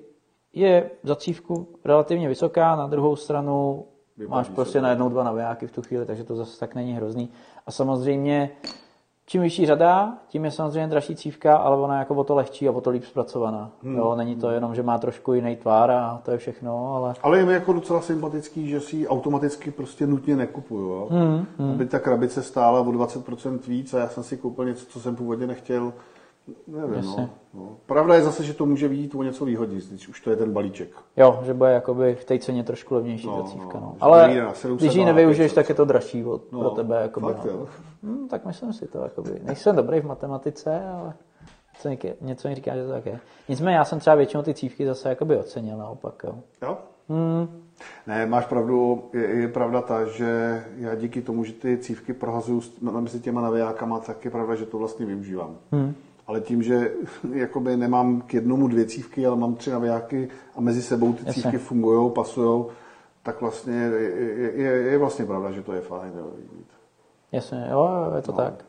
je 0.55 0.91
za 1.03 1.15
cívku 1.15 1.67
relativně 1.85 2.27
vysoká, 2.27 2.75
na 2.75 2.87
druhou 2.87 3.15
stranu 3.15 3.85
Vypadí 4.17 4.31
máš 4.31 4.49
prostě 4.49 4.81
na 4.81 4.89
jednou 4.89 5.09
dva 5.09 5.23
navijáky 5.23 5.67
v 5.67 5.71
tu 5.71 5.81
chvíli, 5.81 6.05
takže 6.05 6.23
to 6.23 6.35
zase 6.35 6.59
tak 6.59 6.75
není 6.75 6.93
hrozný. 6.93 7.29
A 7.65 7.71
samozřejmě 7.71 8.51
Čím 9.27 9.41
vyšší 9.41 9.65
řada, 9.65 10.17
tím 10.27 10.45
je 10.45 10.51
samozřejmě 10.51 10.87
dražší 10.87 11.15
cívka, 11.15 11.57
ale 11.57 11.77
ona 11.77 11.95
je 11.95 11.99
jako 11.99 12.15
o 12.15 12.23
to 12.23 12.35
lehčí 12.35 12.67
a 12.67 12.71
o 12.71 12.81
to 12.81 12.89
líp 12.89 13.03
zpracovaná. 13.03 13.71
Hmm. 13.83 13.97
Jo, 13.97 14.15
není 14.15 14.35
to 14.35 14.49
jenom, 14.49 14.75
že 14.75 14.83
má 14.83 14.97
trošku 14.97 15.33
jiný 15.33 15.55
tvár 15.55 15.91
a 15.91 16.21
to 16.25 16.31
je 16.31 16.37
všechno, 16.37 16.95
ale... 16.95 17.13
Ale 17.23 17.37
je 17.37 17.45
mi 17.45 17.53
jako 17.53 17.73
docela 17.73 18.01
sympatický, 18.01 18.69
že 18.69 18.79
si 18.79 19.07
automaticky 19.07 19.71
prostě 19.71 20.07
nutně 20.07 20.35
nekupuju, 20.35 20.87
jo? 20.87 21.07
Hmm, 21.11 21.45
hmm. 21.57 21.71
Aby 21.71 21.85
ta 21.85 21.99
krabice 21.99 22.43
stála 22.43 22.79
o 22.79 22.91
20% 22.91 23.59
víc 23.67 23.93
a 23.93 23.99
já 23.99 24.07
jsem 24.07 24.23
si 24.23 24.37
koupil 24.37 24.65
něco, 24.65 24.85
co 24.85 24.99
jsem 24.99 25.15
původně 25.15 25.47
nechtěl, 25.47 25.93
Nevím, 26.67 27.05
no, 27.05 27.29
no. 27.53 27.77
Pravda 27.85 28.15
je 28.15 28.21
zase, 28.21 28.43
že 28.43 28.53
to 28.53 28.65
může 28.65 28.89
být 28.89 29.15
o 29.15 29.23
něco 29.23 29.45
výhodněji, 29.45 29.81
když 29.89 30.07
už 30.07 30.21
to 30.21 30.29
je 30.29 30.35
ten 30.35 30.51
balíček. 30.53 30.89
Jo, 31.17 31.39
že 31.45 31.53
bude 31.53 31.71
jakoby 31.71 32.15
v 32.15 32.25
té 32.25 32.39
ceně 32.39 32.63
trošku 32.63 32.95
levnější 32.95 33.27
no, 33.27 33.43
ta 33.43 33.49
cívka. 33.49 33.79
No. 33.79 33.85
no. 33.85 33.95
Ale 33.99 34.35
když 34.75 34.95
ji 34.95 35.05
nevyužiješ, 35.05 35.53
tak 35.53 35.69
je 35.69 35.75
to 35.75 35.85
dražší 35.85 36.25
od, 36.25 36.51
no, 36.51 36.59
pro 36.59 36.69
tebe. 36.69 37.01
Jakoby, 37.01 37.33
fakt, 37.33 37.45
no. 37.45 37.67
Hmm, 38.03 38.27
tak 38.27 38.45
myslím 38.45 38.73
si 38.73 38.87
to. 38.87 38.97
Jakoby. 38.99 39.39
Nejsem 39.43 39.75
dobrý 39.75 39.99
v 39.99 40.05
matematice, 40.05 40.85
ale 40.85 41.13
něco, 41.89 42.07
něco 42.21 42.47
mi 42.47 42.55
říká, 42.55 42.75
že 42.75 42.83
to 42.85 42.89
tak 42.91 43.05
je. 43.05 43.19
Nicméně 43.49 43.77
já 43.77 43.85
jsem 43.85 43.99
třeba 43.99 44.15
většinou 44.15 44.43
ty 44.43 44.53
cívky 44.53 44.85
zase 44.85 45.09
jakoby 45.09 45.37
ocenil 45.37 45.77
naopak. 45.77 46.23
Jo. 46.23 46.35
jo? 46.61 46.77
Hmm. 47.09 47.47
Ne, 48.07 48.25
máš 48.25 48.45
pravdu, 48.45 49.03
je, 49.13 49.21
je 49.23 49.47
pravda 49.47 49.81
ta, 49.81 50.05
že 50.05 50.63
já 50.77 50.95
díky 50.95 51.21
tomu, 51.21 51.43
že 51.43 51.53
ty 51.53 51.77
cívky 51.77 52.13
prohazuju 52.13 52.61
s- 52.61 52.79
mezi 52.79 53.19
těma 53.19 53.41
navijákama, 53.41 53.99
tak 53.99 54.25
je 54.25 54.31
pravda, 54.31 54.55
že 54.55 54.65
to 54.65 54.77
vlastně 54.77 55.05
využívám. 55.05 55.57
Hmm. 55.71 55.93
Ale 56.27 56.41
tím, 56.41 56.63
že 56.63 56.91
jakoby 57.33 57.77
nemám 57.77 58.21
k 58.21 58.33
jednomu 58.33 58.67
dvě 58.67 58.85
cívky, 58.85 59.25
ale 59.27 59.35
mám 59.35 59.55
tři 59.55 59.71
navijáky 59.71 60.29
a 60.55 60.61
mezi 60.61 60.81
sebou 60.81 61.13
ty 61.13 61.23
Jasně. 61.25 61.41
cívky 61.43 61.57
fungují, 61.57 62.11
pasují, 62.11 62.65
tak 63.23 63.41
vlastně 63.41 63.73
je, 63.73 64.01
je, 64.55 64.71
je, 64.71 64.97
vlastně 64.97 65.25
pravda, 65.25 65.51
že 65.51 65.61
to 65.61 65.73
je 65.73 65.81
fajn. 65.81 66.11
Jo. 66.17 66.27
Jasně, 67.31 67.67
jo, 67.71 68.11
je 68.15 68.21
to 68.21 68.31
No. 68.31 68.37
tak. 68.37 68.65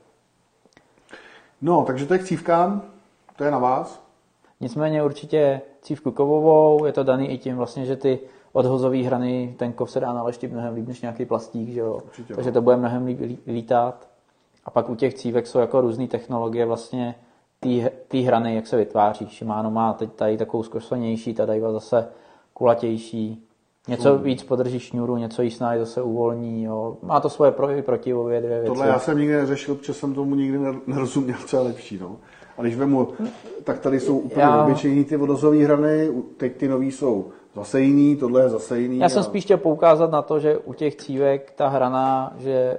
No, 1.63 1.85
takže 1.87 2.07
to 2.07 2.15
je 2.15 2.19
k 2.19 2.25
cívkám, 2.25 2.83
to 3.37 3.45
je 3.45 3.51
na 3.51 3.59
vás. 3.59 4.03
Nicméně 4.61 5.03
určitě 5.03 5.61
cívku 5.83 6.11
kovovou, 6.11 6.85
je 6.85 6.93
to 6.93 7.03
daný 7.05 7.31
i 7.31 7.39
tím 7.39 7.57
vlastně, 7.57 7.87
že 7.87 7.97
ty 7.97 8.19
odhozové 8.53 8.99
hrany, 8.99 9.55
ten 9.59 9.73
kov 9.73 9.91
se 9.91 10.01
dá 10.01 10.13
naleštit 10.13 10.53
mnohem 10.53 10.75
líp 10.75 10.89
než 10.89 11.01
nějaký 11.01 11.25
plastík, 11.25 11.69
že 11.69 11.81
jo? 11.81 12.01
Určitě, 12.05 12.35
takže 12.35 12.51
no. 12.51 12.55
to 12.55 12.63
bude 12.63 12.77
mnohem 12.77 13.07
líp 13.07 13.21
lí- 13.21 13.39
lítat. 13.47 14.09
A 14.65 14.71
pak 14.71 14.89
u 14.91 14.95
těch 14.95 15.15
cívek 15.15 15.47
jsou 15.47 15.59
jako 15.59 15.81
různé 15.81 16.07
technologie 16.07 16.67
vlastně 16.67 17.15
té 18.09 18.19
hrany, 18.19 18.55
jak 18.55 18.67
se 18.67 18.77
vytváří. 18.77 19.27
Shimano 19.27 19.71
má 19.71 19.93
teď 19.93 20.13
tady 20.13 20.39
takovou 20.39 20.63
zkošlenější, 20.63 21.35
tady 21.35 21.61
zase 21.73 22.09
kulatější. 22.55 23.43
Něco 23.89 24.19
víc 24.19 24.43
podrží 24.43 24.79
šňůru, 24.79 25.17
něco 25.17 25.43
jí 25.43 25.51
snáď 25.51 25.79
zase 25.79 26.03
uvolní. 26.03 26.63
Jo. 26.65 26.97
Má 27.03 27.21
to 27.21 27.29
svoje 27.29 27.51
pro 27.51 27.71
i 27.71 27.83
proti 27.83 28.15
obě 28.15 28.41
dvě 28.41 28.51
věci. 28.61 28.67
Tohle 28.67 28.87
já 28.89 28.99
jsem 28.99 29.19
nikdy 29.19 29.35
neřešil, 29.37 29.75
protože 29.75 29.95
jsem 29.95 30.15
tomu 30.15 30.35
nikdy 30.35 30.59
ner- 30.59 30.81
nerozuměl, 30.87 31.37
co 31.47 31.57
je 31.57 31.63
lepší. 31.63 31.99
No. 31.99 32.17
A 32.59 32.63
když 32.63 32.77
vemu, 32.77 33.09
tak 33.65 33.79
tady 33.79 34.01
jsou 34.01 34.19
úplně 34.19 34.43
Já- 34.43 34.65
obyčejní 34.65 35.05
ty 35.05 35.17
vodozové 35.17 35.57
hrany, 35.65 36.11
teď 36.37 36.57
ty 36.57 36.69
nový 36.69 36.93
jsou 36.93 37.29
zase 37.55 37.81
jiný, 37.81 38.17
tohle 38.17 38.43
je 38.43 38.49
zase 38.49 38.81
jiný. 38.81 38.99
Já 38.99 39.09
jsem 39.09 39.21
a- 39.21 39.23
spíš 39.23 39.45
chtěl 39.45 39.59
poukázat 39.59 40.11
na 40.11 40.23
to, 40.23 40.39
že 40.39 40.59
u 40.59 40.73
těch 40.73 40.97
cívek 40.97 41.53
ta 41.57 41.69
hrana, 41.69 42.35
že 42.39 42.79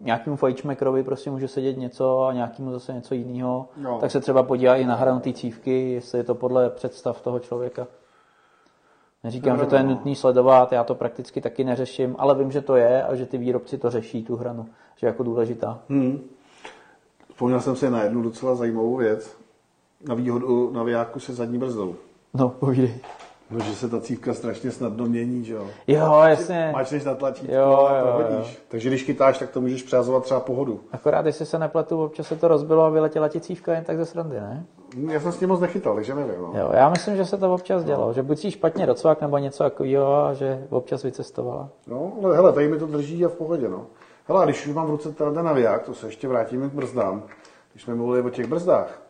nějakému 0.00 0.36
fajčmekrovi 0.36 1.02
prostě 1.02 1.30
může 1.30 1.48
sedět 1.48 1.76
něco 1.76 2.22
a 2.22 2.32
nějakému 2.32 2.72
zase 2.72 2.92
něco 2.92 3.14
jiného, 3.14 3.68
Jo. 3.82 3.98
tak 4.00 4.10
se 4.10 4.20
třeba 4.20 4.42
podívá 4.42 4.76
i 4.76 4.84
na 4.84 4.94
hranu 4.94 5.20
té 5.20 5.32
cívky, 5.32 5.92
jestli 5.92 6.18
je 6.18 6.24
to 6.24 6.34
podle 6.34 6.70
představ 6.70 7.20
toho 7.20 7.38
člověka. 7.38 7.86
Neříkám, 9.24 9.58
že 9.58 9.66
to 9.66 9.76
je 9.76 9.82
no. 9.82 9.88
nutný 9.88 10.16
sledovat, 10.16 10.72
já 10.72 10.84
to 10.84 10.94
prakticky 10.94 11.40
taky 11.40 11.64
neřeším, 11.64 12.16
ale 12.18 12.34
vím, 12.34 12.52
že 12.52 12.60
to 12.60 12.76
je 12.76 13.02
a 13.02 13.14
že 13.14 13.26
ty 13.26 13.38
výrobci 13.38 13.78
to 13.78 13.90
řeší, 13.90 14.24
tu 14.24 14.36
hranu, 14.36 14.66
že 14.96 15.06
je 15.06 15.08
jako 15.08 15.22
důležitá. 15.22 15.80
Hmm. 15.88 16.20
Vzpomněl 17.30 17.60
jsem 17.60 17.76
si 17.76 17.90
na 17.90 18.02
jednu 18.02 18.22
docela 18.22 18.54
zajímavou 18.54 18.96
věc. 18.96 19.36
Na 20.08 20.14
výhodu 20.14 20.70
navijáku 20.72 21.20
se 21.20 21.34
zadní 21.34 21.58
brzdou. 21.58 21.94
No, 22.34 22.48
povídej. 22.48 23.00
No, 23.54 23.64
že 23.64 23.74
se 23.74 23.88
ta 23.88 24.00
cívka 24.00 24.34
strašně 24.34 24.70
snadno 24.70 25.06
mění, 25.06 25.44
že 25.44 25.54
jo. 25.54 25.66
Jo, 25.86 26.22
jasně. 26.26 26.70
Máčneš 26.74 27.04
na 27.04 27.14
tlačítko 27.14 27.54
Jo, 27.54 27.86
a 27.90 27.98
jo, 27.98 28.04
prohodíš. 28.16 28.52
jo. 28.54 28.60
Takže 28.68 28.88
když 28.88 29.04
chytáš, 29.04 29.38
tak 29.38 29.50
to 29.50 29.60
můžeš 29.60 29.82
přázovat 29.82 30.22
třeba 30.24 30.40
pohodu. 30.40 30.80
Akorát, 30.92 31.26
jestli 31.26 31.46
se 31.46 31.58
nepletu, 31.58 32.04
občas 32.04 32.26
se 32.26 32.36
to 32.36 32.48
rozbilo 32.48 32.82
a 32.84 32.88
vyletěla 32.90 33.28
ti 33.28 33.40
cívka 33.40 33.72
jen 33.74 33.84
tak 33.84 33.96
ze 33.98 34.06
srandy, 34.06 34.40
ne? 34.40 34.66
Hm, 34.96 35.10
Já 35.10 35.20
jsem 35.20 35.32
s 35.32 35.38
tím 35.38 35.48
moc 35.48 35.60
nechytal, 35.60 35.94
takže 35.94 36.14
nevím. 36.14 36.34
No. 36.40 36.52
Jo, 36.60 36.70
já 36.74 36.88
myslím, 36.88 37.16
že 37.16 37.24
se 37.24 37.36
to 37.36 37.54
občas 37.54 37.84
dělo, 37.84 38.12
že 38.12 38.22
buď 38.22 38.38
si 38.38 38.50
špatně 38.50 38.86
docvak 38.86 39.20
nebo 39.20 39.38
něco 39.38 39.64
takového 39.64 40.24
a 40.24 40.34
že 40.34 40.66
občas 40.70 41.02
vycestovala. 41.02 41.68
No, 41.86 42.12
ale 42.24 42.34
hele, 42.36 42.52
tady 42.52 42.68
mi 42.68 42.78
to 42.78 42.86
drží 42.86 43.24
a 43.24 43.28
v 43.28 43.32
pohodě, 43.34 43.68
no. 43.68 43.86
Hele, 44.28 44.42
a 44.42 44.44
když 44.44 44.66
už 44.66 44.74
mám 44.74 44.86
v 44.86 44.90
ruce 44.90 45.12
tenhle 45.12 45.42
naviják, 45.42 45.82
to 45.82 45.94
se 45.94 46.06
ještě 46.06 46.28
vrátíme 46.28 46.68
k 46.68 46.72
brzdám. 46.72 47.22
Když 47.72 47.82
jsme 47.84 47.94
mluvili 47.94 48.22
o 48.22 48.30
těch 48.30 48.46
brzdách, 48.46 49.02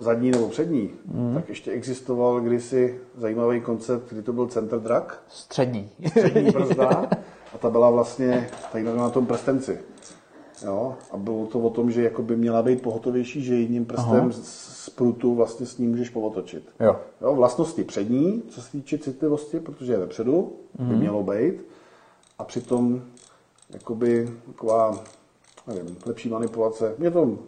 zadní 0.00 0.30
nebo 0.30 0.48
přední, 0.48 0.90
mm. 1.14 1.34
tak 1.34 1.48
ještě 1.48 1.70
existoval 1.70 2.40
kdysi 2.40 3.00
zajímavý 3.16 3.60
koncept, 3.60 4.12
kdy 4.12 4.22
to 4.22 4.32
byl 4.32 4.46
center 4.46 4.80
drag, 4.80 5.22
Střední. 5.28 5.90
přední 6.10 6.50
brzda, 6.50 7.08
a 7.54 7.58
ta 7.58 7.70
byla 7.70 7.90
vlastně 7.90 8.50
tady 8.72 8.84
na 8.84 9.10
tom 9.10 9.26
prstenci. 9.26 9.78
Jo, 10.64 10.94
a 11.10 11.16
bylo 11.16 11.46
to 11.46 11.60
o 11.60 11.70
tom, 11.70 11.90
že 11.90 12.02
jako 12.02 12.22
by 12.22 12.36
měla 12.36 12.62
být 12.62 12.82
pohotovější, 12.82 13.42
že 13.42 13.54
jedním 13.54 13.84
prstem 13.84 14.32
z, 14.32 14.70
z 14.84 14.90
prutu 14.90 15.34
vlastně 15.34 15.66
s 15.66 15.78
ním 15.78 15.90
můžeš 15.90 16.10
povotočit. 16.10 16.68
Jo. 16.80 16.96
Jo, 17.22 17.34
vlastnosti 17.34 17.84
přední, 17.84 18.42
co 18.48 18.62
se 18.62 18.70
týče 18.72 18.98
citlivosti, 18.98 19.60
protože 19.60 19.92
je 19.92 19.98
vepředu, 19.98 20.52
mm. 20.78 20.88
by 20.88 20.94
mělo 20.94 21.22
být. 21.22 21.54
A 22.38 22.44
přitom 22.44 23.02
jakoby 23.70 24.28
taková, 24.46 25.04
nevím, 25.66 25.96
lepší 26.06 26.28
manipulace. 26.28 26.94
Mě 26.98 27.10
to... 27.10 27.38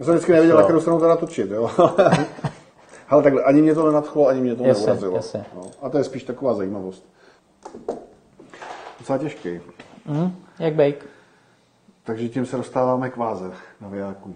Já 0.00 0.06
jsem 0.06 0.14
vždycky 0.14 0.32
nevěděl, 0.32 0.56
na 0.56 0.62
kterou 0.62 0.80
stranu 0.80 1.00
teda 1.00 1.16
točit, 1.16 1.50
jo. 1.50 1.70
Ale 3.08 3.22
takhle, 3.22 3.42
ani 3.42 3.62
mě 3.62 3.74
to 3.74 3.86
nenadchlo, 3.86 4.28
ani 4.28 4.40
mě 4.40 4.54
to 4.54 4.64
Jasně, 4.64 4.86
neurazilo. 4.86 5.16
jasně. 5.16 5.44
No. 5.56 5.62
A 5.82 5.88
to 5.88 5.98
je 5.98 6.04
spíš 6.04 6.24
taková 6.24 6.54
zajímavost. 6.54 7.06
Docela 8.98 9.18
těžký. 9.18 9.60
Mm, 10.06 10.36
jak 10.58 10.74
bejk. 10.74 11.06
Takže 12.04 12.28
tím 12.28 12.46
se 12.46 12.56
dostáváme 12.56 13.10
k 13.10 13.16
váze 13.16 13.52
navijáků. 13.80 14.34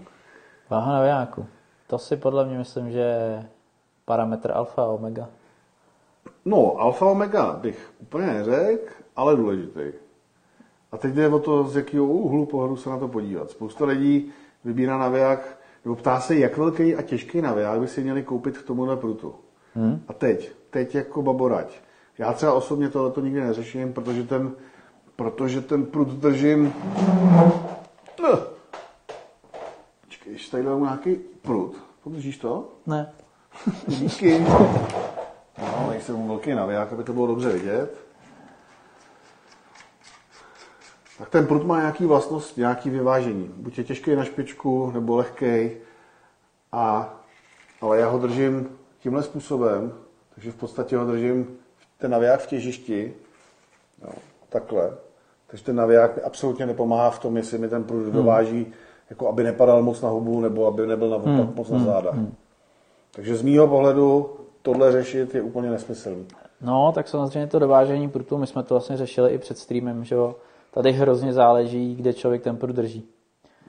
Váha 0.70 0.92
na 0.92 1.00
vojáku. 1.00 1.46
To 1.86 1.98
si 1.98 2.16
podle 2.16 2.44
mě 2.46 2.58
myslím, 2.58 2.90
že 2.90 2.98
je 2.98 3.46
parametr 4.04 4.52
alfa 4.54 4.82
a 4.82 4.86
omega. 4.86 5.28
No, 6.44 6.76
alfa 6.78 7.06
omega 7.06 7.52
bych 7.52 7.92
úplně 8.00 8.26
neřekl, 8.26 8.92
ale 9.16 9.36
důležitý. 9.36 9.92
A 10.92 10.96
teď 10.96 11.14
jde 11.14 11.28
o 11.28 11.38
to, 11.38 11.64
z 11.64 11.76
jakého 11.76 12.04
úhlu 12.06 12.46
pohledu 12.46 12.76
se 12.76 12.90
na 12.90 12.98
to 12.98 13.08
podívat. 13.08 13.50
Spousta 13.50 13.84
lidí 13.84 14.32
vybírá 14.64 14.98
naviják, 14.98 15.58
nebo 15.84 15.96
ptá 15.96 16.20
se, 16.20 16.36
jak 16.36 16.56
velký 16.56 16.94
a 16.94 17.02
těžký 17.02 17.42
naviják 17.42 17.80
by 17.80 17.88
si 17.88 18.02
měli 18.02 18.22
koupit 18.22 18.58
k 18.58 18.66
tomuhle 18.66 18.96
prutu. 18.96 19.34
Hmm. 19.74 20.02
A 20.08 20.12
teď, 20.12 20.52
teď 20.70 20.94
jako 20.94 21.22
baborať. 21.22 21.80
Já 22.18 22.32
třeba 22.32 22.52
osobně 22.52 22.88
tohleto 22.88 23.20
nikdy 23.20 23.40
neřeším, 23.40 23.92
protože 23.92 24.22
ten, 24.22 24.52
protože 25.16 25.60
ten 25.60 25.86
prut 25.86 26.08
držím... 26.08 26.72
No. 28.22 28.38
Počkej, 30.04 30.32
ještě 30.32 30.50
tady 30.50 30.64
dám 30.64 30.82
nějaký 30.82 31.14
prut. 31.42 31.76
Podržíš 32.04 32.38
to? 32.38 32.68
Ne. 32.86 33.12
Díky. 33.86 34.46
No, 35.58 35.86
nejsem 35.90 36.28
velký 36.28 36.54
naviják, 36.54 36.92
aby 36.92 37.04
to 37.04 37.12
bylo 37.12 37.26
dobře 37.26 37.52
vidět. 37.52 37.96
Tak 41.18 41.30
ten 41.30 41.46
prut 41.46 41.64
má 41.64 41.80
nějaký 41.80 42.04
vlastnost, 42.04 42.56
nějaký 42.56 42.90
vyvážení. 42.90 43.50
Buď 43.56 43.78
je 43.78 43.84
těžký 43.84 44.16
na 44.16 44.24
špičku, 44.24 44.90
nebo 44.90 45.16
lehký. 45.16 45.70
A, 46.72 47.14
ale 47.80 47.98
já 47.98 48.08
ho 48.08 48.18
držím 48.18 48.68
tímhle 48.98 49.22
způsobem, 49.22 49.92
takže 50.34 50.52
v 50.52 50.56
podstatě 50.56 50.96
ho 50.96 51.06
držím 51.06 51.56
ten 51.98 52.10
naviják 52.10 52.40
v 52.40 52.46
těžišti. 52.46 53.14
Jo, 54.02 54.12
takhle. 54.48 54.92
Takže 55.46 55.64
ten 55.64 55.76
naviják 55.76 56.16
mi 56.16 56.22
absolutně 56.22 56.66
nepomáhá 56.66 57.10
v 57.10 57.18
tom, 57.18 57.36
jestli 57.36 57.58
mi 57.58 57.68
ten 57.68 57.84
prut 57.84 58.12
dováží, 58.12 58.66
jako 59.10 59.28
aby 59.28 59.44
nepadal 59.44 59.82
moc 59.82 60.00
na 60.00 60.08
hubu, 60.08 60.40
nebo 60.40 60.66
aby 60.66 60.86
nebyl 60.86 61.08
na 61.08 61.16
hmm. 61.16 61.52
moc 61.56 61.70
na 61.70 61.78
záda. 61.78 62.12
Takže 63.10 63.36
z 63.36 63.42
mýho 63.42 63.68
pohledu 63.68 64.36
tohle 64.62 64.92
řešit 64.92 65.34
je 65.34 65.42
úplně 65.42 65.70
nesmyslný. 65.70 66.26
No, 66.60 66.92
tak 66.94 67.08
samozřejmě 67.08 67.46
to 67.46 67.58
dovážení 67.58 68.08
prutu, 68.08 68.38
my 68.38 68.46
jsme 68.46 68.62
to 68.62 68.74
vlastně 68.74 68.96
řešili 68.96 69.32
i 69.32 69.38
před 69.38 69.58
streamem, 69.58 70.04
že 70.04 70.14
jo. 70.14 70.36
Tady 70.74 70.92
hrozně 70.92 71.32
záleží, 71.32 71.94
kde 71.94 72.12
člověk 72.12 72.42
ten 72.42 72.56
prut 72.56 72.70
drží. 72.76 73.08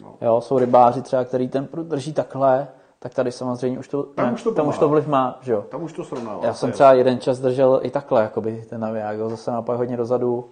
No. 0.01 0.16
Jo, 0.22 0.41
jsou 0.41 0.60
rybáři 0.60 1.01
třeba, 1.01 1.24
který 1.24 1.47
ten 1.47 1.68
prut 1.68 1.86
drží 1.88 2.14
takhle, 2.14 2.68
tak 2.99 3.14
tady 3.14 3.32
samozřejmě 3.32 3.80
už 3.80 3.88
to, 3.88 4.03
Tam 4.03 4.34
už 4.34 4.43
to 4.43 4.51
tam 4.51 4.68
už 4.68 4.78
to 4.78 4.89
vliv 4.89 5.08
má, 5.08 5.39
že 5.41 5.51
jo. 5.53 5.66
Tam 5.70 5.84
už 5.84 5.93
to 5.93 6.03
srovnává. 6.03 6.45
Já 6.45 6.53
jsem 6.53 6.72
třeba 6.72 6.93
jeden 6.93 7.20
čas 7.20 7.39
držel 7.39 7.80
i 7.84 7.89
takhle, 7.91 8.22
jakoby 8.22 8.66
ten 8.70 8.82
naviják, 8.82 9.18
jo, 9.18 9.30
zase 9.30 9.51
naopak 9.51 9.78
hodně 9.78 9.97
dozadu. 9.97 10.49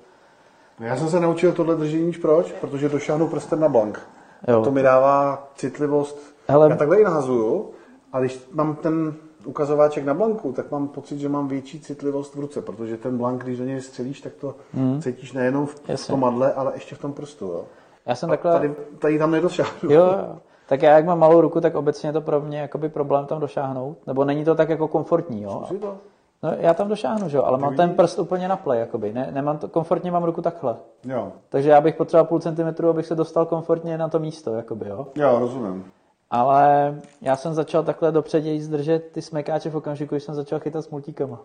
Já 0.79 0.97
jsem 0.97 1.09
se 1.09 1.19
naučil 1.19 1.51
tohle 1.53 1.75
držení, 1.75 2.05
víš 2.05 2.17
proč? 2.17 2.51
Protože 2.51 2.89
došáhnu 2.89 3.27
prstem 3.27 3.59
na 3.59 3.69
blank. 3.69 4.01
Jo. 4.47 4.63
To 4.63 4.71
mi 4.71 4.81
dává 4.81 5.47
citlivost. 5.55 6.17
Hele- 6.47 6.69
Já 6.69 6.75
takhle 6.75 6.99
i 6.99 7.03
nahazuju, 7.03 7.69
a 8.13 8.19
když 8.19 8.47
mám 8.51 8.75
ten 8.75 9.13
ukazováček 9.45 10.05
na 10.05 10.13
blanku, 10.13 10.51
tak 10.51 10.71
mám 10.71 10.87
pocit, 10.87 11.19
že 11.19 11.29
mám 11.29 11.47
větší 11.47 11.79
citlivost 11.79 12.35
v 12.35 12.39
ruce, 12.39 12.61
protože 12.61 12.97
ten 12.97 13.17
blank, 13.17 13.43
když 13.43 13.57
do 13.57 13.65
něj 13.65 13.81
střelíš, 13.81 14.21
tak 14.21 14.33
to 14.33 14.55
hmm. 14.73 15.01
cítíš 15.01 15.33
nejenom 15.33 15.65
v, 15.65 15.81
Jasně. 15.87 16.11
tom 16.11 16.19
madle, 16.19 16.53
ale 16.53 16.71
ještě 16.73 16.95
v 16.95 16.99
tom 16.99 17.13
prstu. 17.13 17.45
Jo. 17.45 17.63
Já 18.05 18.15
jsem 18.15 18.29
takhle... 18.29 18.51
Tady, 18.51 18.75
tady 18.99 19.19
tam 19.19 19.31
nedošáhnu. 19.31 19.91
Jo, 19.91 20.05
jo. 20.05 20.37
Tak 20.67 20.81
já, 20.81 20.95
jak 20.95 21.05
mám 21.05 21.19
malou 21.19 21.41
ruku, 21.41 21.61
tak 21.61 21.75
obecně 21.75 22.09
je 22.09 22.13
to 22.13 22.21
pro 22.21 22.41
mě 22.41 22.59
jakoby 22.59 22.89
problém 22.89 23.25
tam 23.25 23.39
došáhnout. 23.39 23.97
Nebo 24.07 24.25
není 24.25 24.45
to 24.45 24.55
tak 24.55 24.69
jako 24.69 24.87
komfortní, 24.87 25.41
jo. 25.41 25.63
To. 25.81 25.97
No, 26.43 26.51
já 26.57 26.73
tam 26.73 26.87
došáhnu, 26.87 27.29
že 27.29 27.37
jo, 27.37 27.43
ale 27.43 27.57
mám 27.57 27.75
ten 27.75 27.89
prst 27.89 28.19
úplně 28.19 28.47
na 28.47 28.55
play, 28.55 28.79
jakoby. 28.79 29.13
Ne, 29.13 29.29
nemám 29.31 29.57
to, 29.57 29.67
komfortně 29.67 30.11
mám 30.11 30.23
ruku 30.23 30.41
takhle. 30.41 30.75
Jo. 31.03 31.31
Takže 31.49 31.69
já 31.69 31.81
bych 31.81 31.95
potřeboval 31.95 32.25
půl 32.27 32.39
centimetru, 32.39 32.89
abych 32.89 33.05
se 33.05 33.15
dostal 33.15 33.45
komfortně 33.45 33.97
na 33.97 34.09
to 34.09 34.19
místo, 34.19 34.53
jakoby, 34.53 34.89
jo. 34.89 35.07
jo, 35.15 35.39
rozumím. 35.39 35.91
Ale 36.33 36.95
já 37.21 37.35
jsem 37.35 37.53
začal 37.53 37.83
takhle 37.83 38.11
dopřeději 38.11 38.61
zdržet 38.61 39.11
ty 39.11 39.21
smekáče 39.21 39.69
v 39.69 39.75
okamžiku, 39.75 40.15
když 40.15 40.23
jsem 40.23 40.35
začal 40.35 40.59
chytat 40.59 40.85
s 40.85 40.89
multíkama. 40.89 41.41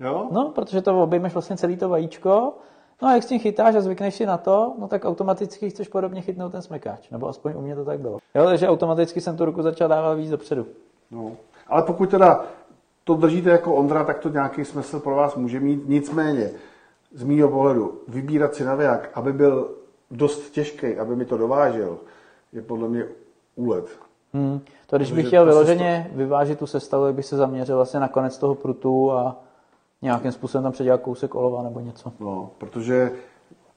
Jo? 0.00 0.28
No, 0.32 0.52
protože 0.54 0.82
to 0.82 1.02
obejmeš 1.02 1.32
vlastně 1.32 1.56
celý 1.56 1.76
to 1.76 1.88
vajíčko, 1.88 2.52
no 3.02 3.08
a 3.08 3.14
jak 3.14 3.22
s 3.22 3.26
tím 3.26 3.40
chytáš 3.40 3.74
a 3.74 3.80
zvykneš 3.80 4.14
si 4.14 4.26
na 4.26 4.38
to, 4.38 4.74
no 4.78 4.88
tak 4.88 5.04
automaticky 5.04 5.70
chceš 5.70 5.88
podobně 5.88 6.20
chytnout 6.20 6.52
ten 6.52 6.62
smekáč. 6.62 7.10
Nebo 7.10 7.28
aspoň 7.28 7.52
u 7.56 7.60
mě 7.60 7.74
to 7.74 7.84
tak 7.84 8.00
bylo. 8.00 8.18
Jo, 8.34 8.44
takže 8.44 8.68
automaticky 8.68 9.20
jsem 9.20 9.36
tu 9.36 9.44
ruku 9.44 9.62
začal 9.62 9.88
dávat 9.88 10.14
víc 10.14 10.30
dopředu. 10.30 10.66
No. 11.10 11.32
Ale 11.66 11.82
pokud 11.82 12.10
teda 12.10 12.44
to 13.04 13.14
držíte 13.14 13.50
jako 13.50 13.74
Ondra, 13.74 14.04
tak 14.04 14.18
to 14.18 14.28
nějaký 14.28 14.64
smysl 14.64 15.00
pro 15.00 15.14
vás 15.14 15.36
může 15.36 15.60
mít. 15.60 15.88
Nicméně, 15.88 16.50
z 17.14 17.22
mýho 17.22 17.48
pohledu, 17.48 18.00
vybírat 18.08 18.54
si 18.54 18.64
naviják, 18.64 19.10
aby 19.14 19.32
byl 19.32 19.70
dost 20.10 20.50
těžký, 20.50 20.96
aby 20.96 21.16
mi 21.16 21.24
to 21.24 21.36
dovážel, 21.36 21.98
je 22.52 22.62
podle 22.62 22.88
mě 22.88 23.04
úlet. 23.56 24.07
Hmm. 24.34 24.60
To 24.86 24.96
když 24.96 25.12
bych 25.12 25.26
chtěl 25.26 25.44
vyloženě 25.44 26.10
vyvážit 26.12 26.58
tu 26.58 26.66
sestavu, 26.66 27.04
tak 27.04 27.14
bych 27.14 27.24
se 27.26 27.36
zaměřil 27.36 27.76
vlastně 27.76 28.00
na 28.00 28.08
konec 28.08 28.38
toho 28.38 28.54
prutu 28.54 29.12
a 29.12 29.36
nějakým 30.02 30.32
způsobem 30.32 30.62
tam 30.62 30.72
předělat 30.72 31.00
kousek 31.00 31.34
olova 31.34 31.62
nebo 31.62 31.80
něco. 31.80 32.12
No, 32.20 32.50
protože 32.58 33.12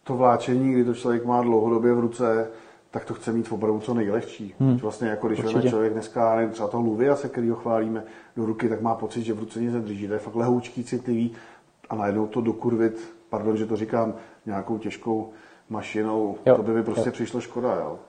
to 0.04 0.16
vláčení, 0.16 0.74
kdy 0.74 0.86
to 0.86 0.94
člověk 0.94 1.26
má 1.26 1.42
dlouhodobě 1.42 1.94
v 1.94 2.00
ruce, 2.00 2.48
tak 2.92 3.06
to 3.06 3.14
chce 3.14 3.32
mít 3.32 3.52
opravdu 3.52 3.80
co 3.80 3.94
nejlehčí. 3.94 4.56
Hmm. 4.60 4.78
Vlastně 4.78 5.08
jako 5.08 5.28
když 5.28 5.40
Určitě. 5.44 5.70
člověk 5.70 5.94
dneska, 5.94 6.36
nevím, 6.36 6.52
třeba 6.52 6.68
toho 6.70 6.84
Luviase, 6.84 7.30
který 7.30 7.50
ho 7.50 7.56
chválíme 7.56 8.04
do 8.38 8.46
ruky, 8.46 8.70
tak 8.70 8.82
má 8.82 8.96
pocit, 8.96 9.24
že 9.24 9.34
v 9.34 9.40
ruce 9.40 9.60
nic 9.62 9.74
nedrží. 9.74 10.08
To 10.08 10.14
je 10.14 10.20
fakt 10.20 10.36
lehoučký, 10.36 10.84
citlivý 10.84 11.32
a 11.90 11.96
najednou 11.96 12.28
to 12.28 12.42
dokurvit, 12.42 13.14
pardon, 13.30 13.58
že 13.58 13.66
to 13.66 13.76
říkám, 13.76 14.14
nějakou 14.46 14.78
těžkou 14.78 15.30
mašinou, 15.70 16.36
Jo. 16.46 16.56
to 16.56 16.64
by 16.64 16.72
mi 16.74 16.84
prostě 16.84 17.10
Jo. 17.10 17.14
přišlo 17.14 17.42
škoda, 17.42 17.76
jo. 17.76 18.00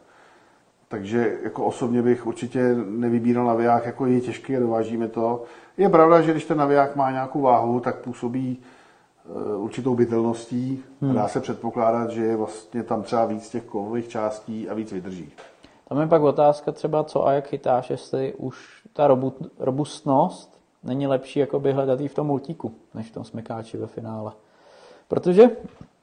Takže 0.92 1.38
jako 1.42 1.64
osobně 1.64 2.02
bych 2.02 2.26
určitě 2.26 2.74
nevybíral 2.74 3.46
naviják, 3.46 3.86
jako 3.86 4.06
je 4.06 4.20
těžký 4.20 4.56
a 4.56 4.60
dovážíme 4.60 5.08
to. 5.08 5.42
Je 5.76 5.88
pravda, 5.88 6.20
že 6.20 6.30
když 6.30 6.44
ten 6.44 6.58
naviják 6.58 6.96
má 6.96 7.10
nějakou 7.10 7.40
váhu, 7.40 7.80
tak 7.80 7.96
působí 7.96 8.58
eh, 8.60 9.56
určitou 9.56 9.94
bytelností 9.94 10.84
Hmm. 11.00 11.14
dá 11.14 11.28
se 11.28 11.40
předpokládat, 11.40 12.10
že 12.10 12.24
je 12.24 12.36
vlastně 12.36 12.82
tam 12.82 13.02
třeba 13.02 13.24
víc 13.24 13.48
těch 13.48 13.64
kovových 13.64 14.08
částí 14.08 14.68
a 14.68 14.74
víc 14.74 14.92
vydrží. 14.92 15.32
Tam 15.88 16.00
je 16.00 16.06
pak 16.06 16.22
otázka 16.22 16.72
třeba, 16.72 17.04
co 17.04 17.26
a 17.26 17.32
jak 17.32 17.48
chytáš, 17.48 17.90
jestli 17.90 18.34
už 18.34 18.82
ta 18.92 19.08
robu- 19.08 19.50
robustnost 19.58 20.60
není 20.82 21.06
lepší 21.06 21.40
jakoby 21.40 21.72
hledat 21.72 22.00
v 22.00 22.14
tom 22.14 22.26
multíku, 22.26 22.74
než 22.94 23.10
v 23.10 23.14
tom 23.14 23.24
smykáči 23.24 23.76
ve 23.76 23.86
finále. 23.86 24.32
Protože 25.08 25.50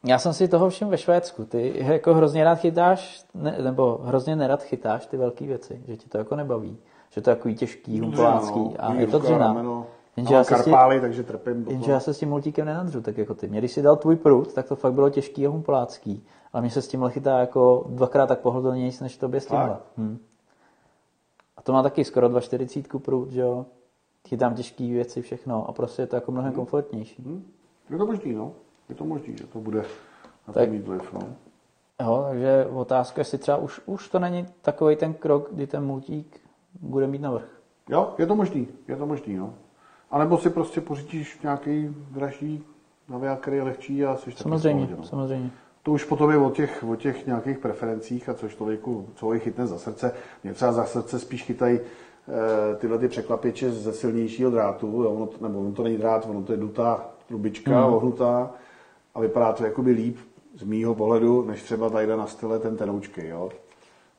já 0.06 0.20
jsem 0.20 0.34
si 0.34 0.48
toho 0.48 0.70
všiml 0.70 0.92
ve 0.92 0.98
Švédsku. 0.98 1.46
Ty 1.46 1.74
jako 1.78 2.14
hrozně 2.14 2.44
rád 2.44 2.56
chytáš, 2.56 3.26
ne, 3.34 3.58
nebo 3.62 4.00
hrozně 4.04 4.36
nerad 4.36 4.64
chytáš 4.64 5.06
ty 5.06 5.18
velké 5.18 5.46
věci, 5.46 5.82
že 5.88 5.98
ti 5.98 6.10
to 6.10 6.18
jako 6.18 6.36
nebaví. 6.36 6.78
Že 7.10 7.22
to 7.22 7.30
je 7.30 7.36
takový 7.36 7.56
těžký, 7.56 8.00
humpolácký 8.00 8.78
a 8.78 8.94
je 8.94 9.08
to 9.08 9.20
dřina. 9.20 9.38
rameno. 9.48 9.88
Jenže 10.18 10.34
já 10.34 10.44
se 10.44 10.56
s 10.56 10.64
tím- 10.64 10.74
karpály, 10.74 11.02
takže 11.02 11.24
trpím. 11.24 11.66
Jenže 11.70 11.92
já 11.92 12.00
se 12.00 12.14
s 12.14 12.20
tím 12.20 12.30
multíkem 12.30 12.66
nenadřu, 12.66 13.02
tak 13.02 13.18
jako 13.18 13.34
ty. 13.34 13.48
Mě, 13.48 13.60
když 13.60 13.72
si 13.72 13.82
dal 13.82 13.96
tvůj 13.96 14.16
prut, 14.16 14.54
tak 14.54 14.68
to 14.68 14.76
fakt 14.76 14.94
bylo 14.94 15.10
těžký 15.10 15.48
a 15.48 15.50
humpolácký. 15.50 16.24
Ale 16.54 16.62
mě 16.62 16.72
se 16.72 16.82
s 16.82 16.88
tím 16.88 17.10
chytá 17.10 17.40
jako 17.40 17.86
dvakrát 17.90 18.28
tak 18.28 18.40
pohodlnější, 18.40 18.98
než 19.04 19.18
tobě 19.18 19.42
s 19.42 19.46
tímhle. 19.46 19.78
Hm. 19.98 20.18
A 21.58 21.62
to 21.62 21.74
má 21.74 21.84
taky 21.84 22.04
skoro 22.04 22.30
2,40 22.30 23.00
prut, 23.00 23.32
že 23.32 23.42
jo. 23.42 23.66
Chytám 24.28 24.56
těžké 24.56 24.84
věci, 24.84 25.22
všechno 25.22 25.70
a 25.70 25.72
prostě 25.72 26.02
je 26.02 26.08
to 26.08 26.16
jako 26.16 26.32
mnohem 26.32 26.54
komfortnější. 26.54 27.24
Hm? 27.26 27.52
Je 27.90 27.98
to 27.98 28.06
možný, 28.06 28.34
no. 28.34 28.52
Je 28.90 28.96
to 28.96 29.06
možný, 29.06 29.38
že 29.38 29.48
to 29.48 29.60
bude 29.60 29.84
na 30.48 30.54
Tak- 30.54 30.70
mít 30.72 30.88
vliv, 30.88 31.14
no. 31.14 31.20
Jo, 32.02 32.26
takže 32.30 32.66
otázka, 32.74 33.22
jestli 33.22 33.38
třeba 33.38 33.58
už, 33.58 33.82
už 33.86 34.10
to 34.10 34.20
není 34.20 34.46
takový 34.62 34.96
ten 34.96 35.14
krok, 35.14 35.48
kdy 35.52 35.68
ten 35.68 35.86
multík 35.86 36.40
bude 36.82 37.08
mít 37.08 37.22
navrh. 37.22 37.46
Jo, 37.90 38.14
je 38.18 38.26
to 38.26 38.36
možný, 38.36 38.68
je 38.88 38.96
to 38.96 39.06
možný, 39.06 39.36
no. 39.38 39.54
A 40.12 40.20
nebo 40.20 40.38
si 40.38 40.50
prostě 40.50 40.82
pořídíš 40.82 41.40
nějaký 41.44 41.96
dražší 42.12 42.64
naviják, 43.10 43.40
který 43.40 43.58
je 43.58 43.64
lehčí 43.64 44.06
a 44.06 44.16
jsi 44.18 44.32
Samozřejmě, 44.32 44.86
pohodě, 44.86 44.96
no. 45.02 45.04
samozřejmě. 45.08 45.50
To 45.84 45.92
už 45.92 46.04
potom 46.04 46.32
je 46.32 46.38
o 46.38 46.50
těch, 46.50 46.84
o 46.90 46.96
těch 46.96 47.26
nějakých 47.26 47.58
preferencích 47.58 48.30
a 48.30 48.34
co 48.34 48.50
člověku, 48.50 49.08
co 49.16 49.26
ho 49.26 49.40
chytne 49.40 49.68
za 49.68 49.78
srdce. 49.78 50.12
Mě 50.44 50.54
třeba 50.54 50.72
za 50.72 50.86
srdce 50.86 51.20
spíš 51.20 51.44
chytají 51.44 51.80
eh, 51.80 52.76
tyhle 52.76 52.98
ty 53.00 53.08
překlapiče 53.08 53.72
ze 53.72 53.94
silnějšího 53.94 54.52
drátu, 54.52 54.88
jo, 55.04 55.12
ono 55.12 55.26
to, 55.26 55.48
nebo 55.48 55.60
ono 55.60 55.72
to 55.72 55.84
není 55.84 55.98
drát, 55.98 56.26
ono 56.30 56.44
to 56.44 56.52
je 56.52 56.58
dutá 56.58 57.06
trubička, 57.28 57.72
Mhm. 57.86 57.94
ohnutá 57.94 58.52
a 59.20 59.22
vypadá 59.22 59.54
to 59.54 59.66
jakoby 59.66 59.92
líp 59.92 60.18
z 60.56 60.64
mýho 60.64 60.96
pohledu, 60.96 61.46
než 61.46 61.64
třeba 61.64 61.90
tady 61.90 62.08
na 62.08 62.28
style 62.28 62.60
ten 62.60 62.78
tenoučky, 62.78 63.28
jo. 63.28 63.50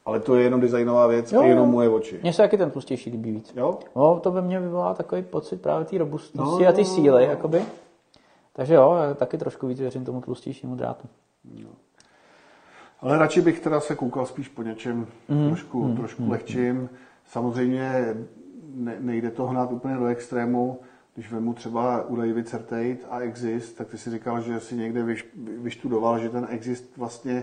Ale 0.05 0.21
to 0.21 0.37
je 0.37 0.45
jenom 0.45 0.61
designová 0.61 1.07
věc 1.07 1.33
Jo, 1.33 1.41
a 1.41 1.45
jenom 1.45 1.71
moje 1.71 1.89
oči. 1.89 2.19
Mně 2.23 2.33
se 2.33 2.43
taky 2.43 2.59
ten 2.59 2.71
tlustější 2.71 3.11
líbí 3.11 3.33
víc. 3.33 3.53
Jo? 3.57 3.79
No, 3.97 4.21
to 4.21 4.31
ve 4.31 4.43
mně 4.43 4.61
vyvolá 4.61 4.95
takový 4.95 5.23
pocit 5.23 5.63
právě 5.63 5.85
té 5.85 5.99
robustnosti 5.99 6.65
No, 6.65 6.69
a 6.69 6.73
ty 6.73 6.83
no, 6.83 6.89
no, 6.89 6.95
síly, 6.95 7.27
no. 7.27 7.31
jakoby. 7.31 7.63
Takže 8.53 8.75
jo, 8.75 8.99
já 9.09 9.15
taky 9.15 9.39
trošku 9.39 9.67
víc 9.67 9.81
věřím 9.81 10.05
tomu 10.05 10.21
tlustějšímu 10.21 10.75
drátu. 10.75 11.09
Ale 13.01 13.19
radši 13.19 13.41
bych 13.41 13.61
teda 13.61 13.81
se 13.81 13.95
koukal 13.95 14.27
spíš 14.27 14.49
po 14.49 14.63
něčem 14.63 15.07
mm, 15.29 15.49
trošku, 15.49 15.85
mm, 15.85 15.97
trošku 15.97 16.23
mm. 16.23 16.31
lehčím. 16.31 16.91
Samozřejmě 17.27 18.15
ne, 18.75 18.97
nejde 19.01 19.31
to 19.31 19.47
hnát 19.47 19.73
úplně 19.73 19.95
do 19.95 20.07
extrému. 20.07 20.79
Když 21.15 21.33
vemu 21.33 21.55
třeba 21.55 22.03
u 22.05 22.17
David 22.17 22.49
Certate 22.49 22.97
a 23.11 23.19
Exist, 23.21 23.77
tak 23.77 23.89
ty 23.89 23.99
si 23.99 24.11
říkal, 24.11 24.41
že 24.41 24.61
si 24.61 24.77
někde 24.77 25.03
vyš, 25.03 25.27
vyštudoval, 25.59 26.19
že 26.19 26.29
ten 26.29 26.47
Exist 26.51 26.97
vlastně 26.97 27.43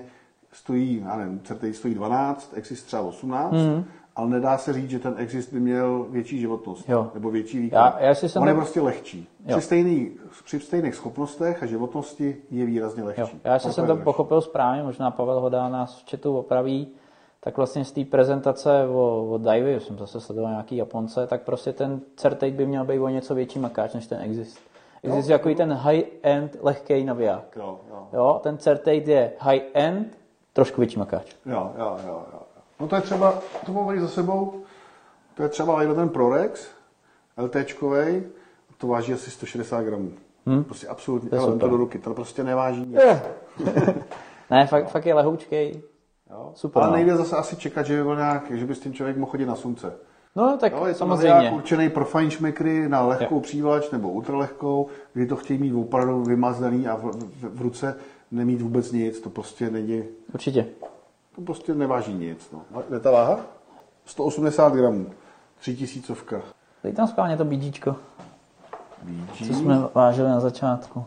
stojí, 0.52 1.04
já 1.06 1.16
nevím, 1.16 1.40
Certate 1.40 1.74
stojí 1.74 1.94
12, 1.96 2.54
Exist 2.56 2.86
třeba 2.86 3.02
18, 3.02 3.54
mm. 3.54 3.84
ale 4.16 4.30
nedá 4.30 4.58
se 4.58 4.74
říct, 4.74 4.90
že 4.90 5.00
ten 5.00 5.14
Exist 5.18 5.54
by 5.54 5.60
měl 5.60 6.08
větší 6.10 6.40
životnost 6.40 6.90
Jo. 6.90 7.12
nebo 7.14 7.32
větší 7.32 7.60
výkon. 7.60 7.80
Já- 7.80 8.00
já 8.00 8.16
si 8.16 8.30
jsem 8.30 8.42
On 8.42 8.48
je 8.48 8.54
prostě 8.54 8.82
lehčí. 8.82 9.28
Jo. 9.46 9.58
Při, 9.58 9.66
stejný, 9.66 10.12
při 10.46 10.60
stejných 10.60 10.96
schopnostech 10.96 11.64
a 11.64 11.66
životnosti 11.66 12.36
je 12.52 12.66
výrazně 12.66 13.04
lehčí. 13.04 13.22
Jo. 13.22 13.30
Já 13.44 13.60
Proto 13.60 13.74
jsem 13.74 13.88
to 13.88 13.96
pochopil 13.96 14.42
správně, 14.42 14.84
možná 14.84 15.12
Pavel 15.12 15.40
Hoda 15.40 15.70
nás 15.70 16.02
v 16.02 16.12
chatu 16.12 16.38
opraví, 16.38 16.88
tak 17.40 17.58
vlastně 17.58 17.86
z 17.86 17.92
té 17.92 18.06
prezentace 18.06 18.88
o, 18.88 19.30
o 19.30 19.38
Divey, 19.38 19.80
jsem 19.80 19.98
zase 19.98 20.22
sledoval 20.22 20.52
nějaký 20.52 20.78
Japonce, 20.78 21.28
tak 21.28 21.42
prostě 21.42 21.74
ten 21.74 22.02
Certate 22.16 22.52
by 22.52 22.66
měl 22.66 22.86
být 22.86 23.00
o 23.00 23.10
něco 23.10 23.36
větší 23.36 23.60
makáč 23.60 23.94
než 23.94 24.08
ten 24.08 24.22
Exist. 24.22 24.60
Exist 25.04 25.30
je 25.30 25.38
takový 25.38 25.56
ten 25.56 25.74
high-end 25.74 26.58
lehký 26.62 27.04
naviják. 27.04 27.56
Jo, 27.56 27.80
jo. 27.90 28.08
Jo, 28.14 28.40
ten 28.44 28.58
Certate 28.58 28.94
je 28.94 29.32
high-end, 29.40 30.18
trošku 30.54 30.82
větší 30.82 31.00
makáč. 31.00 31.36
Jo, 31.46 31.72
jo, 31.78 31.98
jo, 32.08 32.26
jo. 32.34 32.40
No 32.80 32.88
to 32.88 32.96
je 32.96 33.02
třeba, 33.02 33.40
to 33.66 33.72
mám 33.72 34.00
za 34.00 34.08
sebou, 34.08 34.62
to 35.34 35.44
je 35.44 35.50
třeba 35.50 35.76
tady 35.76 35.96
ten 35.96 36.10
Prorex, 36.10 36.68
LTčkovej, 37.38 38.24
to 38.78 38.88
váží 38.88 39.14
asi 39.14 39.32
160 39.32 39.82
gramů. 39.82 40.12
Hmm? 40.46 40.64
Prostě 40.64 40.88
absolutně, 40.88 41.30
To 41.30 41.36
je 41.36 41.42
ale 41.42 41.58
to 41.58 41.70
do 41.70 41.78
ruky, 41.78 42.00
to 42.00 42.14
prostě 42.14 42.44
neváží 42.44 42.86
nic. 42.86 43.00
Ne, 44.50 44.68
fakt, 44.68 44.90
fakt 44.90 45.06
je 45.06 45.14
lehoučkej. 45.14 45.82
Jo? 46.32 46.52
Super, 46.56 46.84
Ale 46.84 46.92
no. 46.92 46.96
nejde 46.98 47.16
zase 47.18 47.36
asi 47.38 47.56
čekat, 47.56 47.86
že 47.86 47.98
by, 47.98 48.04
byl 48.04 48.16
nějak, 48.16 48.52
že 48.52 48.66
by 48.66 48.76
s 48.76 48.80
tím 48.80 48.94
člověk 48.94 49.18
mohl 49.18 49.32
chodit 49.32 49.46
na 49.46 49.56
slunce. 49.56 49.94
No, 50.36 50.58
tak 50.58 50.72
Jo, 50.74 50.86
je 50.86 50.94
to 50.94 50.98
samozřejmě. 51.00 51.52
určený 51.52 51.90
pro 51.90 52.06
fajnšmekry 52.06 52.90
na 52.90 53.02
lehkou 53.02 53.40
přívlač 53.40 53.92
nebo 53.92 54.10
ultralehkou, 54.10 54.88
kdy 55.14 55.26
to 55.28 55.36
chtějí 55.36 55.60
mít 55.60 55.74
opravdu 55.74 56.24
vymazaný 56.24 56.88
a 56.88 56.96
v, 56.96 57.02
v, 57.04 57.58
v 57.58 57.62
ruce 57.62 57.96
nemít 58.32 58.62
vůbec 58.62 58.92
nic, 58.92 59.20
to 59.22 59.30
prostě 59.30 59.70
není, 59.70 60.04
Určitě. 60.34 60.66
to 61.36 61.42
prostě 61.42 61.76
neváží 61.76 62.14
nic. 62.14 62.52
No. 62.52 62.62
A 62.76 62.82
Kde 62.90 63.00
ta 63.00 63.12
váha? 63.12 63.40
180 64.06 64.74
gramů, 64.74 65.06
tři 65.60 65.76
tisícovka. 65.76 66.42
Dej 66.84 66.94
tam 66.94 67.08
schválně 67.08 67.38
to 67.38 67.46
bídíčko, 67.46 67.96
BG. 69.04 69.38
co 69.48 69.54
jsme 69.54 69.80
vážili 69.94 70.30
na 70.30 70.40
začátku. 70.40 71.06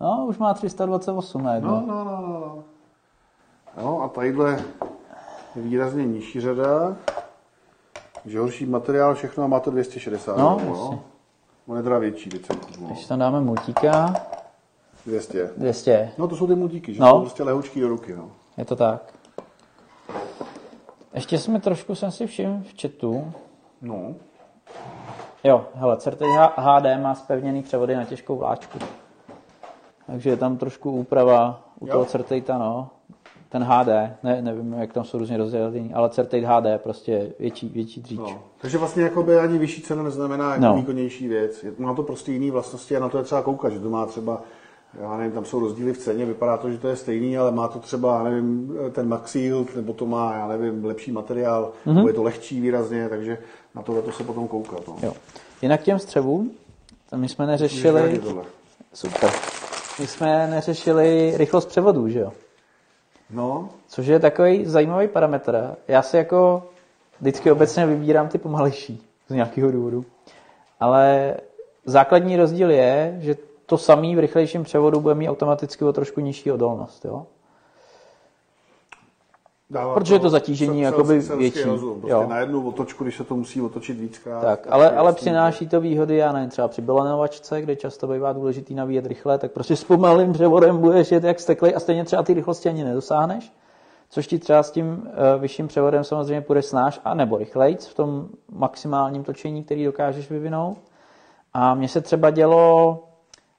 No, 0.00 0.24
už 0.28 0.38
má 0.38 0.54
328 0.54 1.42
na 1.42 1.54
jedno. 1.54 1.70
No, 1.70 1.86
no, 1.86 2.04
no, 2.04 2.20
no, 2.22 2.64
no. 3.76 3.82
No 3.82 4.02
a 4.02 4.08
tadyhle 4.08 4.50
je 5.56 5.62
výrazně 5.62 6.04
nižší 6.06 6.40
řada, 6.40 6.96
že 8.26 8.38
horší 8.40 8.66
materiál, 8.66 9.14
všechno 9.14 9.44
a 9.44 9.46
má 9.46 9.60
to 9.60 9.70
260. 9.70 10.36
No, 10.36 10.58
jasně. 10.68 10.98
On 11.66 11.76
je 11.76 11.82
teda 11.82 11.98
větší, 11.98 12.30
víc 12.30 12.46
jsem 12.46 12.56
no. 12.80 12.86
Když 12.86 13.06
tam 13.06 13.18
dáme 13.18 13.40
multíka, 13.40 14.14
200. 15.06 15.50
200, 15.56 16.12
No 16.18 16.28
to 16.28 16.36
jsou 16.36 16.46
ty 16.46 16.54
multíky, 16.54 16.94
že 16.94 17.00
No. 17.00 17.08
jsou 17.10 17.20
prostě 17.20 17.42
lehoučký 17.42 17.80
do 17.80 17.88
ruky, 17.88 18.14
no. 18.16 18.30
je 18.56 18.64
to 18.64 18.76
tak. 18.76 19.14
Ještě 21.14 21.38
jsme 21.38 21.60
trošku, 21.60 21.94
jsem 21.94 22.10
si 22.10 22.26
všiml 22.26 22.62
v 22.62 22.80
chatu, 22.82 23.32
No, 23.82 24.14
jo, 25.44 25.66
hele, 25.74 25.96
Certej 25.96 26.28
HD 26.56 26.84
má 27.02 27.14
spevněný 27.14 27.62
převody 27.62 27.96
na 27.96 28.04
těžkou 28.04 28.36
vláčku. 28.36 28.78
Takže 30.06 30.30
je 30.30 30.36
tam 30.36 30.56
trošku 30.56 30.90
úprava 30.92 31.62
u 31.80 31.86
Jo. 31.86 31.92
toho 31.92 32.04
Certejta, 32.04 32.58
no. 32.58 32.90
Ten 33.52 33.62
HD, 33.64 33.88
ne, 34.22 34.42
nevím, 34.42 34.72
jak 34.72 34.92
tam 34.92 35.04
jsou 35.04 35.18
různě 35.18 35.36
rozdělení, 35.36 35.94
ale 35.94 36.10
Certejt 36.10 36.44
HD 36.44 36.78
prostě 36.82 37.32
větší, 37.38 37.68
větší 37.68 38.00
dříč. 38.00 38.18
no. 38.18 38.42
Takže 38.60 38.78
vlastně 38.78 39.02
jakoby 39.02 39.38
ani 39.38 39.58
vyšší 39.58 39.82
cena 39.82 40.02
neznamená 40.02 40.50
jako 40.50 40.64
No. 40.64 40.76
výkonnější 40.76 41.28
věc. 41.28 41.64
Má 41.78 41.94
to 41.94 42.02
prostě 42.02 42.32
jiné 42.32 42.50
vlastnosti 42.52 42.96
a 42.96 43.00
na 43.00 43.08
to 43.08 43.18
je 43.18 43.24
třeba 43.24 43.42
koukat, 43.42 43.72
že 43.72 43.80
to 43.80 43.90
má 43.90 44.06
třeba 44.06 44.42
já 45.00 45.16
nevím, 45.16 45.32
tam 45.32 45.44
jsou 45.44 45.60
rozdíly 45.60 45.92
v 45.92 45.98
ceně, 45.98 46.24
vypadá 46.26 46.56
to, 46.56 46.70
že 46.70 46.78
to 46.78 46.88
je 46.88 46.96
stejný, 46.96 47.38
ale 47.38 47.50
má 47.52 47.68
to 47.68 47.78
třeba, 47.78 48.16
já 48.18 48.22
nevím, 48.24 48.74
ten 48.92 49.08
Maxil, 49.08 49.66
nebo 49.76 49.92
to 49.92 50.06
má, 50.06 50.34
já 50.34 50.48
nevím, 50.48 50.84
lepší 50.84 51.12
materiál, 51.12 51.72
mm-hmm. 51.86 51.94
nebo 51.94 52.08
je 52.08 52.14
to 52.14 52.22
lehčí 52.22 52.60
výrazně, 52.60 53.08
takže 53.08 53.38
na 53.74 53.82
tohle 53.82 54.02
to 54.02 54.12
se 54.12 54.24
potom 54.24 54.48
koukat. 54.48 54.88
No. 54.88 54.96
Jo. 55.02 55.12
Jinak 55.62 55.82
těm 55.82 55.98
střevům, 55.98 56.50
tam 57.10 57.20
my 57.20 57.28
jsme 57.28 57.46
neřešili, 57.46 58.20
super, 58.94 59.30
my 60.00 60.06
jsme 60.06 60.46
neřešili 60.46 61.32
rychlost 61.36 61.66
převodů, 61.66 62.08
že 62.08 62.18
jo? 62.18 62.32
No, 63.32 63.68
Což 63.88 64.06
je 64.06 64.18
takový 64.18 64.66
zajímavý 64.66 65.08
parametr. 65.08 65.76
Já 65.88 66.02
si 66.02 66.16
jako 66.16 66.62
vždycky 67.20 67.52
obecně 67.52 67.86
vybírám 67.86 68.28
ty 68.28 68.38
pomalejší 68.38 69.02
z 69.28 69.34
nějakého 69.34 69.70
důvodu. 69.70 70.04
ale 70.80 71.34
základní 71.84 72.36
rozdíl 72.36 72.70
je, 72.70 73.16
že 73.20 73.36
to 73.66 73.78
samý 73.78 74.16
v 74.16 74.18
rychlejším 74.18 74.64
převodu 74.64 75.00
bude 75.00 75.14
mít 75.14 75.28
automaticky 75.28 75.84
o 75.84 75.92
trošku 75.92 76.20
nižší 76.20 76.52
odolnost. 76.52 77.04
Jo? 77.04 77.26
Dává 79.72 79.94
Protože 79.94 80.18
to 80.18 80.30
zatížení 80.30 80.82
sel- 80.82 80.84
jakoby 80.84 81.18
větší, 81.18 81.62
Rozum. 81.62 82.00
Prostě 82.00 82.12
jo. 82.12 82.26
na 82.28 82.38
jednu 82.38 82.68
otočku, 82.68 83.04
když 83.04 83.16
se 83.16 83.24
to 83.24 83.36
musí 83.36 83.62
otočit 83.62 84.00
víckrát. 84.00 84.42
Tak, 84.42 84.66
ale, 84.70 84.84
je 84.84 84.90
ale 84.90 85.08
jasný, 85.08 85.20
přináší 85.20 85.68
to 85.68 85.80
výhody, 85.80 86.16
já 86.16 86.32
nevím, 86.32 86.50
třeba 86.50 86.68
při 86.68 86.82
balenovačce, 86.82 87.62
kde 87.62 87.76
často 87.76 88.06
bývá 88.06 88.32
důležitý 88.32 88.74
navíjet 88.74 89.06
rychle, 89.06 89.38
tak 89.38 89.52
prostě 89.52 89.76
s 89.76 89.84
pomalým 89.84 90.32
převodem 90.32 90.78
budeš 90.78 91.12
jet 91.12 91.24
jak 91.24 91.40
steklej 91.40 91.72
a 91.76 91.80
stejně 91.80 92.04
třeba 92.04 92.22
ty 92.22 92.34
rychlosti 92.34 92.68
ani 92.68 92.84
nedosáhneš. 92.84 93.52
Což 94.10 94.26
ti 94.26 94.38
třeba 94.38 94.62
s 94.62 94.70
tím 94.70 94.86
uh, 94.86 95.40
vyšším 95.40 95.68
převodem 95.68 96.04
samozřejmě 96.04 96.40
půjde 96.40 96.62
snáš 96.62 97.00
a 97.04 97.14
nebo 97.14 97.38
rychlejc 97.38 97.86
v 97.86 97.94
tom 97.94 98.28
maximálním 98.50 99.24
točení, 99.24 99.64
který 99.64 99.84
dokážeš 99.84 100.30
vyvinout. 100.30 100.78
A 101.54 101.74
mně 101.74 101.88
se 101.88 102.00
třeba 102.00 102.30
dělo, 102.30 102.98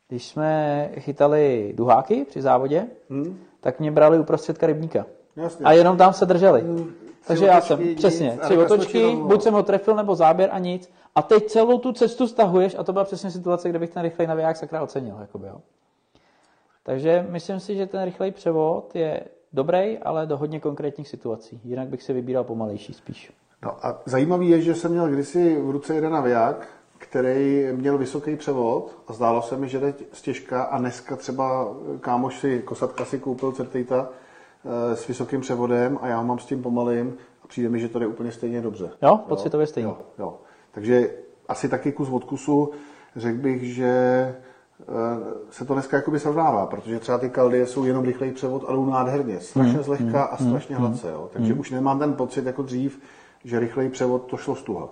když 0.08 0.28
jsme 0.28 0.90
chytali 1.00 1.74
duháky 1.76 2.26
při 2.30 2.42
závodě, 2.42 2.86
hmm. 3.10 3.40
tak 3.62 3.80
mě 3.80 3.92
brali 3.92 4.20
uprostřed 4.20 4.64
rybníka. 4.64 5.06
Jasně. 5.36 5.66
A 5.66 5.72
jenom 5.72 5.98
tam 5.98 6.14
se 6.14 6.26
drželi. 6.26 6.64
Takže 7.28 7.46
já 7.46 7.62
jsem, 7.62 7.80
nic, 7.80 7.98
přesně, 7.98 8.38
tři 8.42 8.58
otočky, 8.58 9.16
buď 9.16 9.42
jsem 9.42 9.54
ho 9.54 9.64
trefil, 9.64 9.96
nebo 9.96 10.16
záběr 10.16 10.50
a 10.52 10.60
nic. 10.60 10.92
A 11.16 11.22
teď 11.22 11.48
celou 11.48 11.80
tu 11.80 11.94
cestu 11.94 12.28
stahuješ 12.28 12.76
a 12.80 12.84
to 12.84 12.94
byla 12.94 13.06
přesně 13.06 13.32
situace, 13.32 13.70
kde 13.70 13.80
bych 13.80 13.90
ten 13.90 14.04
rychlej 14.04 14.28
naviják 14.28 14.58
sakra 14.58 14.84
ocenil. 14.84 15.18
Jakoby, 15.22 15.48
jo. 15.48 15.62
Takže 16.84 17.28
myslím 17.30 17.60
si, 17.60 17.76
že 17.76 17.88
ten 17.88 18.04
rychlej 18.04 18.32
převod 18.32 18.96
je 18.96 19.24
dobrý, 19.54 19.98
ale 19.98 20.26
do 20.26 20.38
hodně 20.38 20.60
konkrétních 20.60 21.08
situací. 21.08 21.62
Jinak 21.64 21.88
bych 21.88 22.04
si 22.04 22.14
vybíral 22.14 22.44
pomalejší 22.44 22.94
spíš. 22.94 23.34
No 23.64 23.86
a 23.86 24.02
zajímavý 24.06 24.50
je, 24.50 24.62
že 24.62 24.76
jsem 24.76 24.92
měl 24.92 25.08
kdysi 25.08 25.62
v 25.62 25.70
ruce 25.70 25.96
jeden 25.96 26.12
naviják, 26.12 26.68
který 26.98 27.68
měl 27.72 27.98
vysoký 27.98 28.36
převod 28.36 28.96
a 29.08 29.14
zdálo 29.14 29.42
se 29.42 29.58
mi, 29.58 29.70
že 29.70 29.80
jde 29.80 29.94
stěžka 30.14 30.64
a 30.64 30.78
dneska 30.78 31.16
třeba 31.16 31.76
kámoš 32.00 32.40
si, 32.40 32.60
kosatka 32.60 33.06
si 33.06 33.20
koupil 33.20 33.52
Certejta 33.52 34.10
s 34.94 35.08
vysokým 35.08 35.42
převodem 35.42 36.00
a 36.02 36.08
já 36.08 36.18
ho 36.18 36.24
mám 36.24 36.40
s 36.40 36.46
tím 36.46 36.64
pomalým 36.64 37.14
a 37.44 37.48
přijde 37.48 37.70
mi, 37.70 37.80
že 37.80 37.90
to 37.90 38.00
jde 38.00 38.08
úplně 38.08 38.32
stejně 38.32 38.62
dobře. 38.62 38.90
Jo, 39.02 39.20
pocitově 39.28 39.68
stejně. 39.68 39.90
Jo, 39.90 39.98
jo. 40.20 40.38
Takže 40.72 41.10
asi 41.48 41.70
taky 41.70 41.92
kus 41.92 42.10
od 42.10 42.24
kusu 42.24 42.72
řekl 43.16 43.38
bych, 43.38 43.64
že 43.76 43.86
eh, 43.86 44.86
se 45.50 45.66
to 45.66 45.74
dneska 45.74 45.98
jakoby 45.98 46.20
srovnává, 46.20 46.66
protože 46.66 47.00
třeba 47.00 47.18
ty 47.18 47.30
kaldy 47.30 47.66
jsou 47.66 47.86
jenom 47.86 48.06
rychlej 48.06 48.32
převod 48.32 48.64
a 48.68 48.74
jdou 48.74 48.86
nádherně, 48.86 49.40
strašně 49.40 49.74
Hmm, 49.74 49.84
zlehka 49.84 50.24
a 50.24 50.38
strašně 50.38 50.76
hladce. 50.76 51.10
Jo. 51.12 51.30
Takže 51.34 51.54
už 51.54 51.72
nemám 51.72 52.00
ten 52.00 52.14
pocit 52.14 52.46
jako 52.46 52.62
dřív, 52.62 53.00
že 53.44 53.60
rychlej 53.60 53.90
převod 53.90 54.26
to 54.26 54.38
šlo 54.38 54.56
stuha. 54.56 54.90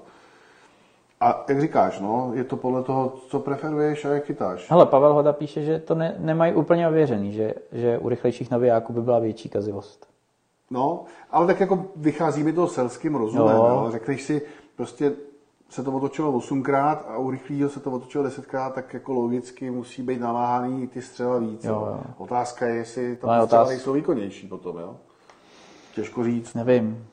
A 1.22 1.46
jak 1.48 1.62
říkáš, 1.62 2.00
no, 2.00 2.32
je 2.34 2.44
to 2.44 2.58
podle 2.58 2.84
toho, 2.84 3.14
co 3.28 3.40
preferuješ 3.40 4.06
a 4.06 4.10
jak 4.10 4.24
chytáš. 4.26 4.72
Hele, 4.72 4.86
Pavel 4.86 5.14
Hoda 5.14 5.34
píše, 5.34 5.64
že 5.64 5.80
to 5.80 5.96
ne, 5.96 6.16
nemají 6.20 6.54
úplně 6.54 6.88
ověřený, 6.88 7.32
že, 7.32 7.54
že 7.72 7.98
u 7.98 8.10
rychlejších 8.10 8.52
navijáků 8.52 8.94
by 8.94 9.02
byla 9.02 9.20
větší 9.20 9.50
kazivost. 9.50 10.08
No, 10.72 11.04
ale 11.32 11.48
tak 11.48 11.60
jako 11.60 11.86
vychází 11.96 12.44
mi 12.44 12.54
to 12.54 12.68
selským 12.68 13.16
rozumem, 13.16 13.56
Jo. 13.56 13.66
jo. 13.66 13.88
Řekneš 13.92 14.24
si, 14.24 14.42
prostě 14.76 15.14
se 15.70 15.84
to 15.84 15.92
otočilo 15.92 16.32
8krát 16.32 16.98
a 17.08 17.18
u 17.18 17.32
rychlého 17.32 17.70
se 17.70 17.80
to 17.80 17.92
otočilo 17.92 18.24
10krát, 18.24 18.72
tak 18.72 18.94
jako 18.94 19.14
logicky 19.14 19.70
musí 19.72 20.02
být 20.04 20.20
naváhaný 20.22 20.88
ty 20.88 21.02
střela 21.02 21.38
víc. 21.38 21.64
Jo, 21.66 21.88
jo. 21.92 22.00
Otázka 22.18 22.66
je, 22.66 22.76
jestli 22.76 23.04
No, 23.04 23.10
je 23.10 23.16
tam 23.18 23.46
střela 23.46 23.64
otáz- 23.64 23.68
nejsou 23.70 23.94
výkonnější 23.94 24.48
potom, 24.48 24.78
jo. 24.78 24.96
Těžko 25.96 26.24
říct. 26.24 26.54
Nevím. 26.54 27.08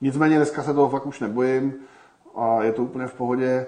Nicméně 0.00 0.36
dneska 0.36 0.62
se 0.62 0.74
toho 0.74 0.88
fakt 0.88 1.06
už 1.06 1.20
nebojím 1.20 1.74
a 2.34 2.62
je 2.62 2.72
to 2.72 2.82
úplně 2.82 3.06
v 3.06 3.14
pohodě. 3.14 3.46
E, 3.46 3.66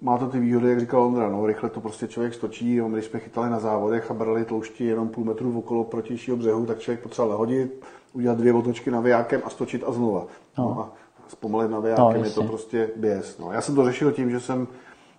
má 0.00 0.18
to 0.18 0.26
ty 0.26 0.38
výhody, 0.38 0.68
jak 0.68 0.80
říkal 0.80 1.02
Ondra, 1.02 1.28
no, 1.28 1.46
rychle 1.46 1.70
to 1.70 1.80
prostě 1.80 2.06
člověk 2.08 2.34
stočí, 2.34 2.74
jo, 2.74 2.88
když 2.88 3.04
jsme 3.04 3.20
chytali 3.20 3.50
na 3.50 3.58
závodech 3.60 4.10
a 4.10 4.14
brali 4.14 4.44
tloušti 4.44 4.84
jenom 4.84 5.08
půl 5.08 5.24
metru 5.24 5.58
okolo 5.58 5.84
protějšího 5.84 6.36
břehu, 6.36 6.66
tak 6.66 6.78
člověk 6.78 7.00
potřeboval 7.02 7.30
lehodit, 7.30 7.84
udělat 8.12 8.38
dvě 8.38 8.52
otočky 8.52 8.90
navijákem 8.90 9.40
a 9.44 9.50
stočit 9.50 9.84
a 9.86 9.92
znova. 9.92 10.26
No. 10.58 10.80
a 10.80 10.92
s 11.28 11.34
pomalým 11.34 11.70
navijákem 11.70 12.04
No, 12.04 12.10
je 12.24 12.30
to 12.30 12.40
jasně. 12.40 12.48
prostě 12.48 12.90
běs. 12.96 13.38
No. 13.38 13.52
Já 13.52 13.60
jsem 13.60 13.74
to 13.74 13.84
řešil 13.84 14.12
tím, 14.12 14.30
že 14.30 14.40
jsem, 14.40 14.68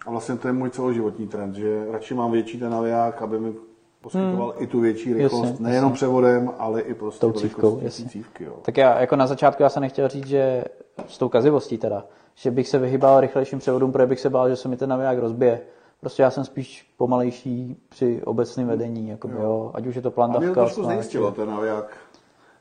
a 0.05 0.11
vlastně 0.11 0.35
to 0.35 0.47
je 0.47 0.53
můj 0.53 0.69
celoživotní 0.69 1.27
trend, 1.27 1.55
že 1.55 1.85
radši 1.91 2.13
mám 2.13 2.31
větší 2.31 2.59
ten 2.59 2.71
naviják, 2.71 3.21
aby 3.21 3.39
mi 3.39 3.53
poskytoval 4.01 4.53
i 4.59 4.67
tu 4.67 4.79
větší 4.79 5.13
rychlost, 5.13 5.41
Hmm. 5.41 5.49
Jasně, 5.51 5.65
nejenom 5.67 5.93
převodem, 5.93 6.51
ale 6.59 6.81
i 6.81 6.93
prostě 6.93 7.19
Tou 7.21 7.31
cívkou, 7.31 7.77
té 7.77 7.85
jasně. 7.85 8.05
cívky. 8.09 8.43
Jo. 8.43 8.53
Tak 8.61 8.77
já 8.77 8.99
jako 8.99 9.15
na 9.15 9.27
začátku 9.27 9.63
já 9.63 9.69
jsem 9.69 9.81
nechtěl 9.81 10.07
říct, 10.07 10.27
že 10.27 10.63
s 11.07 11.17
tou 11.17 11.29
kazivostí 11.29 11.77
teda, 11.77 12.05
že 12.35 12.51
bych 12.51 12.67
se 12.67 12.79
vyhýbal 12.79 13.21
rychlejším 13.21 13.59
převodům, 13.59 13.91
protože 13.91 14.05
bych 14.05 14.19
se 14.19 14.29
bál, 14.29 14.49
že 14.49 14.55
se 14.55 14.67
mi 14.67 14.77
ten 14.77 14.89
naviják 14.89 15.17
rozbije. 15.17 15.61
Prostě 15.99 16.23
já 16.23 16.31
jsem 16.31 16.45
spíš 16.45 16.93
pomalejší 16.97 17.77
při 17.89 18.21
obecném 18.23 18.67
vedení, 18.67 19.09
jako 19.09 19.27
jo. 19.27 19.41
jo. 19.41 19.71
ať 19.73 19.85
už 19.85 19.95
je 19.95 20.01
to 20.01 20.07
A 20.07 20.09
mě 20.09 20.11
to 20.11 20.15
plandavka, 20.15 20.61
trošku 20.61 20.83
znejistilo 20.83 21.31
ten 21.31 21.49
naviják, 21.49 21.97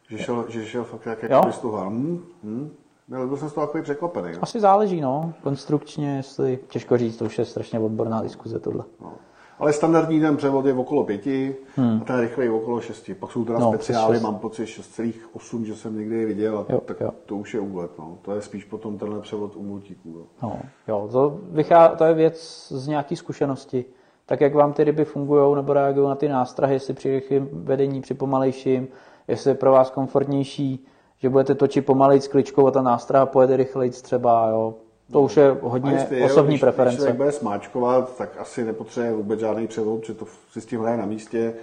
že 0.08 0.18
šel, 0.18 0.44
že 0.48 0.66
šel 0.66 0.84
fakt 0.84 1.06
jak 1.06 1.54
stuha. 1.54 1.88
Hm, 1.88 2.24
hm. 2.42 2.76
Byl, 3.08 3.26
byl 3.28 3.36
jsem 3.36 3.50
z 3.50 3.52
toho 3.52 3.66
takový 3.66 3.82
překvapený. 3.82 4.30
Asi 4.40 4.60
záleží, 4.60 5.00
no, 5.00 5.32
konstrukčně, 5.42 6.16
jestli, 6.16 6.58
těžko 6.68 6.96
říct, 6.96 7.16
to 7.16 7.24
už 7.24 7.38
je 7.38 7.44
strašně 7.44 7.78
odborná 7.78 8.22
diskuze 8.22 8.58
tohle. 8.58 8.84
No. 9.00 9.12
Ale 9.58 9.72
standardní 9.72 10.20
ten 10.20 10.36
převod 10.36 10.66
je 10.66 10.74
okolo 10.74 11.04
pěti 11.04 11.56
a 12.00 12.04
ten 12.04 12.20
rychlej 12.20 12.50
okolo 12.50 12.80
šesti. 12.80 13.14
Pak 13.14 13.30
jsou 13.30 13.44
teda 13.44 13.58
Hmm. 13.58 13.66
No, 13.66 13.72
speciály, 13.72 14.20
mám 14.20 14.38
pocit 14.38 14.64
6,8, 14.64 15.62
že 15.62 15.74
jsem 15.76 15.98
někdy 15.98 16.24
viděl, 16.24 16.58
a 16.58 16.72
Jo, 16.72 16.80
tak 16.80 17.00
jo. 17.00 17.10
to 17.26 17.36
už 17.36 17.54
je 17.54 17.60
úlet. 17.60 17.90
No. 17.98 18.18
To 18.22 18.34
je 18.34 18.42
spíš 18.42 18.64
potom 18.64 18.98
tenhle 18.98 19.20
převod 19.20 19.56
u 19.56 19.62
multíků. 19.62 20.08
Jo. 20.18 20.24
No, 20.42 20.58
jo, 20.88 21.08
to, 21.12 21.38
vychá, 21.42 21.88
to 21.88 22.04
je 22.04 22.14
věc 22.14 22.66
z 22.70 22.88
nějaký 22.88 23.16
zkušenosti. 23.16 23.84
Tak 24.26 24.40
jak 24.40 24.54
vám 24.54 24.72
ty 24.72 24.84
ryby 24.84 25.04
fungují 25.04 25.56
nebo 25.56 25.72
reagují 25.72 26.08
na 26.08 26.14
ty 26.14 26.28
nástrahy, 26.28 26.74
jestli 26.74 26.94
při 26.94 27.10
rychlém 27.10 27.48
vedení, 27.52 28.00
při 28.00 28.14
pomalejším, 28.14 28.88
jestli 29.28 29.50
je 29.50 29.54
pro 29.54 29.72
vás 29.72 29.90
komfortnější, 29.90 30.86
že 31.18 31.28
budete 31.28 31.54
točit 31.54 31.86
pomalej 31.86 32.20
s 32.20 32.28
kličkou 32.28 32.66
a 32.66 32.70
ta 32.70 32.82
nástraha 32.82 33.26
pojede 33.26 33.56
rychleji 33.56 33.90
třeba, 33.90 34.48
jo. 34.48 34.74
To 35.12 35.20
už 35.22 35.36
je 35.36 35.56
hodně 35.62 36.06
je, 36.10 36.24
osobní 36.24 36.48
když, 36.48 36.54
Když 36.54 36.60
preference. 36.60 36.96
člověk 36.96 37.16
bude 37.16 37.32
smáčkovat, 37.32 38.16
tak 38.16 38.30
asi 38.38 38.64
nepotřebuje 38.64 39.12
vůbec 39.12 39.40
žádný 39.40 39.66
převod, 39.66 40.04
že 40.06 40.14
to 40.14 40.26
si 40.52 40.60
s 40.60 40.66
tím 40.66 40.80
hraje 40.80 40.96
na 40.96 41.06
místě. 41.06 41.54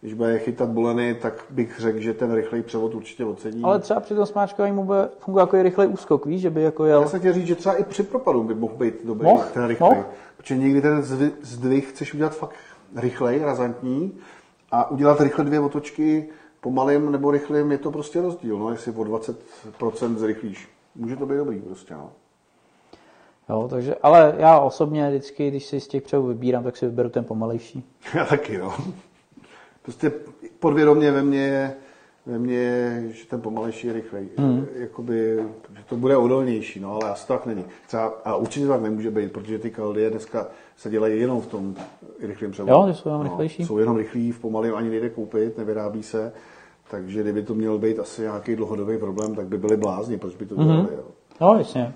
Když 0.00 0.14
bude 0.14 0.38
chytat 0.38 0.68
buleny, 0.68 1.14
tak 1.14 1.44
bych 1.50 1.80
řekl, 1.80 1.98
že 2.00 2.14
ten 2.14 2.34
rychlej 2.34 2.62
převod 2.62 2.94
určitě 2.94 3.24
ocení. 3.24 3.62
Ale 3.62 3.78
třeba 3.78 4.00
při 4.00 4.14
tom 4.14 4.26
smáčkování 4.26 4.74
mu 4.74 4.84
bude 4.84 5.08
fungovat 5.18 5.42
jako 5.42 5.62
rychlej 5.62 5.88
úskok, 5.88 6.26
víš, 6.26 6.40
že 6.40 6.50
by 6.50 6.62
jako 6.62 6.84
jel. 6.84 7.00
Já 7.02 7.08
jsem 7.08 7.20
chtěl 7.20 7.32
říct, 7.32 7.46
že 7.46 7.54
třeba 7.54 7.74
i 7.74 7.84
při 7.84 8.02
propadu 8.02 8.42
by 8.42 8.54
mohl 8.54 8.74
být 8.74 8.94
dobrý 9.04 9.24
Mohl, 9.24 9.44
ten 9.54 9.66
rychlej. 9.66 9.90
mohl. 9.90 10.04
Protože 10.36 10.56
někdy 10.56 10.80
ten 10.82 11.00
zdvi- 11.00 11.32
zdvih 11.42 11.90
chceš 11.90 12.14
udělat 12.14 12.36
fakt 12.36 12.54
rychlej, 12.96 13.38
razantní 13.38 14.12
a 14.70 14.90
udělat 14.90 15.20
rychle 15.20 15.44
dvě 15.44 15.60
otočky 15.60 16.28
pomalým 16.60 17.12
nebo 17.12 17.30
rychlým 17.30 17.72
je 17.72 17.78
to 17.78 17.90
prostě 17.90 18.22
rozdíl. 18.22 18.58
No, 18.58 18.70
jestli 18.70 18.92
o 18.92 19.04
20% 19.04 20.16
zrychlíš. 20.18 20.68
Může 20.94 21.16
to 21.16 21.26
být 21.26 21.36
dobrý 21.36 21.60
prostě. 21.60 21.94
No. 21.94 22.10
Jo, 23.50 23.66
takže, 23.70 23.94
ale 24.02 24.34
já 24.38 24.58
osobně 24.58 25.08
vždycky, 25.08 25.50
když 25.50 25.64
si 25.64 25.80
z 25.80 25.88
těch 25.88 26.02
převů 26.02 26.26
vybírám, 26.26 26.64
tak 26.64 26.76
si 26.76 26.86
vyberu 26.86 27.08
ten 27.08 27.24
pomalejší. 27.24 27.84
Já 28.14 28.24
taky, 28.24 28.58
no. 28.58 28.74
Prostě 29.82 30.12
podvědomě 30.58 31.10
ve 31.10 31.22
mně 31.22 31.40
je, 31.40 31.74
ve 32.26 32.38
mně 32.38 32.54
je, 32.56 33.08
že 33.10 33.26
ten 33.26 33.40
pomalejší 33.40 33.86
je 33.86 33.92
rychlej. 33.92 34.28
Hmm. 34.36 34.66
Jakoby, 34.74 35.44
že 35.76 35.82
to 35.88 35.96
bude 35.96 36.16
odolnější, 36.16 36.80
no, 36.80 36.94
ale 36.94 37.10
asi 37.10 37.26
to 37.26 37.32
tak 37.32 37.46
není. 37.46 37.64
Třeba, 37.86 38.06
a 38.24 38.36
určitě 38.36 38.66
to 38.66 38.72
tak 38.72 38.82
nemůže 38.82 39.10
být, 39.10 39.32
protože 39.32 39.58
ty 39.58 39.70
kaldy 39.70 40.10
dneska 40.10 40.46
se 40.76 40.90
dělají 40.90 41.20
jenom 41.20 41.40
v 41.40 41.46
tom 41.46 41.74
rychlém 42.20 42.50
převodu. 42.50 42.88
Jo, 42.88 42.94
jsou 42.94 43.08
jenom 43.08 43.22
rychlejší? 43.22 43.64
Jsou 43.64 43.78
jenom 43.78 43.96
rychlí, 43.96 44.32
v 44.32 44.40
pomalém 44.40 44.74
ani 44.74 44.90
nejde 44.90 45.08
koupit, 45.08 45.58
nevyrábí 45.58 46.02
se. 46.02 46.32
Takže 46.90 47.22
kdyby 47.22 47.42
to 47.42 47.54
měl 47.54 47.78
být 47.78 47.98
asi 47.98 48.22
nějaký 48.22 48.56
dlouhodobý 48.56 48.98
problém, 48.98 49.34
tak 49.34 49.46
by 49.46 49.58
byli 49.58 49.76
blázni, 49.76 50.18
proč 50.18 50.36
by 50.36 50.46
to 50.46 50.54
dělali. 50.54 50.82
Mhm. 50.82 50.88
Jo. 50.96 51.04
No, 51.40 51.54
jasně. 51.58 51.94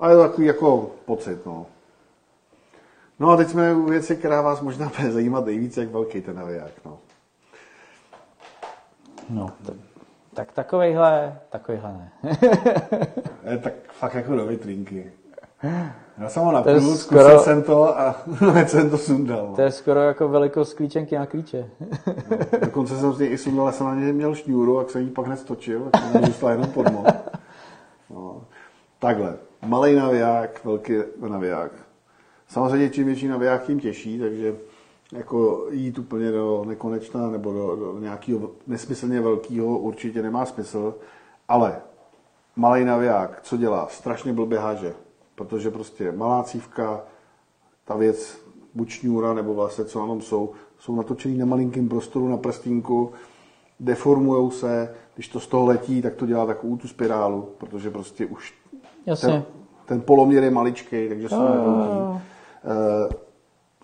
A 0.00 0.10
je 0.10 0.16
to 0.16 0.22
takový 0.22 0.46
jako 0.46 0.90
pocit, 1.04 1.46
no. 1.46 1.66
No 3.20 3.30
a 3.30 3.36
teď 3.36 3.48
jsme 3.48 3.74
u 3.74 3.82
věci, 3.82 4.16
která 4.16 4.40
vás 4.42 4.60
možná 4.60 4.92
bude 4.98 5.12
zajímat 5.12 5.44
nejvíc, 5.46 5.76
jak 5.76 5.88
velký 5.88 6.20
ten 6.20 6.36
naviják, 6.36 6.72
no. 6.84 6.98
No, 9.30 9.50
tak, 9.66 9.74
tak 10.34 10.52
takovejhle, 10.52 11.38
takovejhle 11.50 11.92
ne. 11.92 12.12
Je 13.50 13.58
tak 13.62 13.72
fakt 13.92 14.14
jako 14.14 14.36
do 14.36 14.46
vitrinky. 14.46 15.12
Já 16.18 16.28
jsem 16.28 16.42
ho 16.42 16.52
napil, 16.52 16.80
zkusil 16.80 16.96
skoro- 16.96 17.38
jsem 17.40 17.62
to 17.62 17.98
a 18.00 18.14
hned 18.26 18.70
jsem 18.70 18.90
to 18.90 18.98
sundal. 18.98 19.52
To 19.56 19.62
je 19.62 19.70
skoro 19.72 20.00
jako 20.00 20.28
velikost 20.28 20.74
klíčenky 20.74 21.18
na 21.18 21.26
klíče. 21.26 21.70
No. 22.30 22.36
Dokonce 22.60 22.98
jsem 22.98 23.12
z 23.12 23.18
něj 23.18 23.32
i 23.32 23.38
sundal, 23.38 23.72
jsem 23.72 23.86
na 23.86 23.94
něj 23.94 24.12
měl 24.12 24.34
šňůru, 24.34 24.78
jak 24.78 24.90
jsem 24.90 25.02
ji 25.02 25.10
pak 25.10 25.26
nestočil, 25.26 25.88
tak 25.90 26.02
jsem 26.12 26.24
zůstal 26.24 26.50
jenom 26.50 26.70
podmo. 26.70 27.04
No. 28.10 28.42
Takhle, 28.98 29.36
malý 29.66 29.94
naviják, 29.94 30.64
velký 30.64 30.92
naviják. 31.28 31.72
Samozřejmě 32.48 32.90
čím 32.90 33.06
větší 33.06 33.28
naviják, 33.28 33.66
tím 33.66 33.80
těžší, 33.80 34.18
takže 34.18 34.56
jako 35.12 35.66
jít 35.70 35.98
úplně 35.98 36.32
do 36.32 36.64
nekonečna 36.64 37.30
nebo 37.30 37.52
do, 37.52 37.76
do 37.76 37.98
nějakého 38.00 38.50
nesmyslně 38.66 39.20
velkého 39.20 39.78
určitě 39.78 40.22
nemá 40.22 40.46
smysl, 40.46 40.94
ale 41.48 41.80
malý 42.56 42.84
naviják, 42.84 43.40
co 43.42 43.56
dělá? 43.56 43.88
Strašně 43.90 44.32
blbě 44.32 44.58
háže. 44.58 44.94
protože 45.34 45.70
prostě 45.70 46.12
malá 46.12 46.42
cívka, 46.42 47.02
ta 47.84 47.96
věc, 47.96 48.38
buď 48.74 48.88
šňůra 48.88 49.34
nebo 49.34 49.54
vlastně 49.54 49.84
co 49.84 50.00
na 50.00 50.06
tom 50.06 50.20
jsou, 50.20 50.52
jsou 50.78 50.96
natočený 50.96 51.38
na 51.38 51.46
malinkém 51.46 51.88
prostoru 51.88 52.28
na 52.28 52.36
prstínku, 52.36 53.12
deformujou 53.80 54.50
se, 54.50 54.94
když 55.14 55.28
to 55.28 55.40
z 55.40 55.46
toho 55.46 55.66
letí, 55.66 56.02
tak 56.02 56.14
to 56.14 56.26
dělá 56.26 56.46
takovou 56.46 56.76
tu 56.76 56.88
spirálu, 56.88 57.48
protože 57.58 57.90
prostě 57.90 58.26
už 58.26 58.54
Jasně. 59.08 59.28
ten, 59.28 59.42
ten 59.86 60.00
poloměr 60.00 60.44
je 60.44 60.50
maličký, 60.50 61.08
takže 61.08 61.28
jsou 61.28 61.42
nevelký. 61.48 62.20
Eh, 62.64 63.14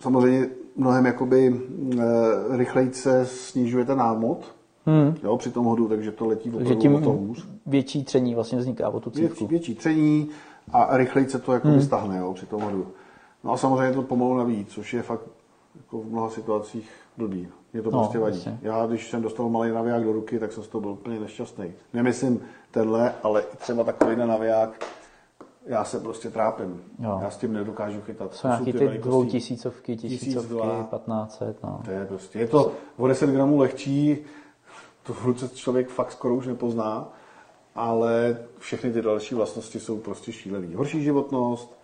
Samozřejmě 0.01 0.47
mnohem 0.75 1.05
jakoby 1.05 1.61
eh, 1.99 2.57
rychleji 2.57 2.93
se 2.93 3.25
snižuje 3.25 3.85
ten 3.85 3.97
námot 3.97 4.55
hmm. 4.85 5.15
jo, 5.23 5.37
při 5.37 5.51
tom 5.51 5.65
hodu, 5.65 5.87
takže 5.87 6.11
to 6.11 6.25
letí 6.27 6.51
Takže 6.51 6.73
opravdu 6.75 6.97
o 6.97 6.99
to 6.99 7.05
tím 7.17 7.27
hůř. 7.27 7.47
větší 7.65 8.03
tření 8.03 8.35
vlastně 8.35 8.57
vzniká 8.57 8.89
o 8.89 8.99
tu 8.99 9.09
Větší, 9.09 9.27
cívku. 9.29 9.47
větší 9.47 9.75
tření 9.75 10.29
a 10.73 10.97
rychleji 10.97 11.29
se 11.29 11.39
to 11.39 11.53
jako 11.53 11.67
hmm. 11.67 11.81
stahne 11.81 12.17
jo, 12.17 12.33
při 12.33 12.45
tom 12.45 12.61
hodu. 12.61 12.87
No 13.43 13.51
a 13.53 13.57
samozřejmě 13.57 13.93
to 13.95 14.01
pomalu 14.01 14.37
navíc, 14.37 14.69
což 14.69 14.93
je 14.93 15.01
fakt 15.01 15.21
jako 15.77 16.01
v 16.01 16.05
mnoha 16.05 16.29
situacích 16.29 16.89
blbý. 17.17 17.47
Mě 17.73 17.81
to 17.81 17.91
No, 17.91 17.99
prostě 17.99 18.19
vadí. 18.19 18.35
jasně. 18.37 18.59
Já, 18.61 18.85
když 18.85 19.09
jsem 19.09 19.21
dostal 19.21 19.49
malý 19.49 19.71
naviják 19.71 20.03
do 20.03 20.11
ruky, 20.13 20.39
tak 20.39 20.51
jsem 20.51 20.63
z 20.63 20.67
toho 20.67 20.81
byl 20.81 20.91
úplně 20.91 21.19
nešťastný. 21.19 21.71
Nemyslím 21.93 22.39
tenhle, 22.71 23.13
ale 23.23 23.43
třeba 23.57 23.83
takový 23.83 24.15
naviják, 24.15 24.85
já 25.65 25.83
se 25.83 25.99
prostě 25.99 26.29
trápím. 26.29 26.81
Jo. 26.99 27.19
Já 27.21 27.29
s 27.29 27.37
tím 27.37 27.53
nedokážu 27.53 28.01
chytat. 28.01 28.33
Jsou 28.33 28.41
To 28.41 28.47
nějaký 28.47 28.65
ty 28.65 28.71
ty 28.71 28.99
Tisíc, 29.31 30.19
tisícovky, 30.19 30.53
dva. 30.53 30.83
1500, 30.83 31.63
no. 31.63 31.81
To 31.85 31.91
je 31.91 32.05
prostě, 32.05 32.39
je 32.39 32.47
to 32.47 32.71
o 32.97 33.07
10 33.07 33.29
gramů 33.29 33.59
lehčí, 33.59 34.17
to 35.03 35.13
v 35.13 35.25
ruce 35.25 35.49
člověk 35.49 35.89
fakt 35.89 36.11
skoro 36.11 36.35
už 36.35 36.47
nepozná, 36.47 37.09
ale 37.75 38.37
všechny 38.59 38.93
ty 38.93 39.01
další 39.01 39.35
vlastnosti 39.35 39.79
jsou 39.79 39.97
prostě 39.99 40.31
šílený. 40.31 40.75
Horší 40.75 41.03
životnost, 41.03 41.77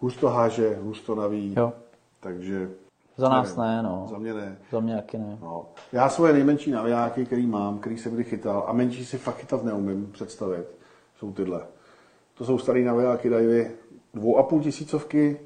hůř 0.00 0.16
to 0.16 0.28
háže, 0.28 0.78
hůř 0.82 1.00
to 1.00 1.14
naví, 1.14 1.54
Jo. 1.56 1.72
takže... 2.20 2.70
Za 3.16 3.28
nás 3.28 3.56
nevím. 3.56 3.70
ne, 3.72 3.82
no. 3.82 4.06
Za 4.10 4.18
mě 4.18 4.34
ne. 4.34 4.58
Za 4.72 4.80
mě 4.80 4.96
taky 4.96 5.18
ne. 5.18 5.38
No. 5.42 5.66
Já 5.92 6.08
svoje 6.08 6.32
nejmenší 6.32 6.70
navijáky, 6.70 7.26
který 7.26 7.46
mám, 7.46 7.78
který 7.78 7.98
jsem 7.98 8.14
kdy 8.14 8.24
chytal, 8.24 8.64
a 8.68 8.72
menší 8.72 9.04
si 9.04 9.18
fakt 9.18 9.36
chytat 9.36 9.64
neumím 9.64 10.12
představit, 10.12 10.66
jsou 11.18 11.32
tyhle. 11.32 11.60
To 12.40 12.46
jsou 12.46 12.58
starý 12.58 12.84
navijáky 12.84 13.28
Divy, 13.28 13.70
dvou 14.14 14.36
a 14.38 14.42
půl 14.42 14.60
tisícovky 14.60 15.40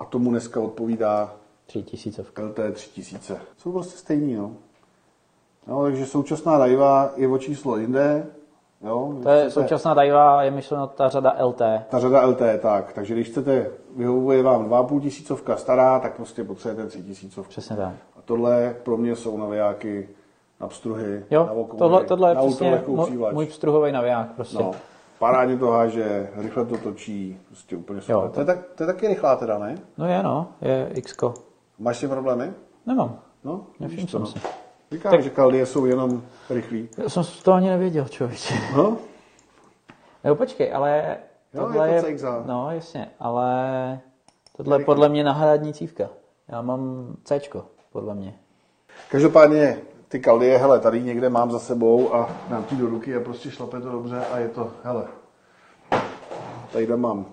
a 0.00 0.04
tomu 0.04 0.30
dneska 0.30 0.60
odpovídá 0.60 1.32
Tři 1.66 1.82
tisícovka. 1.82 2.42
LT 2.42 2.58
3000. 2.72 3.40
Jsou 3.56 3.72
prostě 3.72 3.98
stejný, 3.98 4.34
no. 4.34 4.52
no 5.66 5.82
takže 5.82 6.06
současná 6.06 6.58
Daiwa 6.58 7.10
je 7.16 7.28
o 7.28 7.38
číslo 7.38 7.76
jinde. 7.76 8.26
Jo, 8.84 9.14
To 9.22 9.28
je 9.30 9.38
chcete- 9.40 9.50
současná 9.50 9.94
Daiwa, 9.94 10.42
je 10.42 10.50
myšleno 10.50 10.86
ta 10.86 11.08
řada 11.08 11.34
LT. 11.44 11.62
Ta 11.88 11.98
řada 11.98 12.26
LT, 12.26 12.58
tak. 12.58 12.92
Takže 12.92 13.14
když 13.14 13.28
chcete, 13.28 13.70
vyhovuje 13.96 14.42
vám 14.42 14.64
2,5 14.64 15.00
tisícovka 15.00 15.56
stará, 15.56 16.00
tak 16.00 16.16
prostě 16.16 16.44
potřebujete 16.44 16.90
3 16.90 17.02
tisícovku. 17.02 17.50
Přesně 17.50 17.76
tak. 17.76 17.94
A 18.16 18.22
tohle 18.24 18.76
pro 18.82 18.96
mě 18.96 19.16
jsou 19.16 19.36
navijáky 19.36 20.08
na 20.60 20.68
pstruhy, 20.68 21.18
na 21.18 21.26
Jo, 21.30 21.50
vokovny, 21.54 21.78
tohle, 21.78 22.04
tohle 22.04 22.30
je 22.30 22.34
na 22.34 22.42
přesně 22.46 22.82
můj, 22.86 23.18
můj 23.32 23.46
pstruhový 23.46 23.92
naviják 23.92 24.32
prostě. 24.32 24.58
No, 24.58 24.72
parádně 25.18 25.56
to 25.56 25.66
háže, 25.70 26.30
rychle 26.34 26.64
to 26.64 26.76
točí, 26.76 27.40
prostě 27.46 27.76
úplně 27.76 28.00
super. 28.00 28.14
Jo. 28.16 28.30
to, 28.34 28.40
je 28.40 28.46
tak, 28.46 28.58
to 28.74 28.82
je 28.82 28.86
taky 28.86 29.08
rychlá 29.08 29.36
teda, 29.36 29.58
ne? 29.58 29.78
No 29.98 30.06
je 30.06 30.22
no, 30.22 30.48
je 30.60 30.90
x 30.94 31.16
Máš 31.78 31.96
s 31.96 32.00
tím 32.00 32.08
problémy? 32.08 32.52
Nemám. 32.86 33.18
No, 33.44 33.66
Nevšiml 33.80 33.96
vidíš 34.00 34.10
jsem 34.10 34.20
no. 34.20 34.26
si. 34.26 34.38
Říkám, 34.92 35.12
Tak- 35.12 35.22
že 35.22 35.30
kaldie 35.30 35.66
jsou 35.66 35.86
jenom 35.86 36.22
rychlí. 36.50 36.88
Já 36.98 37.08
jsem 37.08 37.22
to 37.42 37.52
ani 37.52 37.68
nevěděl, 37.68 38.04
člověče. 38.04 38.54
No, 38.76 38.96
Jo, 40.24 40.34
počkej, 40.34 40.74
ale 40.74 41.16
Jo, 41.54 41.60
tohle 41.62 41.88
je 41.88 41.94
je, 41.94 42.02
to 42.02 42.08
CXA. 42.08 42.42
no 42.46 42.70
jasně, 42.70 43.10
ale 43.20 44.00
tohle 44.56 44.80
je 44.80 44.84
podle 44.84 45.08
mě 45.08 45.24
náhradní 45.24 45.72
cívka. 45.72 46.08
Já 46.48 46.62
mám 46.62 47.14
C, 47.24 47.40
podle 47.92 48.14
mě. 48.14 48.34
Každopádně 49.10 49.78
ty 50.08 50.20
kaldie, 50.20 50.58
hele, 50.58 50.80
tady 50.80 51.02
někde 51.02 51.28
mám 51.28 51.50
za 51.50 51.58
sebou 51.58 52.14
a 52.14 52.30
dám 52.50 52.64
ti 52.64 52.76
do 52.76 52.86
ruky 52.86 53.16
a 53.16 53.20
prostě 53.20 53.50
šlape 53.50 53.80
to 53.80 53.92
dobře 53.92 54.24
a 54.32 54.38
je 54.38 54.48
to, 54.48 54.70
hele, 54.84 55.04
tady 56.72 56.86
mám 56.86 57.26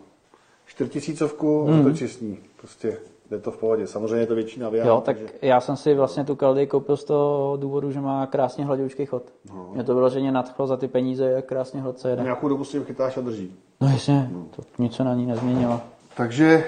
čtyřtisícovku, 0.66 1.66
hmm. 1.66 1.84
to 1.84 1.92
čistý, 1.92 2.38
prostě 2.58 2.98
jde 3.30 3.40
to 3.40 3.52
v 3.52 3.58
pohodě. 3.58 3.88
Samozřejmě 3.88 4.16
je 4.16 4.28
to 4.28 4.36
větší 4.36 4.60
naviják, 4.60 4.88
Jo, 4.88 5.02
tak 5.06 5.18
takže 5.18 5.34
já 5.42 5.62
jsem 5.62 5.76
si 5.76 5.94
vlastně 5.94 6.24
tu 6.24 6.36
Kaldy 6.36 6.68
koupil 6.68 6.98
z 6.98 7.04
toho 7.04 7.58
důvodu, 7.62 7.92
že 7.92 8.02
má 8.02 8.28
krásně 8.28 8.66
hladoučký 8.66 9.06
chod. 9.06 9.24
No. 9.54 9.70
Mě 9.74 9.84
to 9.84 9.96
vyloženě 9.96 10.32
nadchlo 10.32 10.68
za 10.68 10.78
ty 10.78 10.88
peníze, 10.88 11.26
jak 11.26 11.46
krásně 11.46 11.82
hladce 11.82 12.10
jede. 12.10 12.24
nějakou 12.24 12.48
dobu 12.48 12.64
si 12.64 12.84
chytáš 12.84 13.18
a 13.18 13.22
drží. 13.22 13.56
No 13.82 13.88
jasně, 13.88 14.30
to 14.56 14.62
nic 14.78 14.96
se 14.96 15.04
na 15.04 15.14
ní 15.14 15.26
nezměnilo. 15.26 15.82
Takže 16.18 16.64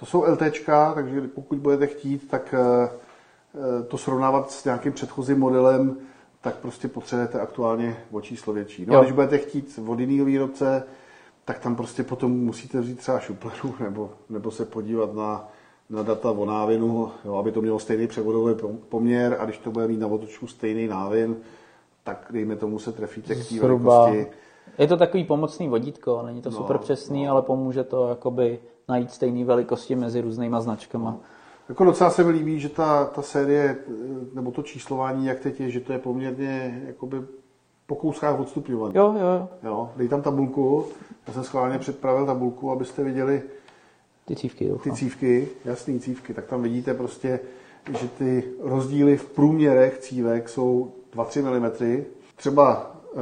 to 0.00 0.06
jsou 0.06 0.24
LTčka, 0.32 0.92
takže 0.94 1.20
pokud 1.20 1.58
budete 1.58 1.86
chtít, 1.86 2.30
tak 2.30 2.54
eh, 2.54 2.88
to 3.88 3.98
srovnávat 3.98 4.50
s 4.50 4.64
nějakým 4.64 4.92
předchozím 4.92 5.38
modelem, 5.38 5.96
tak 6.40 6.56
prostě 6.56 6.88
potřebujete 6.88 7.40
aktuálně 7.40 7.96
o 8.10 8.20
číslo 8.20 8.52
větší. 8.52 8.86
No 8.86 8.94
Jo. 8.94 9.00
a 9.00 9.02
když 9.02 9.12
budete 9.12 9.38
chtít 9.38 9.78
od 9.86 10.00
jiného 10.00 10.24
výrobce, 10.24 10.82
tak 11.44 11.58
tam 11.58 11.76
prostě 11.76 12.02
potom 12.02 12.30
musíte 12.30 12.80
vzít 12.80 12.98
třeba 12.98 13.18
šuplenu 13.18 13.74
nebo, 13.80 14.10
nebo 14.30 14.50
se 14.50 14.64
podívat 14.64 15.14
na, 15.14 15.48
na 15.90 16.02
data 16.02 16.30
o 16.30 16.44
návinu, 16.44 17.10
jo, 17.24 17.34
aby 17.34 17.52
to 17.52 17.60
mělo 17.62 17.78
stejný 17.78 18.06
převodový 18.06 18.54
pom- 18.54 18.76
poměr 18.88 19.36
a 19.40 19.44
když 19.44 19.58
to 19.58 19.70
bude 19.70 19.88
mít 19.88 20.00
na 20.00 20.06
otočku 20.06 20.46
stejný 20.46 20.86
návin, 20.88 21.36
tak 22.04 22.26
dejme 22.30 22.56
tomu 22.56 22.78
se 22.78 22.92
trefíte 22.92 23.34
k 23.34 23.48
té 23.48 23.60
velikosti. 23.60 24.26
Je 24.78 24.86
to 24.86 24.96
takový 24.96 25.24
pomocný 25.24 25.68
vodítko, 25.68 26.22
není 26.26 26.42
to 26.42 26.50
No, 26.50 26.56
super 26.56 26.78
přesný, 26.78 27.28
ale 27.28 27.42
pomůže 27.42 27.84
to 27.84 28.08
jakoby 28.08 28.58
najít 28.88 29.10
stejné 29.10 29.44
velikosti 29.44 29.96
mezi 29.96 30.20
různýma 30.20 30.60
značkama. 30.60 31.16
Jako 31.68 31.84
docela 31.84 32.10
se 32.10 32.24
mi 32.24 32.30
líbí, 32.30 32.60
že 32.60 32.68
ta, 32.68 33.04
ta 33.04 33.22
série, 33.22 33.76
eh, 33.88 33.92
nebo 34.34 34.50
to 34.50 34.62
číslování, 34.62 35.26
jak 35.26 35.40
teď 35.40 35.60
je, 35.60 35.70
že 35.70 35.80
to 35.80 35.92
je 35.92 35.98
poměrně 35.98 36.82
jakoby 36.86 37.16
po 37.86 37.94
kouskách 37.94 38.40
odstupňované. 38.40 38.98
Jo, 38.98 39.14
jo, 39.18 39.26
jo, 39.26 39.48
Jo, 39.62 39.90
dej 39.96 40.08
tam 40.08 40.22
tabulku, 40.22 40.86
já 41.26 41.32
jsem 41.32 41.44
schválně 41.44 41.78
připravil 41.78 42.26
tabulku, 42.26 42.70
abyste 42.70 43.04
viděli 43.04 43.42
ty 44.24 44.36
cívky 44.36 44.70
ty 44.82 44.92
cívky, 44.92 45.48
jasný 45.64 46.00
cívky, 46.00 46.34
tak 46.34 46.46
tam 46.46 46.62
vidíte 46.62 46.94
prostě, 46.94 47.40
že 47.98 48.08
ty 48.08 48.44
rozdíly 48.60 49.16
v 49.16 49.30
průměrech 49.30 49.98
cívek 49.98 50.48
jsou 50.48 50.92
2-3 51.16 51.98
mm. 51.98 52.04
Třeba 52.36 52.96
uh, 53.12 53.20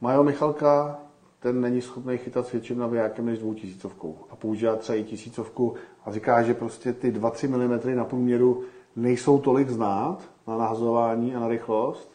Majo 0.00 0.24
Michalka, 0.24 0.98
ten 1.40 1.60
není 1.60 1.80
schopný 1.80 2.18
chytat 2.18 2.46
s 2.46 2.52
větším 2.52 2.78
navijákem 2.78 3.26
než 3.26 3.38
dvou 3.38 3.54
tisícovkou 3.54 4.18
a 4.30 4.36
používá 4.36 4.76
třeba 4.76 4.98
i 4.98 5.04
tisícovku 5.04 5.74
a 6.04 6.12
říká, 6.12 6.42
že 6.42 6.54
prostě 6.54 6.92
ty 6.92 7.12
2-3 7.12 7.48
mm 7.48 7.96
na 7.96 8.04
průměru 8.04 8.62
nejsou 8.96 9.38
tolik 9.38 9.70
znát 9.70 10.18
na 10.46 10.56
nahazování 10.56 11.34
a 11.34 11.40
na 11.40 11.48
rychlost 11.48 12.10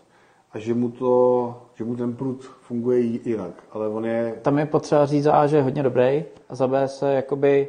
a 0.52 0.60
že 0.60 0.74
mu, 0.74 0.90
to, 0.90 1.56
že 1.74 1.84
mu 1.84 1.96
ten 1.96 2.16
prut 2.16 2.44
funguje 2.44 3.00
jinak, 3.00 3.64
ale 3.72 3.88
on 3.88 4.06
je 4.06 4.40
Tam 4.42 4.60
je 4.60 4.66
potřeba 4.66 5.06
říct 5.06 5.24
za 5.24 5.34
A, 5.34 5.48
že 5.48 5.58
je 5.58 5.64
hodně 5.64 5.84
dobrý 5.84 6.24
a 6.50 6.56
za 6.56 6.68
B 6.68 6.88
se 6.88 7.14
jakoby 7.14 7.68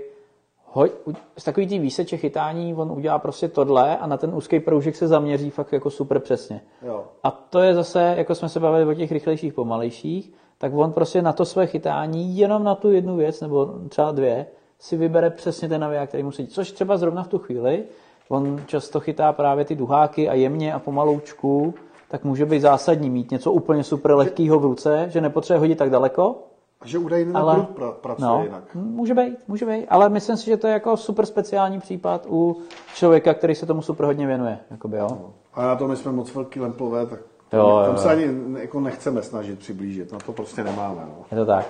hoj, 0.66 0.90
z 1.38 1.44
takový 1.44 1.66
tý 1.66 1.78
výseče 1.78 2.16
chytání 2.16 2.74
on 2.74 2.92
udělá 2.92 3.18
prostě 3.18 3.48
tohle 3.48 3.98
a 3.98 4.06
na 4.06 4.16
ten 4.16 4.34
úzký 4.34 4.60
proužek 4.60 4.96
se 4.96 5.08
zaměří 5.08 5.50
fakt 5.50 5.72
jako 5.72 5.90
super 5.90 6.18
přesně. 6.18 6.60
jo, 6.82 7.04
A 7.22 7.30
to 7.30 7.60
je 7.60 7.74
zase, 7.74 8.14
jako 8.18 8.34
jsme 8.34 8.48
se 8.48 8.60
bavili 8.60 8.84
o 8.90 8.94
těch 8.94 9.12
rychlejších, 9.12 9.52
pomalejších, 9.52 10.32
tak 10.58 10.72
on 10.74 10.92
prostě 10.92 11.22
na 11.22 11.32
to 11.32 11.44
své 11.44 11.66
chytání, 11.66 12.38
jenom 12.38 12.64
na 12.64 12.74
tu 12.74 12.90
jednu 12.90 13.16
věc, 13.16 13.40
nebo 13.40 13.66
třeba 13.88 14.12
dvě, 14.12 14.46
si 14.80 14.96
vybere 14.96 15.30
přesně 15.30 15.68
ten 15.68 15.80
naviják, 15.80 16.08
který 16.08 16.22
musí. 16.22 16.46
Což 16.46 16.72
třeba 16.72 16.96
zrovna 16.96 17.22
v 17.22 17.28
tu 17.28 17.38
chvíli, 17.38 17.84
on 18.28 18.62
často 18.66 19.00
chytá 19.00 19.32
právě 19.32 19.64
ty 19.64 19.74
duháky 19.74 20.28
a 20.28 20.34
jemně 20.34 20.74
a 20.74 20.78
pomaloučku, 20.78 21.74
tak 22.08 22.24
může 22.24 22.46
být 22.46 22.60
zásadní 22.60 23.10
mít 23.10 23.30
něco 23.30 23.52
úplně 23.52 23.84
super 23.84 24.14
lehkého 24.14 24.58
v 24.60 24.64
ruce, 24.64 25.06
že 25.08 25.20
nepotřebuje 25.20 25.58
hodit 25.60 25.78
tak 25.78 25.90
daleko, 25.90 26.36
a 26.80 26.86
že 26.86 26.98
údajně 26.98 27.32
na 27.32 27.40
ale 27.40 27.66
pra, 27.74 27.92
pracuje 27.92 28.28
no, 28.28 28.42
jinak. 28.44 28.74
může 28.74 29.14
být, 29.14 29.38
může 29.48 29.66
být, 29.66 29.86
ale 29.88 30.08
myslím 30.08 30.36
si, 30.36 30.46
že 30.46 30.56
to 30.56 30.66
je 30.66 30.72
jako 30.72 30.96
super 30.96 31.26
speciální 31.26 31.80
případ 31.80 32.26
u 32.28 32.62
člověka, 32.94 33.34
který 33.34 33.54
se 33.54 33.66
tomu 33.66 33.82
super 33.82 34.06
hodně 34.06 34.26
věnuje. 34.26 34.58
Jakoby, 34.70 34.96
jo. 34.96 35.30
A 35.54 35.66
na 35.66 35.76
to 35.76 35.88
my 35.88 35.96
jsme 35.96 36.12
moc 36.12 36.34
velký 36.34 36.60
lempové, 36.60 37.06
tak 37.06 37.20
Jo, 37.52 37.82
tam 37.84 37.94
jo, 37.94 38.00
se 38.00 38.08
jo. 38.08 38.12
ani 38.12 38.60
jako 38.60 38.80
nechceme 38.80 39.22
snažit 39.22 39.58
přiblížit, 39.58 40.12
na 40.12 40.18
to 40.18 40.32
prostě 40.32 40.64
nemáme. 40.64 41.02
No. 41.06 41.24
Je 41.30 41.36
to 41.36 41.46
tak. 41.46 41.66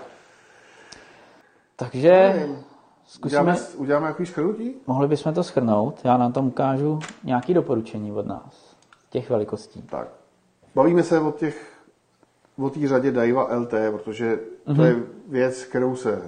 Takže 1.77 2.49
zkusíme, 3.11 3.41
Uděláme, 3.41 3.61
uděláme 3.77 4.05
nějaký 4.05 4.27
schrnutí? 4.27 4.75
mohli 4.87 5.09
bychom 5.09 5.35
to 5.35 5.45
schrnout. 5.45 6.01
Já 6.05 6.17
nám 6.17 6.33
tam 6.33 6.47
ukážu 6.47 6.99
nějaké 7.25 7.55
doporučení 7.55 8.13
od 8.13 8.27
nás. 8.27 8.77
Těch 9.11 9.31
velikostí. 9.31 9.83
Tak. 9.83 10.09
Bavíme 10.75 11.03
se 11.03 11.21
o 11.21 11.33
těch 11.33 11.81
o 12.59 12.71
té 12.71 12.89
řadě 12.89 13.11
Daiwa 13.11 13.57
LT, 13.57 13.75
protože 13.93 14.39
to 14.77 14.83
je 14.83 14.97
věc, 15.29 15.65
kterou 15.65 15.97
se 15.97 16.13
e, 16.13 16.21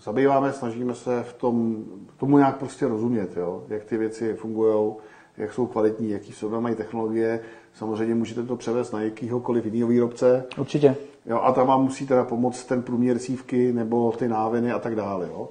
zabýváme, 0.00 0.52
snažíme 0.52 0.94
se 0.94 1.22
v 1.22 1.32
tom, 1.32 1.84
tomu 2.16 2.38
nějak 2.38 2.56
prostě 2.56 2.88
rozumět, 2.88 3.36
jo? 3.36 3.64
jak 3.68 3.84
ty 3.84 3.96
věci 3.96 4.34
fungují, 4.34 4.94
jak 5.36 5.52
jsou 5.52 5.66
kvalitní, 5.66 6.10
jaký 6.10 6.32
jsou 6.32 6.60
mají 6.60 6.74
technologie. 6.74 7.40
Samozřejmě 7.74 8.14
můžete 8.14 8.42
to 8.42 8.56
převést 8.56 8.92
na 8.92 9.00
jakýhokoliv 9.00 9.64
jiného 9.64 9.88
výrobce, 9.88 10.44
Určitě. 10.58 10.96
Jo, 11.26 11.40
a 11.40 11.52
tam 11.52 11.66
vám 11.66 11.82
musí 11.82 12.06
teda 12.06 12.24
pomoct 12.24 12.64
ten 12.64 12.82
průměr 12.82 13.18
cívky 13.18 13.72
nebo 13.72 14.12
ty 14.12 14.28
náviny 14.28 14.72
a 14.72 14.78
tak 14.78 14.96
dále. 14.96 15.28
Jo. 15.28 15.48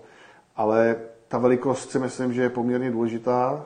Ale 0.55 0.95
ta 1.27 1.37
velikost 1.37 1.91
si 1.91 1.99
myslím, 1.99 2.33
že 2.33 2.41
je 2.41 2.49
poměrně 2.49 2.91
důležitá, 2.91 3.65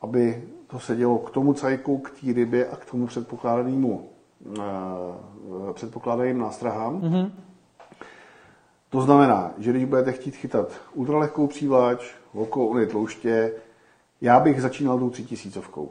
aby 0.00 0.44
to 0.66 0.78
se 0.78 0.96
dělo 0.96 1.18
k 1.18 1.30
tomu 1.30 1.52
cajku, 1.52 1.98
k 1.98 2.10
té 2.10 2.32
rybě 2.32 2.68
a 2.68 2.76
k 2.76 2.84
tomu 2.84 3.06
předpokládanému 3.06 4.08
uh, 4.58 5.72
předpokládaným 5.72 6.38
nástrahám. 6.38 7.00
Mm-hmm. 7.00 7.30
To 8.90 9.00
znamená, 9.00 9.50
že 9.58 9.70
když 9.70 9.84
budete 9.84 10.12
chtít 10.12 10.36
chytat 10.36 10.68
ultralehkou 10.94 11.46
přívlač, 11.46 12.04
oko, 12.34 12.66
ony 12.66 12.86
tlouště, 12.86 13.52
já 14.20 14.40
bych 14.40 14.62
začínal 14.62 14.98
tou 14.98 15.10
třitisícovkou. 15.10 15.90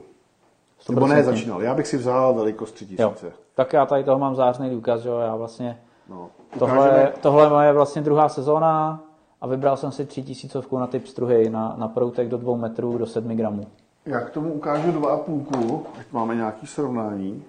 Nebo 0.90 1.08
ne 1.08 1.24
začínal, 1.24 1.62
já 1.62 1.74
bych 1.74 1.88
si 1.88 1.98
vzal 1.98 2.34
velikost 2.34 2.72
3000. 2.72 3.26
Jo. 3.26 3.32
Tak 3.56 3.74
já 3.74 3.86
tady 3.86 4.04
toho 4.04 4.20
mám 4.20 4.36
zářný 4.36 4.70
důkaz, 4.70 5.02
že 5.02 5.10
jo, 5.10 5.18
já 5.18 5.36
vlastně... 5.36 5.82
No, 6.10 6.30
tohle, 6.60 7.14
tohle 7.22 7.46
je 7.46 7.50
moje 7.50 7.74
vlastně 7.74 8.02
druhá 8.02 8.30
sezóna 8.30 9.04
a 9.42 9.48
vybral 9.48 9.78
jsem 9.78 9.92
si 9.92 10.06
3000 10.06 10.62
na 10.80 10.88
typ 10.88 11.08
struhy, 11.08 11.50
na, 11.50 11.76
na 11.78 11.88
proutek 11.88 12.28
do 12.30 12.38
2 12.38 12.58
metrů, 12.58 12.98
do 12.98 13.06
7 13.06 13.38
gramů. 13.38 13.68
Já 14.06 14.20
k 14.20 14.30
tomu 14.30 14.54
ukážu 14.54 14.92
dva 14.92 15.14
a 15.14 15.18
půlku, 15.18 15.86
ať 16.00 16.12
máme 16.12 16.36
nějaký 16.36 16.68
srovnání. 16.68 17.44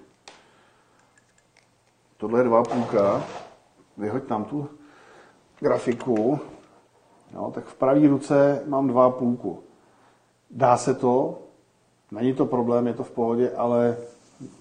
Tohle 2.16 2.40
je 2.40 2.44
dva 2.44 2.60
a 2.60 2.62
půlka. 2.62 3.24
Vyhoď 3.96 4.24
tam 4.24 4.44
tu 4.44 4.68
grafiku. 5.60 6.40
No, 7.34 7.50
tak 7.50 7.64
v 7.64 7.74
pravé 7.74 8.08
ruce 8.08 8.62
mám 8.66 8.88
dva 8.88 9.06
a 9.06 9.10
půlku. 9.10 9.62
Dá 10.50 10.76
se 10.76 10.94
to, 10.94 11.42
není 12.10 12.34
to 12.34 12.46
problém, 12.46 12.86
je 12.86 12.94
to 12.94 13.04
v 13.04 13.10
pohodě, 13.10 13.50
ale 13.50 13.96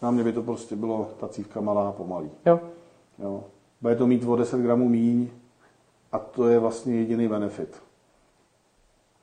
na 0.02 0.12
mě 0.12 0.24
by 0.24 0.34
to 0.34 0.44
prostě 0.44 0.76
bylo 0.76 1.10
ta 1.20 1.28
cívka 1.28 1.62
malá 1.62 1.90
a 1.90 1.92
pomalý. 1.92 2.30
Jo. 2.46 2.60
jo. 3.20 3.44
Bude 3.82 3.96
to 3.96 4.08
mít 4.08 4.24
o 4.24 4.36
10 4.36 4.62
gramů 4.62 4.90
míň 4.90 5.30
a 6.12 6.20
to 6.20 6.48
je 6.48 6.60
vlastně 6.60 6.96
jediný 6.96 7.28
benefit. 7.28 7.82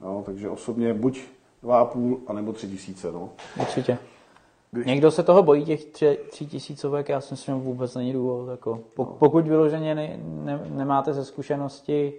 Jo, 0.00 0.22
takže 0.26 0.50
osobně 0.50 0.94
buď 0.94 1.20
2,5 1.64 2.18
anebo 2.26 2.52
3 2.52 2.68
tisíce. 2.68 3.12
No. 3.12 3.30
Určitě. 3.60 3.98
Když... 4.70 4.86
Někdo 4.86 5.10
se 5.10 5.22
toho 5.22 5.42
bojí, 5.42 5.64
těch 5.64 5.84
tři, 5.84 6.18
tři 6.30 6.46
tisícovek, 6.46 7.08
já 7.08 7.20
si 7.20 7.34
myslím, 7.34 7.54
že 7.54 7.62
vůbec 7.62 7.94
není 7.94 8.12
důvod. 8.12 8.48
Jako, 8.50 8.80
no. 8.98 9.04
pokud 9.04 9.46
vyloženě 9.46 9.94
ne, 9.94 10.20
ne, 10.22 10.60
nemáte 10.68 11.14
ze 11.14 11.24
zkušenosti 11.24 12.12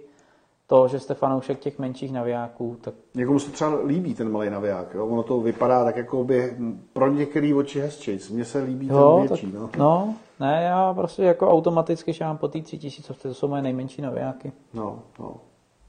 to, 0.70 0.88
že 0.88 1.00
jste 1.00 1.14
fanoušek 1.14 1.58
těch 1.58 1.78
menších 1.78 2.12
navijáků, 2.12 2.76
tak... 2.80 2.94
Někomu 3.14 3.38
se 3.38 3.50
třeba 3.50 3.78
líbí 3.84 4.14
ten 4.14 4.32
malý 4.32 4.50
naviják, 4.50 4.94
jo? 4.94 5.06
ono 5.06 5.22
to 5.22 5.40
vypadá 5.40 5.84
tak 5.84 5.96
jako 5.96 6.24
by 6.24 6.56
pro 6.92 7.08
některý 7.12 7.54
oči 7.54 7.80
hezčí, 7.80 8.18
mně 8.30 8.44
se 8.44 8.58
líbí 8.58 8.86
jo, 8.86 9.16
ten 9.18 9.28
větší. 9.28 9.52
Tak, 9.52 9.76
no. 9.76 9.84
no, 9.84 10.14
ne, 10.40 10.62
já 10.62 10.94
prostě 10.94 11.22
jako 11.22 11.50
automaticky 11.50 12.14
šám 12.14 12.38
po 12.38 12.48
té 12.48 12.62
tři 12.62 12.78
tisícovce, 12.78 13.28
to 13.28 13.34
jsou 13.34 13.48
moje 13.48 13.62
nejmenší 13.62 14.02
navijáky. 14.02 14.52
No, 14.74 15.02
no, 15.18 15.36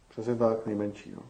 přesně 0.09 0.35
tak, 0.35 0.65
nejmenší, 0.65 1.11
no. 1.15 1.21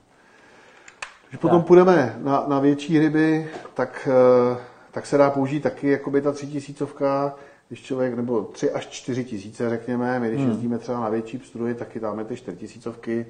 Když 1.29 1.41
potom 1.41 1.63
půjdeme 1.63 2.19
na, 2.23 2.45
na 2.47 2.59
větší 2.59 2.99
ryby, 2.99 3.49
tak, 3.73 4.09
eh, 4.11 4.57
tak 4.91 5.05
se 5.05 5.17
dá 5.17 5.29
použít 5.29 5.59
taky 5.59 5.89
jakoby 5.89 6.21
ta 6.21 6.31
třitisícovka, 6.31 7.35
když 7.71 7.83
člověk, 7.83 8.13
nebo 8.13 8.41
tři 8.41 8.71
až 8.71 8.87
čtyři 8.87 9.23
tisíce, 9.23 9.69
řekněme, 9.69 10.19
my 10.19 10.27
když 10.27 10.41
hmm. 10.41 10.49
jezdíme 10.49 10.77
třeba 10.77 10.99
na 10.99 11.09
větší 11.09 11.37
pstruhy, 11.37 11.75
taky 11.75 11.99
dáme 11.99 12.25
ty 12.25 12.35
čtyřtisícovky. 12.35 13.25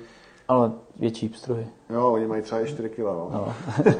Ale 0.48 0.72
větší 1.00 1.30
pstruhy. 1.30 1.68
Jo, 1.90 2.08
oni 2.08 2.28
mají 2.28 2.42
třeba 2.42 2.62
i 2.62 2.68
4 2.68 2.90
kg. 2.90 2.98
No. 3.00 3.30
no. 3.34 3.54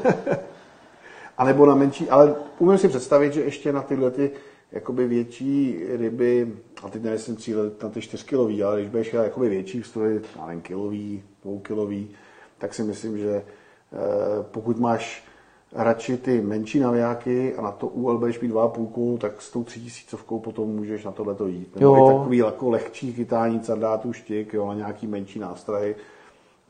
a 1.38 1.44
nebo 1.44 1.66
na 1.66 1.74
menší, 1.74 2.10
ale 2.10 2.34
umím 2.58 2.78
si 2.78 2.88
představit, 2.88 3.32
že 3.32 3.40
ještě 3.40 3.72
na 3.72 3.82
tyhle 3.82 4.10
ty 4.10 4.30
jakoby 4.72 5.06
větší 5.06 5.80
ryby, 5.88 6.52
a 6.82 6.88
teď 6.88 7.02
nemyslím 7.02 7.36
cíle 7.36 7.70
na 7.82 7.88
ty 7.88 8.00
4 8.00 8.24
kilový, 8.24 8.62
ale 8.62 8.78
když 8.78 8.90
budeš 8.90 9.12
jakoby 9.12 9.48
větší 9.48 9.80
pstruhy, 9.80 10.20
nevím, 10.46 10.62
kilový, 10.62 11.22
dvoukilový, 11.42 12.10
tak 12.58 12.74
si 12.74 12.82
myslím, 12.82 13.18
že 13.18 13.30
eh, 13.32 13.44
pokud 14.42 14.78
máš 14.78 15.24
radši 15.74 16.16
ty 16.16 16.40
menší 16.40 16.80
navijáky 16.80 17.54
a 17.54 17.62
na 17.62 17.70
to 17.70 17.86
UL 17.86 18.18
budeš 18.18 18.40
mít 18.40 18.52
2,5, 18.52 19.18
tak 19.18 19.42
s 19.42 19.50
tou 19.50 19.64
3000 19.64 20.16
potom 20.26 20.68
můžeš 20.68 21.04
na 21.04 21.12
tohle 21.12 21.34
to 21.34 21.46
jít. 21.46 21.76
Nebo 21.76 21.96
jo. 21.96 22.18
takový 22.18 22.38
jako 22.38 22.70
lehčí 22.70 23.12
chytání 23.12 23.60
candátů 23.60 24.12
štik, 24.12 24.52
jo, 24.52 24.66
na 24.66 24.74
nějaký 24.74 25.06
menší 25.06 25.38
nástrahy. 25.38 25.96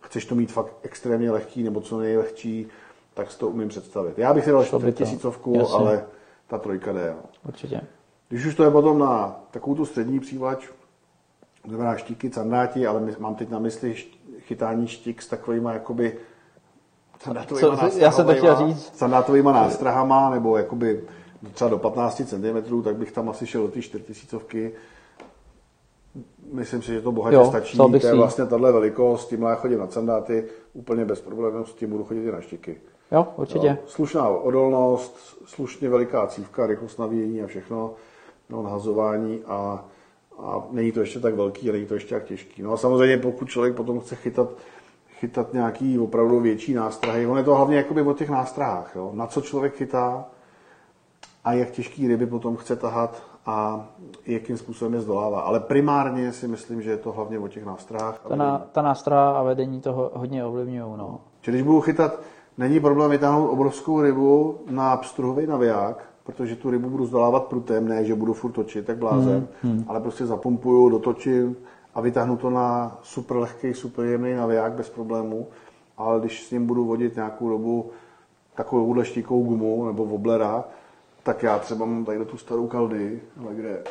Chceš 0.01 0.24
to 0.24 0.35
mít 0.35 0.53
fakt 0.53 0.73
extrémně 0.83 1.31
lehký 1.31 1.62
nebo 1.62 1.81
co 1.81 1.99
nejlehčí, 1.99 2.66
tak 3.15 3.31
si 3.31 3.39
to 3.39 3.49
umím 3.49 3.69
představit. 3.69 4.19
Já 4.19 4.35
bych 4.35 4.45
si 4.45 4.51
dal 4.51 4.65
4000, 4.65 5.29
ale 5.73 6.05
ta 6.47 6.59
trojka 6.59 6.93
jde. 6.93 7.07
Jo. 7.07 7.23
Určitě. 7.49 7.81
Když 8.29 8.47
už 8.47 8.55
to 8.55 8.65
je 8.65 8.70
potom 8.70 8.99
na 8.99 9.41
takovou 9.51 9.77
tu 9.77 9.85
střední 9.85 10.20
přívlač, 10.20 10.69
znamená 11.69 11.97
štíky, 11.97 12.31
candáti, 12.31 12.87
ale 12.87 13.15
mám 13.19 13.35
teď 13.35 13.51
na 13.51 13.59
mysli 13.59 13.95
chytání 14.39 14.87
štik 14.87 15.23
s 15.23 15.29
takovými 15.29 15.69
jakoby 15.73 16.19
co, 17.59 17.77
já 17.97 18.11
jsem 18.11 18.27
to 18.27 18.35
chtěl 18.35 18.57
říct. 18.57 18.97
Sandátovýma 18.97 19.53
nástrahama, 19.53 20.31
nebo 20.31 20.57
jakoby 20.57 21.05
třeba 21.55 21.70
do 21.70 21.78
15 21.78 22.23
cm, 22.27 22.82
tak 22.85 22.97
bych 22.97 23.12
tam 23.12 23.28
asi 23.28 23.47
šel 23.47 23.62
do 23.62 23.69
ty 23.69 23.82
4000. 23.82 24.70
Myslím 26.53 26.82
si, 26.82 26.93
že 26.93 27.01
to 27.01 27.12
bohatě 27.12 27.36
jo, 27.36 27.47
stačí. 27.47 27.78
To 27.78 28.07
je 28.07 28.15
vlastně 28.15 28.47
tahle 28.47 28.73
velikost, 28.73 29.28
tím 29.28 29.43
já 29.43 29.55
chodím 29.55 29.78
na 29.78 29.86
sandáty, 29.86 30.44
úplně 30.73 31.05
bez 31.05 31.20
problémů, 31.20 31.65
s 31.65 31.74
tím 31.74 31.90
budu 31.90 32.05
chodit 32.05 32.28
i 32.28 32.32
na 32.32 32.40
štiky. 32.40 32.81
Jo, 33.12 33.27
určitě. 33.36 33.66
Jo. 33.66 33.77
Slušná 33.86 34.28
odolnost, 34.28 35.16
slušně 35.44 35.89
veliká 35.89 36.27
cívka, 36.27 36.66
rychlost 36.66 36.99
navíjení 36.99 37.43
a 37.43 37.47
všechno, 37.47 37.94
no, 38.51 38.62
nahazování 38.62 39.40
a, 39.47 39.85
a 40.39 40.62
není 40.70 40.93
to 40.93 41.01
ještě 41.01 41.20
tak 41.20 41.35
velký 41.35 41.70
a 41.70 41.73
není 41.73 41.86
to 41.86 41.94
ještě 41.94 42.15
tak 42.15 42.24
těžký. 42.24 42.62
No 42.62 42.73
a 42.73 42.77
samozřejmě 42.77 43.19
pokud 43.19 43.49
člověk 43.49 43.74
potom 43.74 44.01
chce 44.01 44.16
chytat 44.16 44.49
chytat 45.23 45.53
nějaký 45.53 45.99
opravdu 45.99 46.40
větší 46.40 46.74
nástrahy. 46.74 47.27
On 47.27 47.39
je 47.39 47.44
to 47.44 47.55
hlavně 47.55 47.77
jakoby 47.77 48.03
o 48.03 48.12
těch 48.12 48.31
nástrahách, 48.31 48.93
jo? 48.97 49.11
na 49.15 49.27
co 49.27 49.40
člověk 49.40 49.74
chytá 49.74 50.24
a 51.44 51.53
jak 51.53 51.70
těžký 51.70 52.09
ryby 52.09 52.27
potom 52.27 52.57
chce 52.57 52.77
tahat 52.77 53.23
a 53.47 53.86
jakým 54.27 54.57
způsobem 54.57 54.94
je 54.94 55.01
zdolává. 55.01 55.40
Ale 55.40 55.61
primárně 55.61 56.32
si 56.32 56.49
myslím, 56.49 56.82
že 56.82 56.90
je 56.90 56.97
to 56.97 57.12
hlavně 57.12 57.39
o 57.39 57.49
těch 57.49 57.65
nástrahách. 57.65 58.20
Ta, 58.28 58.36
na, 58.36 58.59
ta 58.73 58.82
nástraha 58.82 59.39
a 59.39 59.43
vedení 59.43 59.81
toho 59.81 60.11
hodně 60.15 60.44
ovlivňují. 60.44 60.93
No. 60.97 61.20
Čili 61.40 61.57
když 61.57 61.66
budu 61.66 61.81
chytat, 61.81 62.20
není 62.59 62.81
problém 62.81 63.11
vytáhnout 63.11 63.51
obrovskou 63.51 64.01
rybu 64.01 64.59
na 64.70 64.97
pstruhový 64.97 65.47
naviják, 65.47 66.05
protože 66.24 66.57
tu 66.57 66.70
rybu 66.70 66.90
budu 66.90 67.07
zdolávat 67.07 67.44
prutem, 67.44 67.89
ne, 67.89 68.05
že 68.05 68.15
budu 68.15 68.32
furt 68.32 68.53
točit, 68.53 68.86
tak 68.86 68.99
blázen, 68.99 69.49
hmm, 69.62 69.73
hmm. 69.73 69.85
ale 69.89 70.01
prostě 70.01 70.27
zapumpuju, 70.27 70.89
dotočím, 70.89 71.57
a 71.94 72.01
vytáhnu 72.01 72.36
to 72.36 72.51
na 72.51 72.98
super 73.02 73.36
lehký, 73.36 73.74
super 73.74 74.05
jemný 74.05 74.35
naviják 74.35 74.73
bez 74.73 74.90
problémů, 74.90 75.48
ale 75.98 76.20
když 76.20 76.47
s 76.47 76.51
ním 76.51 76.66
budu 76.66 76.85
vodit 76.85 77.16
nějakou 77.16 77.48
dobu 77.48 77.90
takovou 78.55 79.02
štíkou 79.02 79.43
gumu 79.43 79.86
nebo 79.86 80.06
woblera, 80.06 80.64
tak 81.23 81.43
já 81.43 81.59
třeba 81.59 81.86
mám 81.86 82.05
tady 82.05 82.24
tu 82.24 82.36
starou 82.36 82.66
kaldy, 82.66 83.20
ale 83.44 83.55
kde... 83.55 83.82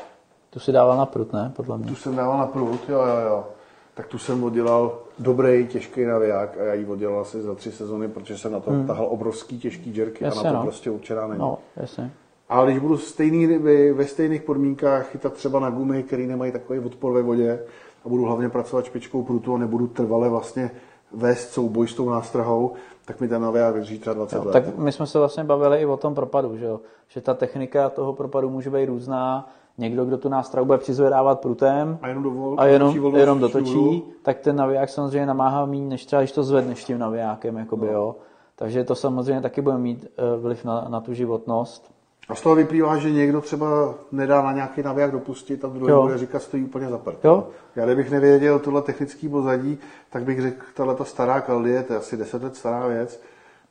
Tu 0.49 0.59
si 0.59 0.71
dával 0.71 0.97
na 0.97 1.05
prut, 1.05 1.33
ne? 1.33 1.51
Podle 1.55 1.77
mě. 1.77 1.87
Tu 1.87 1.95
jsem 1.95 2.15
dával 2.15 2.37
na 2.37 2.47
prut, 2.47 2.89
jo, 2.89 2.99
jo, 2.99 3.27
jo. 3.29 3.45
Tak 3.93 4.07
tu 4.07 4.17
jsem 4.17 4.43
oddělal 4.43 4.99
dobrý, 5.19 5.67
těžký 5.67 6.05
naviják 6.05 6.57
a 6.57 6.63
já 6.63 6.73
ji 6.73 6.85
oddělal 6.85 7.19
asi 7.19 7.41
za 7.41 7.55
tři 7.55 7.71
sezony, 7.71 8.07
protože 8.07 8.37
jsem 8.37 8.51
na 8.51 8.59
to 8.59 8.71
hmm. 8.71 8.87
tahal 8.87 9.07
obrovský 9.09 9.59
těžký 9.59 9.93
džerky 9.93 10.25
a 10.25 10.29
na 10.29 10.43
to 10.43 10.53
no. 10.53 10.61
prostě 10.61 10.89
určená 10.89 11.27
není. 11.27 11.39
No, 11.39 11.57
jasně. 11.75 12.11
Ale 12.49 12.71
když 12.71 12.79
budu 12.79 12.97
stejný 12.97 13.47
ryby 13.47 13.93
ve 13.93 14.05
stejných 14.05 14.41
podmínkách 14.41 15.09
chytat 15.09 15.33
třeba 15.33 15.59
na 15.59 15.69
gumy, 15.69 16.03
které 16.03 16.23
nemají 16.23 16.51
takový 16.51 16.79
odpor 16.79 17.13
ve 17.13 17.21
vodě, 17.21 17.59
a 18.05 18.09
budu 18.09 18.25
hlavně 18.25 18.49
pracovat 18.49 18.85
špičkou 18.85 19.23
prutu 19.23 19.55
a 19.55 19.57
nebudu 19.57 19.87
trvale 19.87 20.29
vlastně 20.29 20.71
vést 21.11 21.49
souboj 21.49 21.87
s 21.87 21.93
tou 21.93 22.09
nástrahou, 22.09 22.71
tak 23.05 23.21
mi 23.21 23.27
ten 23.27 23.41
naviják 23.41 23.73
vydrží 23.73 23.99
třeba 23.99 24.13
20 24.13 24.35
jo, 24.35 24.43
let. 24.45 24.51
Tak 24.51 24.77
my 24.77 24.91
jsme 24.91 25.07
se 25.07 25.19
vlastně 25.19 25.43
bavili 25.43 25.81
i 25.81 25.85
o 25.85 25.97
tom 25.97 26.15
propadu, 26.15 26.57
že, 26.57 26.65
jo? 26.65 26.79
že 27.07 27.21
ta 27.21 27.33
technika 27.33 27.89
toho 27.89 28.13
propadu 28.13 28.49
může 28.49 28.69
být 28.69 28.85
různá. 28.85 29.49
Někdo, 29.77 30.05
kdo 30.05 30.17
tu 30.17 30.29
nástrahu 30.29 30.65
bude 30.65 30.77
přizvedávat 30.77 31.39
prutem 31.39 31.99
a 32.01 32.07
jenom, 32.07 32.23
dovol, 32.23 32.55
a 32.59 32.65
jenom, 32.65 33.15
jenom 33.15 33.39
dotočí, 33.39 34.03
tak 34.21 34.39
ten 34.39 34.55
naviják 34.55 34.89
samozřejmě 34.89 35.25
namáhá 35.25 35.65
méně, 35.65 35.89
než 35.89 36.05
třeba, 36.05 36.21
když 36.21 36.31
to 36.31 36.43
zvedneš 36.43 36.83
tím 36.83 36.99
navijákem. 36.99 37.57
Jakoby, 37.57 37.87
no. 37.87 37.93
jo? 37.93 38.15
Takže 38.55 38.83
to 38.83 38.95
samozřejmě 38.95 39.41
taky 39.41 39.61
bude 39.61 39.77
mít 39.77 40.05
eh, 40.05 40.37
vliv 40.37 40.65
na, 40.65 40.85
na 40.89 41.01
tu 41.01 41.13
životnost. 41.13 41.91
A 42.31 42.35
z 42.35 42.41
toho 42.41 42.55
vyplývá, 42.55 42.97
že 42.97 43.11
někdo 43.11 43.41
třeba 43.41 43.95
nedá 44.11 44.41
na 44.41 44.51
nějaký 44.51 44.83
naviják 44.83 45.11
dopustit 45.11 45.65
a 45.65 45.67
druhý 45.67 45.93
bude 46.01 46.17
říkat, 46.17 46.41
stojí 46.41 46.63
úplně 46.63 46.89
za 46.89 46.97
prd. 46.97 47.25
Jo. 47.25 47.47
Já 47.75 47.85
kdybych 47.85 48.11
nevěděl 48.11 48.59
tohle 48.59 48.81
technický 48.81 49.29
pozadí, 49.29 49.77
tak 50.09 50.23
bych 50.23 50.41
řekl, 50.41 50.65
tahle 50.73 50.95
ta 50.95 51.03
stará 51.03 51.41
kaldie, 51.41 51.83
to 51.83 51.93
je 51.93 51.99
asi 51.99 52.17
10 52.17 52.43
let 52.43 52.55
stará 52.55 52.87
věc, 52.87 53.21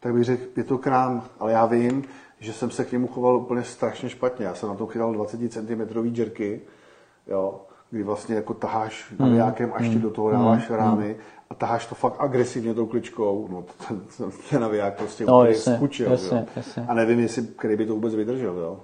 tak 0.00 0.14
bych 0.14 0.24
řekl, 0.24 0.42
je 0.56 0.64
to 0.64 0.78
krám, 0.78 1.22
ale 1.38 1.52
já 1.52 1.66
vím, 1.66 2.04
že 2.40 2.52
jsem 2.52 2.70
se 2.70 2.84
k 2.84 2.92
němu 2.92 3.06
choval 3.06 3.36
úplně 3.36 3.62
strašně 3.62 4.08
špatně. 4.08 4.46
Já 4.46 4.54
jsem 4.54 4.68
na 4.68 4.74
to 4.74 4.86
chytal 4.86 5.12
20 5.12 5.52
cm 5.52 6.10
džerky, 6.12 6.60
jo, 7.26 7.60
kdy 7.90 8.02
vlastně 8.02 8.34
jako 8.34 8.54
taháš 8.54 9.06
hmm. 9.10 9.18
navijákem 9.18 9.72
a 9.74 9.78
ještě 9.78 9.94
hmm. 9.94 10.02
do 10.02 10.10
toho 10.10 10.30
dáváš 10.30 10.68
hmm. 10.68 10.78
rámy 10.78 11.16
a 11.50 11.54
taháš 11.54 11.86
to 11.86 11.94
fakt 11.94 12.16
agresivně 12.18 12.74
tou 12.74 12.86
kličkou, 12.86 13.48
no 13.50 13.64
ten, 13.88 14.00
ten, 14.16 14.30
ten 14.50 14.60
naviják 14.60 14.96
prostě 14.96 15.24
no, 15.26 15.38
úplně 15.38 15.52
jasně, 15.52 15.76
skučil, 15.76 16.10
jasně, 16.10 16.46
jasně. 16.56 16.86
A 16.88 16.94
nevím, 16.94 17.20
jestli 17.20 17.42
který 17.42 17.76
by 17.76 17.86
to 17.86 17.94
vůbec 17.94 18.14
vydržel, 18.14 18.58
jo. 18.58 18.80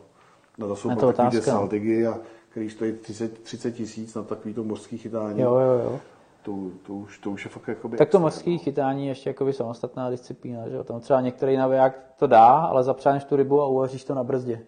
No 0.58 0.68
to 0.68 0.76
jsou 0.76 0.94
to 0.94 1.12
ty 1.30 1.42
saltigy 1.42 2.06
a 2.06 2.18
který 2.48 2.70
stojí 2.70 2.92
30, 2.92 3.38
30 3.42 3.72
tisíc 3.72 4.14
na 4.14 4.22
takový 4.22 4.54
to 4.54 4.64
mořský 4.64 4.98
chytání. 4.98 5.40
Jo, 5.40 5.54
jo, 5.54 5.80
jo. 5.84 6.00
To, 6.42 6.52
to, 6.86 6.94
už, 6.94 7.18
to 7.18 7.30
už 7.30 7.44
je 7.44 7.50
fakt 7.50 7.68
jakoby... 7.68 7.96
Tak 7.96 8.08
to 8.08 8.20
mořský 8.20 8.52
no. 8.52 8.58
chytání 8.58 9.06
je 9.06 9.10
ještě 9.10 9.30
jakoby 9.30 9.52
samostatná 9.52 10.10
disciplína, 10.10 10.68
že 10.68 10.76
jo? 10.76 10.84
Tam 10.84 11.00
třeba 11.00 11.20
některý 11.20 11.56
naviják 11.56 12.14
to 12.18 12.26
dá, 12.26 12.46
ale 12.46 12.84
zapřáneš 12.84 13.24
tu 13.24 13.36
rybu 13.36 13.62
a 13.62 13.66
uvaříš 13.66 14.04
to 14.04 14.14
na 14.14 14.24
brzdě. 14.24 14.52
Jo, 14.52 14.58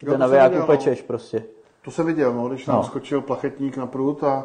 Ten 0.00 0.12
to 0.12 0.18
naviják 0.18 0.50
viděl, 0.50 0.60
no. 0.60 0.66
upečeš 0.66 1.02
prostě. 1.02 1.42
To 1.84 1.90
jsem 1.90 2.06
viděl, 2.06 2.34
no, 2.34 2.48
když 2.48 2.66
nám 2.66 2.76
No. 2.76 2.82
skočil 2.82 3.20
plachetník 3.20 3.76
na 3.76 3.86
prut 3.86 4.24
a 4.24 4.44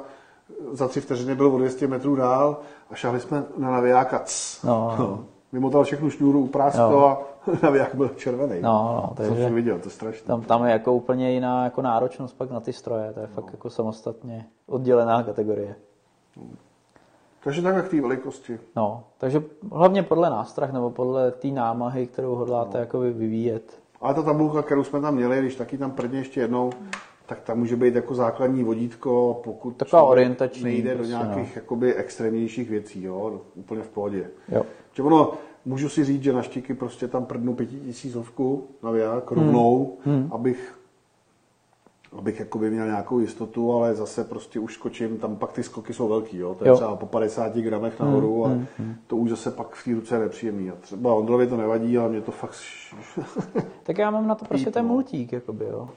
za 0.71 0.87
tři 0.87 1.01
vteřiny 1.01 1.35
byl 1.35 1.47
o 1.47 1.57
200 1.57 1.87
metrů 1.87 2.15
dál 2.15 2.57
a 2.89 2.95
šahli 2.95 3.19
jsme 3.19 3.43
na 3.57 3.71
navijáka. 3.71 4.19
Cs. 4.25 4.63
No. 4.63 5.19
Vymotal 5.53 5.83
všechnu 5.83 6.09
šňůru, 6.09 6.39
uprásk 6.39 6.77
Jo. 6.79 6.89
to 6.89 7.05
a 7.07 7.21
naviják 7.63 7.95
byl 7.95 8.09
červený. 8.09 8.61
No, 8.61 9.01
no, 9.03 9.13
to 9.17 9.23
jsem 9.23 9.31
takže 9.33 9.49
viděl, 9.49 9.79
to 9.79 9.87
je 9.87 9.91
strašné. 9.91 10.27
tam, 10.27 10.41
tam 10.41 10.65
je 10.65 10.71
jako 10.71 10.93
úplně 10.93 11.31
jiná 11.31 11.63
jako 11.63 11.81
náročnost 11.81 12.37
pak 12.37 12.51
na 12.51 12.59
ty 12.59 12.73
stroje. 12.73 13.13
To 13.13 13.19
je 13.19 13.27
fakt 13.27 13.49
jako 13.51 13.69
samostatně 13.69 14.45
oddělená 14.67 15.23
kategorie. 15.23 15.75
Takže 17.43 17.61
takhle 17.61 17.81
k 17.81 17.89
té 17.89 18.01
velikosti. 18.01 18.59
No, 18.75 19.03
takže 19.17 19.43
hlavně 19.71 20.03
podle 20.03 20.29
nástrah 20.29 20.73
nebo 20.73 20.89
podle 20.89 21.31
té 21.31 21.47
námahy, 21.47 22.07
kterou 22.07 22.35
hodláte 22.35 22.77
No. 22.77 22.79
jako 22.79 22.99
vyvíjet. 22.99 23.81
Ale 24.01 24.13
ta 24.13 24.23
tabulka, 24.23 24.61
kterou 24.61 24.83
jsme 24.83 25.01
tam 25.01 25.15
měli, 25.15 25.39
když 25.39 25.55
taky 25.55 25.77
tam 25.77 25.91
prdně 25.91 26.19
ještě 26.19 26.39
jednou, 26.41 26.69
tak 27.31 27.41
tam 27.41 27.59
může 27.59 27.75
být 27.75 27.95
jako 27.95 28.15
základní 28.15 28.63
vodítko, 28.63 29.41
pokud 29.43 29.71
Taková 29.77 30.03
orientační 30.03 30.63
nejde 30.63 30.89
do 30.89 30.95
prostě, 30.95 31.13
nějakých 31.13 31.55
jakoby 31.55 31.95
extrémnějších 31.95 32.69
věcí, 32.69 33.03
jo, 33.03 33.41
úplně 33.55 33.81
v 33.81 33.89
pohodě. 33.89 34.29
Jo. 34.49 34.65
Že 34.93 35.03
ono, 35.03 35.33
můžu 35.65 35.89
si 35.89 36.05
říct, 36.05 36.23
že 36.23 36.33
na 36.33 36.41
štíky 36.41 36.73
prostě 36.73 37.07
tam 37.07 37.25
prdnu 37.25 37.53
pětitisícovku 37.53 38.67
naviják 38.83 39.31
rovnou, 39.31 39.97
hmm. 40.05 40.29
abych 40.31 40.79
abych 42.17 42.39
jakoby 42.39 42.69
měl 42.69 42.85
nějakou 42.85 43.19
jistotu, 43.19 43.73
ale 43.73 43.95
zase 43.95 44.23
prostě 44.23 44.59
už 44.59 44.73
skočím, 44.73 45.17
tam 45.17 45.35
pak 45.35 45.51
ty 45.51 45.63
skoky 45.63 45.93
jsou 45.93 46.07
velký, 46.07 46.37
jo? 46.37 46.55
to 46.55 46.63
je 46.63 46.69
Jo. 46.69 46.75
třeba 46.75 46.95
po 46.95 47.05
50 47.05 47.55
gramech 47.55 47.99
nahoru 47.99 48.45
a 48.45 48.51
to 49.07 49.15
už 49.15 49.29
zase 49.29 49.51
pak 49.51 49.75
v 49.75 49.83
té 49.83 49.93
ruce 49.93 50.15
je 50.15 50.19
nepříjemný. 50.19 50.71
A 50.71 50.75
třeba 50.75 51.13
Ondrovi 51.13 51.47
to 51.47 51.57
nevadí, 51.57 51.97
ale 51.97 52.09
mě 52.09 52.21
to 52.21 52.31
fakt... 52.31 52.55
Tak 53.83 53.97
já 53.97 54.11
mám 54.11 54.27
na 54.27 54.35
to 54.35 54.45
prostě 54.45 54.71
ten 54.71 54.87
no. 54.87 54.93
multík, 54.93 55.33
jakoby, 55.33 55.65
jo. 55.65 55.89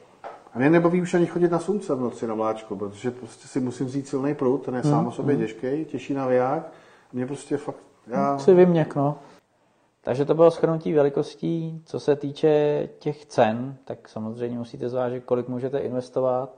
A 0.54 0.58
mě 0.58 0.70
nebaví 0.70 1.02
už 1.02 1.14
ani 1.14 1.26
chodit 1.26 1.50
na 1.50 1.58
slunce 1.58 1.94
v 1.94 2.00
noci 2.00 2.26
na 2.26 2.34
vláčko, 2.34 2.76
protože 2.76 3.10
prostě 3.10 3.48
si 3.48 3.60
musím 3.60 3.86
vzít 3.86 4.08
silný 4.08 4.34
prout, 4.34 4.64
ten 4.64 4.74
je 4.74 4.82
sám 4.82 5.06
o 5.06 5.12
sobě 5.12 5.36
těžký, 5.36 5.84
těžší 5.84 6.14
naviják. 6.14 6.72
Mě 7.12 7.26
prostě 7.26 7.56
fakt, 7.56 7.78
já... 8.06 8.38
Si 8.38 8.54
vyměk, 8.54 8.94
no. 8.94 9.18
Takže 10.00 10.24
to 10.24 10.34
bylo 10.34 10.50
shrnutí 10.50 10.92
velikostí. 10.92 11.82
Co 11.84 12.00
se 12.00 12.16
týče 12.16 12.88
těch 12.98 13.26
cen, 13.26 13.76
tak 13.84 14.08
samozřejmě 14.08 14.58
musíte 14.58 14.88
zvážit, 14.88 15.24
kolik 15.24 15.48
můžete 15.48 15.78
investovat, 15.78 16.56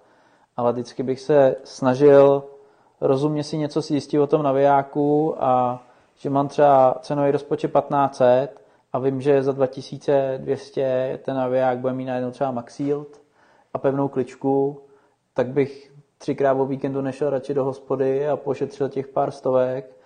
ale 0.57 0.73
vždycky 0.73 1.03
bych 1.03 1.21
se 1.21 1.57
snažil 1.65 2.45
rozumně 3.01 3.45
si 3.45 3.59
něco 3.59 3.83
si 3.83 3.95
jistit 3.95 4.19
o 4.19 4.27
tom 4.27 4.43
navijáku 4.43 5.35
a 5.45 5.83
že 6.17 6.31
mám 6.31 6.49
třeba 6.49 6.99
cenový 7.01 7.31
rozpočet 7.31 7.73
1500 7.73 8.61
a 8.93 8.99
vím, 8.99 9.21
že 9.21 9.43
za 9.43 9.53
2200 9.53 11.19
ten 11.25 11.37
naviják 11.37 11.79
bude 11.79 11.93
mít 11.93 12.05
najednou 12.05 12.31
třeba 12.31 12.51
Max 12.51 12.81
Yield 12.81 13.26
a 13.77 13.79
pevnou 13.79 14.09
kličku, 14.09 14.81
tak 15.35 15.47
bych 15.47 15.93
třikrát 16.19 16.53
o 16.53 16.67
víkendu 16.67 17.01
nešel 17.01 17.31
radši 17.31 17.55
do 17.55 17.65
hospody 17.65 18.29
a 18.29 18.37
pošetřil 18.37 18.89
těch 18.89 19.09
pár 19.09 19.31
stovek. 19.31 19.97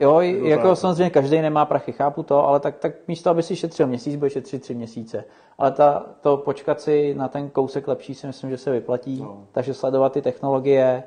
Jo, 0.00 0.20
jako 0.20 0.68
tak. 0.68 0.78
samozřejmě 0.78 1.10
každý 1.10 1.40
nemá 1.40 1.64
prachy, 1.64 1.92
chápu 1.92 2.22
to, 2.22 2.46
ale 2.46 2.60
tak, 2.60 2.78
tak 2.78 2.92
místo, 3.08 3.30
aby 3.30 3.42
si 3.42 3.56
šetřil 3.56 3.86
měsíc, 3.86 4.16
bude 4.16 4.30
šetřit 4.30 4.62
tři 4.62 4.74
měsíce. 4.74 5.24
Ale 5.58 5.70
ta, 5.70 6.06
to 6.20 6.36
počkat 6.36 6.80
si 6.80 7.14
na 7.14 7.28
ten 7.28 7.50
kousek 7.50 7.88
lepší 7.88 8.14
si 8.14 8.26
myslím, 8.26 8.50
že 8.50 8.58
se 8.58 8.70
vyplatí. 8.70 9.20
No. 9.20 9.46
Takže 9.52 9.74
sledovat 9.74 10.12
ty 10.12 10.22
technologie, 10.22 11.02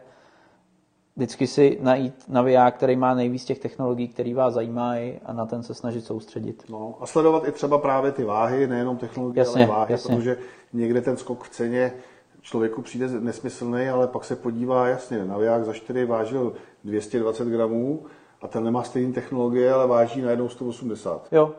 vždycky 1.15 1.47
si 1.47 1.77
najít 1.81 2.13
naviják, 2.27 2.75
který 2.75 2.95
má 2.95 3.13
nejvíc 3.13 3.45
těch 3.45 3.59
technologií, 3.59 4.07
které 4.07 4.33
vás 4.33 4.53
zajímají 4.53 5.19
a 5.25 5.33
na 5.33 5.45
ten 5.45 5.63
se 5.63 5.73
snažit 5.73 6.05
soustředit. 6.05 6.63
No, 6.69 6.95
a 6.99 7.05
sledovat 7.05 7.47
i 7.47 7.51
třeba 7.51 7.77
právě 7.77 8.11
ty 8.11 8.23
váhy, 8.23 8.67
nejenom 8.67 8.97
technologie, 8.97 9.39
Jasně, 9.41 9.65
ale 9.67 9.75
váhy, 9.77 9.93
jasně. 9.93 10.15
protože 10.15 10.37
někde 10.73 11.01
ten 11.01 11.17
skok 11.17 11.43
v 11.43 11.49
ceně 11.49 11.93
člověku 12.41 12.81
přijde 12.81 13.07
nesmyslný, 13.07 13.89
ale 13.89 14.07
pak 14.07 14.25
se 14.25 14.35
podívá, 14.35 14.87
jasně, 14.87 15.25
naviják 15.25 15.65
za 15.65 15.73
4 15.73 16.05
vážil 16.05 16.53
220 16.83 17.47
gramů 17.47 18.05
a 18.41 18.47
ten 18.47 18.63
nemá 18.63 18.83
stejné 18.83 19.13
technologie, 19.13 19.73
ale 19.73 19.87
váží 19.87 20.21
najednou 20.21 20.49
180. 20.49 21.27
Jo, 21.31 21.55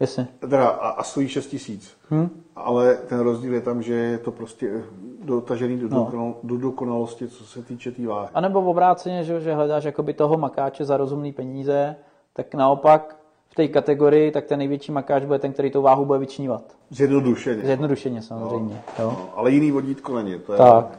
jasně. 0.00 0.28
Teda 0.38 0.68
a, 0.68 0.88
a 0.88 1.02
stojí 1.02 1.28
6 1.28 1.46
tisíc. 1.46 1.96
Hmm. 2.10 2.28
Ale 2.56 2.94
ten 2.94 3.20
rozdíl 3.20 3.54
je 3.54 3.60
tam, 3.60 3.82
že 3.82 3.94
je 3.94 4.18
to 4.18 4.32
prostě 4.32 4.82
dotažený 5.24 5.78
do, 5.78 5.88
No. 5.88 5.96
dokonal, 6.04 6.34
do 6.42 6.56
dokonalosti, 6.58 7.28
co 7.28 7.44
se 7.44 7.62
týče 7.62 7.90
té 7.90 7.96
tý 7.96 8.06
váhy. 8.06 8.28
A 8.34 8.40
nebo 8.40 8.62
v 8.62 8.68
obráceně, 8.68 9.24
že, 9.24 9.40
že 9.40 9.54
hledáš 9.54 9.84
jakoby 9.84 10.14
toho 10.14 10.36
makáče 10.38 10.84
za 10.84 10.96
rozumný 10.96 11.32
peníze, 11.32 11.96
tak 12.32 12.54
naopak 12.54 13.16
v 13.50 13.54
té 13.54 13.68
kategorii, 13.68 14.30
tak 14.30 14.44
ten 14.46 14.58
největší 14.58 14.92
makáč 14.92 15.24
bude 15.24 15.38
ten, 15.38 15.52
který 15.52 15.70
tu 15.70 15.82
váhu 15.82 16.04
bude 16.04 16.18
vyčnívat. 16.18 16.62
Zjednodušeně. 16.90 17.62
Zjednodušeně 17.64 18.22
samozřejmě. 18.22 18.82
Jo. 18.98 19.04
No, 19.04 19.28
ale 19.36 19.50
jiný 19.50 19.70
vodítko 19.70 20.16
není. 20.16 20.38
To 20.38 20.52
je, 20.52 20.58
Tak. 20.58 20.98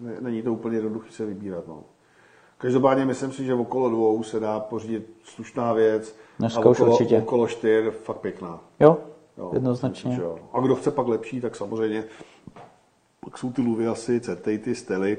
ne- 0.00 0.16
Není 0.20 0.42
to 0.42 0.52
úplně 0.52 0.76
jednoduché 0.76 1.12
se 1.12 1.26
vybírat. 1.26 1.64
No. 1.68 1.80
Každopádně 2.58 3.04
myslím 3.04 3.32
si, 3.32 3.44
že 3.44 3.54
okolo 3.54 3.90
dvou 3.90 4.22
se 4.22 4.40
dá 4.40 4.60
pořídit 4.60 5.10
slušná 5.24 5.72
věc. 5.72 6.16
Dneska 6.38 6.60
a 6.62 6.68
už 6.68 6.80
okolo, 6.80 6.92
určitě. 6.96 7.18
okolo 7.18 7.46
čtyř 7.46 7.94
fakt 8.04 8.18
pěkná. 8.18 8.60
Jo, 8.80 8.98
Jo, 9.38 9.50
jednoznačně. 9.54 10.10
myslím 10.10 10.26
jo. 10.26 10.38
A 10.52 10.60
kdo 10.60 10.74
chce 10.74 10.90
pak 10.90 11.06
lepší, 11.06 11.40
tak 11.40 11.56
samozřejmě 11.56 12.04
pak 13.24 13.38
jsou 13.38 13.52
ty 13.52 13.62
Luviasy, 13.62 14.20
Certejty, 14.20 14.74
Stely. 14.74 15.18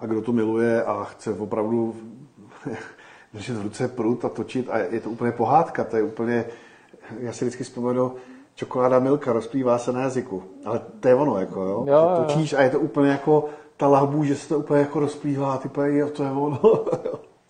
A 0.00 0.06
kdo 0.06 0.22
to 0.22 0.32
miluje 0.32 0.84
a 0.84 1.04
chce 1.04 1.34
opravdu 1.34 1.96
držet 3.34 3.56
v 3.56 3.62
ruce 3.62 3.88
prut 3.88 4.24
a 4.24 4.28
točit 4.28 4.68
a 4.70 4.78
je 4.78 5.00
to 5.00 5.10
úplně 5.10 5.32
pohádka, 5.32 5.84
to 5.84 5.96
je 5.96 6.02
úplně, 6.02 6.44
já 7.18 7.32
si 7.32 7.44
vždycky 7.44 7.64
vzpomenu, 7.64 8.14
čokoláda 8.54 8.98
Milka 8.98 9.32
rozplývá 9.32 9.78
se 9.78 9.92
na 9.92 10.00
jazyku, 10.00 10.42
ale 10.64 10.80
to 11.00 11.08
je 11.08 11.14
ono, 11.14 11.38
jako 11.38 11.62
jo, 11.62 11.84
jo, 11.88 11.94
jo. 11.94 12.16
točíš 12.16 12.52
a 12.52 12.62
je 12.62 12.70
to 12.70 12.80
úplně 12.80 13.10
jako 13.10 13.48
ta 13.82 13.88
lahbu, 13.88 14.24
že 14.24 14.36
se 14.36 14.48
to 14.48 14.58
úplně 14.58 14.80
jako 14.80 15.00
rozplývá, 15.00 15.58
ty 15.58 15.68
jo, 15.98 16.08
to 16.08 16.22
je 16.22 16.30
ono. 16.30 16.60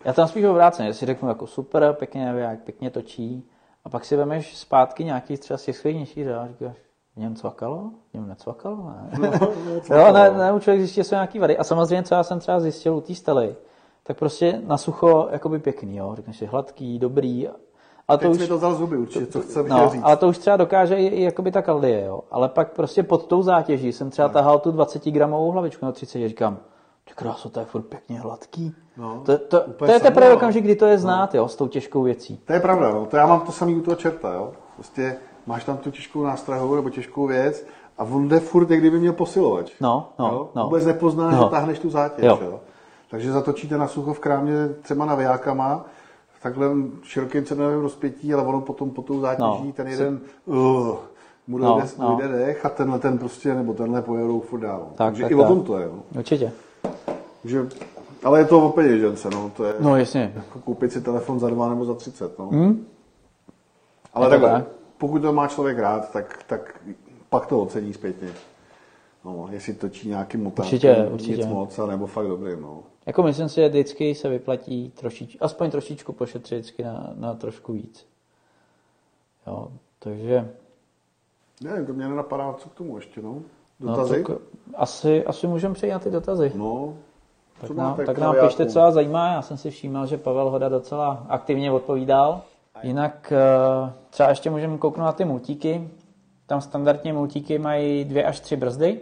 Já 0.05 0.13
tam 0.13 0.27
spíš 0.27 0.45
obráceně, 0.45 0.87
že 0.87 0.93
si 0.93 1.05
řeknu 1.05 1.29
jako 1.29 1.47
super, 1.47 1.95
pěkně 1.99 2.25
naviják, 2.25 2.63
pěkně 2.63 2.89
točí 2.89 3.49
a 3.85 3.89
pak 3.89 4.05
si 4.05 4.15
vemeš 4.15 4.57
zpátky 4.57 5.03
nějaký 5.03 5.37
třeba 5.37 5.57
z 5.57 5.63
těch 5.63 5.77
schvědnějších 5.77 6.27
a 6.27 6.47
říkáš, 6.47 6.75
v 7.15 7.19
něm 7.19 7.35
cvakalo? 7.35 7.91
V 8.09 8.13
něm 8.13 8.27
necvakalo? 8.27 8.91
Ne. 9.19 9.31
jo, 9.89 10.11
ne, 10.11 10.31
ne, 10.31 10.59
člověk 10.59 10.81
zjistí, 10.81 10.95
že 10.95 11.03
jsou 11.03 11.15
nějaký 11.15 11.39
vady. 11.39 11.57
A 11.57 11.63
samozřejmě, 11.63 12.03
co 12.03 12.15
já 12.15 12.23
jsem 12.23 12.39
třeba 12.39 12.59
zjistil 12.59 12.95
u 12.95 13.01
té 13.01 13.15
stely, 13.15 13.55
tak 14.03 14.17
prostě 14.17 14.61
na 14.65 14.77
sucho 14.77 15.27
jakoby 15.31 15.59
pěkný, 15.59 15.97
jo. 15.97 16.15
Řekneš 16.15 16.37
si 16.37 16.45
hladký, 16.45 16.99
dobrý. 16.99 17.47
A 18.13 18.17
to 18.17 18.21
Teď 18.21 18.31
už, 18.31 18.39
mi 18.39 18.47
to 18.47 18.57
vzal 18.57 18.75
zuby 18.75 18.97
určitě, 18.97 19.25
co 19.25 19.41
chce 19.41 19.63
no, 19.63 19.89
říct. 19.89 20.01
ale 20.03 20.17
to 20.17 20.27
už 20.27 20.37
třeba 20.37 20.57
dokáže 20.57 20.95
i, 20.95 21.07
i 21.07 21.23
jakoby 21.23 21.51
ta 21.51 21.61
kaldie, 21.61 22.05
jo. 22.05 22.19
Ale 22.31 22.49
pak 22.49 22.71
prostě 22.71 23.03
pod 23.03 23.25
tou 23.25 23.41
zátěží 23.41 23.93
jsem 23.93 24.09
třeba 24.09 24.29
tahal 24.29 24.59
tu 24.59 24.71
20 24.71 25.05
gramovou 25.05 25.51
hlavičku 25.51 25.85
na 25.85 25.91
30 25.91 26.19
a 26.19 26.27
říkám, 26.27 26.57
ty 27.07 27.13
kráso, 27.15 27.49
to 27.49 27.59
je 27.59 27.65
furt 27.65 27.81
pěkně 27.81 28.19
hladký. 28.19 28.75
No, 28.97 29.21
to, 29.25 29.37
to, 29.37 29.61
to, 29.77 29.85
je 29.85 29.99
teprve 29.99 30.29
no. 30.29 30.35
okamžik, 30.35 30.63
kdy 30.63 30.75
to 30.75 30.85
je 30.85 30.97
znát, 30.97 31.35
jo, 31.35 31.47
s 31.47 31.55
tou 31.55 31.67
těžkou 31.67 32.03
věcí. 32.03 32.39
To 32.45 32.53
je 32.53 32.59
pravda, 32.59 32.91
no. 32.91 33.05
to 33.05 33.17
já 33.17 33.27
mám 33.27 33.41
to 33.41 33.51
samý 33.51 33.75
u 33.75 33.81
toho 33.81 33.95
čerta, 33.95 34.33
jo. 34.33 34.51
Prostě 34.75 35.15
máš 35.45 35.63
tam 35.63 35.77
tu 35.77 35.91
těžkou 35.91 36.23
nástrahu 36.23 36.75
nebo 36.75 36.89
těžkou 36.89 37.27
věc 37.27 37.65
a 37.97 38.03
on 38.03 38.29
jde 38.29 38.39
furt, 38.39 38.69
jak 38.71 38.79
kdyby 38.79 38.99
měl 38.99 39.13
posilovač. 39.13 39.71
No, 39.81 40.09
no, 40.19 40.25
jo? 40.27 40.49
no. 40.55 40.63
Vůbec 40.63 40.85
nepoznáš, 40.85 41.35
No. 41.35 41.43
že 41.43 41.49
táhneš 41.49 41.79
tu 41.79 41.89
zátěž. 41.89 42.25
Jo. 42.25 42.39
Jo. 42.41 42.59
Takže 43.09 43.31
zatočíte 43.31 43.77
na 43.77 43.87
sucho 43.87 44.13
v 44.13 44.19
krámě 44.19 44.53
třeba 44.81 45.05
navijákama, 45.05 45.85
takhle 46.43 46.67
širokým 47.03 47.45
cenovém 47.45 47.81
rozpětí, 47.81 48.33
ale 48.33 48.43
ono 48.43 48.61
potom 48.61 48.89
po 48.89 49.01
tou 49.01 49.19
zátěží, 49.19 49.67
No. 49.67 49.73
ten 49.73 49.87
jeden 49.87 50.19
uh, 50.45 50.55
mu 51.47 51.57
No, 51.57 51.79
no. 51.99 52.19
dech 52.31 52.65
a 52.65 52.69
tenhle 52.69 52.99
ten 52.99 53.17
prostě, 53.17 53.55
nebo 53.55 53.73
tenhle 53.73 54.01
pojedou 54.01 54.39
furt 54.39 54.59
dál. 54.59 54.79
no. 54.79 54.85
Tak, 54.85 54.95
Takže 54.97 55.23
tak, 55.23 55.31
i 55.31 55.35
o 55.35 55.39
tak. 55.39 55.47
tom 55.47 55.63
to 55.63 55.77
je. 55.79 55.87
No. 55.87 56.03
Určitě. 56.19 56.51
Že, 57.45 57.67
ale 58.23 58.39
je 58.39 58.45
to 58.45 58.67
o 58.67 58.69
peněžence, 58.71 59.29
no. 59.29 59.51
To 59.57 59.63
je 59.65 59.73
No 59.79 59.95
jasně. 59.97 60.33
jako 60.35 60.59
koupit 60.59 60.91
si 60.93 61.01
telefon 61.01 61.39
za 61.39 61.49
dva 61.49 61.69
nebo 61.69 61.85
za 61.85 61.93
třicet. 61.93 62.39
No. 62.39 62.49
Hm? 62.51 62.85
Ale 64.13 64.39
tak. 64.39 64.65
pokud 64.97 65.19
to 65.21 65.33
má 65.33 65.47
člověk 65.47 65.79
rád, 65.79 66.11
tak, 66.11 66.39
tak 66.47 66.79
pak 67.29 67.45
to 67.45 67.61
ocení 67.61 67.93
zpětně. 67.93 68.27
No, 69.25 69.47
jestli 69.51 69.73
točí 69.73 70.09
nějaký 70.09 70.37
motátkem, 70.37 70.65
Určitě, 70.73 71.07
určitě. 71.11 71.35
nic 71.37 71.45
moc, 71.45 71.77
nebo 71.87 72.07
fakt 72.07 72.27
dobrý, 72.27 72.51
no. 72.61 72.83
Jako 73.05 73.23
myslím 73.23 73.49
si, 73.49 73.55
že 73.55 73.69
vždycky 73.69 74.15
se 74.15 74.29
vyplatí 74.29 74.89
trošič, 74.89 75.37
aspoň 75.41 75.71
trošičku 75.71 76.13
pošetřit 76.13 76.55
vždycky 76.55 76.83
na, 76.83 77.13
na 77.15 77.33
trošku 77.33 77.73
víc. 77.73 78.05
Jo, 79.47 79.67
takže 79.99 80.49
Ne, 81.63 81.85
to 81.85 81.93
mě 81.93 82.07
nenapadá, 82.07 82.53
co 82.53 82.69
k 82.69 82.73
tomu 82.73 82.95
ještě, 82.95 83.21
no. 83.21 83.35
no, 83.79 83.91
Dotazy? 83.95 84.23
tak, 84.23 84.37
asi, 84.75 85.25
asi 85.25 85.47
můžeme 85.47 85.73
přejít 85.73 85.91
na 85.91 85.99
ty 85.99 86.09
dotazy. 86.09 86.51
No, 86.55 86.93
tak 87.61 87.69
nám, 87.71 87.95
tak 88.05 88.17
nám 88.17 88.35
pište, 88.41 88.65
co 88.65 88.79
vás 88.79 88.93
zajímá. 88.93 89.33
Já 89.33 89.41
jsem 89.41 89.57
si 89.57 89.69
všímal, 89.71 90.05
že 90.07 90.17
Pavel 90.17 90.49
Hoda 90.49 90.69
docela 90.69 91.25
aktivně 91.29 91.71
odpovídal. 91.71 92.41
Jinak 92.83 93.33
eh, 93.35 93.93
třeba 94.09 94.29
ještě 94.29 94.49
můžeme 94.49 94.77
kouknout 94.77 95.05
na 95.05 95.11
ty 95.11 95.25
multíky. 95.25 95.89
Tam 96.45 96.61
standardně 96.61 97.13
multíky 97.13 97.59
mají 97.59 98.05
dvě 98.05 98.23
až 98.23 98.39
tři 98.39 98.55
brzdy. 98.55 98.99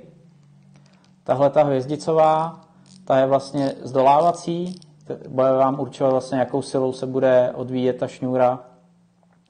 Tahle 1.23 1.49
ta 1.49 1.63
hvězdicová, 1.63 2.61
ta 3.05 3.17
je 3.17 3.25
vlastně 3.25 3.73
zdolávací, 3.81 4.79
bude 5.27 5.51
vám 5.51 5.79
určovat 5.79 6.11
vlastně, 6.11 6.39
jakou 6.39 6.61
silou 6.61 6.93
se 6.93 7.05
bude 7.05 7.51
odvíjet 7.55 7.93
ta 7.93 8.07
šňůra 8.07 8.59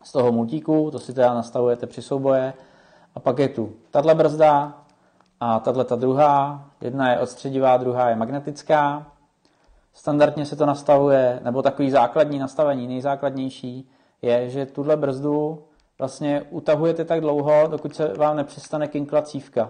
z 0.04 0.12
toho 0.12 0.32
multíku, 0.32 0.92
to 0.92 1.00
si 1.00 1.14
teda 1.14 1.34
nastavujete 1.34 1.88
při 1.88 2.02
souboje. 2.02 2.54
A 3.16 3.20
pak 3.20 3.40
je 3.40 3.50
tu 3.50 3.72
tahle 3.92 4.16
brzda 4.16 4.74
a 5.40 5.60
tahle 5.60 5.86
ta 5.86 5.96
druhá, 5.96 6.66
jedna 6.82 7.12
je 7.12 7.20
odstředivá, 7.20 7.78
druhá 7.78 8.10
je 8.10 8.16
magnetická. 8.16 9.08
Standardně 9.94 10.46
se 10.46 10.56
to 10.56 10.66
nastavuje, 10.66 11.40
nebo 11.44 11.62
takový 11.62 11.92
základní 11.92 12.40
nastavení, 12.40 12.88
nejzákladnější, 12.88 13.90
je, 14.22 14.50
že 14.50 14.66
tuhle 14.66 14.98
brzdu 14.98 15.64
vlastně 16.00 16.42
utahujete 16.50 17.06
tak 17.06 17.22
dlouho, 17.22 17.68
dokud 17.68 17.96
se 17.96 18.14
vám 18.14 18.36
nepřestane 18.36 18.88
kinklat 18.88 19.28
cívka. 19.28 19.70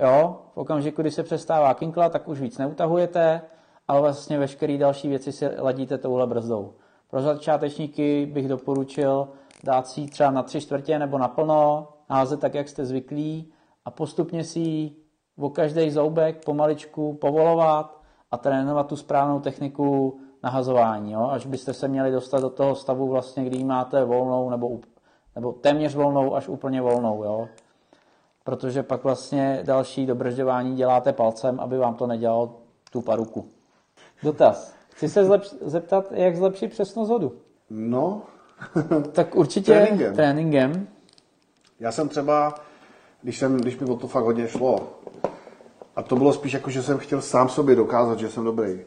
Jo, 0.00 0.40
v 0.54 0.56
okamžiku, 0.56 1.02
kdy 1.02 1.10
se 1.10 1.22
přestává 1.22 1.74
kinklat, 1.74 2.12
tak 2.12 2.28
už 2.28 2.40
víc 2.40 2.58
neutahujete, 2.58 3.42
ale 3.88 4.00
vlastně 4.00 4.38
veškeré 4.38 4.78
další 4.78 5.08
věci 5.08 5.32
si 5.32 5.48
ladíte 5.58 5.98
touhle 5.98 6.26
brzdou. 6.26 6.74
Pro 7.10 7.22
začátečníky 7.22 8.26
bych 8.26 8.48
doporučil 8.48 9.28
dát 9.64 9.86
si 9.86 10.06
třeba 10.06 10.30
na 10.30 10.42
tři 10.42 10.60
čtvrtě 10.60 10.98
nebo 10.98 11.18
na 11.18 11.28
plno, 11.28 11.88
házet 12.08 12.40
tak, 12.40 12.54
jak 12.54 12.68
jste 12.68 12.84
zvyklí 12.84 13.52
a 13.84 13.90
postupně 13.90 14.44
si 14.44 14.92
o 15.38 15.50
každý 15.50 15.90
zoubek 15.90 16.44
pomaličku 16.44 17.14
povolovat 17.14 18.00
a 18.30 18.36
trénovat 18.36 18.86
tu 18.86 18.96
správnou 18.96 19.40
techniku 19.40 20.18
nahazování, 20.42 21.12
jo? 21.12 21.28
až 21.30 21.46
byste 21.46 21.72
se 21.72 21.88
měli 21.88 22.10
dostat 22.10 22.40
do 22.40 22.50
toho 22.50 22.74
stavu, 22.74 23.08
vlastně, 23.08 23.44
kdy 23.44 23.64
máte 23.64 24.04
volnou 24.04 24.50
nebo, 24.50 24.80
nebo 25.34 25.52
téměř 25.52 25.94
volnou 25.94 26.34
až 26.34 26.48
úplně 26.48 26.82
volnou. 26.82 27.24
Jo? 27.24 27.48
Protože 28.48 28.82
pak 28.82 29.04
vlastně 29.04 29.60
další 29.62 30.06
dobržďování 30.06 30.76
děláte 30.76 31.12
palcem, 31.12 31.60
aby 31.60 31.78
vám 31.78 31.94
to 31.94 32.06
nedělalo 32.06 32.60
tu 32.92 33.00
paruku. 33.00 33.48
Dotaz. 34.22 34.74
Chci 34.90 35.08
se 35.08 35.24
zlepš- 35.28 35.56
zeptat, 35.60 36.12
jak 36.12 36.36
zlepšit 36.36 36.70
přesnost 36.70 37.08
hodu. 37.08 37.32
No, 37.70 38.22
Tak 39.12 39.34
určitě 39.36 39.72
Tréninkem. 39.72 40.14
tréninkem. 40.14 40.88
já 41.80 41.92
jsem 41.92 42.08
třeba, 42.08 42.54
když, 43.22 43.38
jsem, 43.38 43.56
když 43.56 43.78
mi 43.78 43.86
o 43.86 43.96
to 43.96 44.06
fakt 44.08 44.24
hodně 44.24 44.48
šlo, 44.48 44.88
a 45.96 46.02
to 46.02 46.16
bylo 46.16 46.32
spíš 46.32 46.52
jako, 46.52 46.70
že 46.70 46.82
jsem 46.82 46.98
chtěl 46.98 47.20
sám 47.22 47.48
sobě 47.48 47.76
dokázat, 47.76 48.18
že 48.18 48.28
jsem 48.28 48.44
dobrý. 48.44 48.80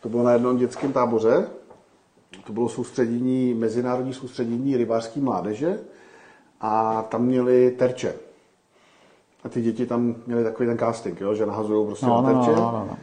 To 0.00 0.08
bylo 0.08 0.22
na 0.22 0.32
jednom 0.32 0.56
dětském 0.56 0.92
táboře, 0.92 1.48
to 2.46 2.52
bylo 2.52 2.68
soustředění, 2.68 3.54
mezinárodní 3.54 4.14
soustředění 4.14 4.76
rybářské 4.76 5.20
mládeže 5.20 5.78
a 6.60 7.02
tam 7.02 7.24
měli 7.24 7.70
terče. 7.70 8.14
A 9.44 9.48
ty 9.48 9.62
děti 9.62 9.86
tam 9.86 10.14
měly 10.26 10.44
takový 10.44 10.68
ten 10.68 10.78
casting, 10.78 11.20
jo, 11.20 11.34
že 11.34 11.46
nahazují 11.46 11.86
prostě 11.86 12.06
No, 12.06 12.22
na 12.22 12.32
no, 12.32 12.44
terče. 12.44 12.60
no, 12.60 12.72
no, 12.72 12.86
no. 12.90 12.96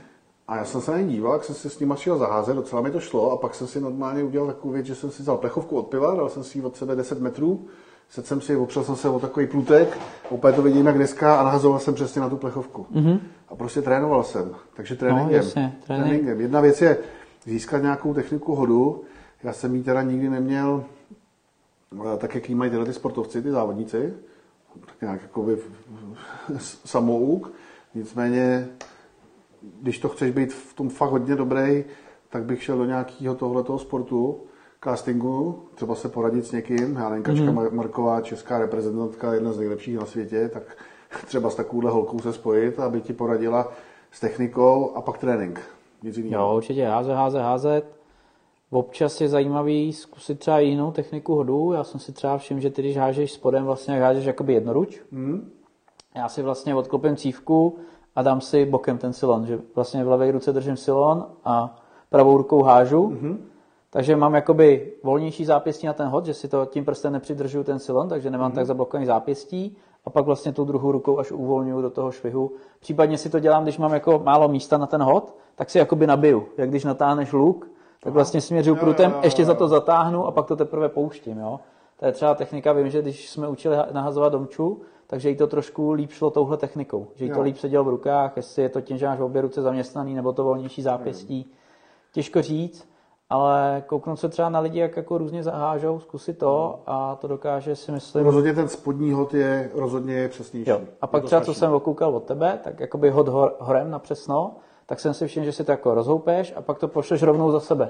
A 0.48 0.58
já 0.58 0.66
jsem 0.66 0.82
se 0.82 0.92
na 0.92 0.98
ně 0.98 1.08
díval, 1.08 1.34
jak 1.34 1.44
jsem 1.44 1.56
si 1.56 1.70
s 1.70 1.80
nimi 1.80 1.94
šel 1.98 2.18
zaházet, 2.18 2.56
docela 2.56 2.82
mi 2.82 2.92
to 2.92 3.00
šlo 3.00 3.32
a 3.32 3.38
pak 3.38 3.56
jsem 3.56 3.68
si 3.68 3.82
normálně 3.82 4.24
udělal 4.24 4.48
takovou 4.48 4.74
věc, 4.74 4.86
že 4.86 4.96
jsem 4.96 5.12
si 5.12 5.22
vzal 5.22 5.38
plechovku 5.38 5.78
od 5.78 5.88
piva, 5.88 6.16
dal 6.16 6.30
jsem 6.30 6.44
si 6.44 6.58
ji 6.58 6.64
od 6.64 6.76
sebe 6.78 6.96
10 6.96 7.22
metrů, 7.22 7.66
sedl 8.10 8.28
jsem 8.28 8.42
si, 8.42 8.56
opřel 8.56 8.84
jsem 8.84 8.96
se 8.96 9.10
o 9.10 9.20
takový 9.20 9.48
plutek, 9.48 9.98
úplně 10.30 10.54
to 10.54 10.62
vidím 10.62 10.86
jak 10.86 10.96
dneska 10.96 11.40
a 11.40 11.44
nahazoval 11.44 11.80
jsem 11.80 11.94
přesně 11.94 12.22
na 12.22 12.30
tu 12.30 12.38
plechovku. 12.38 12.86
Mm-hmm. 12.96 13.20
A 13.50 13.56
prostě 13.56 13.82
trénoval 13.82 14.24
jsem, 14.24 14.56
takže 14.74 14.96
tréninkem. 14.96 15.30
No, 15.32 15.36
jasně, 15.36 15.78
trénink. 15.88 16.08
tréninkem. 16.08 16.42
Jedna 16.42 16.62
věc 16.62 16.82
je 16.82 16.98
získat 17.46 17.82
nějakou 17.82 18.14
techniku 18.14 18.56
hodu, 18.56 19.02
já 19.44 19.54
jsem 19.54 19.76
ji 19.76 19.84
teda 19.84 20.02
nikdy 20.02 20.30
neměl, 20.30 20.84
eh, 22.14 22.18
tak 22.18 22.36
jak 22.36 22.50
jí 22.50 22.56
mají 22.56 22.72
tyhle 22.72 22.86
ty 22.86 22.94
sportovci, 22.94 23.42
ty 23.42 23.52
závodníci, 23.52 24.14
tak 24.86 25.02
nějak 25.02 25.22
jakoby 25.22 25.58
samouk, 26.60 27.52
nicméně 27.96 28.70
když 29.82 30.00
to 30.00 30.10
chceš 30.10 30.32
být 30.32 30.54
v 30.54 30.74
tom 30.74 30.90
fakt 30.90 31.10
hodně 31.10 31.36
dobrý, 31.36 31.84
tak 32.30 32.44
bych 32.44 32.64
šel 32.64 32.78
do 32.78 32.86
nějakého 32.86 33.36
tohletoho 33.36 33.80
sportu, 33.80 34.44
castingu, 34.84 35.64
třeba 35.76 35.96
se 35.96 36.10
poradit 36.10 36.46
s 36.46 36.52
někým, 36.52 36.96
já 36.96 37.10
nevím, 37.10 37.24
Kačka 37.24 37.52
mm. 37.52 37.76
Marková, 37.76 38.22
česká 38.22 38.60
reprezentantka, 38.60 39.34
jedna 39.34 39.54
z 39.54 39.58
nejlepších 39.58 39.98
na 39.98 40.06
světě, 40.06 40.50
tak 40.54 40.64
třeba 41.26 41.50
s 41.50 41.56
takovouhle 41.56 41.92
holkou 41.92 42.20
se 42.20 42.34
spojit, 42.34 42.80
aby 42.80 43.02
ti 43.02 43.14
poradila 43.14 43.72
s 44.12 44.20
technikou 44.20 44.92
a 44.96 45.02
pak 45.02 45.18
trénink. 45.18 45.62
Nic 46.04 46.18
jiného. 46.18 46.44
Jo, 46.44 46.56
určitě 46.58 46.86
házet, 46.86 47.14
házet, 47.14 47.42
házet. 47.42 47.99
Občas 48.72 49.22
je 49.22 49.30
zajímavý 49.30 49.94
zkusit 49.94 50.40
třeba 50.40 50.60
jinou 50.60 50.92
techniku 50.92 51.36
hodu. 51.36 51.74
Já 51.74 51.84
jsem 51.84 52.00
si 52.00 52.12
třeba 52.12 52.38
všiml, 52.38 52.62
že 52.62 52.70
ty, 52.70 52.82
když 52.82 52.98
hážeš 52.98 53.32
spodem, 53.32 53.66
vlastně 53.66 54.00
hážeš 54.00 54.26
jakoby 54.26 54.54
jednoruč. 54.54 55.02
Hmm? 55.12 55.52
Já 56.16 56.30
si 56.30 56.42
vlastně 56.42 56.76
odklopím 56.76 57.16
cívku 57.16 57.78
a 58.16 58.22
dám 58.22 58.42
si 58.42 58.66
bokem 58.66 58.98
ten 58.98 59.14
silon, 59.14 59.46
že 59.46 59.60
vlastně 59.76 60.04
v 60.04 60.10
levé 60.10 60.32
ruce 60.32 60.54
držím 60.54 60.78
silon 60.78 61.26
a 61.46 61.82
pravou 62.10 62.38
rukou 62.38 62.64
hážu. 62.64 63.08
Mm-hmm. 63.08 63.38
Takže 63.90 64.16
mám 64.16 64.34
jakoby 64.34 64.94
volnější 65.04 65.46
zápěstí 65.46 65.88
na 65.88 65.94
ten 65.94 66.08
hod, 66.08 66.26
že 66.26 66.34
si 66.34 66.48
to 66.48 66.66
tím 66.66 66.86
prstem 66.86 67.14
nepřidržuju 67.14 67.64
ten 67.64 67.80
silon, 67.80 68.10
takže 68.10 68.30
nemám 68.30 68.52
mm-hmm. 68.52 68.56
tak 68.56 68.66
zablokovaný 68.66 69.06
zápěstí 69.06 69.78
a 70.06 70.10
pak 70.10 70.26
vlastně 70.26 70.54
tou 70.54 70.66
druhou 70.66 70.92
rukou 70.92 71.20
až 71.20 71.32
uvolňuju 71.32 71.82
do 71.82 71.90
toho 71.90 72.12
švihu. 72.12 72.52
Případně 72.80 73.18
si 73.18 73.30
to 73.30 73.40
dělám, 73.40 73.64
když 73.64 73.78
mám 73.78 73.94
jako 73.94 74.22
málo 74.26 74.48
místa 74.48 74.78
na 74.78 74.88
ten 74.88 75.02
hod, 75.02 75.36
tak 75.56 75.70
si 75.70 75.78
jakoby 75.78 76.08
nabiju. 76.08 76.46
Jak 76.58 76.70
když 76.70 76.84
natáhneš 76.84 77.34
luk, 77.34 77.70
tak 78.04 78.14
vlastně 78.14 78.42
směřuju 78.42 78.76
prutem, 78.76 79.14
ještě 79.24 79.46
za 79.46 79.54
to 79.54 79.68
zatáhnu 79.68 80.26
a 80.26 80.32
pak 80.32 80.46
to 80.46 80.56
teprve 80.56 80.90
pouštím. 80.90 81.38
Jo? 81.38 81.60
To 82.00 82.06
je 82.06 82.12
třeba 82.12 82.36
technika, 82.36 82.74
vím, 82.74 82.90
že 82.90 83.02
když 83.02 83.30
jsme 83.30 83.48
učili 83.48 83.76
ha- 83.76 83.88
nahazovat 83.92 84.32
domču, 84.32 84.82
takže 85.08 85.30
jí 85.30 85.36
to 85.36 85.48
trošku 85.48 85.92
líp 85.92 86.12
šlo 86.12 86.30
touhle 86.30 86.58
technikou. 86.58 87.08
Že 87.16 87.26
jí 87.26 87.32
to 87.32 87.38
Jo. 87.38 87.44
líp 87.44 87.58
sedělo 87.58 87.84
v 87.84 87.90
rukách, 87.90 88.38
jestli 88.38 88.62
je 88.62 88.70
to 88.70 88.82
tím, 88.82 88.98
že 88.98 89.06
máš 89.06 89.20
obě 89.20 89.42
ruce 89.42 89.62
zaměstnaný, 89.62 90.16
nebo 90.16 90.34
to 90.34 90.44
volnější 90.44 90.82
zápěstí. 90.82 91.52
Těžko 92.14 92.42
říct, 92.42 92.90
ale 93.30 93.84
kouknout 93.88 94.20
se 94.20 94.30
třeba 94.30 94.50
na 94.50 94.60
lidi, 94.60 94.80
jak 94.80 94.98
jako 94.98 95.18
různě 95.18 95.44
zahážou, 95.44 96.00
zkusit 96.00 96.38
to 96.38 96.80
a 96.88 97.16
to 97.16 97.28
dokáže 97.28 97.76
si 97.76 97.92
myslím. 97.92 98.26
Rozhodně 98.26 98.54
ten 98.54 98.68
spodní 98.68 99.12
hod 99.12 99.34
je 99.34 99.72
rozhodně 99.74 100.28
přesnější. 100.28 100.70
Jo. 100.70 100.82
A 101.02 101.08
pak 101.08 101.18
Je 101.18 101.22
to 101.22 101.28
třeba, 101.28 101.42
co 101.42 101.54
jsem 101.54 101.74
okoukal 101.74 102.16
od 102.16 102.24
tebe, 102.24 102.60
tak 102.64 102.80
jakoby 102.80 103.10
hod 103.10 103.28
hor, 103.28 103.56
horem 103.60 103.92
na 103.92 104.00
přesno, 104.00 104.56
tak 104.90 105.00
jsem 105.00 105.14
si 105.14 105.28
všiml, 105.28 105.46
že 105.46 105.52
si 105.52 105.64
to 105.64 105.72
jako 105.72 105.94
rozhoupeš 105.94 106.54
a 106.56 106.62
pak 106.62 106.78
to 106.80 106.88
pošleš 106.88 107.24
rovnou 107.24 107.52
za 107.52 107.60
sebe. 107.60 107.90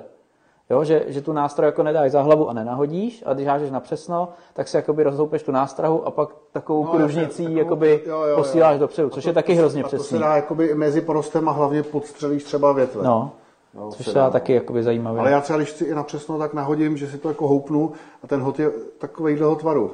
Jo, 0.69 0.83
že, 0.83 1.03
že 1.07 1.21
tu 1.21 1.33
nástroj 1.33 1.65
jako 1.65 1.83
nedáš 1.83 2.11
za 2.11 2.21
hlavu 2.21 2.49
a 2.49 2.53
nenahodíš, 2.53 3.23
a 3.25 3.33
když 3.33 3.47
hážeš 3.47 3.71
na 3.71 3.79
přesno, 3.79 4.29
tak 4.53 4.67
si 4.67 4.77
jakoby 4.77 5.03
rozhoupeš 5.03 5.43
tu 5.43 5.51
nástrahu 5.51 6.07
a 6.07 6.11
pak 6.11 6.29
takovou 6.51 6.83
No, 6.85 6.91
no, 6.93 6.97
kružnicí 6.99 7.43
takovou- 7.43 7.57
jakoby 7.59 8.03
jo, 8.05 8.15
jo, 8.21 8.27
jo. 8.27 8.35
posíláš 8.37 8.79
dopředu, 8.79 9.09
což 9.09 9.25
A 9.25 9.29
je 9.29 9.33
taky 9.33 9.53
hrozně 9.53 9.81
a 9.83 9.83
to 9.83 9.89
se 9.89 9.95
přesný. 9.97 10.19
dá 10.19 10.35
jakoby 10.35 10.75
mezi 10.75 11.01
porostem 11.01 11.49
a 11.49 11.51
hlavně 11.51 11.83
podstřelíš 11.83 12.43
třeba 12.43 12.71
větve. 12.73 13.03
No, 13.03 13.31
Jo, 13.73 13.91
což 13.91 14.05
se 14.05 14.13
dá 14.13 14.29
taky 14.29 14.53
jakoby 14.53 14.83
zajímavé. 14.83 15.19
Ale 15.19 15.31
já 15.31 15.41
třeba, 15.41 15.57
když 15.57 15.69
chci 15.69 15.85
i 15.85 15.95
na 15.95 16.03
přesno, 16.03 16.37
tak 16.37 16.53
nahodím, 16.53 16.97
že 16.97 17.07
si 17.07 17.17
to 17.17 17.27
jako 17.27 17.47
houpnu 17.47 17.91
a 18.23 18.27
ten 18.27 18.41
hod 18.41 18.59
je 18.59 18.71
takovýhleho 18.97 19.55
tvaru. 19.55 19.91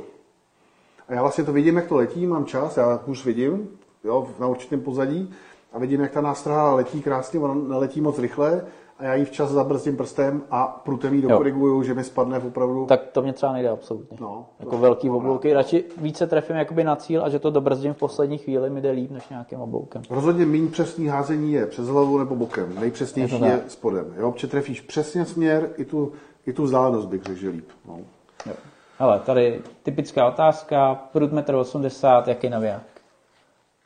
A 1.09 1.13
já 1.13 1.21
vlastně 1.21 1.43
to 1.43 1.53
vidím, 1.53 1.75
jak 1.75 1.85
to 1.87 1.95
letí, 1.95 2.27
mám 2.27 2.45
čas, 2.45 2.77
já 2.77 2.99
už 3.05 3.25
vidím, 3.25 3.69
jo, 4.03 4.27
na 4.39 4.47
určitém 4.47 4.81
pozadí 4.81 5.33
a 5.75 5.79
vidím, 5.79 6.01
jak 6.01 6.11
ta 6.11 6.21
nástraha 6.21 6.73
letí 6.73 7.01
krásně, 7.01 7.39
ona 7.39 7.53
neletí 7.53 8.01
moc 8.01 8.19
rychle 8.19 8.65
a 8.99 9.03
já 9.03 9.13
ji 9.15 9.25
včas 9.25 9.49
zabrzdím 9.49 9.97
prstem 9.97 10.41
a 10.51 10.81
prutem 10.85 11.13
ji 11.13 11.21
dokoriguju, 11.21 11.83
že 11.83 11.93
mi 11.93 12.03
spadne 12.03 12.39
opravdu. 12.39 12.85
Tak 12.85 13.01
to 13.11 13.21
mě 13.21 13.33
třeba 13.33 13.53
nejde 13.53 13.69
absolutně. 13.69 14.17
No, 14.21 14.45
jako 14.59 14.71
to- 14.71 14.77
velký 14.77 15.07
to- 15.07 15.17
oblouky. 15.17 15.53
Radši 15.53 15.83
více 15.97 16.27
trefím 16.27 16.55
jakoby 16.55 16.83
na 16.83 16.95
cíl 16.95 17.23
a 17.25 17.29
že 17.29 17.39
to 17.39 17.49
dobrzdím 17.51 17.93
v 17.93 17.97
poslední 17.97 18.37
chvíli 18.37 18.69
mi 18.69 18.81
jde 18.81 18.91
líp 18.91 19.11
než 19.11 19.29
nějakým 19.29 19.59
obloukem. 19.59 20.01
Rozhodně 20.09 20.45
méně 20.45 20.67
přesný 20.67 21.07
házení 21.07 21.53
je 21.53 21.65
přes 21.65 21.87
hlavu 21.87 22.17
nebo 22.17 22.35
bokem. 22.35 22.75
Nejpřesnější 22.79 23.41
Je 23.41 23.47
je, 23.47 23.61
spodem. 23.67 24.13
Jo, 24.17 24.31
protože 24.31 24.47
trefíš 24.47 24.81
přesně 24.81 25.25
směr 25.25 25.69
i 25.77 25.85
tu, 25.85 26.11
i 26.45 26.53
tu 26.53 26.63
vzdálenost 26.63 27.05
bych 27.05 27.23
řekl, 27.23 27.39
že 27.39 27.49
líp. 27.49 27.67
No. 27.87 27.99
Jo. 28.45 28.53
Hele, 28.99 29.19
tady 29.19 29.61
typická 29.83 30.27
otázka, 30.27 30.95
prut 31.13 31.31
1,80 31.31 32.17
m, 32.23 32.23
jaký 32.29 32.49
naviják? 32.49 32.81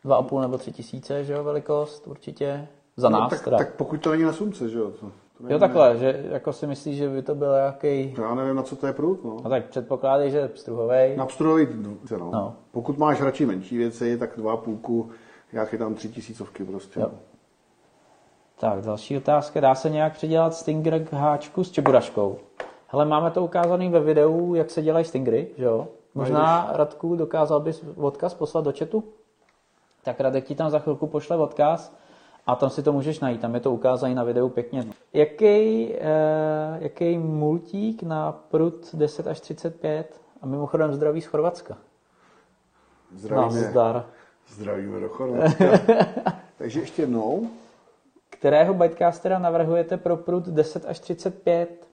2,5 0.05 0.41
nebo 0.41 0.57
3 0.57 0.71
tisíce, 0.71 1.23
že 1.23 1.33
jo, 1.33 1.43
velikost 1.43 2.07
určitě. 2.07 2.67
Za 2.97 3.09
nás 3.09 3.21
no, 3.21 3.29
tak, 3.29 3.43
teda. 3.43 3.57
tak 3.57 3.75
pokud 3.75 4.01
to 4.01 4.11
není 4.11 4.23
na 4.23 4.33
slunce, 4.33 4.69
že 4.69 4.79
jo? 4.79 4.91
To, 4.91 5.11
to 5.47 5.53
jo, 5.53 5.59
takhle, 5.59 5.97
že 5.97 6.25
jako 6.29 6.53
si 6.53 6.67
myslíš, 6.67 6.97
že 6.97 7.09
by 7.09 7.21
to 7.21 7.35
byl 7.35 7.53
nějaký... 7.53 8.15
Já 8.21 8.35
nevím, 8.35 8.55
na 8.55 8.63
co 8.63 8.75
to 8.75 8.87
je 8.87 8.93
prut, 8.93 9.23
no. 9.23 9.37
No 9.43 9.49
tak 9.49 9.65
předpokládej, 9.65 10.31
že 10.31 10.49
struhovej. 10.55 11.17
Na 11.17 11.25
pstruhový 11.25 11.65
dvůrce, 11.65 12.17
no. 12.17 12.31
No. 12.33 12.55
Pokud 12.71 12.97
máš 12.97 13.21
radši 13.21 13.45
menší 13.45 13.77
věci, 13.77 14.17
tak 14.17 14.29
dva 14.37 14.53
a 14.53 14.57
půlku, 14.57 15.09
já 15.53 15.65
chytám 15.65 15.95
tři 15.95 16.09
tisícovky 16.09 16.63
prostě. 16.63 16.99
Jo. 16.99 17.09
No. 17.11 17.19
Tak, 18.59 18.81
další 18.81 19.17
otázka. 19.17 19.59
Dá 19.59 19.75
se 19.75 19.89
nějak 19.89 20.13
předělat 20.13 20.53
Stinger 20.53 21.05
k 21.05 21.13
háčku 21.13 21.63
s 21.63 21.71
čeburaškou? 21.71 22.37
Hele, 22.87 23.05
máme 23.05 23.31
to 23.31 23.43
ukázané 23.43 23.89
ve 23.89 23.99
videu, 23.99 24.55
jak 24.55 24.69
se 24.69 24.81
dělají 24.81 25.05
Stingry, 25.05 25.47
že 25.57 25.65
jo? 25.65 25.87
Možná, 26.15 26.69
Radku, 26.71 27.15
dokázal 27.15 27.59
bys 27.59 27.83
odkaz 27.97 28.33
poslat 28.33 28.65
do 28.65 28.73
chatu? 28.79 29.03
Tak 30.03 30.19
Radek 30.19 30.45
ti 30.45 30.55
tam 30.55 30.69
za 30.69 30.79
chvilku 30.79 31.07
pošle 31.07 31.37
odkaz 31.37 31.95
a 32.47 32.55
tam 32.55 32.69
si 32.69 32.83
to 32.83 32.93
můžeš 32.93 33.19
najít, 33.19 33.41
tam 33.41 33.53
je 33.55 33.59
to 33.61 33.71
ukázané 33.71 34.15
na 34.15 34.23
videu 34.23 34.49
pěkně. 34.49 34.83
Jaký, 35.13 35.93
eh, 35.95 35.99
jaký 36.79 37.17
multík 37.17 38.03
na 38.03 38.31
prut 38.31 38.95
10 38.95 39.27
až 39.27 39.39
35 39.39 40.21
a 40.41 40.45
mimochodem 40.45 40.93
zdraví 40.93 41.21
z 41.21 41.25
Chorvatska? 41.25 41.77
Zdravíme, 43.15 43.61
Nazdar. 43.61 44.05
zdravíme 44.47 44.99
do 44.99 45.09
Chorvatska. 45.09 45.65
Takže 46.57 46.79
ještě 46.79 47.01
jednou. 47.01 47.47
Kterého 48.29 48.73
bytecastera 48.73 49.39
navrhujete 49.39 49.97
pro 49.97 50.17
prut 50.17 50.47
10 50.47 50.85
až 50.85 50.99
35? 50.99 51.87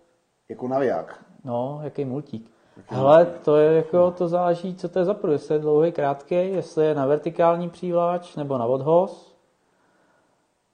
Jako 0.48 0.68
naviják. 0.68 1.24
No, 1.44 1.80
jaký 1.82 2.04
multík. 2.04 2.50
Hele, 2.88 3.26
to 3.44 3.56
je 3.56 3.72
jako, 3.72 4.10
to 4.10 4.28
záleží, 4.28 4.74
co 4.74 4.88
to 4.88 4.98
je 4.98 5.04
za 5.04 5.14
prut. 5.14 5.32
Jestli 5.32 5.54
je 5.54 5.58
dlouhý, 5.58 5.92
krátký, 5.92 6.34
jestli 6.34 6.86
je 6.86 6.94
na 6.94 7.06
vertikální 7.06 7.70
přívlač 7.70 8.36
nebo 8.36 8.58
na 8.58 8.64
odhoz. 8.64 9.36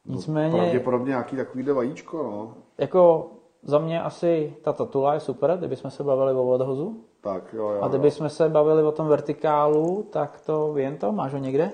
Nicméně, 0.07 0.57
Pravděpodobně 0.57 1.09
nějaký 1.09 1.37
takovýhle 1.37 1.73
vajíčko, 1.73 2.23
no. 2.23 2.55
jako 2.79 3.31
za 3.63 3.79
mě 3.79 4.03
asi 4.03 4.57
ta 4.63 4.73
tatula 4.73 5.15
je 5.15 5.21
super, 5.21 5.57
kdybychom 5.59 5.91
se 5.91 6.05
bavili 6.05 6.33
o 6.33 6.45
odhozu. 6.45 6.97
Tak 7.21 7.53
jo, 7.53 7.69
jo. 7.69 7.83
A 7.83 7.89
kdybychom 7.89 8.29
se 8.29 8.49
bavili 8.49 8.83
o 8.83 8.93
tom 8.93 9.09
vertikálu, 9.09 10.07
tak 10.11 10.41
to 10.47 10.73
vím 10.73 10.97
to, 10.97 11.13
máš 11.13 11.33
ho 11.33 11.39
někde? 11.39 11.71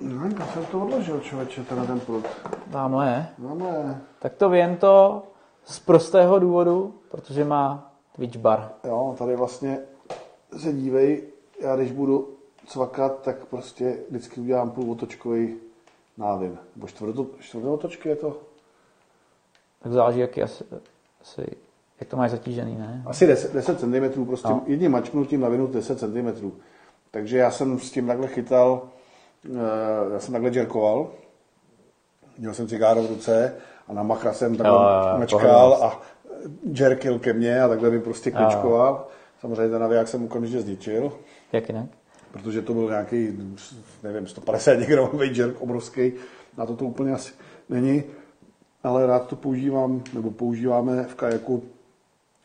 No, 0.00 0.28
já 0.38 0.46
jsem 0.46 0.66
to 0.66 0.80
odložil, 0.80 1.20
člověče, 1.20 1.62
tenhle 1.64 1.86
ten 1.86 2.00
prut. 2.00 2.24
Tamhle 2.72 3.08
je. 3.08 3.26
No 3.38 3.54
ne. 3.54 4.02
Tak 4.18 4.34
to 4.34 4.48
vím 4.48 4.76
to 4.76 5.22
z 5.64 5.78
prostého 5.80 6.38
důvodu, 6.38 6.94
protože 7.10 7.44
má 7.44 7.87
Twitch 8.18 8.36
bar. 8.36 8.70
Jo, 8.84 9.14
tady 9.18 9.36
vlastně 9.36 9.78
se 10.56 10.72
dívej, 10.72 11.22
já 11.60 11.76
když 11.76 11.92
budu 11.92 12.28
cvakat, 12.66 13.22
tak 13.22 13.44
prostě 13.44 13.96
vždycky 14.10 14.40
udělám 14.40 14.70
půlotočkový 14.70 15.56
návin. 16.16 16.58
Nebo 16.76 16.86
čtvrtou, 16.86 17.26
čtvrtou 17.40 17.74
otočky 17.74 18.08
je 18.08 18.16
to? 18.16 18.36
Tak 19.82 19.92
záleží, 19.92 20.18
jak, 20.20 20.36
je 20.36 20.42
asi, 20.44 20.64
asi, 21.20 21.46
jak 22.00 22.08
to 22.10 22.16
máš 22.16 22.30
zatížený, 22.30 22.76
ne? 22.78 23.02
Asi 23.06 23.26
10, 23.26 23.52
10 23.52 23.80
cm, 23.80 24.24
prostě 24.26 24.48
No. 24.48 24.62
jedním 24.66 24.90
mačknutím 24.92 25.40
navinu 25.40 25.66
10 25.66 25.98
cm. 25.98 26.50
Takže 27.10 27.38
já 27.38 27.50
jsem 27.50 27.78
s 27.78 27.90
tím 27.90 28.06
takhle 28.06 28.28
chytal, 28.28 28.82
eh, 29.46 30.12
já 30.12 30.20
jsem 30.20 30.32
takhle 30.32 30.50
džerkoval, 30.50 31.10
měl 32.38 32.54
jsem 32.54 32.68
cigáro 32.68 33.02
v 33.02 33.06
ruce 33.06 33.54
a 33.88 33.92
na 33.92 34.02
machra 34.02 34.32
jsem 34.32 34.56
takhle 34.56 34.76
Jo, 34.76 35.26
pohodlnost. 35.30 35.82
a 35.82 36.00
džerkil 36.72 37.18
ke 37.18 37.32
mně 37.32 37.62
a 37.62 37.68
takhle 37.68 37.90
mi 37.90 38.00
prostě 38.00 38.30
kličkoval. 38.30 39.08
Samozřejmě 39.40 39.68
ten 39.68 39.80
naviják 39.80 40.08
jsem 40.08 40.24
okamžitě 40.24 40.60
zničil, 40.60 41.12
Jak 41.52 41.68
jinak? 41.68 41.86
protože 42.32 42.62
to 42.62 42.74
byl 42.74 42.88
nějaký, 42.88 43.38
nevím, 44.02 44.26
150 44.26 44.78
gramový 44.78 45.36
jerk 45.38 45.60
obrovský, 45.60 46.12
na 46.58 46.66
to 46.66 46.76
to 46.76 46.84
úplně 46.84 47.12
asi 47.12 47.32
není, 47.68 48.02
ale 48.82 49.06
rád 49.06 49.26
to 49.26 49.36
používám, 49.36 50.02
nebo 50.14 50.30
používáme 50.30 51.04
v 51.04 51.14
kajaku, 51.14 51.62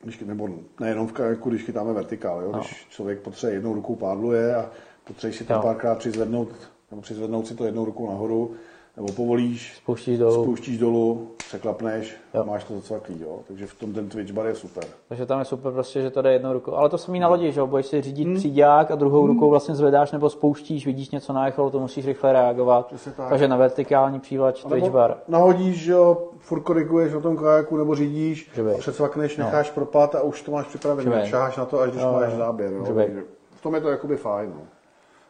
když, 0.03 0.19
nebo 0.19 0.49
nejenom 0.79 1.07
v 1.07 1.13
kajaku, 1.13 1.49
když 1.49 1.63
chytáme 1.63 1.93
vertikál, 1.93 2.41
jo? 2.41 2.51
když 2.51 2.87
člověk 2.89 3.19
potřebuje 3.19 3.57
jednou 3.57 3.73
rukou 3.73 3.95
pádluje 3.95 4.55
a 4.55 4.69
potřebuje 5.03 5.37
si 5.37 5.43
to 5.43 5.59
párkrát 5.59 5.97
přizvednout, 5.97 6.49
nebo 6.91 7.01
přizvednout 7.01 7.47
si 7.47 7.55
to 7.55 7.65
jednou 7.65 7.85
rukou 7.85 8.09
nahoru, 8.09 8.55
nebo 8.97 9.07
povolíš, 9.11 9.75
Spouštíš 9.77 10.17
dolů. 10.19 10.43
spouštíš 10.43 10.77
dolů, 10.77 11.27
překlapneš, 11.37 12.15
Jo. 12.33 12.43
máš 12.45 12.63
to 12.63 12.73
zacvaklý, 12.73 13.21
jo? 13.21 13.39
takže 13.47 13.67
v 13.67 13.73
tom 13.75 13.93
ten 13.93 14.09
Twitch 14.09 14.31
bar 14.31 14.45
je 14.45 14.55
super. 14.55 14.83
Takže 15.09 15.25
tam 15.25 15.39
je 15.39 15.45
super 15.45 15.71
prostě, 15.71 16.01
že 16.01 16.09
to 16.09 16.21
jde 16.21 16.33
jednou 16.33 16.53
rukou. 16.53 16.73
Ale 16.73 16.89
to 16.89 16.97
samý 16.97 17.19
na 17.19 17.27
lodi, 17.27 17.51
že 17.51 17.59
jo? 17.59 17.67
Budeš 17.67 17.85
si 17.85 18.01
řídit 18.01 18.23
hmm. 18.23 18.35
příďák 18.35 18.91
a 18.91 18.95
druhou 18.95 19.27
rukou 19.27 19.49
vlastně 19.49 19.75
zvedáš 19.75 20.11
nebo 20.11 20.29
spouštíš, 20.29 20.85
vidíš 20.85 21.09
něco 21.11 21.33
na 21.33 21.47
echolu, 21.47 21.69
to 21.69 21.79
musíš 21.79 22.05
rychle 22.05 22.33
reagovat. 22.33 22.85
Přesně 22.87 23.11
tak. 23.11 23.29
Takže 23.29 23.47
na 23.47 23.57
vertikální 23.57 24.19
přívlač 24.19 24.63
Twitch 24.63 24.89
bar. 24.89 25.17
nahodíš, 25.27 25.83
že 25.83 25.91
jo, 25.91 26.29
furt 26.39 26.61
koriguješ 26.61 27.13
na 27.13 27.19
tom 27.19 27.37
kajaku, 27.37 27.77
nebo 27.77 27.95
řídíš, 27.95 28.51
Živej. 28.55 28.77
přecvakneš, 28.77 29.37
necháš 29.37 29.67
no. 29.69 29.73
propad 29.73 30.15
a 30.15 30.21
už 30.21 30.41
to 30.41 30.51
máš 30.51 30.67
připravené. 30.67 31.27
Šáháš 31.27 31.57
na 31.57 31.65
to, 31.65 31.79
až 31.79 31.89
když 31.91 32.03
Jo, 32.03 32.13
máš 32.13 32.31
jo. 32.31 32.37
záběr. 32.37 32.73
Jo. 32.73 32.85
Živej. 32.85 33.11
V 33.55 33.61
tom 33.61 33.75
je 33.75 33.81
to 33.81 33.89
jakoby 33.89 34.17
fajn. 34.17 34.49
No. 34.55 34.61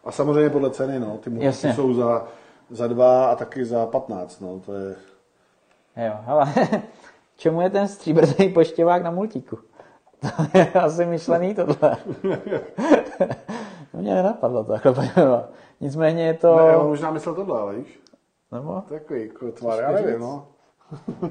A 0.06 0.12
samozřejmě 0.12 0.50
podle 0.50 0.70
ceny, 0.70 1.00
no. 1.00 1.18
Ty 1.24 1.32
Jasně. 1.34 1.74
jsou 1.74 1.94
za, 1.94 2.26
za 2.74 2.88
dva 2.88 3.26
a 3.26 3.36
taky 3.36 3.66
za 3.66 3.86
15, 3.86 4.40
no. 4.40 4.60
To 4.66 4.74
je... 4.74 4.96
Jo, 5.98 6.14
hele, 6.22 6.54
čemu 7.38 7.62
je 7.62 7.70
ten 7.70 7.88
stříbrný 7.88 8.50
poštěvák 8.50 9.04
na 9.04 9.12
multíku? 9.12 9.60
To 10.24 10.58
je 10.58 10.72
asi 10.72 11.06
myšlený 11.06 11.56
tohle. 11.56 11.98
to 13.92 13.98
mě 13.98 14.14
nenapadlo 14.16 14.64
takhle 14.64 14.94
pojmenovat. 14.94 15.50
Nicméně 15.82 16.26
je 16.28 16.34
to... 16.34 16.58
Ne, 16.58 16.78
on 16.78 16.88
možná 16.88 17.12
myslel 17.12 17.36
tohle, 17.36 17.60
ale 17.60 17.76
víš? 17.76 18.00
Nebo? 18.52 18.84
Takový 18.90 19.28
jako 19.28 19.52
tvar, 19.52 19.80
já 19.80 19.92
nevím, 19.92 20.20
no. 20.20 20.48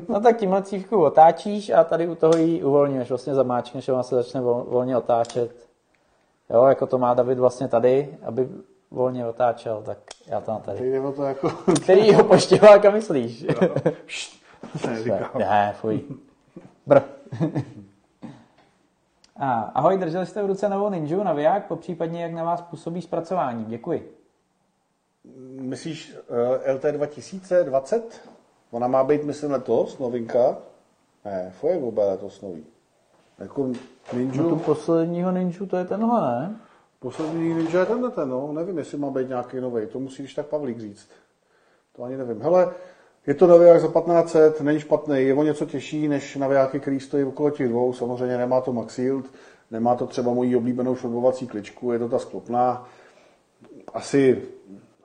No 0.09 0.21
tak 0.21 0.37
tímhle 0.37 0.63
cívku 0.63 1.05
otáčíš 1.05 1.71
a 1.71 1.85
tady 1.85 2.09
u 2.09 2.15
toho 2.15 2.37
ji 2.37 2.65
uvolňuješ, 2.65 3.09
vlastně 3.09 3.35
zamáčkneš 3.35 3.89
a 3.89 3.93
ona 3.93 4.03
se 4.03 4.15
začne 4.15 4.41
vol, 4.41 4.67
volně 4.69 4.97
otáčet. 4.97 5.69
Jo, 6.51 6.65
jako 6.65 6.87
to 6.87 6.99
má 6.99 7.15
David 7.15 7.39
vlastně 7.39 7.69
tady, 7.69 8.19
aby 8.27 8.49
volně 8.91 9.27
otáčel, 9.27 9.83
tak 9.83 9.99
já 10.27 10.41
to 10.41 10.51
mám 10.51 10.63
tady. 10.63 10.79
Teď 10.79 10.93
jde 10.93 11.01
o 11.01 11.13
to 11.13 11.23
jako... 11.23 11.51
Kterýho 11.83 12.25
poštěváka 12.25 12.91
myslíš? 12.91 13.47
ne, 15.39 15.75
fuj. 15.81 16.01
Br. 16.87 17.01
A, 19.37 19.61
ahoj, 19.61 19.99
drželi 19.99 20.27
jste 20.27 20.43
v 20.43 20.47
ruce 20.47 20.69
novou 20.69 20.91
Ninju 20.91 21.23
naviják, 21.23 21.67
popřípadně 21.67 22.23
jak 22.23 22.33
na 22.33 22.45
vás 22.45 22.61
působí 22.63 23.03
zpracování. 23.03 23.65
Děkuji. 23.65 24.17
Myslíš 25.61 26.17
uh, 26.67 26.75
LT 26.75 26.85
2020? 26.85 28.31
Ona 28.71 28.87
má 28.87 29.05
být, 29.05 29.25
myslím, 29.25 29.51
letos, 29.51 29.99
novinka. 29.99 30.57
Ne, 31.25 31.53
Fuego 31.61 31.91
bude 31.91 32.07
letos 32.07 32.43
nový. 32.43 32.65
Jako 33.39 33.73
Ninja, 34.13 34.43
No 34.43 34.49
tu 34.49 34.57
posledního 34.57 35.33
Ninju, 35.33 35.67
to 35.67 35.77
je 35.77 35.85
tenhle, 35.85 36.21
ne? 36.21 36.57
Poslední 37.03 37.55
Ninja 37.55 37.81
je 37.81 37.87
tenhle 37.87 38.11
ten, 38.11 38.29
no. 38.29 38.53
Nevím, 38.53 38.79
jestli 38.79 38.99
má 38.99 39.11
být 39.11 39.29
nějaký 39.29 39.61
nový. 39.61 39.87
To 39.87 40.01
musí 40.01 40.23
když 40.23 40.35
tak 40.35 40.47
Pavlík 40.47 40.81
říct. 40.81 41.09
To 41.97 42.03
ani 42.03 42.17
nevím. 42.17 42.41
Hele, 42.43 42.75
je 43.27 43.35
to 43.35 43.47
naviják 43.47 43.81
za 43.81 43.89
1500, 43.89 44.61
není 44.61 44.81
špatný, 44.81 45.23
je 45.27 45.35
o 45.35 45.43
něco 45.43 45.67
těžší 45.67 46.09
než 46.09 46.37
navijáky, 46.37 46.81
který 46.81 47.01
stojí 47.01 47.25
okolo 47.25 47.51
těch 47.51 47.69
dvou. 47.69 47.93
Samozřejmě 47.93 48.37
nemá 48.39 48.61
to 48.61 48.73
Max 48.73 48.99
Yield, 48.99 49.27
nemá 49.71 49.95
to 49.95 50.07
třeba 50.07 50.33
moji 50.35 50.57
oblíbenou 50.57 50.97
šrobovací 50.97 51.47
kličku, 51.47 51.93
je 51.93 51.99
to 51.99 52.09
ta 52.09 52.19
sklopná. 52.19 52.89
Asi, 53.95 54.43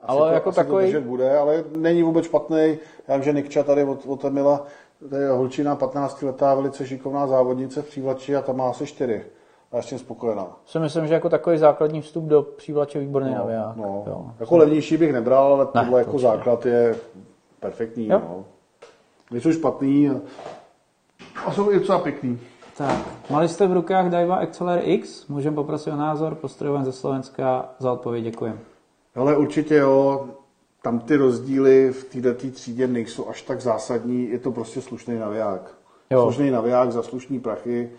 Ale 0.02 0.20
asi 0.20 0.28
to, 0.28 0.34
jako 0.34 0.48
asi 0.48 0.56
takový- 0.56 0.92
to 0.92 1.00
bude, 1.00 1.38
ale 1.38 1.64
není 1.76 2.02
vůbec 2.02 2.24
špatný. 2.24 2.78
Já 3.08 3.14
vím, 3.14 3.24
že 3.24 3.32
Nikča 3.32 3.62
tady 3.62 3.84
od, 3.84 4.06
od 4.06 4.24
Emila, 4.24 4.66
to 5.10 5.16
je 5.16 5.28
holčina 5.28 5.76
15 5.76 6.22
letá, 6.22 6.54
velice 6.54 6.86
šikovná 6.86 7.26
závodnice 7.26 7.82
v 7.82 7.86
přívlači 7.88 8.36
a 8.36 8.42
ta 8.42 8.52
má 8.52 8.70
asi 8.70 8.86
4. 8.86 9.24
A 9.72 9.76
já 9.76 9.82
s 9.82 9.86
tím 9.86 9.98
spokojená. 9.98 10.46
Si 10.66 10.78
myslím, 10.78 11.06
že 11.06 11.14
jako 11.14 11.28
takový 11.28 11.58
základní 11.58 12.00
vstup 12.00 12.24
do 12.24 12.42
přívlače 12.42 12.98
výborný 12.98 13.34
naviják. 13.34 13.76
No, 13.76 14.04
Jo. 14.06 14.26
jako 14.40 14.56
levnější 14.56 14.96
bych 14.96 15.12
nebral, 15.12 15.52
ale 15.54 15.64
Ne, 15.74 15.82
tohle 15.84 16.00
jako 16.00 16.10
určitě. 16.12 16.28
základ 16.30 16.66
je 16.66 16.96
perfektní. 17.60 18.08
Jo. 18.08 18.18
No. 18.28 18.44
Nejsou 19.30 19.52
špatný 19.52 20.08
a, 20.10 20.14
a 21.46 21.52
jsou 21.52 21.70
i 21.70 21.78
docela 21.78 21.98
pěkný. 21.98 22.38
Tak, 22.76 22.96
mali 23.30 23.48
jste 23.48 23.66
v 23.66 23.72
rukách 23.72 24.06
Daiwa 24.10 24.36
Acceler 24.36 24.80
X? 24.84 25.26
Můžeme 25.28 25.56
poprosit 25.56 25.90
o 25.92 25.96
názor, 25.96 26.34
postrojován 26.34 26.84
ze 26.84 26.92
Slovenska, 26.92 27.68
za 27.78 27.92
odpověď 27.92 28.24
děkujem. 28.24 28.58
Ale 29.16 29.36
určitě 29.36 29.74
jo, 29.76 30.28
tam 30.82 30.98
ty 30.98 31.16
rozdíly 31.16 31.90
v 31.92 32.04
této 32.04 32.50
třídě 32.50 32.86
nejsou 32.86 33.28
až 33.28 33.42
tak 33.42 33.60
zásadní, 33.60 34.28
je 34.30 34.38
to 34.38 34.52
prostě 34.52 34.80
slušný 34.80 35.18
naviják. 35.18 35.74
Jo. 36.10 36.22
Slušný 36.22 36.50
naviják 36.50 36.92
za 36.92 37.02
slušný 37.02 37.40
prachy, 37.40 37.72
je, 37.72 37.90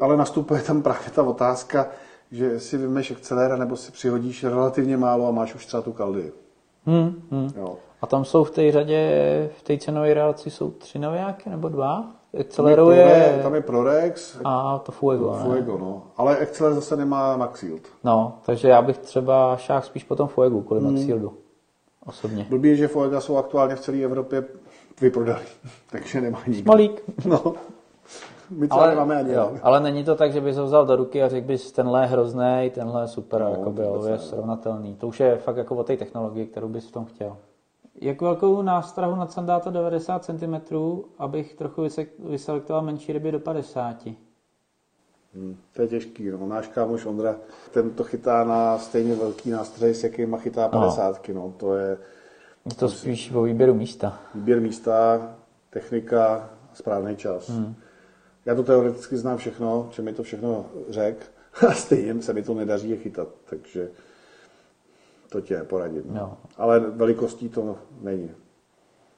ale 0.00 0.16
nastupuje 0.16 0.62
tam 0.62 0.82
právě 0.82 1.10
ta 1.14 1.22
otázka, 1.22 1.88
že 2.32 2.60
si 2.60 2.76
vymeš 2.76 3.10
akcelera 3.10 3.56
nebo 3.56 3.76
si 3.76 3.92
přihodíš 3.92 4.44
relativně 4.44 4.96
málo 4.96 5.28
a 5.28 5.30
máš 5.30 5.54
už 5.54 5.66
třeba 5.66 5.82
tu 5.82 5.92
kaldy. 5.92 6.32
Hmm, 6.86 7.22
hmm. 7.30 7.50
Jo. 7.56 7.76
A 8.02 8.06
tam 8.06 8.24
jsou 8.24 8.44
v 8.44 8.50
té 8.50 8.72
řadě, 8.72 9.50
v 9.58 9.62
té 9.62 9.78
cenové 9.78 10.14
relaci 10.14 10.50
jsou 10.50 10.70
tři 10.70 10.98
navijáky 10.98 11.50
nebo 11.50 11.68
dva? 11.68 12.04
Tam 12.56 12.98
je, 12.98 13.40
tam 13.42 13.54
je 13.54 13.60
Prorex, 13.60 14.38
a 14.44 14.78
to 14.78 14.92
Fuego, 14.92 15.36
ne? 15.36 15.44
Fuego, 15.44 15.78
no. 15.78 16.02
Ale 16.16 16.38
Acceler 16.38 16.74
zase 16.74 16.96
nemá 16.96 17.36
Max 17.36 17.62
Yield. 17.62 17.82
No, 18.04 18.38
takže 18.46 18.68
já 18.68 18.82
bych 18.82 18.98
třeba 18.98 19.56
šáhl 19.56 19.82
spíš 19.82 20.04
po 20.04 20.16
tom 20.16 20.28
Fuegu, 20.28 20.62
kvůli 20.62 20.80
Hmm. 20.80 20.92
Max 20.92 21.04
Shieldu. 21.04 21.32
Osobně. 22.06 22.46
Blbý 22.48 22.68
je, 22.68 22.76
že 22.76 22.88
Fuega 22.88 23.20
jsou 23.20 23.36
aktuálně 23.36 23.76
v 23.76 23.80
celé 23.80 23.98
Evropě 23.98 24.44
vyprodali, 25.00 25.44
takže 25.90 26.20
nemá 26.20 26.42
nikdo. 26.46 26.68
Malík. 26.72 27.02
No. 27.24 27.54
My 28.50 28.68
třeba 28.68 28.82
Ale, 28.82 28.90
nemáme 28.90 29.16
ani 29.16 29.32
jo, 29.32 29.52
ale 29.62 29.80
není 29.80 30.04
to 30.04 30.14
tak, 30.14 30.32
že 30.32 30.40
bys 30.40 30.56
ho 30.56 30.64
vzal 30.64 30.86
do 30.86 30.96
ruky 30.96 31.22
a 31.22 31.28
řekl 31.28 31.46
bys, 31.46 31.72
tenhle 31.72 32.02
je 32.02 32.06
hrozný, 32.06 32.70
tenhle 32.74 33.02
je 33.02 33.08
super, 33.08 33.40
No, 33.40 33.46
no, 33.46 33.52
jako 33.54 33.70
byl, 33.70 34.06
je 34.06 34.18
srovnatelný. 34.18 34.94
To 34.94 35.08
už 35.08 35.20
je 35.20 35.36
fakt 35.36 35.56
jako 35.56 35.76
o 35.76 35.84
té 35.84 35.96
technologii, 35.96 36.46
kterou 36.46 36.68
bys 36.68 36.88
v 36.88 36.92
tom 36.92 37.04
chtěl. 37.04 37.36
Jak 38.00 38.22
velkou 38.22 38.62
nástrahu 38.62 39.16
na 39.16 39.26
sandáto 39.26 39.70
90 39.70 40.24
cm, 40.24 40.54
abych 41.18 41.54
trochu 41.54 41.86
vyselektoval 42.28 42.82
menší 42.82 43.12
ryby 43.12 43.32
do 43.32 43.40
50? 43.40 43.96
Hm, 45.34 45.56
To 45.72 45.82
je 45.82 45.88
těžký, 45.88 46.30
no. 46.30 46.46
Náš 46.46 46.68
kámoš 46.68 47.06
Ondra, 47.06 47.36
ten 47.70 47.90
to 47.90 48.04
chytá 48.04 48.44
na 48.44 48.78
stejně 48.78 49.14
velký 49.14 49.50
nástroj, 49.50 49.94
s 49.94 50.04
jakýma 50.04 50.38
chytá 50.38 50.68
50, 50.68 51.28
no. 51.34 51.52
To 51.56 51.74
je 51.74 51.98
Je 52.66 52.74
to 52.74 52.88
spíš 52.88 53.32
o 53.34 53.42
výběru 53.42 53.74
místa. 53.74 54.18
výběr 54.34 54.60
místa, 54.60 55.20
technika, 55.70 56.50
správný 56.74 57.16
čas. 57.16 57.48
Hmm. 57.50 57.74
Já 58.46 58.54
to 58.54 58.62
teoreticky 58.62 59.16
znám 59.16 59.36
všechno, 59.38 59.88
že 59.90 60.02
mi 60.02 60.12
to 60.12 60.22
všechno 60.22 60.66
řek, 60.88 61.26
a 61.68 61.72
stejně 61.72 62.22
se 62.22 62.32
mi 62.32 62.42
to 62.42 62.54
nedaří 62.54 62.90
je 62.90 62.96
chytat, 62.96 63.28
takže 63.44 63.88
to 65.28 65.40
tě 65.40 65.56
neporadím. 65.56 66.02
Jo. 66.16 66.32
Ale 66.56 66.80
velikostí 66.80 67.48
to 67.48 67.78
není. 68.00 68.30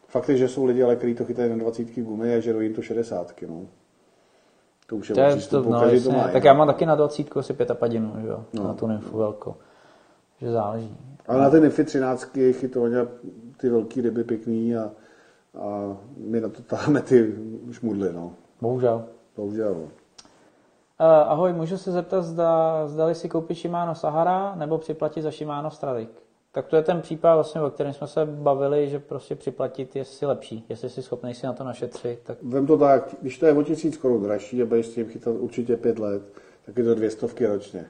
Fakt 0.09 0.28
je, 0.28 0.36
že 0.36 0.48
jsou 0.48 0.64
lidi, 0.64 0.82
ale 0.82 0.96
kteří 0.96 1.14
to 1.14 1.24
chytají 1.24 1.50
na 1.50 1.56
20 1.56 2.00
gumy 2.00 2.34
a 2.34 2.40
žerou 2.40 2.60
jim 2.60 2.74
to 2.74 2.82
60. 2.82 3.34
No. 3.48 3.66
To 4.86 4.96
už 4.96 5.09
je 5.09 5.14
To 5.14 5.20
je 5.20 5.36
to, 5.36 5.62
no, 5.62 5.80
každý 5.80 6.05
to 6.05 6.10
má. 6.10 6.28
tak 6.28 6.44
já 6.44 6.52
mám 6.52 6.66
taky 6.66 6.86
na 6.86 6.94
20 6.94 7.36
asi 7.36 7.52
pětapadinu, 7.52 8.12
že 8.20 8.26
jo, 8.28 8.44
No. 8.52 8.64
na 8.64 8.74
tu 8.74 8.86
nymfu 8.86 9.18
velkou. 9.18 9.55
Že 10.40 10.52
záleží. 10.52 10.96
Ale 11.26 11.40
na 11.40 11.50
ty 11.50 11.60
nymfy 11.60 11.84
13 11.84 12.28
chytovaně 12.52 12.96
ty 13.56 13.68
velký 13.70 14.00
ryby 14.00 14.24
pěkný 14.24 14.76
a, 14.76 14.90
a 15.60 15.96
my 16.16 16.40
na 16.40 16.48
to 16.48 16.62
táháme 16.62 17.02
ty 17.02 17.34
šmudly, 17.72 18.12
no. 18.12 18.32
Bohužel. 18.60 19.05
Bohužel. 19.39 19.73
Uh, 19.73 19.89
ahoj, 21.06 21.52
můžu 21.52 21.77
se 21.77 21.93
zeptat, 21.93 22.23
zda, 22.23 22.86
zdali 22.86 23.15
si 23.15 23.28
koupit 23.28 23.59
Shimano 23.59 23.94
Sahara 23.94 24.55
nebo 24.55 24.78
připlatit 24.78 25.23
za 25.23 25.31
Shimano 25.31 25.70
Stradic. 25.70 26.10
Tak 26.52 26.66
to 26.66 26.77
je 26.77 26.82
ten 26.82 27.01
případ, 27.01 27.35
vlastně, 27.35 27.60
o 27.60 27.70
kterém 27.70 27.93
jsme 27.93 28.06
se 28.06 28.27
bavili, 28.27 28.89
že 28.89 28.98
prostě 28.98 29.35
připlatit 29.35 29.97
je 29.97 30.05
si 30.05 30.27
lepší. 30.27 30.66
Jestli 30.69 30.90
jsi 30.90 31.02
schopný 31.02 31.35
si 31.35 31.47
na 31.47 31.52
to 31.52 31.65
našetřit, 31.65 32.20
tak 32.23 32.39
Vem 32.43 32.66
to 32.66 32.78
tak, 32.78 33.15
když 33.20 33.39
to 33.39 33.47
je 33.47 33.52
o 33.52 33.62
tisíc 33.62 33.97
korun 33.97 34.23
dražší 34.23 34.62
a 34.62 34.66
budeš 34.66 34.86
s 34.86 34.94
tím 34.94 35.09
chytat 35.09 35.35
určitě 35.39 35.77
pět 35.77 35.98
let, 35.98 36.23
tak 36.66 36.78
je 36.78 36.85
to 36.85 36.94
dvě 36.94 37.10
stovky 37.10 37.47
ročně. 37.47 37.86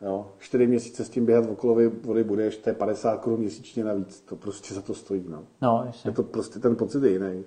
Jo, 0.00 0.26
čtyři 0.38 0.66
měsíce 0.66 1.04
s 1.04 1.08
tím 1.08 1.26
běhat 1.26 1.44
okolo 1.50 1.76
vody 2.02 2.24
budeš, 2.24 2.56
to 2.56 2.70
je 2.70 2.74
50 2.74 3.16
korun 3.16 3.40
měsíčně 3.40 3.84
navíc. 3.84 4.20
To 4.20 4.36
prostě 4.36 4.74
za 4.74 4.82
to 4.82 4.94
stojí. 4.94 5.24
No. 5.28 5.44
no, 5.62 5.82
jasně. 5.86 6.10
Je 6.10 6.14
to 6.14 6.22
prostě 6.22 6.58
ten 6.58 6.76
pocit 6.76 7.02
je 7.02 7.10
jiný. 7.10 7.44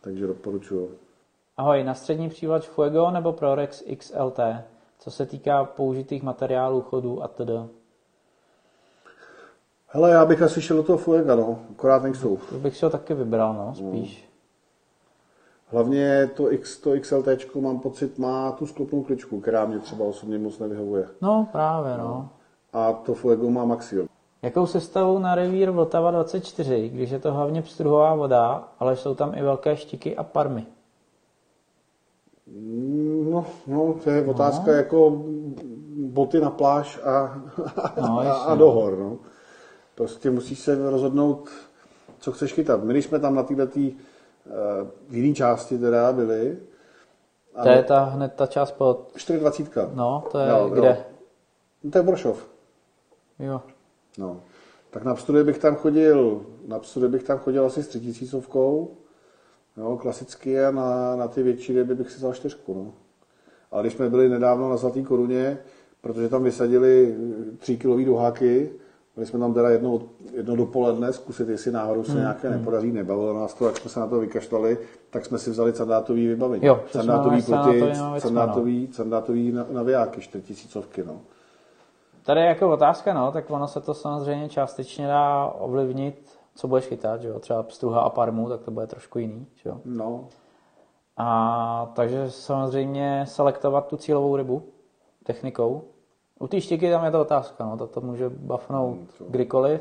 Takže 0.00 0.26
doporučuju. 0.26 0.90
Ahoj, 1.58 1.84
na 1.84 1.94
střední 1.94 2.28
přívlač 2.28 2.66
Fuego 2.66 3.10
nebo 3.10 3.32
Prorex 3.32 3.84
XLT, 3.96 4.40
co 4.98 5.10
se 5.10 5.26
týká 5.26 5.64
použitých 5.64 6.22
materiálů, 6.22 6.80
chodů 6.80 7.22
a 7.22 7.28
td. 7.28 7.50
Hele, 9.86 10.10
já 10.10 10.24
bych 10.24 10.42
asi 10.42 10.62
šel 10.62 10.76
do 10.76 10.82
toho 10.82 10.98
Fuega, 10.98 11.34
no. 11.34 11.58
Akorát 11.70 12.02
nejsou. 12.02 12.38
To 12.50 12.54
bych 12.54 12.76
si 12.76 12.84
ho 12.84 12.90
taky 12.90 13.14
vybral, 13.14 13.54
no, 13.54 13.74
spíš. 13.74 14.28
Hlavně 15.66 16.30
to, 16.36 16.52
X, 16.52 16.78
to 16.78 16.90
XLT, 17.00 17.54
mám 17.60 17.80
pocit, 17.80 18.18
má 18.18 18.52
tu 18.52 18.66
sklopnou 18.66 19.02
kličku, 19.02 19.40
která 19.40 19.66
mě 19.66 19.78
třeba 19.78 20.04
osobně 20.04 20.38
moc 20.38 20.58
nevyhovuje. 20.58 21.08
No, 21.20 21.48
právě, 21.52 21.96
no. 21.98 22.28
A 22.72 22.92
to 22.92 23.14
Fuego 23.14 23.50
má 23.50 23.64
Maxio. 23.64 24.06
Jakou 24.42 24.66
sestavou 24.66 25.18
na 25.18 25.34
revír 25.34 25.70
Vltava 25.70 26.10
24, 26.10 26.88
když 26.88 27.10
je 27.10 27.18
to 27.18 27.32
hlavně 27.32 27.62
pstruhová 27.62 28.14
voda, 28.14 28.68
ale 28.78 28.96
jsou 28.96 29.14
tam 29.14 29.34
i 29.34 29.42
velké 29.42 29.76
štiky 29.76 30.16
a 30.16 30.22
parmy? 30.22 30.66
No, 33.30 33.46
no, 33.66 33.94
to 34.04 34.10
je 34.10 34.26
otázka 34.26 34.72
jako 34.72 35.22
boty 35.96 36.40
na 36.40 36.50
pláž 36.50 37.00
a, 37.04 37.42
No, 38.00 38.18
a, 38.18 38.32
a 38.32 38.54
do 38.54 38.70
hor. 38.70 38.98
No. 38.98 39.18
Prostě 39.94 40.30
musíš 40.30 40.58
se 40.58 40.90
rozhodnout, 40.90 41.48
co 42.18 42.32
chceš 42.32 42.52
chytat. 42.52 42.84
My, 42.84 42.92
když 42.92 43.04
jsme 43.04 43.18
tam 43.18 43.34
na 43.34 43.42
této 43.42 43.80
uh, 43.80 43.86
jiné 45.10 45.34
části 45.34 45.78
teda 45.78 46.12
byli, 46.12 46.58
a 47.54 47.62
To 47.62 47.68
je 47.68 47.82
ta, 47.82 48.04
hned 48.04 48.34
ta 48.34 48.46
část 48.46 48.70
pod... 48.72 49.12
420. 49.16 49.76
No, 49.94 50.24
to 50.32 50.38
je 50.38 50.48
Jo, 50.48 50.68
kde? 50.68 50.88
jo. 50.88 50.96
No, 51.84 51.90
to 51.90 51.98
je 51.98 52.02
Boršov. 52.02 52.46
Jo. 53.38 53.60
No. 54.18 54.40
Tak 54.90 55.04
na 55.04 55.14
pstudy 55.14 55.44
bych 55.44 55.58
tam 55.58 55.76
chodil, 55.76 56.46
na 56.66 56.78
pstudy 56.78 57.08
bych 57.08 57.22
tam 57.22 57.38
chodil 57.38 57.66
asi 57.66 57.82
s 57.82 57.88
třetisícovkou, 57.88 58.96
jo, 59.78 59.96
klasicky 59.96 60.64
a 60.64 60.70
na, 60.70 61.16
na 61.16 61.28
ty 61.28 61.42
větší 61.42 61.72
ryby 61.72 61.94
bych 61.94 62.10
si 62.10 62.16
vzal 62.18 62.32
čtyřku, 62.32 62.74
no. 62.74 62.92
Ale 63.70 63.82
když 63.82 63.92
jsme 63.92 64.08
byli 64.08 64.28
nedávno 64.28 64.70
na 64.70 64.76
Zlatý 64.76 65.02
koruně, 65.04 65.58
protože 66.00 66.28
tam 66.28 66.42
vysadili 66.42 67.16
tři 67.58 67.76
kilový 67.76 68.04
duháky, 68.04 68.70
byli 69.14 69.26
jsme 69.26 69.38
tam 69.38 69.54
teda 69.54 69.70
jedno, 69.70 70.00
jedno 70.32 70.56
dopoledne 70.56 71.12
zkusit, 71.12 71.48
jestli 71.48 71.72
náhodou 71.72 72.02
Hmm, 72.02 72.12
se 72.12 72.18
nějaké 72.20 72.50
nepodaří, 72.50 72.92
nebavilo 72.92 73.34
nás 73.40 73.54
to, 73.54 73.66
jak 73.66 73.76
jsme 73.76 73.90
se 73.90 74.00
na 74.00 74.06
to 74.06 74.20
vykašlali, 74.20 74.78
tak 75.10 75.24
jsme 75.26 75.38
si 75.38 75.50
vzali 75.50 75.72
sandátový 75.72 76.26
vybavení. 76.26 76.66
Jo, 76.66 76.80
sandátový 76.90 77.42
ploty, 77.42 77.80
sandátový 77.80 77.98
no. 77.98 78.20
sandátový, 78.20 78.88
sandátový 78.92 79.52
na- 79.52 79.66
navijáky, 79.70 80.20
čtyřtisícovky, 80.20 81.04
no. 81.06 81.20
Tady 82.22 82.40
je 82.40 82.46
jako 82.46 82.70
otázka, 82.70 83.14
no, 83.14 83.32
tak 83.32 83.50
ono 83.50 83.68
se 83.68 83.80
to 83.80 83.94
samozřejmě 83.94 84.48
částečně 84.48 85.06
dá 85.06 85.46
ovlivnit, 85.46 86.37
co 86.58 86.68
budeš 86.68 86.84
chytat, 86.86 87.22
že 87.22 87.28
jo? 87.28 87.38
Třeba 87.38 87.62
pstruha 87.62 88.00
a 88.00 88.10
parmu, 88.10 88.48
tak 88.48 88.60
to 88.62 88.70
bude 88.70 88.86
trošku 88.86 89.18
jiný, 89.18 89.46
že 89.54 89.68
jo? 89.70 89.80
No, 89.84 90.24
A 91.16 91.90
takže 91.94 92.30
samozřejmě 92.30 93.24
selektovat 93.28 93.86
tu 93.86 93.96
cílovou 93.96 94.36
rybu 94.36 94.62
technikou. 95.24 95.82
U 96.38 96.46
té 96.46 96.60
štiky 96.60 96.90
tam 96.90 97.04
je 97.04 97.10
to 97.10 97.20
otázka, 97.20 97.64
no, 97.66 97.76
to, 97.76 97.86
to 97.86 98.00
může 98.00 98.28
bafnout 98.30 98.96
Hmm, 98.96 99.06
kdykoliv. 99.28 99.80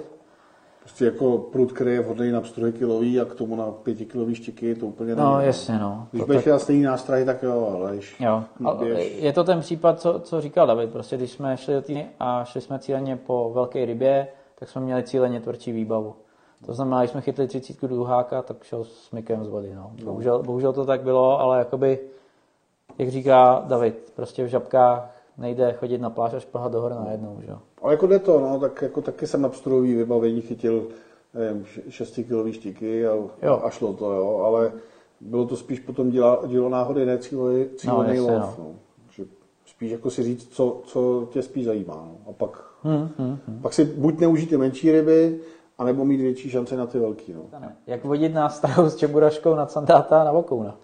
Prostě 0.80 1.06
jako 1.06 1.38
prut, 1.38 1.72
který 1.72 1.91
je 1.94 2.02
vhodný 2.02 2.32
na 2.32 2.41
pstruhy 2.41 2.72
kilový 2.74 3.20
a 3.22 3.26
k 3.26 3.36
tomu 3.36 3.56
na 3.56 3.72
pětikilový 3.72 4.36
štiky, 4.36 4.76
to 4.76 4.86
úplně 4.86 5.16
No, 5.16 5.36
není. 5.36 5.48
jasně, 5.48 5.80
no. 5.80 6.08
Když 6.12 6.20
To 6.22 6.26
budeš 6.26 6.40
tak- 6.40 6.45
dělat 6.45 6.60
stejný 6.62 6.84
nástroj, 6.84 7.26
tak 7.26 7.44
jo, 7.44 7.76
ale 7.80 7.91
když 7.94 8.20
Jo, 8.20 8.44
běž, 8.80 9.14
je 9.24 9.34
to 9.34 9.44
ten 9.44 9.60
případ, 9.60 9.99
co, 10.02 10.20
co 10.20 10.41
říkal 10.41 10.68
David, 10.68 10.90
prostě 10.91 11.18
když 11.18 11.32
jsme 11.32 11.58
šli 11.58 11.74
do 11.74 11.82
týdny 11.82 12.08
a 12.20 12.44
šli 12.45 12.62
jsme 12.62 12.80
cíleně 12.80 13.16
po 13.16 13.52
velké 13.54 13.86
rybě, 13.86 14.28
tak 14.60 14.70
jsme 14.70 14.82
měli 14.82 15.04
cíleně 15.04 15.40
tvrdší 15.40 15.72
výbavu. 15.72 16.16
To 16.66 16.74
znamená, 16.74 17.00
když 17.02 17.12
jsme 17.12 17.22
chytli 17.22 17.48
30 17.48 17.82
duháka, 17.88 18.42
tak 18.42 18.64
šel 18.64 18.84
s 18.84 19.12
mykem 19.12 19.44
z 19.46 19.48
vody. 19.48 19.72
No. 19.76 19.92
Bohužel, 20.04 20.44
bohužel 20.44 20.74
to 20.74 20.86
tak 20.86 21.02
bylo, 21.02 21.40
ale 21.40 21.58
jakoby, 21.60 22.00
jak 22.98 23.10
říká 23.10 23.64
David, 23.68 24.12
prostě 24.16 24.44
v 24.44 24.48
žabkách 24.48 25.16
nejde 25.38 25.74
chodit 25.74 25.98
na 26.02 26.10
pláž 26.10 26.34
a 26.34 26.40
šplhat 26.40 26.72
do 26.72 26.82
hory 26.82 26.96
najednou. 27.06 27.38
Že? 27.42 27.52
jo. 27.52 27.58
ale 27.82 27.94
jako 27.94 28.08
jde 28.08 28.20
to, 28.20 28.40
no, 28.40 28.60
tak 28.60 28.82
jako 28.82 29.02
taky 29.02 29.28
jsem 29.28 29.42
na 29.42 29.50
pstruhový 29.50 29.94
vybavení 29.96 30.42
chytil 30.42 30.88
nevím, 31.34 31.66
6 31.90 32.20
kilový 32.28 32.54
štiky 32.54 33.08
a, 33.08 33.16
Jo. 33.42 33.62
a, 33.64 33.70
šlo 33.70 33.94
to, 33.94 34.12
jo, 34.12 34.38
ale 34.46 34.72
bylo 35.22 35.46
to 35.46 35.56
spíš 35.56 35.80
potom 35.80 36.10
dílo, 36.10 36.44
dílo 36.48 36.70
náhody, 36.70 37.06
ne 37.06 37.18
cílený, 37.18 37.66
cílený 37.76 38.16
jasně, 38.16 38.32
lov. 38.32 38.42
no. 38.42 38.56
No. 38.64 38.76
Že 39.12 39.24
spíš 39.66 39.92
jako 39.92 40.10
si 40.10 40.24
říct, 40.24 40.48
co, 40.52 40.82
co 40.86 41.28
tě 41.32 41.42
spíš 41.42 41.66
zajímá. 41.66 41.96
No. 41.96 42.18
A 42.30 42.34
pak, 42.34 42.64
Hmm, 42.84 43.10
hmm, 43.18 43.38
hmm. 43.48 43.60
pak 43.62 43.74
si 43.74 43.86
buď 43.86 44.20
neužít 44.20 44.50
ty 44.50 44.58
menší 44.58 44.92
ryby, 44.92 45.40
anebo 45.78 46.06
mít 46.06 46.18
větší 46.22 46.49
šance 46.49 46.78
na 46.78 46.86
ty 46.86 46.99
velký. 46.99 47.34
No. 47.34 47.41
Jak 47.88 48.04
vodit 48.06 48.34
nástrahu 48.34 48.90
s 48.90 48.95
čeburaškou 48.95 49.56
na 49.56 49.68
sandáta 49.68 50.24
na 50.24 50.32
vokouna? 50.32 50.76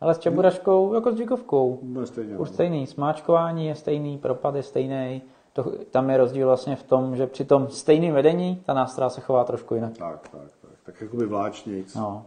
Ale 0.00 0.14
s 0.14 0.18
čeburaškou 0.18 0.94
jako 0.94 1.12
s 1.12 1.16
džikovkou. 1.16 1.78
Stejně. 2.04 2.34
no. 2.34 2.40
Už 2.40 2.48
stejný, 2.48 2.86
smáčkování 2.86 3.66
je 3.66 3.74
stejný, 3.74 4.18
propad 4.18 4.54
je 4.54 4.62
stejný. 4.62 5.22
To, 5.52 5.72
tam 5.90 6.10
je 6.10 6.16
rozdíl 6.16 6.46
vlastně 6.46 6.76
v 6.76 6.82
tom, 6.82 7.16
že 7.16 7.26
při 7.26 7.44
tom 7.44 7.68
stejném 7.68 8.14
vedení 8.14 8.62
ta 8.66 8.74
nástroj 8.74 9.10
se 9.10 9.20
chová 9.20 9.44
trošku 9.44 9.74
jinak. 9.74 9.98
Tak, 9.98 10.28
tak, 10.28 10.40
tak. 10.62 10.70
Tak 10.84 11.00
jakoby 11.00 11.26
vláčnějc. 11.26 11.94
No. 11.94 12.24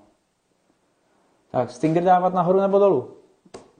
Tak 1.51 1.71
Stinger 1.71 2.03
dávat 2.03 2.33
nahoru 2.33 2.59
nebo 2.59 2.79
dolů? 2.79 3.09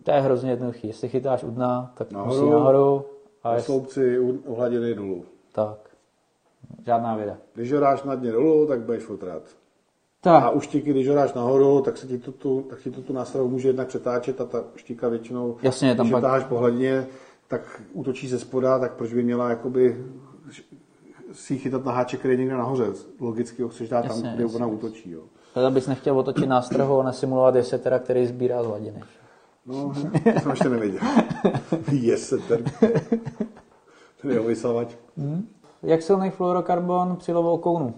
To 0.03 0.11
je 0.11 0.21
hrozně 0.21 0.49
jednoduchý. 0.51 0.87
Jestli 0.87 1.09
chytáš 1.09 1.43
u 1.43 1.51
dna, 1.51 1.91
tak 1.97 2.11
Nahoru. 2.11 2.35
musí 2.41 2.49
nahoru. 2.49 3.05
A 3.43 3.49
A 3.49 3.53
jest, 3.55 3.65
sloupci 3.65 4.19
u, 4.19 4.29
u 4.45 4.55
hladiny 4.55 4.95
dolů. 4.95 5.23
tak. 5.51 5.88
Žádná 6.85 7.15
věda. 7.15 7.37
Když 7.53 7.73
ho 7.73 7.79
dáš 7.79 8.03
na 8.03 8.15
dně 8.15 8.31
dolů, 8.31 8.67
tak 8.67 8.79
budeš 8.81 9.03
fotrat. 9.03 9.41
A 9.43 10.39
Tak. 10.41 10.55
u 10.55 10.59
štiky, 10.59 10.89
když 10.91 11.07
ho 11.07 11.15
dáš 11.15 11.33
nahoru, 11.33 11.81
tak 11.81 11.97
se 11.97 12.07
ti 12.07 12.17
to 12.17 12.31
tu, 12.31 12.61
tak 12.69 12.79
ti 12.79 12.91
to 12.91 13.01
tu 13.01 13.13
nástrahu 13.13 13.49
může 13.49 13.69
jednak 13.69 13.87
přetáčet 13.87 14.41
a 14.41 14.45
ta 14.45 14.63
štika 14.75 15.07
většinou, 15.09 15.57
Jasně, 15.61 15.95
tam 15.95 16.05
když 16.05 16.11
pak- 16.11 16.21
táháš 16.21 16.43
po 16.43 16.57
hladině, 16.57 17.07
tak 17.47 17.81
útočí 17.93 18.27
ze 18.27 18.39
spoda, 18.39 18.79
tak 18.79 18.93
proč 18.93 19.13
by 19.13 19.23
měla 19.23 19.49
jakoby 19.49 20.05
si 21.31 21.57
chytat 21.57 21.85
na 21.85 21.91
háček, 21.91 22.19
který 22.19 22.33
je 22.33 22.37
někde 22.37 22.53
nahoře. 22.57 22.85
Logicky 23.19 23.63
ho 23.63 23.69
chceš 23.69 23.89
dát 23.89 24.05
Jasně, 24.05 24.23
tam, 24.23 24.33
kde 24.33 24.43
jasně, 24.43 24.55
ona 24.57 24.67
útočí. 24.67 25.11
Jo. 25.11 25.21
Tady 25.53 25.73
bys 25.73 25.87
nechtěl 25.87 26.19
otočit 26.19 26.45
nástrahu 26.49 26.99
a 26.99 27.03
nesimulovat 27.03 27.55
jesetera, 27.55 27.99
který 27.99 28.27
sbírá 28.27 28.63
z 28.63 28.65
hladiny. 28.65 29.03
No, 29.65 29.93
to 30.33 30.39
jsem 30.39 30.49
ještě 30.51 30.69
nevěděl. 30.69 30.99
Yes, 31.91 32.33
ten. 32.47 32.63
Jeho 34.29 34.43
vysavač. 34.43 34.95
Jak 35.83 36.01
silný 36.01 36.29
fluorokarbon 36.29 37.15
při 37.15 37.33
lovu 37.33 37.57
kounu? 37.57 37.95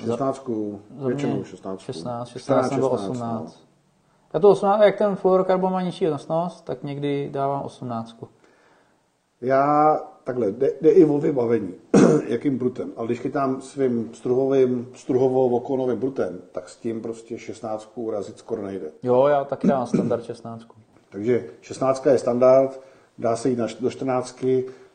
16, 0.00 0.50
Za 0.98 1.08
většinou 1.08 1.34
mě 1.34 1.44
16. 1.44 1.80
16, 1.80 2.28
16 2.28 2.70
nebo 2.70 2.90
16, 2.90 3.10
18. 3.10 3.44
no. 3.44 3.62
Já 4.34 4.40
to 4.40 4.50
18, 4.50 4.82
jak 4.82 4.98
ten 4.98 5.16
fluorokarbon 5.16 5.72
má 5.72 5.82
nižší 5.82 6.06
nosnost, 6.06 6.64
tak 6.64 6.82
někdy 6.82 7.28
dávám 7.32 7.62
18. 7.62 8.16
Já 9.40 9.96
takhle, 10.24 10.52
jde, 10.52 10.72
jde 10.80 10.90
i 10.90 11.04
o 11.04 11.18
vybavení, 11.18 11.74
jakým 12.26 12.58
brutem. 12.58 12.92
Ale 12.96 13.06
když 13.06 13.20
chytám 13.20 13.60
svým 13.60 14.14
struhovým, 14.14 14.88
struhovo-vokonovým 14.94 15.98
brutem, 15.98 16.38
tak 16.52 16.68
s 16.68 16.76
tím 16.76 17.02
prostě 17.02 17.38
16 17.38 17.92
urazit 17.94 18.38
skoro 18.38 18.62
nejde. 18.62 18.90
Jo, 19.02 19.26
já 19.26 19.44
taky 19.44 19.66
dávám 19.66 19.86
standard 19.86 20.24
16. 20.24 20.66
Takže 21.10 21.44
16 21.60 22.06
je 22.06 22.18
standard, 22.18 22.80
dá 23.18 23.36
se 23.36 23.48
jít 23.48 23.58
na, 23.58 23.66
do 23.80 23.90
14, 23.90 24.44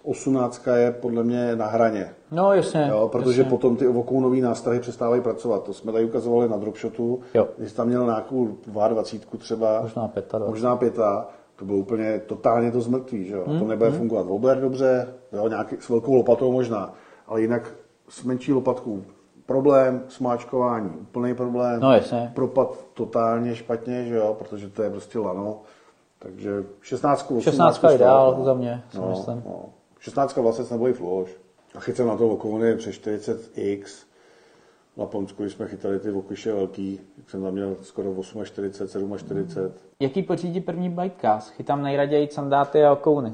18 0.08 0.68
je 0.76 0.92
podle 0.92 1.24
mě 1.24 1.56
na 1.56 1.66
hraně. 1.66 2.14
No 2.32 2.54
jasně. 2.54 2.88
Jo, 2.90 3.10
protože 3.12 3.42
jasně. 3.42 3.50
potom 3.50 3.76
ty 3.76 3.88
vokounové 3.88 4.38
nástrahy 4.38 4.80
přestávají 4.80 5.22
pracovat. 5.22 5.64
To 5.64 5.74
jsme 5.74 5.92
tady 5.92 6.06
ukazovali 6.06 6.50
na 6.50 6.58
dropshotu. 6.58 7.20
Jo. 7.34 7.48
Když 7.58 7.74
tam 7.74 7.88
měl 7.88 8.06
nějakou 8.06 8.48
22 8.68 9.40
třeba, 9.40 9.82
Možná 9.82 10.02
25. 10.02 10.48
možná 10.48 10.76
pěta, 10.76 11.28
to 11.56 11.66
bylo 11.66 11.78
úplně 11.78 12.22
totálně 12.26 12.72
to 12.72 12.82
zmrtvý, 12.82 13.26
že 13.26 13.36
jo? 13.36 13.44
to 13.60 13.68
nebude 13.68 13.92
fungovat 13.92 14.26
obler 14.30 14.62
dobře, 14.62 15.08
jo? 15.34 15.48
Nějaký, 15.48 15.76
s 15.80 15.90
velkou 15.90 16.16
lopatou 16.16 16.52
možná, 16.52 16.94
ale 17.28 17.42
jinak 17.42 17.72
s 18.10 18.24
menší 18.24 18.54
lopatkou 18.54 19.02
problém, 19.46 20.04
smáčkování, 20.08 20.90
úplný 21.02 21.36
problém. 21.36 21.80
No 21.82 21.94
jasně. 21.94 22.32
Propad 22.36 22.86
totálně 22.94 23.56
špatně, 23.56 24.06
že 24.06 24.16
jo, 24.16 24.36
protože 24.40 24.70
to 24.70 24.84
je 24.84 24.90
prostě 24.90 25.20
lano. 25.20 25.62
Takže 26.20 26.64
16, 26.82 27.32
18 27.32 27.44
16 27.44 27.84
je 27.84 27.96
ideál 27.96 28.44
za 28.44 28.54
mě, 28.54 28.84
si 28.90 28.98
no, 28.98 29.10
myslím. 29.10 29.44
no. 29.46 29.66
16 30.00 30.36
vlastně 30.36 30.66
nebo 30.72 30.88
i 30.88 30.94
fluoš. 30.94 31.30
A 31.76 31.80
chyt 31.80 31.96
jsem 31.96 32.08
na 32.08 32.18
to 32.18 32.30
okovony 32.30 32.76
přes 32.76 32.96
40x. 32.96 34.06
Na 34.98 35.06
Ponsku, 35.06 35.44
když 35.44 35.54
jsme 35.54 35.68
chytali 35.68 36.00
ty 36.00 36.12
okuše 36.12 36.54
velký, 36.54 37.00
tak 37.16 37.30
jsem 37.30 37.44
tam 37.44 37.54
měl 37.54 37.76
skoro 37.82 38.24
48, 38.44 39.18
47. 39.18 39.74
Jaký 40.00 40.24
pořídí 40.24 40.62
první 40.62 40.90
bytecast? 40.90 41.50
Chytám 41.50 41.84
nejraději 41.84 42.30
sandáty 42.32 42.84
a 42.84 42.92
okouny. 42.92 43.34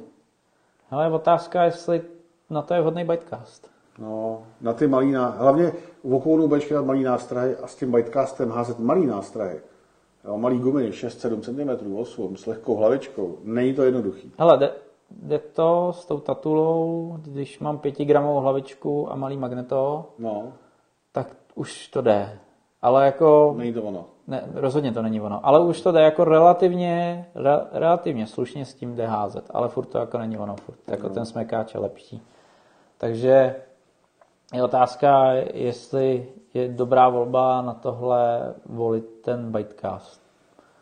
Ale 0.91 1.11
otázka, 1.11 1.63
jestli 1.63 2.01
na 2.49 2.61
to 2.61 2.73
je 2.73 2.81
vhodný 2.81 3.03
bytecast. 3.03 3.69
No, 3.99 4.43
na 4.61 4.73
ty 4.73 4.87
malý, 4.87 5.11
ná... 5.11 5.29
hlavně 5.29 5.71
v 6.03 6.13
okounu 6.13 6.47
budeš 6.47 6.65
chytat 6.65 6.85
malý 6.85 7.03
nástrahy 7.03 7.55
a 7.55 7.67
s 7.67 7.75
tím 7.75 7.91
bytecastem 7.91 8.49
házet 8.51 8.79
malý 8.79 9.05
nástrahy. 9.05 9.61
Jo, 10.25 10.37
malý 10.37 10.59
gumy, 10.59 10.89
6-7 10.89 11.41
cm, 11.41 11.95
8, 11.95 12.37
s 12.37 12.45
lehkou 12.45 12.75
hlavičkou. 12.75 13.37
Není 13.43 13.73
to 13.73 13.83
jednoduchý. 13.83 14.31
Hele, 14.37 14.71
jde 15.21 15.39
to 15.39 15.93
s 15.93 16.05
tou 16.05 16.19
tatulou, 16.19 17.15
když 17.21 17.59
mám 17.59 17.77
5 17.77 17.99
gramovou 17.99 18.39
hlavičku 18.39 19.11
a 19.11 19.15
malý 19.15 19.37
magneto, 19.37 20.05
No, 20.19 20.53
tak 21.11 21.27
už 21.55 21.87
to 21.87 22.01
jde. 22.01 22.39
Ale 22.81 23.05
jako, 23.05 23.53
není 23.57 23.73
to 23.73 23.83
ono. 23.83 24.05
ne, 24.27 24.43
rozhodně 24.53 24.91
to 24.91 25.01
není 25.01 25.21
ono, 25.21 25.45
ale 25.45 25.59
už 25.59 25.81
to 25.81 25.91
jde 25.91 26.01
jako 26.01 26.23
relativně, 26.23 27.25
re, 27.35 27.59
relativně 27.71 28.27
slušně 28.27 28.65
s 28.65 28.73
tím 28.73 28.95
jde 28.95 29.05
házet, 29.07 29.45
ale 29.53 29.69
furt 29.69 29.85
to 29.85 29.97
jako 29.97 30.17
není 30.17 30.37
ono, 30.37 30.55
furt 30.55 30.79
jako 30.91 31.09
ten 31.09 31.25
smekáč 31.25 31.73
je 31.73 31.79
lepší. 31.79 32.21
Takže 32.97 33.55
je 34.53 34.63
otázka, 34.63 35.31
jestli 35.53 36.27
je 36.53 36.67
dobrá 36.67 37.09
volba 37.09 37.61
na 37.61 37.73
tohle 37.73 38.53
volit 38.65 39.05
ten 39.21 39.51
bytecast. 39.51 40.21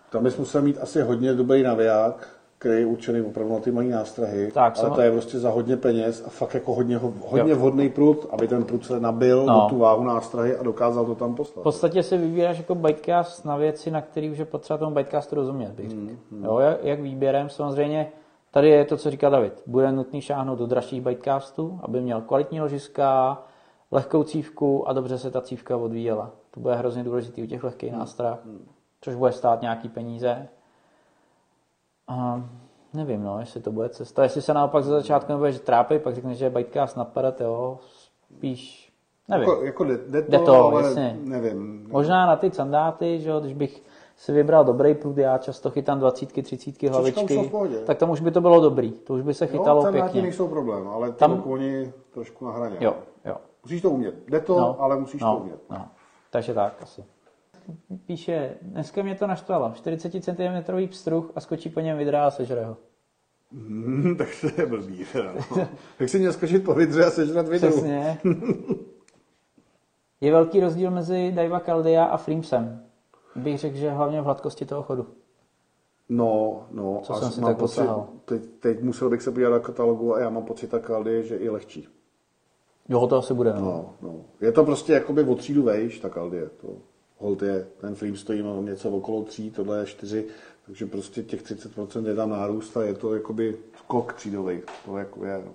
Tam 0.10 0.24
bys 0.24 0.38
musel 0.38 0.62
mít 0.62 0.78
asi 0.82 1.02
hodně 1.02 1.34
dobrý 1.34 1.64
naviják, 1.64 2.30
který 2.62 2.80
je 2.80 2.86
určený 2.86 3.22
opravdu 3.22 3.54
na 3.54 3.60
ty 3.60 3.72
malý 3.72 3.90
nástrahy, 3.90 4.52
Tak, 4.52 4.74
ale 4.80 4.90
to 4.90 5.02
je 5.02 5.12
prostě 5.12 5.40
za 5.40 5.50
hodně 5.50 5.78
peněz 5.78 6.24
a 6.28 6.30
fakt 6.30 6.54
jako 6.54 6.74
hodně, 6.74 6.98
ho- 6.98 7.14
hodně 7.28 7.52
Jo. 7.52 7.58
vhodný 7.58 7.90
prut, 7.90 8.26
aby 8.32 8.48
ten 8.48 8.64
prut 8.64 8.86
se 8.86 9.00
nabil 9.00 9.46
No. 9.46 9.68
tu 9.70 9.78
váhu 9.78 10.04
nástrahy 10.04 10.58
a 10.58 10.64
dokázal 10.64 11.06
to 11.06 11.16
tam 11.16 11.36
poslat. 11.36 11.62
V 11.62 11.64
podstatě 11.64 12.04
si 12.04 12.18
vybíráš 12.18 12.58
jako 12.58 12.76
bytecast 12.76 13.46
na 13.46 13.58
věci, 13.58 13.92
na 13.92 14.02
který 14.02 14.30
už 14.30 14.38
je 14.38 14.46
potřeba 14.46 14.78
tomu 14.78 14.96
bytecastu 14.96 15.36
rozumět, 15.36 15.72
bych 15.72 15.90
řekl. 15.90 16.02
Jo, 16.44 16.60
jak, 16.60 16.84
jak 16.84 17.00
výběrem 17.00 17.50
samozřejmě, 17.50 18.12
tady 18.52 18.70
je 18.70 18.86
to, 18.86 18.98
co 18.98 19.10
říká 19.12 19.30
David. 19.30 19.64
Bude 19.68 19.92
nutný 19.92 20.22
šáhnout 20.22 20.60
do 20.60 20.66
dražších 20.68 21.02
bytecastů, 21.02 21.80
aby 21.84 22.02
měl 22.02 22.22
kvalitní 22.22 22.62
ložiska, 22.62 23.42
lehkou 23.92 24.24
cívku 24.24 24.90
a 24.90 24.94
dobře 24.94 25.18
se 25.18 25.32
ta 25.32 25.42
cívka 25.42 25.78
odvíjela. 25.78 26.32
To 26.52 26.60
bude 26.60 26.76
hrozně 26.76 27.04
důležitý 27.04 27.44
u 27.44 27.46
těch 27.46 27.64
lehkých 27.64 27.92
nástrah, 27.92 28.40
což 29.02 29.16
bude 29.16 29.32
stát 29.32 29.62
nějaký 29.62 29.90
peníze. 29.90 30.48
A 32.08 32.44
nevím, 32.94 33.24
no, 33.24 33.40
jestli 33.40 33.62
to 33.62 33.72
bude 33.72 33.90
cesta. 33.90 34.24
Jestli 34.24 34.42
se 34.42 34.54
naopak 34.54 34.84
za 34.84 34.92
začátku 34.92 35.32
nebudeš 35.32 35.60
trápit, 35.60 36.02
pak 36.02 36.16
řekneš, 36.16 36.38
že 36.38 36.46
je 36.46 36.50
bytecast 36.50 36.98
napadat, 36.98 37.42
jo, 37.42 37.80
spíš, 38.38 38.94
nevím. 39.28 39.50
Jako, 39.50 39.64
jako 39.64 39.84
jde, 39.84 39.98
jde, 40.08 40.22
to, 40.22 40.32
Jde 40.32 40.40
to, 40.40 40.66
ale 40.66 40.84
jasně. 40.84 41.18
nevím. 41.24 41.88
Možná 41.92 42.26
na 42.26 42.36
ty 42.36 42.52
sandáty, 42.52 43.20
že 43.20 43.30
jo, 43.30 43.40
když 43.40 43.54
bych 43.54 43.84
si 44.16 44.32
vybral 44.32 44.64
dobrý 44.66 44.96
prut, 44.96 45.18
já 45.18 45.38
často 45.38 45.70
chytám 45.70 46.00
20, 46.00 46.44
30 46.44 46.84
už 46.84 46.90
hlavičky, 46.90 47.52
tak 47.86 47.98
tam 47.98 48.10
už 48.10 48.22
by 48.22 48.32
to 48.32 48.42
bylo 48.42 48.62
dobrý, 48.62 48.92
to 48.92 49.14
už 49.14 49.22
by 49.22 49.34
se 49.34 49.48
chytalo 49.48 49.86
jo, 49.86 49.92
pěkně. 49.92 50.22
nejsou 50.22 50.48
problém, 50.48 50.88
ale 50.88 51.12
ty 51.12 51.18
Tam- 51.18 51.32
tam... 51.32 51.42
koni 51.42 51.94
trošku 52.14 52.46
na 52.46 52.52
hraně. 52.52 52.78
Jo, 52.80 52.96
jo. 53.26 53.36
Musíš 53.64 53.82
to 53.82 53.90
umět. 53.90 54.16
Jde 54.28 54.40
to, 54.40 54.60
No, 54.60 54.82
ale 54.82 55.00
musíš 55.00 55.22
no, 55.22 55.36
to 55.36 55.42
umět. 55.42 55.60
No. 55.70 55.88
Takže 56.30 56.54
tak 56.54 56.74
asi. 56.84 57.04
Píše, 58.06 58.56
dneska 58.62 59.04
mě 59.04 59.16
to 59.16 59.28
naštvalo, 59.28 59.72
40 59.76 60.24
cm 60.24 60.88
pstruh 60.88 61.32
a 61.36 61.40
skočí 61.40 61.70
po 61.70 61.80
něm 61.80 61.98
vidra 61.98 62.28
a 62.28 62.32
sežere 62.32 62.66
ho. 62.66 62.78
Hmm, 63.52 64.16
tak 64.18 64.28
to 64.42 64.62
je 64.62 64.68
blbý. 64.68 65.06
teda, 65.14 65.34
No. 65.58 65.68
tak 65.98 66.10
si 66.10 66.20
měl 66.20 66.34
skočit 66.34 66.64
po 66.64 66.74
vidře 66.74 67.06
a 67.06 67.10
sežrat 67.10 67.48
vidru. 67.48 67.70
Přesně. 67.70 68.18
Je 70.22 70.32
velký 70.32 70.60
rozdíl 70.60 70.92
mezi 70.92 71.32
Daiwa 71.36 71.60
Caldea 71.60 72.06
a 72.06 72.18
Freemsem. 72.18 72.84
Bych 73.36 73.60
řekl, 73.60 73.76
že 73.78 73.90
hlavně 73.90 74.22
v 74.22 74.26
hladkosti 74.26 74.66
toho 74.66 74.84
chodu. 74.84 75.08
No, 76.10 76.64
no. 76.72 77.00
Co 77.04 77.14
a 77.14 77.20
jsem 77.20 77.32
si 77.32 77.42
tak 77.42 77.58
pocit, 77.58 77.90
teď, 78.26 78.42
teď, 78.60 78.82
musel 78.82 79.10
bych 79.10 79.22
se 79.22 79.32
podívat 79.32 79.50
na 79.50 79.60
katalogu 79.60 80.16
a 80.16 80.20
já 80.20 80.30
mám 80.30 80.44
pocit, 80.44 80.68
tak 80.68 80.90
Aldi, 80.90 81.24
že 81.24 81.36
je 81.36 81.52
lehčí. 81.52 81.88
Jo, 82.90 83.08
to 83.08 83.18
asi 83.18 83.34
bude. 83.34 83.54
No. 83.54 83.60
No, 83.62 83.94
no. 84.02 84.16
Je 84.42 84.52
to 84.52 84.66
prostě 84.66 84.94
jakoby 84.94 85.24
o 85.24 85.36
třídu 85.36 85.64
vejš, 85.64 86.00
tak 86.00 86.18
Aldi 86.18 86.38
je 86.38 86.50
to. 86.50 86.68
Hold 87.22 87.42
je, 87.42 87.68
ten 87.82 87.96
Frame 87.96 88.18
stojí 88.18 88.44
no, 88.44 88.62
něco 88.62 88.90
okolo 88.90 89.24
tří, 89.24 89.52
tohle 89.52 89.80
je 89.80 89.86
čtyři, 89.86 90.26
takže 90.66 90.86
prostě 90.86 91.24
těch 91.24 91.44
30% 91.44 92.08
je 92.08 92.16
tam 92.16 92.30
nárůst 92.30 92.78
a 92.78 92.84
je 92.84 92.94
to 92.94 93.14
jakoby 93.14 93.58
skok 93.78 94.14
třídový. 94.14 94.62
To 94.86 94.98
jako 94.98 95.26
je, 95.26 95.42
no. 95.46 95.52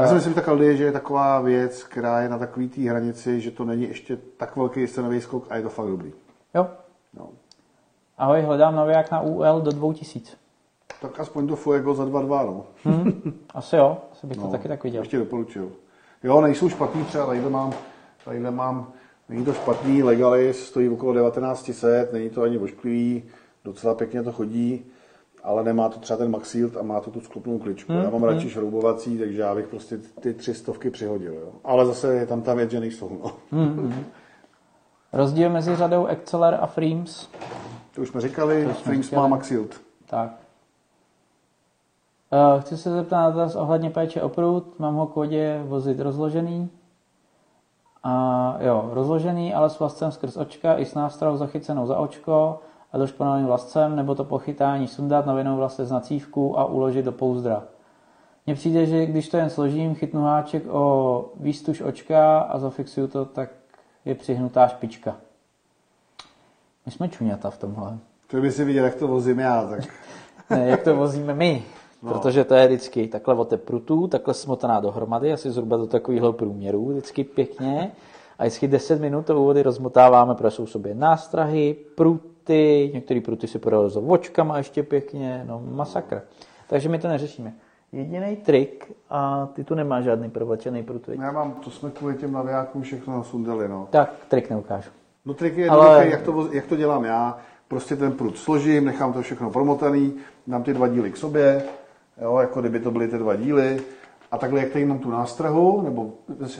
Já 0.00 0.08
si 0.08 0.14
myslím, 0.14 0.34
že 0.34 0.40
ta 0.40 0.50
Aldi 0.50 0.64
je, 0.64 0.76
že 0.76 0.84
je 0.84 0.92
taková 0.92 1.40
věc, 1.40 1.82
která 1.82 2.20
je 2.20 2.28
na 2.28 2.38
takový 2.38 2.68
té 2.68 2.80
hranici, 2.80 3.40
že 3.40 3.50
to 3.50 3.64
není 3.64 3.82
ještě 3.82 4.18
tak 4.36 4.56
velký 4.56 4.88
cenový 4.88 5.20
skok 5.20 5.46
a 5.50 5.56
je 5.56 5.62
to 5.62 5.68
fakt 5.68 5.86
dobrý. 5.86 6.12
Jo. 6.54 6.66
No. 7.14 7.28
Ahoj, 8.18 8.42
hledám 8.42 8.76
naviják 8.76 9.10
na 9.10 9.20
UL 9.20 9.60
do 9.60 9.70
2000. 9.70 10.36
Tak 11.02 11.20
aspoň 11.20 11.48
to 11.48 11.56
Fuego 11.56 11.94
za 11.94 12.04
2,2, 12.04 12.46
no. 12.46 12.66
Asi 13.54 13.76
jo, 13.76 13.98
asi 14.12 14.26
bych 14.26 14.36
to 14.36 14.44
No, 14.44 14.50
taky 14.50 14.68
tak 14.68 14.84
viděl. 14.84 15.02
Ještě 15.02 15.18
doporučuju. 15.18 15.72
Jo, 16.22 16.40
nejsou 16.40 16.68
špatný, 16.68 17.04
třeba 17.04 17.26
tadyhle 17.26 17.50
mám, 17.50 17.72
tadyhle 18.24 18.50
mám, 18.50 18.92
není 19.28 19.44
to 19.44 19.52
špatný, 19.52 20.02
Legalis 20.02 20.66
stojí 20.66 20.88
okolo 20.88 21.14
1900, 21.14 22.12
není 22.12 22.30
to 22.30 22.42
ani 22.42 22.58
ošklivý, 22.58 23.22
docela 23.64 23.94
pěkně 23.94 24.22
to 24.22 24.32
chodí, 24.32 24.84
ale 25.42 25.64
nemá 25.64 25.88
to 25.88 26.00
třeba 26.00 26.16
ten 26.16 26.30
Maxilt 26.30 26.76
a 26.76 26.82
má 26.82 27.00
to 27.00 27.10
tu 27.10 27.20
sklopnou 27.20 27.58
kličku. 27.58 27.92
Hmm, 27.92 28.02
já 28.02 28.10
mám 28.10 28.24
radši 28.24 28.50
šroubovací, 28.50 29.18
takže 29.18 29.40
já 29.40 29.54
bych 29.54 29.66
prostě 29.66 29.98
ty 30.20 30.34
tři 30.34 30.54
stovky 30.54 30.90
přihodil. 30.90 31.34
Jo. 31.34 31.52
Ale 31.64 31.86
zase 31.86 32.14
je 32.14 32.26
tam 32.26 32.42
ta 32.42 32.54
věc, 32.54 32.70
že 32.70 32.80
nejsou. 32.80 33.18
No. 33.22 33.32
Rozdíl 35.12 35.50
mezi 35.50 35.76
řadou 35.76 36.06
Exceler 36.06 36.58
a 36.60 36.66
Freems. 36.66 37.28
To 37.94 38.02
už 38.02 38.08
jsme 38.08 38.20
říkali, 38.20 38.62
jsme 38.62 38.72
Frames 38.74 39.06
říkali. 39.06 39.22
má 39.22 39.28
Maxilt. 39.28 39.80
Tak. 40.06 40.30
Uh, 42.32 42.60
chci 42.60 42.76
se 42.76 42.90
zeptat 42.90 43.16
na 43.16 43.30
dotaz 43.30 43.56
ohledně 43.56 43.90
péče 43.90 44.22
o 44.22 44.28
prut. 44.28 44.78
Mám 44.78 44.94
ho 44.94 45.06
k 45.06 45.16
vodě 45.16 45.62
vozit 45.64 46.00
rozložený. 46.00 46.70
A 48.04 48.56
jo, 48.60 48.90
rozložený, 48.92 49.54
ale 49.54 49.70
s 49.70 49.78
vlascem 49.78 50.12
skrz 50.12 50.36
očka 50.36 50.78
i 50.78 50.84
s 50.84 50.94
nástrahou 50.94 51.36
zachycenou 51.36 51.86
za 51.86 51.98
očko 51.98 52.60
a 52.92 52.98
došponovaným 52.98 53.46
vlascem, 53.46 53.96
nebo 53.96 54.14
to 54.14 54.24
pochytání 54.24 54.88
sundat 54.88 55.26
na 55.26 55.34
vinou 55.34 55.56
vlaste 55.56 55.84
z 55.84 55.90
nacívku 55.90 56.58
a 56.58 56.64
uložit 56.64 57.04
do 57.04 57.12
pouzdra. 57.12 57.62
Mně 58.46 58.54
přijde, 58.54 58.86
že 58.86 59.06
když 59.06 59.28
to 59.28 59.36
jen 59.36 59.50
složím, 59.50 59.94
chytnu 59.94 60.22
háček 60.22 60.62
o 60.70 61.24
výstuž 61.40 61.80
očka 61.80 62.38
a 62.38 62.58
zafixuju 62.58 63.08
to, 63.08 63.24
tak 63.24 63.50
je 64.04 64.14
přihnutá 64.14 64.68
špička. 64.68 65.16
My 66.86 66.92
jsme 66.92 67.08
čuňata 67.08 67.50
v 67.50 67.58
tomhle. 67.58 67.98
To 68.26 68.40
by 68.40 68.52
si 68.52 68.64
viděl, 68.64 68.84
jak 68.84 68.94
to 68.94 69.08
vozím 69.08 69.38
já, 69.38 69.66
tak 69.68 69.80
Ne, 70.50 70.66
jak 70.66 70.82
to 70.82 70.96
vozíme 70.96 71.34
my. 71.34 71.62
No. 72.04 72.12
Protože 72.12 72.44
to 72.44 72.54
je 72.54 72.66
vždycky 72.66 73.08
takhle 73.08 73.34
od 73.34 73.48
té 73.48 73.56
prutů, 73.56 74.06
takhle 74.06 74.34
smotaná 74.34 74.80
dohromady, 74.80 75.32
asi 75.32 75.50
zhruba 75.50 75.76
do 75.76 75.86
takového 75.86 76.32
průměru, 76.32 76.88
vždycky 76.88 77.24
pěkně. 77.24 77.92
A 78.38 78.42
vždycky 78.42 78.68
10 78.68 79.00
minut 79.00 79.26
to 79.26 79.40
úvody 79.40 79.62
rozmotáváme, 79.62 80.34
protože 80.34 80.50
jsou 80.50 80.66
sobě 80.66 80.94
nástrahy, 80.94 81.76
pruty, 81.94 82.90
některé 82.94 83.20
pruty 83.20 83.46
si 83.46 83.60
s 83.86 83.96
očkama 84.06 84.58
ještě 84.58 84.82
pěkně, 84.82 85.44
no 85.48 85.62
masakr. 85.70 86.22
Takže 86.68 86.88
my 86.88 86.98
to 86.98 87.08
neřešíme. 87.08 87.52
Jediný 87.92 88.36
trik, 88.36 88.92
a 89.10 89.48
ty 89.54 89.64
tu 89.64 89.74
nemáš 89.74 90.04
žádný 90.04 90.30
provlečený 90.30 90.82
prut, 90.82 91.08
já 91.08 91.32
mám, 91.32 91.52
to 91.52 91.70
jsme 91.70 91.90
kvůli 91.90 92.14
těm 92.14 92.32
navijákům 92.32 92.82
všechno 92.82 93.16
nasundali. 93.16 93.68
No. 93.68 93.88
Tak 93.90 94.14
trik 94.28 94.50
neukážu. 94.50 94.90
No 95.24 95.34
trik 95.34 95.56
je 95.56 95.68
Ale- 95.68 96.08
jak, 96.08 96.22
to, 96.22 96.48
jak 96.52 96.66
to 96.66 96.76
dělám 96.76 97.04
já. 97.04 97.38
Prostě 97.68 97.96
ten 97.96 98.12
prut 98.12 98.38
složím, 98.38 98.84
nechám 98.84 99.12
to 99.12 99.22
všechno 99.22 99.50
promotaný, 99.50 100.14
dám 100.46 100.62
ty 100.62 100.74
dva 100.74 100.88
díly 100.88 101.10
k 101.10 101.16
sobě, 101.16 101.64
jo, 102.22 102.38
jako 102.38 102.60
kdyby 102.60 102.80
to 102.80 102.90
byly 102.90 103.08
ty 103.08 103.18
dva 103.18 103.36
díly. 103.36 103.80
A 104.32 104.38
takhle, 104.38 104.60
jak 104.60 104.70
tady 104.72 104.84
mám 104.84 104.98
tu 104.98 105.10
nástrahu, 105.10 105.82
nebo 105.82 106.12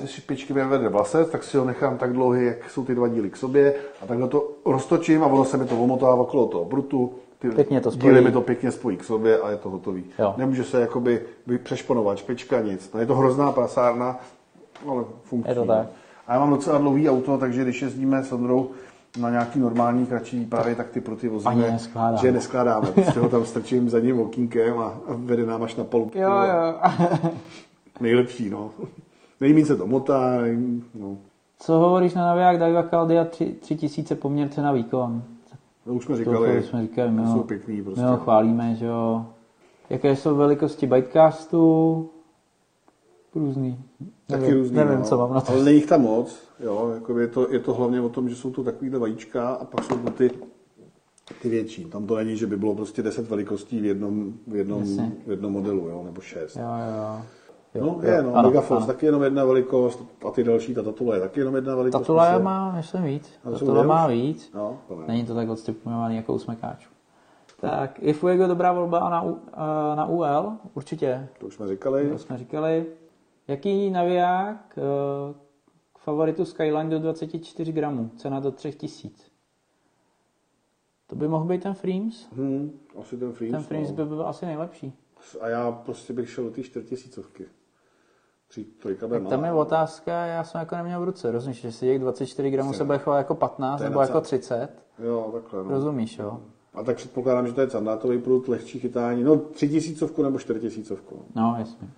špičky 0.05 0.53
vyvede 0.53 0.89
vlasec, 0.89 1.31
tak 1.31 1.45
si 1.45 1.57
ho 1.57 1.65
nechám 1.65 1.99
tak 1.99 2.13
dlouhý, 2.13 2.45
jak 2.47 2.71
jsou 2.71 2.85
ty 2.85 2.95
dva 2.95 3.09
díly 3.09 3.31
k 3.31 3.37
sobě. 3.37 3.75
A 4.03 4.07
takhle 4.07 4.29
to 4.29 4.49
roztočím 4.67 5.23
a 5.23 5.27
ono 5.27 5.45
se 5.45 5.57
mi 5.57 5.65
to 5.65 5.77
omotává 5.77 6.15
okolo 6.15 6.47
toho 6.47 6.65
prutu. 6.65 7.13
Ty 7.39 7.51
Pěkně 7.51 7.81
to 7.81 7.91
spojí. 7.91 8.03
díly 8.03 8.25
mi 8.25 8.33
to 8.33 8.41
pěkně 8.41 8.71
spojí 8.71 8.97
k 8.97 9.05
sobě 9.05 9.39
a 9.39 9.51
je 9.51 9.57
to 9.57 9.71
hotový. 9.71 10.05
Jo. 10.19 10.35
Nemůže 10.37 10.65
se 10.65 10.81
jakoby 10.81 11.23
přešponovat 11.63 12.19
špička, 12.19 12.61
nic. 12.61 12.93
No, 12.95 13.01
je 13.01 13.07
to 13.07 13.15
hrozná 13.15 13.53
prasárna, 13.53 14.21
ale 14.89 15.05
funkční. 15.23 15.51
Je 15.51 15.55
to 15.55 15.65
tak. 15.67 15.87
A 16.27 16.35
já 16.35 16.41
mám 16.41 16.51
docela 16.51 16.79
dlouhý 16.79 17.11
auto, 17.11 17.39
takže 17.39 17.63
když 17.63 17.83
jezdíme 17.83 18.23
s 18.25 18.33
Ondrou 18.33 18.71
na 19.21 19.31
nějaký 19.31 19.59
normální 19.59 20.07
kratší 20.07 20.39
výpravy, 20.39 20.75
tak 20.75 20.89
ty 20.89 21.01
pruty 21.01 21.29
vozíme, 21.29 21.51
Ani 21.53 21.61
neskládáme. 21.63 22.19
že 22.19 22.27
je 22.29 22.33
neskládáme. 22.33 22.93
Prostě 22.93 23.21
ho 23.21 23.29
tam 23.29 23.45
strčím 23.45 23.89
zadním 23.91 24.21
okýnkem 24.21 24.79
a 24.79 24.85
a 24.85 25.15
vede 25.17 25.47
nám 25.47 25.63
až 25.63 25.77
na 25.77 25.85
palu. 25.85 26.11
Jo, 26.15 26.31
jo. 26.31 26.75
Nejlepší, 28.01 28.51
no. 28.51 28.71
nejméně 29.41 29.67
se 29.67 29.77
to 29.77 29.87
motá, 29.87 30.31
no. 30.95 31.17
Co 31.59 31.73
hovoríš 31.73 32.15
na 32.15 32.27
naviják 32.27 32.59
Daiwa 32.59 32.83
Caldia 32.83 33.25
3000 33.61 34.15
poměrce 34.15 34.63
na 34.63 34.73
výkon? 34.73 35.23
No, 35.87 35.95
už 35.95 36.05
jsme 36.05 36.15
To 36.15 36.19
říkali, 36.19 36.63
jsme 36.63 36.83
říkali, 36.83 37.11
my 37.11 37.23
to 37.23 37.29
ho, 37.29 37.37
jsou 37.37 37.43
pěkný 37.43 37.83
prostě. 37.83 38.01
my 38.01 38.07
ho 38.07 38.17
chválíme, 38.17 38.75
že 38.75 38.87
jo. 38.87 39.27
Jaké 39.91 40.17
jsou 40.17 40.37
velikosti 40.37 40.87
bytecastu? 40.87 42.11
Různý. 43.35 43.79
Taky 44.27 44.43
nevím, 44.43 44.57
různý, 44.59 44.77
nevím 44.77 44.99
no. 44.99 45.05
co 45.05 45.19
mám 45.19 45.35
na 45.35 45.41
to. 45.41 45.53
Ale 45.53 45.65
není 45.65 45.77
jich 45.77 45.87
tam 45.87 46.03
moc, 46.03 46.39
jo, 46.61 46.91
jako 46.95 47.19
je, 47.19 47.29
to, 47.29 47.53
je 47.53 47.59
to 47.61 47.75
hlavně 47.75 48.01
o 48.01 48.09
tom, 48.09 48.29
že 48.29 48.37
jsou 48.37 48.51
to 48.51 48.65
takovýhle 48.65 48.99
vajíčka 48.99 49.49
a 49.49 49.65
pak 49.65 49.85
jsou 49.85 49.97
to 49.99 50.11
ty, 50.11 50.31
ty 51.43 51.49
větší. 51.49 51.85
Tam 51.85 52.07
to 52.07 52.17
není, 52.17 52.37
že 52.37 52.47
by 52.47 52.57
bylo 52.57 52.75
prostě 52.75 53.03
10 53.03 53.29
velikostí 53.31 53.81
v 53.81 53.85
jednom, 53.85 54.33
v 54.47 54.57
jednom, 54.57 54.81
Jasně. 54.81 55.13
v 55.27 55.31
jednom 55.31 55.53
modelu, 55.53 55.89
jo, 55.89 56.03
nebo 56.05 56.21
6. 56.21 56.57
Jo, 56.57 56.63
jo. 56.63 57.23
Jo, 57.75 57.85
No, 57.85 57.87
jo. 58.03 58.11
je, 58.11 58.23
no, 58.23 58.35
Ano, 58.35 58.49
Megaforce 58.49 58.85
ano. 58.85 58.93
taky 58.93 59.07
jenom 59.07 59.23
jedna 59.23 59.45
velikost 59.45 60.03
a 60.29 60.31
ty 60.31 60.45
další, 60.45 60.75
ta 60.75 60.83
Tatula 60.83 61.15
je 61.15 61.21
taky 61.21 61.41
jenom 61.41 61.55
jedna 61.55 61.77
velikost. 61.77 62.01
Tatula 62.01 62.25
prostě. 62.27 62.43
má, 62.45 62.73
myslím, 62.77 63.03
víc. 63.05 63.31
Tatula 63.45 63.83
má 63.83 64.07
víc. 64.07 64.51
No, 64.55 64.79
to 64.89 64.97
ne. 64.97 65.05
Není 65.07 65.25
to 65.25 65.35
tak 65.35 65.49
odstupňovaný 65.49 66.17
jako 66.17 66.35
u 66.35 66.39
smekáčů. 66.39 66.89
Tak, 67.61 68.03
je 68.03 68.15
Fuego 68.15 68.47
dobrá 68.47 68.73
volba 68.73 69.11
na, 69.11 69.25
a 69.53 69.95
na 69.95 70.07
UL? 70.07 70.53
Určitě. 70.75 71.29
To 71.39 71.47
už 71.47 71.55
jsme 71.55 71.69
říkali. 71.69 72.11
To 72.11 72.19
jsme 72.19 72.39
říkali. 72.39 72.87
Jaký 73.49 73.91
naviják 73.91 74.79
eh, 74.79 75.35
k 75.95 75.99
favoritu 75.99 76.45
Skyline 76.45 76.91
do 76.91 76.99
24 76.99 77.73
gramů? 77.73 78.11
Cena 78.17 78.41
do 78.41 78.51
3000. 78.51 79.25
To 81.07 81.17
by 81.17 81.29
mohl 81.29 81.45
být 81.45 81.63
ten 81.63 81.75
Freems. 81.75 82.27
Hmm, 82.33 82.81
asi 83.01 83.17
ten 83.17 83.33
Freeze. 83.33 83.57
Ten 83.57 83.63
Freems 83.65 83.91
no. 83.91 83.97
by 83.97 84.05
byl 84.05 84.27
asi 84.27 84.47
nejlepší. 84.47 84.93
A 85.41 85.49
já 85.49 85.73
prostě 85.73 86.13
bych 86.13 86.31
šel 86.31 86.45
do 86.45 86.51
té 86.51 86.63
čtyřtisícovky. 86.63 87.45
Tři, 88.49 88.65
trojka 88.65 89.07
bude 89.07 89.21
Tak 89.21 89.29
tam 89.29 89.45
je 89.45 89.51
malá. 89.51 89.63
otázka, 89.63 90.27
já 90.27 90.45
jsem 90.45 90.59
jako 90.59 90.77
neměl 90.77 91.01
v 91.01 91.05
ruce. 91.05 91.31
Rozumíš, 91.31 91.61
že 91.61 91.73
si 91.73 91.87
těch 91.87 91.99
24 91.99 92.51
gramů 92.51 92.73
se 92.73 92.85
bude 92.85 92.99
chovat 92.99 93.19
jako 93.19 93.35
15 93.35 93.79
To 93.81 93.85
je 93.85 93.91
nebo 93.91 94.01
jako 94.01 94.13
cel- 94.13 94.21
30. 94.21 94.69
Jo, 94.99 95.31
takhle. 95.33 95.65
No. 95.65 95.71
Rozumíš, 95.71 96.19
jo? 96.19 96.41
A 96.75 96.83
tak 96.83 96.97
předpokládám, 96.97 97.47
že 97.47 97.53
to 97.53 97.61
je 97.61 97.67
candátový 97.67 98.19
prut, 98.19 98.49
lehčí 98.49 98.79
chytání. 98.79 99.25
No, 99.25 99.37
tři 99.37 99.69
tisícovku 99.69 100.23
nebo 100.23 100.39
čtyři 100.39 100.61
tisícovku. 100.61 101.25
No, 101.35 101.57
jasně. 101.59 101.89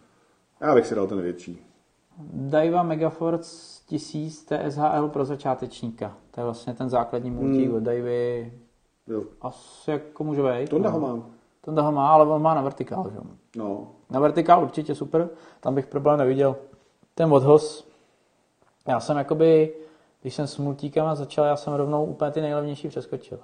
Já 0.61 0.75
bych 0.75 0.87
si 0.87 0.95
dal 0.95 1.07
ten 1.07 1.23
větší. 1.23 1.67
Daiwa 2.33 2.83
Megaforce 2.83 3.83
1000 3.87 4.45
TSHL 4.45 5.09
pro 5.09 5.25
začátečníka. 5.25 6.17
To 6.31 6.41
je 6.41 6.45
vlastně 6.45 6.75
ten 6.75 6.89
základní 6.89 7.31
multík 7.31 7.67
Hmm. 7.67 7.77
od 7.77 7.83
Daivy. 7.83 8.53
Jo. 9.07 9.23
Asi 9.41 9.91
jako 9.91 10.25
může 10.25 10.43
být. 10.43 10.71
Tonda 10.71 10.91
no. 10.91 10.99
ho 10.99 11.07
mám. 11.07 11.27
Tonda 11.61 11.83
ho 11.83 11.93
má, 11.93 12.09
ale 12.09 12.27
on 12.27 12.43
má 12.43 12.55
na 12.55 12.63
vertikál. 12.63 13.11
Že? 13.11 13.19
No, 13.57 13.89
Na 14.11 14.21
vertikál 14.21 14.63
určitě 14.63 14.95
super, 14.95 15.29
tam 15.61 15.75
bych 15.75 15.87
problém 15.87 16.19
neviděl. 16.19 16.57
Ten 17.15 17.33
odhoz, 17.33 17.89
já 18.89 19.01
jsem 19.01 19.17
jakoby, 19.17 19.75
když 20.23 20.35
jsem 20.35 20.47
s 20.47 20.59
multíkama 20.59 21.15
začal, 21.15 21.45
já 21.45 21.57
jsem 21.57 21.73
rovnou 21.75 22.05
úplně 22.05 22.31
ty 22.31 22.41
nejlevnější 22.41 22.89
přeskočil. 22.89 23.39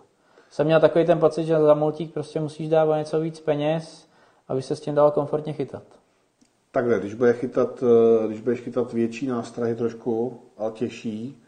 Jsem 0.50 0.66
měl 0.66 0.80
takový 0.80 1.04
ten 1.06 1.20
pocit, 1.20 1.44
že 1.44 1.60
za 1.60 1.74
multík 1.74 2.14
prostě 2.14 2.40
musíš 2.40 2.72
o 2.72 2.94
něco 2.94 3.20
víc 3.20 3.40
peněz, 3.40 4.08
aby 4.48 4.62
se 4.62 4.76
s 4.76 4.80
tím 4.80 4.94
dalo 4.94 5.10
komfortně 5.10 5.52
chytat. 5.52 5.82
Takhle, 6.72 6.98
když, 6.98 7.14
bude 7.14 7.32
chytat, 7.32 7.82
eh, 7.82 8.26
když 8.26 8.40
budeš 8.40 8.60
chytat 8.60 8.92
větší 8.92 9.26
nástrahy 9.26 9.74
trošku, 9.74 10.40
ale 10.58 10.72
těžší, 10.72 11.42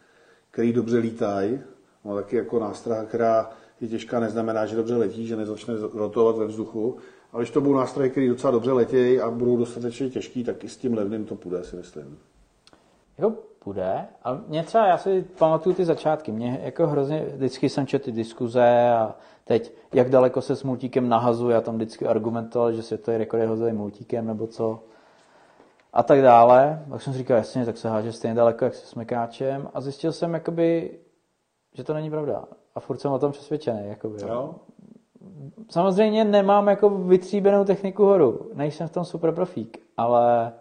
který 0.51 0.73
dobře 0.73 0.97
lítají, 0.97 1.59
no 2.05 2.15
taky 2.15 2.35
jako 2.35 2.59
nástraha, 2.59 3.03
která 3.03 3.49
je 3.81 3.87
těžká, 3.87 4.19
neznamená, 4.19 4.65
že 4.65 4.75
dobře 4.75 4.95
letí, 4.95 5.27
že 5.27 5.35
nezačne 5.35 5.73
rotovat 5.93 6.37
ve 6.37 6.45
vzduchu, 6.45 6.97
ale 7.31 7.43
když 7.43 7.51
to 7.51 7.61
budou 7.61 7.75
nástrahy, 7.75 8.09
které 8.09 8.27
docela 8.27 8.51
dobře 8.51 8.71
letějí 8.71 9.19
a 9.19 9.29
budou 9.31 9.57
dostatečně 9.57 10.09
těžký, 10.09 10.43
tak 10.43 10.63
i 10.63 10.69
s 10.69 10.77
tím 10.77 10.93
levným 10.93 11.25
to 11.25 11.35
půjde, 11.35 11.63
si 11.63 11.75
myslím. 11.75 12.17
Jako 13.17 13.33
půjde, 13.59 14.05
ale 14.23 14.39
mě 14.47 14.63
třeba, 14.63 14.87
já 14.87 14.97
si 14.97 15.25
pamatuju 15.37 15.75
ty 15.75 15.85
začátky, 15.85 16.31
mě 16.31 16.61
jako 16.63 16.87
hrozně, 16.87 17.25
vždycky 17.35 17.69
jsem 17.69 17.87
četl 17.87 18.05
ty 18.05 18.11
diskuze 18.11 18.89
a 18.89 19.15
teď, 19.43 19.73
jak 19.93 20.09
daleko 20.09 20.41
se 20.41 20.55
s 20.55 20.63
multíkem 20.63 21.09
nahazuje, 21.09 21.53
já 21.53 21.61
tam 21.61 21.75
vždycky 21.75 22.05
argumentoval, 22.05 22.71
že 22.71 22.83
světový 22.83 23.17
rekord 23.17 23.41
je 23.41 23.47
hozený 23.47 23.77
multíkem 23.77 24.27
nebo 24.27 24.47
co 24.47 24.83
a 25.95 26.03
tak 26.03 26.21
dále. 26.21 26.85
Tak 26.91 27.01
jsem 27.01 27.13
si 27.13 27.19
říkal, 27.19 27.37
jasně, 27.37 27.65
tak 27.65 27.77
se 27.77 27.89
háže 27.89 28.11
stejně 28.11 28.35
daleko, 28.35 28.65
jak 28.65 28.73
se 28.73 28.85
smekáčem 28.85 29.69
a 29.73 29.81
zjistil 29.81 30.11
jsem, 30.11 30.33
jakoby, 30.33 30.91
že 31.73 31.83
to 31.83 31.93
není 31.93 32.09
pravda. 32.09 32.45
A 32.75 32.79
furt 32.79 32.97
jsem 32.97 33.11
o 33.11 33.19
tom 33.19 33.31
přesvědčený. 33.31 33.81
Jakoby, 33.87 34.21
jo. 34.21 34.55
Samozřejmě 35.69 36.25
nemám 36.25 36.67
jako 36.67 36.89
vytříbenou 36.89 37.65
techniku 37.65 38.05
horu, 38.05 38.51
nejsem 38.53 38.87
v 38.87 38.91
tom 38.91 39.05
super 39.05 39.31
profík, 39.31 39.77
ale 39.97 40.53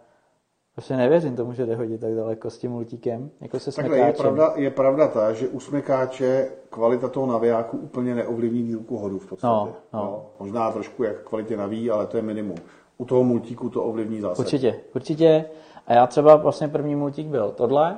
prostě 0.75 0.97
nevěřím 0.97 1.37
tomu, 1.37 1.53
že 1.53 1.67
jde 1.67 1.77
hodit 1.77 2.01
tak 2.01 2.15
daleko 2.15 2.51
s 2.51 2.59
tím 2.59 2.71
multíkem, 2.71 3.31
jako 3.41 3.59
se 3.59 3.73
Takhle 3.73 3.97
smekáčem. 3.97 4.15
je 4.17 4.23
pravda, 4.23 4.53
je 4.57 4.71
pravda 4.71 5.09
ta, 5.09 5.33
že 5.33 5.49
u 5.49 5.61
smekáče 5.61 6.49
kvalita 6.71 7.09
toho 7.09 7.27
navijáku 7.27 7.77
úplně 7.77 8.15
neovlivní 8.15 8.63
dílku 8.63 8.97
hodu 8.97 9.19
v 9.19 9.27
podstatě. 9.27 9.53
No, 9.53 9.77
no. 9.93 10.01
Jo? 10.01 10.27
Možná 10.41 10.73
trošku 10.73 11.03
jak 11.03 11.23
kvalitě 11.23 11.57
naví, 11.57 11.91
ale 11.91 12.07
to 12.07 12.17
je 12.17 12.23
minimum. 12.23 12.57
U 12.99 13.05
toho 13.05 13.25
multíku 13.25 13.69
to 13.71 13.83
ovlivní 13.85 14.21
zásadně. 14.21 14.45
Určitě, 14.45 14.81
určitě. 14.95 15.45
A 15.87 15.93
já 15.95 16.07
třeba 16.07 16.37
vlastně 16.37 16.69
první 16.69 16.97
multík 16.97 17.27
byl 17.27 17.51
tohle. 17.57 17.97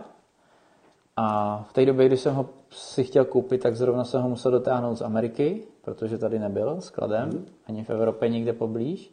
A 1.17 1.65
v 1.71 1.73
té 1.73 1.87
době, 1.87 2.07
když 2.07 2.21
jsem 2.21 2.35
ho 2.35 2.47
si 2.71 3.05
chtěl 3.05 3.25
koupit, 3.25 3.59
tak 3.63 3.77
zrovna 3.77 4.05
jsem 4.05 4.23
ho 4.23 4.29
musel 4.29 4.51
dotáhnout 4.53 4.95
z 4.99 5.03
Ameriky, 5.03 5.63
protože 5.83 6.19
tady 6.19 6.39
nebyl 6.39 6.77
skladem, 6.81 7.29
Mhm. 7.29 7.47
ani 7.69 7.85
v 7.85 7.91
Evropě 7.91 8.29
nikde 8.29 8.53
poblíž. 8.53 9.11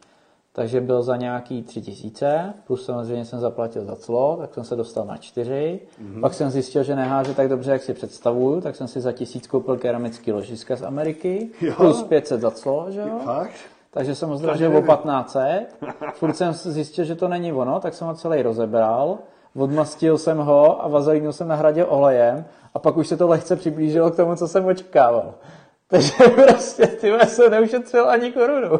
Takže 0.56 0.82
byl 0.82 1.04
za 1.04 1.18
nějaký 1.18 1.64
tři 1.64 1.82
tisíce, 1.82 2.54
plus 2.68 2.86
samozřejmě 2.86 3.26
jsem 3.26 3.40
zaplatil 3.40 3.86
za 3.86 3.96
clo, 3.96 4.38
tak 4.42 4.54
jsem 4.54 4.64
se 4.64 4.76
dostal 4.76 5.06
na 5.06 5.18
čtyři. 5.18 5.80
Mhm. 6.00 6.22
Pak 6.22 6.34
jsem 6.34 6.50
zjistil, 6.50 6.84
že 6.84 6.96
neháže 6.96 7.34
tak 7.34 7.50
dobře, 7.50 7.72
jak 7.72 7.84
si 7.84 7.94
představuju, 7.94 8.62
tak 8.62 8.76
jsem 8.76 8.88
si 8.88 9.02
za 9.02 9.12
tisíc 9.12 9.48
koupil 9.48 9.78
keramický 9.78 10.32
ložiska 10.32 10.76
z 10.76 10.82
Ameriky, 10.84 11.50
Jo. 11.62 11.74
plus 11.78 12.04
500 12.04 12.42
za 12.42 12.52
clo, 12.52 12.86
že 12.90 13.00
jo? 13.00 13.20
Fakt? 13.26 13.52
Takže 13.94 14.16
jsem 14.16 14.30
ho 14.30 14.38
zdražil 14.38 14.78
o 14.78 14.82
1500. 14.82 15.76
Furt 16.14 16.34
jsem 16.34 16.54
zjistil, 16.54 17.06
že 17.06 17.16
to 17.16 17.28
není 17.28 17.54
ono, 17.54 17.80
tak 17.80 17.94
jsem 17.94 18.08
ho 18.08 18.16
celý 18.16 18.42
rozebral. 18.42 19.18
Odmastil 19.56 20.18
jsem 20.18 20.38
ho 20.38 20.86
a 20.86 20.88
vazelínu 20.88 21.32
jsem 21.32 21.48
nahradil 21.48 21.86
olejem 21.90 22.46
a 22.74 22.80
pak 22.80 22.98
už 22.98 23.08
se 23.08 23.18
to 23.18 23.28
lehce 23.28 23.56
přiblížilo 23.56 24.12
k 24.12 24.16
tomu, 24.16 24.36
co 24.36 24.48
jsem 24.48 24.66
očekával. 24.66 25.34
Takže 25.88 26.14
prostě 26.46 26.88
ty 26.88 27.14
jsem 27.28 27.52
neušetřil 27.52 28.10
ani 28.10 28.32
korunu. 28.32 28.80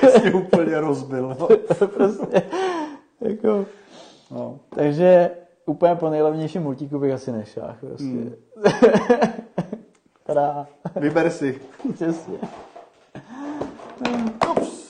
Ty 0.00 0.06
jsi 0.06 0.32
úplně 0.32 0.80
rozbil. 0.80 1.36
No. 1.40 1.48
prostě, 1.96 2.42
jako, 3.20 3.66
no. 4.30 4.58
Takže 4.74 5.30
úplně 5.66 5.94
po 5.96 6.10
nejlevnějším 6.10 6.62
multíku 6.62 6.98
bych 6.98 7.12
asi 7.12 7.32
nešel. 7.32 7.74
Prostě. 7.80 8.04
Hmm. 8.04 8.32
Teda, 10.26 10.66
Vyber 10.96 11.30
si. 11.30 11.60
přesně. 11.94 12.38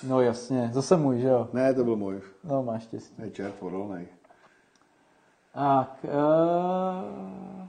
No 0.09 0.21
jasně, 0.21 0.71
zase 0.73 0.97
můj, 0.97 1.21
že 1.21 1.29
jo? 1.29 1.49
Ne, 1.53 1.75
to 1.75 1.85
byl 1.85 1.97
můj. 1.97 2.21
No, 2.45 2.63
máš 2.63 2.83
štěstí. 2.83 3.15
Ne, 3.23 3.31
čert, 3.31 3.55
odolnej. 3.61 4.07
Tak, 5.55 5.97
uh, 6.05 7.67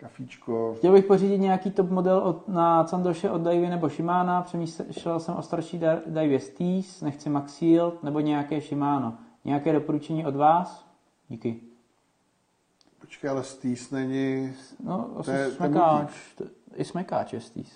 Kafíčko. 0.00 0.74
chtěl 0.78 0.92
bych 0.92 1.04
pořídit 1.04 1.38
nějaký 1.38 1.70
top 1.70 1.90
model 1.90 2.18
od, 2.18 2.48
na 2.48 2.84
Candoše 2.84 3.30
od 3.30 3.40
Davy 3.40 3.68
nebo 3.68 3.88
Shimana. 3.88 4.42
Přemýšlel 4.42 5.20
jsem 5.20 5.34
o 5.36 5.42
starší 5.42 5.78
Da- 5.78 6.00
Davy 6.06 6.40
Steez, 6.40 7.02
nechci 7.02 7.30
Max 7.30 7.58
Shield 7.58 8.02
nebo 8.02 8.20
nějaké 8.20 8.60
Shimano. 8.60 9.14
Nějaké 9.44 9.72
doporučení 9.72 10.26
od 10.26 10.36
vás? 10.36 10.86
Díky. 11.28 11.60
Počkej, 13.06 13.30
ale 13.30 13.42
stýs 13.44 13.90
není... 13.90 14.52
No, 14.84 15.08
asi 15.16 15.30
je- 15.30 15.36
to 15.36 15.42
je 15.42 15.50
smekáč. 15.50 16.10
To- 16.38 16.44
I 16.76 16.84
smekáč 16.84 17.32
je 17.32 17.40
Steez. 17.40 17.68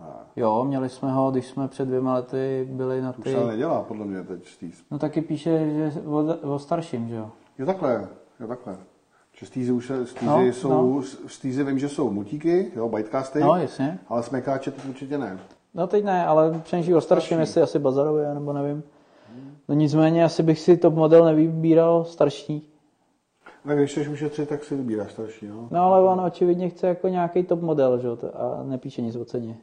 A, 0.00 0.20
Jo, 0.36 0.64
měli 0.64 0.88
jsme 0.88 1.12
ho, 1.12 1.30
když 1.30 1.46
jsme 1.46 1.68
před 1.68 1.84
dvěma 1.84 2.14
lety 2.14 2.68
byli 2.70 3.00
na 3.00 3.12
to 3.12 3.18
už 3.18 3.24
ty... 3.24 3.30
se 3.32 3.36
ale 3.38 3.46
nedělá, 3.46 3.82
podle 3.82 4.04
mě, 4.06 4.22
teď 4.22 4.48
stýs. 4.48 4.84
No 4.90 4.98
taky 4.98 5.20
píše, 5.22 5.70
že 5.92 6.00
o, 6.00 6.24
o 6.54 6.58
starším, 6.58 7.08
že 7.08 7.14
jo? 7.14 7.30
Jo, 7.58 7.66
takhle. 7.66 8.08
Jo, 8.40 8.46
takhle. 8.46 8.76
Že 9.38 9.46
stýzy 9.46 9.72
už 9.72 9.92
stýzy 10.04 10.26
No, 10.26 10.40
jsou, 10.42 10.68
no. 10.98 11.02
stýzy 11.26 11.64
vím, 11.64 11.78
že 11.78 11.88
jsou 11.88 12.10
mutíky, 12.10 12.72
jo, 12.76 12.88
bytecasty, 12.88 13.40
No, 13.40 13.56
jasně. 13.56 13.98
ale 14.08 14.22
smekáče 14.22 14.70
teď 14.70 14.84
určitě 14.88 15.18
ne. 15.18 15.38
No 15.74 15.86
teď 15.86 16.04
ne, 16.04 16.26
ale 16.26 16.60
přemýšlí 16.64 16.94
o 16.94 17.00
starším, 17.00 17.26
Starší. 17.36 17.40
jestli 17.40 17.62
asi 17.62 17.78
bazarově, 17.78 18.34
nebo 18.34 18.52
nevím. 18.52 18.82
No 19.68 19.74
nicméně 19.74 20.24
asi 20.24 20.42
bych 20.42 20.58
si 20.60 20.76
top 20.76 20.94
model 20.94 21.24
nevybíral 21.24 22.04
starší. 22.04 22.72
Tak 23.66 23.78
když 23.78 23.90
chceš 23.90 24.08
ušetřit, 24.08 24.48
tak 24.48 24.64
si 24.64 24.76
vybíráš 24.76 25.12
starší, 25.12 25.46
no. 25.48 25.68
No 25.70 25.82
ale 25.84 26.00
on 26.08 26.20
očividně 26.20 26.68
chce 26.68 26.86
jako 26.86 27.08
nějaký 27.08 27.42
top 27.42 27.60
model, 27.60 27.98
že 27.98 28.08
a 28.34 28.62
nepíše 28.62 29.02
nic 29.02 29.16
o 29.16 29.24
ceně. 29.24 29.56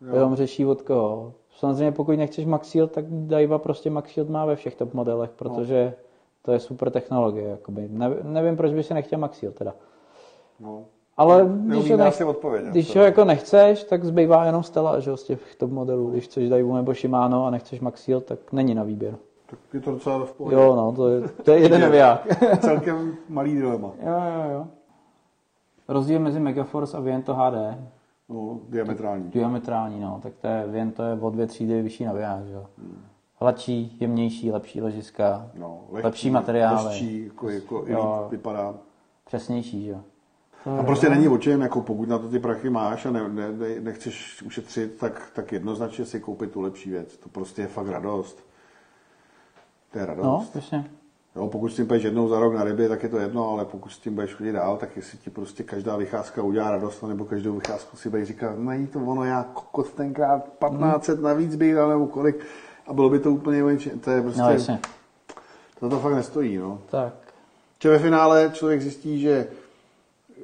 Jo. 0.00 0.14
Jenom 0.14 0.36
řeší 0.36 0.66
od 0.66 0.82
koho. 0.82 1.32
Samozřejmě 1.58 1.92
pokud 1.92 2.12
nechceš 2.12 2.44
Max 2.44 2.70
Shield, 2.70 2.92
tak 2.92 3.04
Daiwa 3.08 3.58
prostě 3.58 3.90
Max 3.90 4.12
Shield 4.12 4.30
má 4.30 4.44
ve 4.44 4.56
všech 4.56 4.74
top 4.74 4.94
modelech, 4.94 5.30
protože 5.30 5.94
to 6.42 6.52
je 6.52 6.60
super 6.60 6.90
technologie. 6.90 7.48
Jakoby. 7.48 7.88
Nev- 7.88 8.22
nevím, 8.22 8.56
proč 8.56 8.72
by 8.72 8.82
si 8.82 8.94
nechtěl 8.94 9.18
Max 9.18 9.38
Shield 9.38 9.54
teda. 9.56 9.74
no. 10.60 10.84
Ale 11.18 11.44
když, 11.44 11.88
Neumím 11.88 11.98
ho, 11.98 12.04
nech, 12.04 12.26
odpovědět. 12.26 12.70
když 12.70 12.96
ho 12.96 13.02
jako 13.02 13.24
nechceš, 13.24 13.84
tak 13.84 14.04
zbývá 14.04 14.44
jenom 14.44 14.62
Stella, 14.62 15.00
že 15.00 15.10
jo, 15.10 15.16
z 15.16 15.24
těch 15.24 15.54
top 15.56 15.70
modelů. 15.70 16.10
Když 16.10 16.24
chceš 16.24 16.48
Daiwu 16.48 16.76
nebo 16.76 16.94
Shimano 16.94 17.46
a 17.46 17.50
nechceš 17.50 17.80
Max 17.80 18.04
Shield, 18.04 18.24
tak 18.24 18.52
není 18.52 18.74
na 18.74 18.82
výběr. 18.82 19.16
Tak 19.50 19.58
je 19.74 19.80
to 19.80 19.90
docela 19.90 20.24
v 20.24 20.32
pohodě. 20.32 20.56
Jo, 20.56 20.76
no, 20.76 20.92
to 20.92 21.08
je, 21.08 21.28
to 21.28 21.50
je 21.50 21.58
jeden 21.58 21.80
naviják. 21.80 22.26
Celkem 22.60 23.16
malý 23.28 23.54
dilema. 23.54 23.90
jo, 24.02 24.12
jo, 24.12 24.50
jo. 24.52 24.66
Rozdíl 25.88 26.20
mezi 26.20 26.40
Megaforce 26.40 26.96
a 26.96 27.00
Viento 27.00 27.34
HD. 27.34 27.54
No, 28.28 28.60
diametrální. 28.68 29.30
Diametrální, 29.30 30.00
no, 30.00 30.20
tak 30.22 30.32
to 30.40 30.46
je, 30.46 30.64
Viento 30.66 31.02
je 31.02 31.18
o 31.20 31.30
dvě 31.30 31.46
třídy 31.46 31.82
vyšší 31.82 32.04
naviják, 32.04 32.44
že 32.46 32.52
jo. 32.52 32.66
Hladší, 33.40 33.96
jemnější, 34.00 34.52
lepší 34.52 34.80
ložiska, 34.82 35.50
No, 35.54 35.80
lepší 35.90 36.30
materiály, 36.30 36.84
Lehčí, 36.84 37.24
jako, 37.24 37.50
jako 37.50 37.84
i 37.88 37.92
Jo. 37.92 38.26
vypadá. 38.30 38.74
přesnější, 39.26 39.84
že 39.84 39.90
jo. 39.90 40.00
A 40.80 40.82
prostě 40.82 41.08
není 41.10 41.28
o 41.28 41.38
čem, 41.38 41.60
jako 41.60 41.80
pokud 41.80 42.08
na 42.08 42.18
to 42.18 42.28
ty 42.28 42.38
prachy 42.38 42.70
máš 42.70 43.06
a 43.06 43.10
ne, 43.10 43.28
ne, 43.28 43.52
nechceš 43.80 44.42
ušetřit, 44.42 44.96
tak, 44.98 45.30
tak 45.34 45.52
jednoznačně 45.52 46.04
si 46.04 46.20
koupit 46.20 46.50
tu 46.52 46.60
lepší 46.60 46.90
věc. 46.90 47.16
To 47.16 47.28
prostě 47.28 47.62
je 47.62 47.68
fakt 47.68 47.88
radost. 47.88 48.45
To 49.92 49.98
je 49.98 50.06
radost. 50.06 50.24
No, 50.24 50.46
přesně. 50.50 50.90
Jo, 51.36 51.46
pokud 51.48 51.68
s 51.68 51.76
tím 51.76 51.86
půjdeš 51.86 52.02
jednou 52.04 52.28
za 52.28 52.40
rok 52.40 52.54
na 52.54 52.64
ryby, 52.64 52.88
tak 52.88 53.02
je 53.02 53.08
to 53.08 53.18
jedno, 53.18 53.48
ale 53.50 53.64
pokud 53.64 53.88
s 53.88 53.98
tím 53.98 54.14
budeš 54.14 54.34
chodit 54.34 54.52
dál, 54.52 54.76
tak 54.76 54.96
jestli 54.96 55.18
ti 55.18 55.30
prostě 55.30 55.62
každá 55.62 55.96
vycházka 55.96 56.42
udělá 56.42 56.70
radost, 56.70 57.02
nebo 57.02 57.24
každou 57.24 57.52
vycházku 57.54 57.96
si 57.96 58.10
budeš 58.10 58.28
říkat, 58.28 58.58
není 58.58 58.86
to 58.86 58.98
ono, 58.98 59.24
já 59.24 59.42
kokot 59.54 59.92
tenkrát 59.92 60.44
1500 60.44 61.20
navíc 61.20 61.56
bych 61.56 61.74
dal, 61.74 61.88
nebo 61.88 62.06
kolik, 62.06 62.36
a 62.86 62.92
bylo 62.92 63.10
by 63.10 63.18
to 63.18 63.30
úplně 63.30 63.64
menší. 63.64 63.90
To 63.90 64.10
je 64.10 64.22
prostě, 64.22 64.40
No, 64.42 64.50
jasně. 64.50 64.78
to, 65.80 65.88
to 65.90 65.98
fakt 66.00 66.14
nestojí, 66.14 66.56
no. 66.56 66.78
Tak, 66.90 67.12
Že 67.82 67.90
ve 67.90 67.98
finále 67.98 68.50
člověk 68.54 68.82
zjistí, 68.82 69.20
že 69.20 69.48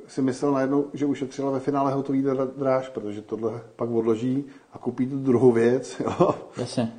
si 0.08 0.22
myslel 0.22 0.52
najednou, 0.52 0.84
že 0.92 1.06
ušetřila 1.06 1.50
ve 1.50 1.60
finále 1.60 1.92
hotový 1.92 2.24
dráž, 2.56 2.88
protože 2.88 3.22
tohle 3.22 3.60
pak 3.76 3.90
odloží 3.90 4.44
a 4.72 4.78
koupí 4.78 5.06
tu 5.06 5.18
druhou 5.18 5.52
věc. 5.52 6.00
Jo. 6.04 6.34
jasně. 6.56 6.92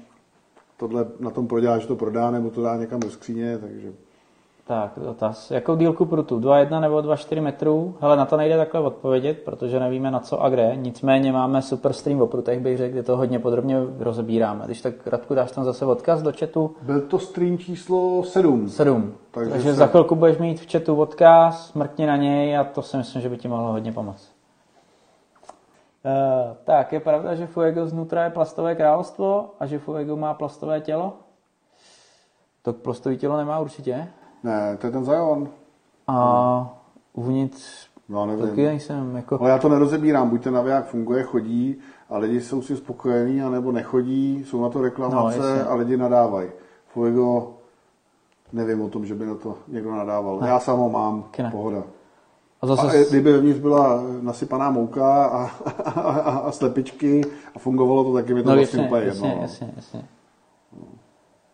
Tohle 0.77 1.05
na 1.19 1.29
tom 1.29 1.47
prodělá, 1.47 1.77
že 1.77 1.87
to 1.87 1.95
prodá, 1.95 2.31
nebo 2.31 2.49
to 2.49 2.61
dá 2.61 2.77
někam 2.77 2.99
do 2.99 3.09
skříně, 3.09 3.57
takže 3.57 3.87
Tak, 4.67 4.91
dotaz. 5.05 5.51
Jakou 5.51 5.75
dílku 5.75 6.05
prutu? 6.05 6.39
2,1 6.39 6.81
nebo 6.81 6.95
2,4 6.97 7.41
metrů? 7.41 7.95
Hele, 8.01 8.17
na 8.17 8.25
to 8.25 8.37
nejde 8.37 8.57
takhle 8.57 8.81
odpovědět, 8.81 9.37
protože 9.45 9.79
nevíme 9.79 10.11
na 10.11 10.19
co 10.19 10.41
a 10.43 10.49
kde. 10.49 10.71
Nicméně 10.75 11.31
máme 11.31 11.61
super 11.61 11.93
stream 11.93 12.21
o 12.21 12.27
prutech, 12.27 12.59
bych 12.59 12.77
řekl, 12.77 12.93
kde 12.93 13.03
to 13.03 13.17
hodně 13.17 13.39
podrobně 13.39 13.77
rozebíráme. 13.99 14.65
Když 14.65 14.81
tak, 14.81 15.07
Radku, 15.07 15.35
dáš 15.35 15.51
tam 15.51 15.63
zase 15.63 15.85
odkaz 15.85 16.21
do 16.21 16.31
chatu? 16.39 16.75
byl 16.81 17.01
to 17.01 17.19
stream 17.19 17.57
číslo 17.57 18.23
7. 18.23 18.69
7. 18.69 19.13
Takže 19.31 19.51
Takže, 19.51 19.69
se- 19.69 19.73
za 19.75 19.87
chvilku 19.87 20.15
budeš 20.15 20.37
mít 20.37 20.59
v 20.59 20.71
chatu 20.71 20.95
odkaz, 20.95 21.73
mrkni 21.73 22.05
na 22.07 22.17
něj 22.17 22.57
a 22.57 22.63
to 22.63 22.81
si 22.81 22.97
myslím, 22.97 23.21
že 23.21 23.29
by 23.29 23.37
ti 23.37 23.47
mohlo 23.47 23.71
hodně 23.71 23.91
pomoct. 23.91 24.32
Uh, 26.05 26.57
tak, 26.63 26.93
je 26.93 26.99
pravda, 26.99 27.35
že 27.35 27.47
Fuego 27.47 27.87
znutra 27.87 28.23
je 28.23 28.29
plastové 28.29 28.75
královstvo 28.75 29.49
a 29.59 29.65
že 29.65 29.79
Fuego 29.79 30.15
má 30.17 30.33
plastové 30.33 30.81
tělo? 30.81 31.13
To 32.61 32.73
plastové 32.73 33.15
tělo 33.15 33.37
nemá 33.37 33.59
určitě. 33.59 34.07
Ne, 34.43 34.77
to 34.77 34.87
je 34.87 34.91
ten 34.91 35.05
Zion. 35.05 35.49
A 36.07 36.73
uvnitř 37.13 37.87
No, 38.09 38.25
nevím. 38.25 38.47
taky 38.47 38.65
nejsem, 38.65 39.15
jako... 39.15 39.37
Ale 39.41 39.49
já 39.49 39.57
to 39.57 39.69
nerozebírám, 39.69 40.29
buď 40.29 40.43
ten 40.43 40.53
naviják 40.53 40.85
funguje, 40.85 41.23
chodí 41.23 41.77
a 42.09 42.17
lidi 42.17 42.41
jsou 42.41 42.61
si 42.61 42.77
spokojení, 42.77 43.41
anebo 43.41 43.71
nechodí, 43.71 44.43
jsou 44.45 44.61
na 44.61 44.69
to 44.69 44.77
No, 44.79 44.83
reklamace 44.83 45.37
jasně. 45.37 45.63
a 45.63 45.73
lidi 45.75 45.97
nadávají. 45.97 46.49
Fuego, 46.87 47.53
nevím 48.53 48.81
o 48.81 48.89
tom, 48.89 49.05
že 49.05 49.15
by 49.15 49.25
na 49.25 49.35
to 49.35 49.55
někdo 49.67 49.91
nadával. 49.95 50.39
Já 50.45 50.59
sám 50.59 50.79
ho 50.79 50.89
mám, 50.89 51.23
Taky 51.23 51.43
ne. 51.43 51.51
pohoda. 51.51 51.83
A 52.63 52.65
A 52.65 52.75
zase... 52.75 53.05
kdyby 53.09 53.31
vevnitř 53.31 53.59
byla 53.59 54.03
nasypaná 54.21 54.71
mouka 54.71 55.25
a, 55.25 55.51
a, 55.85 55.89
a, 56.01 56.37
a 56.37 56.51
slepičky 56.51 57.21
a 57.55 57.59
fungovalo 57.59 58.03
to, 58.03 58.13
taky 58.13 58.33
by 58.33 58.43
to 58.43 58.49
No 58.49 58.55
vlastně 58.55 58.79
jasně, 58.81 58.87
úplně 58.87 59.07
jasně, 59.07 59.27
jedno. 59.27 59.35
no. 59.37 59.41
jasně, 59.41 59.73
jasně. 59.75 60.03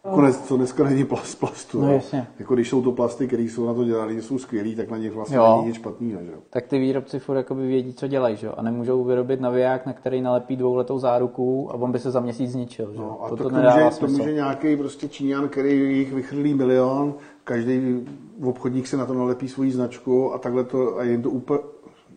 Konec, 0.02 0.38
to 0.38 0.57
dneska 0.57 0.84
není 0.84 1.03
plast 1.06 1.40
plastu. 1.40 1.81
No 1.81 1.94
jasně. 1.94 2.27
Jako 2.40 2.56
když 2.56 2.69
jsou 2.69 2.81
to 2.81 2.91
plasty, 2.91 3.27
které 3.27 3.44
jsou 3.44 3.65
na 3.65 3.73
to 3.73 3.84
dělané, 3.84 4.14
jsou 4.22 4.38
skvělý, 4.40 4.76
tak 4.76 4.90
na 4.91 4.98
nich 4.98 5.11
vlastně 5.11 5.38
Jo. 5.38 5.56
není 5.56 5.68
nic 5.68 5.76
špatného. 5.76 6.22
Že? 6.26 6.31
Tak 6.49 6.68
ty 6.68 6.80
výrobci 6.80 7.19
furt 7.19 7.36
jakoby 7.38 7.68
vědí, 7.68 7.94
co 7.94 8.07
dělají, 8.07 8.36
že? 8.36 8.49
A 8.49 8.61
nemůžou 8.61 9.03
vyrobit 9.03 9.41
naviják, 9.41 9.86
na 9.86 9.94
který 9.94 10.22
nalepí 10.22 10.56
dvouletou 10.56 10.99
záruku 10.99 11.72
a 11.72 11.73
on 11.73 11.91
by 11.91 11.99
se 11.99 12.11
za 12.11 12.19
měsíc 12.19 12.52
zničil, 12.52 12.91
že? 12.94 12.99
No, 12.99 13.23
a 13.23 13.30
to, 13.30 13.36
to, 13.38 13.44
to 13.44 13.49
může, 13.56 13.90
to 13.99 14.07
může 14.07 14.34
nějaký 14.34 14.77
prostě 14.77 15.07
Číňan, 15.07 15.49
který 15.49 15.98
jich 15.98 16.14
vychrlí 16.14 16.53
milion, 16.53 17.14
každý 17.49 18.05
obchodník 18.43 18.88
si 18.88 18.97
na 18.97 19.05
to 19.05 19.13
nalepí 19.13 19.49
svoji 19.49 19.71
značku 19.71 20.34
a 20.34 20.38
takhle 20.38 20.63
to, 20.63 20.97
a 20.97 21.03
jen 21.03 21.21
to 21.21 21.30
úplně, 21.30 21.59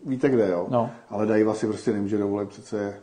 víte 0.05 0.29
kde, 0.29 0.49
jo? 0.49 0.67
No. 0.69 0.89
Ale 1.09 1.25
Daiwa 1.25 1.53
si 1.53 1.67
prostě 1.67 1.93
nemůže 1.93 2.17
dovolit 2.17 2.49
přece 2.49 2.93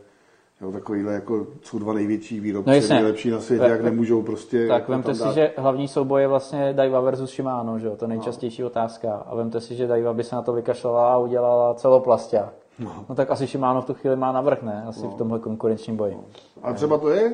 Jo, 0.61 0.71
takovýhle 0.71 1.13
jako 1.13 1.47
jsou 1.61 1.79
dva 1.79 1.93
největší 1.93 2.39
výrobci, 2.39 2.69
No 2.69 2.75
jasně. 2.75 2.95
nejlepší 2.95 3.29
na 3.29 3.39
světě, 3.39 3.61
Tak- 3.61 3.71
jak 3.71 3.83
nemůžou 3.83 4.21
prostě... 4.21 4.67
Tak 4.67 4.79
jako 4.79 4.91
vemte 4.91 5.15
si, 5.15 5.23
dát- 5.23 5.33
že 5.33 5.51
hlavní 5.57 5.87
souboj 5.87 6.21
je 6.21 6.27
vlastně 6.27 6.73
Daiwa 6.73 7.01
versus 7.01 7.31
Shimano, 7.31 7.79
že 7.79 7.87
jo? 7.87 7.95
To 7.95 8.05
je 8.05 8.09
nejčastější 8.09 8.63
otázka. 8.63 9.13
A 9.13 9.35
vemte 9.35 9.61
si, 9.61 9.75
že 9.75 9.87
Daiwa 9.87 10.13
by 10.13 10.23
se 10.23 10.35
na 10.35 10.41
to 10.41 10.53
vykašlala 10.53 11.13
a 11.13 11.17
udělala 11.17 11.73
celoplastia. 11.73 12.49
No. 12.79 13.05
no 13.09 13.15
tak 13.15 13.31
asi 13.31 13.47
Shimano 13.47 13.81
v 13.81 13.85
tu 13.85 13.93
chvíli 13.93 14.15
má 14.15 14.31
navrh, 14.31 14.61
ne? 14.63 14.83
Asi 14.87 15.07
v 15.07 15.13
tomhle 15.13 15.39
konkurenčním 15.39 15.97
boji. 15.97 16.17
A 16.63 16.73
třeba 16.73 16.97
to 16.97 17.09
je? 17.09 17.33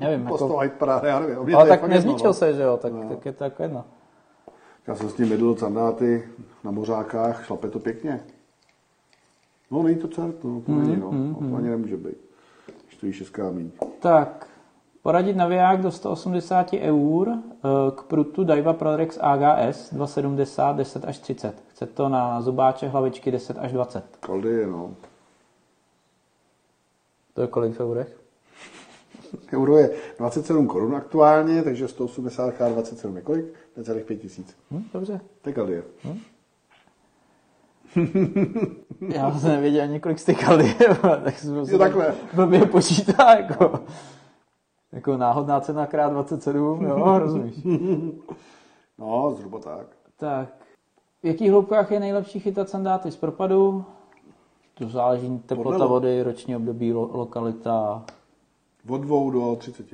Nevím, 0.00 0.20
jako... 0.20 0.38
Posto 0.38 0.60
paráda, 0.78 1.08
já 1.08 1.20
nevím. 1.20 1.56
Ale 1.56 1.64
to 1.64 1.68
tak 1.68 1.82
jedno, 1.82 1.94
nezničil 1.94 2.30
no. 2.30 2.34
se, 2.34 2.54
že 2.54 2.62
jo? 2.62 2.76
Tak, 2.76 2.92
tak 3.08 3.26
je 3.26 3.32
to 3.32 3.44
jako 3.44 3.62
jedno. 3.62 3.84
Já 4.86 4.94
jsem 4.94 5.08
s 5.08 5.14
tím 5.14 5.32
jedl 5.32 5.56
sandáty 5.56 6.28
na 6.64 6.70
mořákách, 6.70 7.44
šlape 7.44 7.68
to 7.68 7.78
pěkně. 7.78 8.20
No, 9.70 9.82
není 9.82 9.96
to 9.96 10.08
cert, 10.08 10.44
no, 10.44 10.60
to 10.60 10.72
není, 10.72 10.96
no. 10.96 11.10
Mm, 11.10 11.50
To 11.50 11.56
ani 11.56 11.68
nemůže 11.68 11.96
být. 11.96 12.16
Stojí 12.90 13.12
6 13.12 13.38
míň. 13.52 13.70
Tak, 14.00 14.46
poradit 15.02 15.36
naviják 15.36 15.80
do 15.80 15.90
180 15.90 16.72
eur 16.72 17.28
eh, 17.28 17.68
k 17.96 18.02
prutu 18.02 18.44
Daiwa 18.44 18.72
Prorex 18.72 19.18
AGS 19.20 19.92
270 19.92 20.76
10 20.76 21.04
až 21.04 21.18
30. 21.18 21.62
Chce 21.68 21.86
to 21.86 22.08
na 22.08 22.40
zubáče 22.42 22.88
hlavičky 22.88 23.30
10 23.30 23.58
až 23.58 23.72
20. 23.72 24.16
Kaldy 24.20 24.48
je, 24.48 24.66
no. 24.66 24.94
To 27.34 27.40
je 27.40 27.46
kolik 27.48 27.74
v 27.74 27.80
eurech? 27.80 28.20
Euro 29.52 29.76
je 29.78 29.90
27 30.18 30.66
korun 30.66 30.94
aktuálně, 30.96 31.62
takže 31.62 31.88
180 31.88 32.50
k 32.52 32.68
27 32.68 33.16
je 33.16 33.22
kolik? 33.22 33.44
Necelých 33.76 34.04
5 34.04 34.16
tisíc. 34.16 34.56
Hm, 34.70 34.84
dobře. 34.92 35.20
To 35.42 35.48
je 35.48 35.54
kaldy. 35.54 35.82
Já 39.08 39.38
jsem 39.38 39.50
nevěděl 39.50 39.82
ani 39.82 40.00
kolik 40.00 40.18
jste 40.18 40.34
kaldy, 40.34 40.74
tak 41.24 41.38
jsem 41.38 41.56
Jo, 41.56 41.78
takhle. 41.78 42.14
blbě 42.34 42.66
počítá, 42.66 43.34
jako, 43.34 43.80
jako 44.92 45.16
náhodná 45.16 45.60
cena 45.60 45.86
krát 45.86 46.12
27, 46.12 46.84
jo, 46.84 47.18
rozumíš. 47.18 47.54
No, 48.98 49.34
zhruba 49.36 49.58
tak. 49.58 49.86
Tak, 50.16 50.48
v 51.22 51.26
jakých 51.26 51.50
hloubkách 51.50 51.90
je 51.90 52.00
nejlepší 52.00 52.40
chytat 52.40 52.68
sandáty 52.68 53.10
z 53.10 53.16
propadu? 53.16 53.84
To 54.74 54.88
záleží 54.88 55.38
teplota 55.46 55.86
vody, 55.86 56.22
roční 56.22 56.56
období, 56.56 56.92
lo, 56.92 57.10
lokalita. 57.16 58.04
Od 58.88 59.00
2 59.00 59.30
do 59.32 59.56
30. 59.56 59.86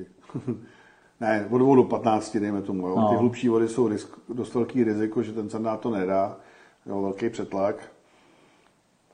ne, 1.21 1.47
od 1.51 1.57
2 1.57 1.75
do 1.75 1.83
15, 1.83 2.37
dejme 2.37 2.61
tomu. 2.61 2.87
Jo. 2.87 2.95
No. 2.99 3.09
Ty 3.09 3.15
hlubší 3.15 3.49
vody 3.49 3.67
jsou 3.67 3.87
risk, 3.87 4.17
dost 4.29 4.53
velký 4.53 4.83
riziko, 4.83 5.23
že 5.23 5.33
ten 5.33 5.49
sandát 5.49 5.79
to 5.79 5.89
nedá. 5.89 6.37
Jo, 6.85 7.01
velký 7.01 7.29
přetlak. 7.29 7.75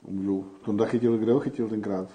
Můžu, 0.08 0.46
Tonda 0.64 0.84
chytil, 0.84 1.18
kde 1.18 1.32
ho 1.32 1.40
chytil 1.40 1.68
tenkrát? 1.68 2.08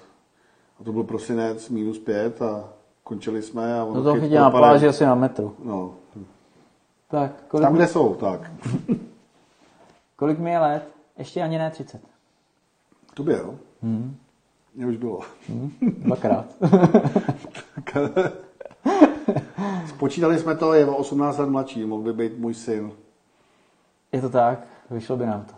A 0.80 0.84
to 0.84 0.92
byl 0.94 1.04
prosinec, 1.04 1.70
minus 1.70 2.00
5 2.00 2.42
a 2.42 2.70
končili 3.04 3.42
jsme. 3.42 3.80
A 3.80 3.84
ono 3.84 3.94
No 3.94 4.04
to 4.04 4.14
chyt 4.14 4.22
chytí 4.24 4.36
na 4.36 4.50
pláži 4.52 4.88
asi 4.88 5.06
na 5.06 5.16
metru. 5.16 5.56
No, 5.64 5.94
Tak, 7.12 7.44
kolik, 7.48 7.66
tam, 7.66 7.76
kde 7.76 7.88
jsou, 7.88 8.16
tak. 8.16 8.52
kolik 10.16 10.40
mi 10.40 10.52
je 10.52 10.60
let? 10.60 10.90
Ještě 11.18 11.42
ani 11.42 11.58
ne 11.58 11.72
30. 11.72 12.02
Tobě, 13.14 13.38
jo? 13.38 13.56
Hmm. 13.82 14.16
Mně 14.76 14.86
už 14.88 14.98
bylo. 14.98 15.20
Dvakrát. 15.82 16.46
Spočítali 19.88 20.40
jsme 20.40 20.56
to, 20.56 20.74
je 20.74 20.86
o 20.86 20.96
18 20.96 21.38
let 21.38 21.50
mladší, 21.50 21.86
mohl 21.86 22.04
by 22.04 22.14
být 22.14 22.38
můj 22.38 22.54
syn. 22.54 22.92
Je 24.12 24.22
to 24.22 24.30
tak, 24.30 24.60
vyšlo 24.90 25.18
by 25.18 25.26
nám 25.26 25.46
to. 25.46 25.54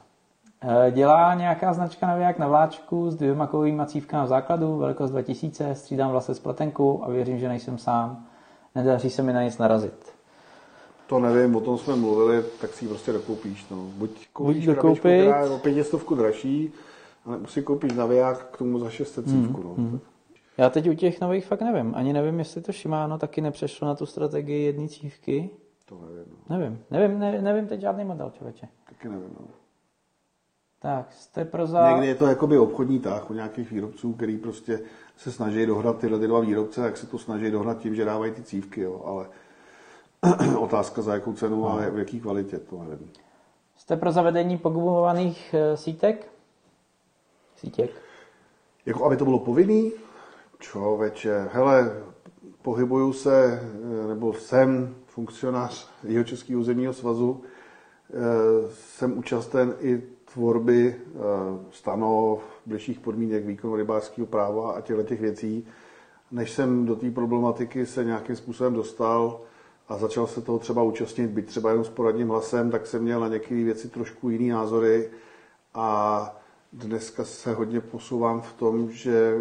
Eh, 0.61 0.91
Dělá 0.91 1.33
nějaká 1.33 1.73
značka 1.73 2.07
naviják 2.07 2.39
na 2.39 2.47
vláčku 2.47 3.11
s 3.11 3.15
dvěma 3.15 3.47
kovými 3.47 3.81
cívkami 3.85 4.25
v 4.25 4.29
základu, 4.29 4.77
velikost 4.77 5.11
2000, 5.11 5.75
střídám 5.75 6.11
vlasy 6.11 6.35
s 6.35 6.39
pletenkou 6.39 7.03
a 7.03 7.09
věřím, 7.09 7.39
že 7.39 7.47
nejsem 7.47 7.77
sám. 7.77 8.25
Nedaří 8.75 9.09
se 9.09 9.23
mi 9.23 9.33
na 9.33 9.43
nic 9.43 9.57
narazit. 9.57 10.13
To 11.07 11.19
nevím, 11.19 11.55
o 11.55 11.61
tom 11.61 11.77
jsme 11.77 11.95
mluvili, 11.95 12.43
tak 12.61 12.73
si 12.73 12.85
ji 12.85 12.89
prostě 12.89 13.11
dokoupíš. 13.13 13.65
No. 13.71 13.77
Buď 13.77 14.27
koupíš 14.33 14.65
dokoupit. 14.65 15.01
krabičku, 15.01 15.29
která 15.29 15.41
je 15.41 15.49
o 15.49 15.57
pětistovku 15.57 16.15
dražší, 16.15 16.73
ale 17.25 17.39
si 17.47 17.61
koupíš 17.61 17.93
naviják 17.93 18.45
k 18.45 18.57
tomu 18.57 18.79
za 18.79 18.89
600 18.89 19.29
cívku. 19.29 19.63
No. 19.63 19.99
Já 20.60 20.69
teď 20.69 20.90
u 20.90 20.94
těch 20.94 21.22
nových 21.22 21.45
fakt 21.45 21.61
nevím. 21.61 21.95
Ani 21.95 22.14
nevím, 22.14 22.40
jestli 22.40 22.61
to 22.61 22.72
Shimano 22.72 23.18
taky 23.18 23.41
nepřešlo 23.41 23.88
na 23.88 23.95
tu 23.95 24.06
strategii 24.06 24.65
jedné 24.65 24.88
cívky. 24.88 25.49
To 25.86 25.95
nevím, 26.02 26.26
no. 26.49 26.57
Nevím. 26.57 26.84
Nevím, 26.91 27.19
ne, 27.19 27.41
nevím 27.41 27.68
teď 27.68 27.81
žádný 27.81 28.03
model, 28.03 28.31
člověče. 28.38 28.68
taky 28.90 29.10
nevím. 29.10 29.36
No. 29.40 29.48
Tak, 30.80 31.14
jste 31.14 31.45
pro 31.45 31.68
za... 31.68 31.91
Někdy 31.91 32.07
je 32.07 32.15
to 32.15 32.27
jakoby 32.27 32.57
obchodní 32.57 32.99
tah 32.99 33.30
u 33.30 33.34
nějakých 33.34 33.72
výrobců, 33.72 34.14
který 34.14 34.38
prostě 34.38 34.80
se 35.18 35.31
snaží 35.31 35.65
dohnat 35.65 35.99
tyhle 35.99 36.19
ty 36.19 36.27
dva 36.27 36.40
výrobce, 36.40 36.81
tak 36.81 36.98
se 36.98 37.07
to 37.07 37.18
snaží 37.18 37.52
dohnat 37.52 37.77
tím, 37.77 37.95
že 37.95 38.06
dávají 38.06 38.31
ty 38.31 38.44
cívky, 38.44 38.81
jo. 38.81 39.02
ale 39.06 39.27
Otázka 40.57 41.02
za 41.02 41.14
jakou 41.14 41.34
cenu 41.34 41.69
a 41.69 41.90
v 41.90 41.98
jaký 41.98 42.19
kvalitě, 42.19 42.57
to 42.57 42.84
nevím. 42.84 43.11
Jste 43.77 43.98
pro 43.98 44.11
zavedení 44.11 44.57
pogumovaných 44.57 45.53
eh, 45.53 45.77
sítek? 45.77 46.31
Sítěk. 47.56 47.91
Jako 48.86 49.06
aby 49.06 49.18
to 49.18 49.26
bylo 49.26 49.40
povinný? 49.40 49.91
Člověče, 50.60 51.49
hele, 51.53 52.03
pohybuju 52.61 53.14
se, 53.14 53.61
eh, 54.03 54.07
nebo 54.07 54.34
jsem 54.34 54.95
funkcionář 55.06 55.90
Jihočeského 56.03 56.60
územního 56.60 56.94
svazu, 56.94 57.41
eh, 57.44 58.14
jsem 58.69 59.18
účasten 59.18 59.76
i 59.80 60.03
tvorby 60.34 60.95
stanov, 61.72 62.44
bližších 62.65 62.99
podmínek 62.99 63.45
výkonu 63.45 63.76
rybářského 63.76 64.27
práva 64.27 64.72
a 64.72 64.81
těchto 64.81 65.03
těch 65.03 65.22
věcí. 65.22 65.68
Než 66.31 66.52
jsem 66.52 66.86
do 66.86 66.95
té 66.95 67.11
problematiky 67.11 67.86
se 67.86 68.03
nějakým 68.03 68.36
způsobem 68.36 68.73
dostal, 68.73 69.41
a 69.90 69.98
začal 69.98 70.27
se 70.27 70.41
toho 70.41 70.60
třeba 70.60 70.84
účastnit, 70.84 71.27
být 71.27 71.45
třeba 71.45 71.69
jenom 71.69 71.86
s 71.86 71.90
poradním 71.90 72.30
hlasem, 72.30 72.72
tak 72.72 72.88
jsem 72.88 73.03
měl 73.03 73.19
na 73.19 73.27
některé 73.27 73.64
věci 73.64 73.90
trošku 73.90 74.30
jiný 74.30 74.49
názory 74.49 75.10
a 75.73 76.41
dneska 76.73 77.26
se 77.26 77.53
hodně 77.53 77.81
posouvám 77.81 78.41
v 78.41 78.53
tom, 78.53 78.91
že 78.91 79.38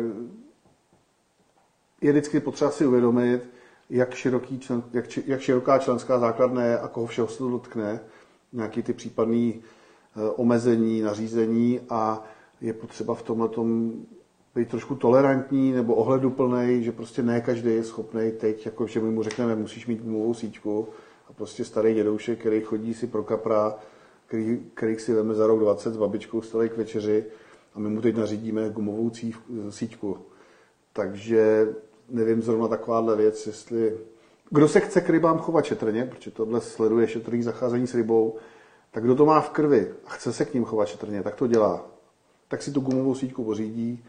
je 2.01 2.13
vždycky 2.13 2.41
potřeba 2.41 2.71
si 2.71 2.87
uvědomit, 2.87 3.43
jak, 3.91 4.15
široký 4.15 4.59
člen, 4.59 4.83
jak, 4.93 5.05
jak 5.27 5.41
široká 5.41 5.79
členská 5.79 6.19
základna 6.19 6.65
je 6.65 6.79
a 6.79 6.89
koho 6.89 7.07
všeho 7.07 7.29
se 7.29 7.39
to 7.39 7.51
dotkne, 7.51 8.01
nějaký 8.53 8.83
ty 8.83 8.93
případné 8.93 9.53
eh, 9.53 9.61
omezení, 10.37 11.01
nařízení 11.01 11.81
a 11.91 12.25
je 12.61 12.73
potřeba 12.73 13.15
v 13.15 13.23
tomhle 13.23 13.49
být 14.55 14.69
trošku 14.69 14.95
tolerantní 14.95 15.73
nebo 15.73 15.95
ohleduplný, 15.95 16.85
že 16.85 16.93
prostě 16.93 17.23
ne 17.23 17.41
každý 17.41 17.75
je 17.75 17.85
schopný 17.85 18.33
teď, 18.33 18.67
jako 18.67 18.87
že 18.87 19.01
my 19.01 19.11
mu 19.11 19.23
řekneme, 19.23 19.57
musíš 19.57 19.87
mít 19.87 20.03
gumovou 20.03 20.35
síťku 20.35 20.89
a 21.29 21.33
prostě 21.33 21.65
starý 21.65 21.95
dědoušek, 21.95 22.39
který 22.39 22.61
chodí 22.61 22.95
si 22.95 23.07
pro 23.07 23.23
kapra, 23.23 23.75
který, 24.27 24.67
který 24.75 24.99
si 24.99 25.13
veme 25.13 25.35
za 25.35 25.47
rok 25.47 25.61
20 25.61 25.95
s 25.95 25.97
babičkou 25.97 26.43
stali 26.43 26.69
k 26.69 26.77
večeři 26.77 27.25
a 27.75 27.79
my 27.79 27.89
mu 27.89 28.01
teď 28.01 28.17
nařídíme 28.17 28.71
gumovou 28.71 29.11
síťku. 29.71 30.19
Takže 30.93 31.69
nevím 32.09 32.43
zrovna 32.43 32.69
takováhle 32.69 33.17
věc, 33.17 33.47
jestli... 33.47 33.99
Kdo 34.51 34.69
se 34.69 34.81
chce 34.81 35.01
k 35.01 35.11
rybám 35.11 35.39
chovat 35.39 35.65
šetrně, 35.65 36.05
protože 36.05 36.31
tohle 36.31 36.61
sleduje 36.61 37.09
šetrný 37.09 37.43
zacházení 37.43 37.87
s 37.87 37.95
rybou, 37.95 38.37
tak 38.91 39.05
kdo 39.05 39.15
to 39.15 39.27
má 39.27 39.41
v 39.41 39.51
krvi 39.51 39.95
a 40.07 40.11
chce 40.11 40.33
se 40.33 40.45
k 40.45 40.55
ním 40.55 40.65
chovat 40.65 40.89
šetrně, 40.89 41.23
tak 41.23 41.35
to 41.35 41.47
dělá. 41.47 41.87
Tak 42.49 42.63
si 42.63 42.73
tu 42.73 42.81
gumovou 42.81 43.15
síťku 43.15 43.45
pořídí, 43.45 44.05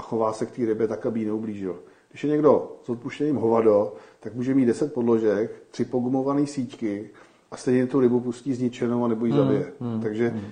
a 0.00 0.02
chová 0.02 0.32
se 0.32 0.46
k 0.46 0.50
té 0.50 0.64
rybě 0.64 0.88
tak, 0.88 1.06
aby 1.06 1.20
ji 1.20 1.26
neublížil. 1.26 1.78
Když 2.10 2.24
je 2.24 2.30
někdo 2.30 2.76
s 2.84 2.88
odpuštěním 2.88 3.36
hovado, 3.36 3.94
tak 4.20 4.34
může 4.34 4.54
mít 4.54 4.66
10 4.66 4.94
podložek, 4.94 5.62
tři 5.70 5.84
pogumované 5.84 6.46
síťky 6.46 7.10
a 7.50 7.56
stejně 7.56 7.86
tu 7.86 8.00
rybu 8.00 8.20
pustí 8.20 8.54
zničenou 8.54 9.04
a 9.04 9.08
nebo 9.08 9.26
ji 9.26 9.32
hmm, 9.32 9.40
zabije. 9.40 9.72
Hmm, 9.80 9.92
hmm, 9.92 10.02
Takže 10.02 10.28
hmm. 10.28 10.50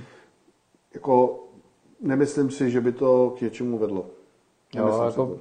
jako 0.95 1.45
nemyslím 2.01 2.51
si, 2.51 2.71
že 2.71 2.81
by 2.81 2.93
to 2.93 3.35
k 3.39 3.41
něčemu 3.41 3.79
vedlo. 3.79 4.07
Jo, 4.75 5.03
jako... 5.05 5.13
to. 5.13 5.39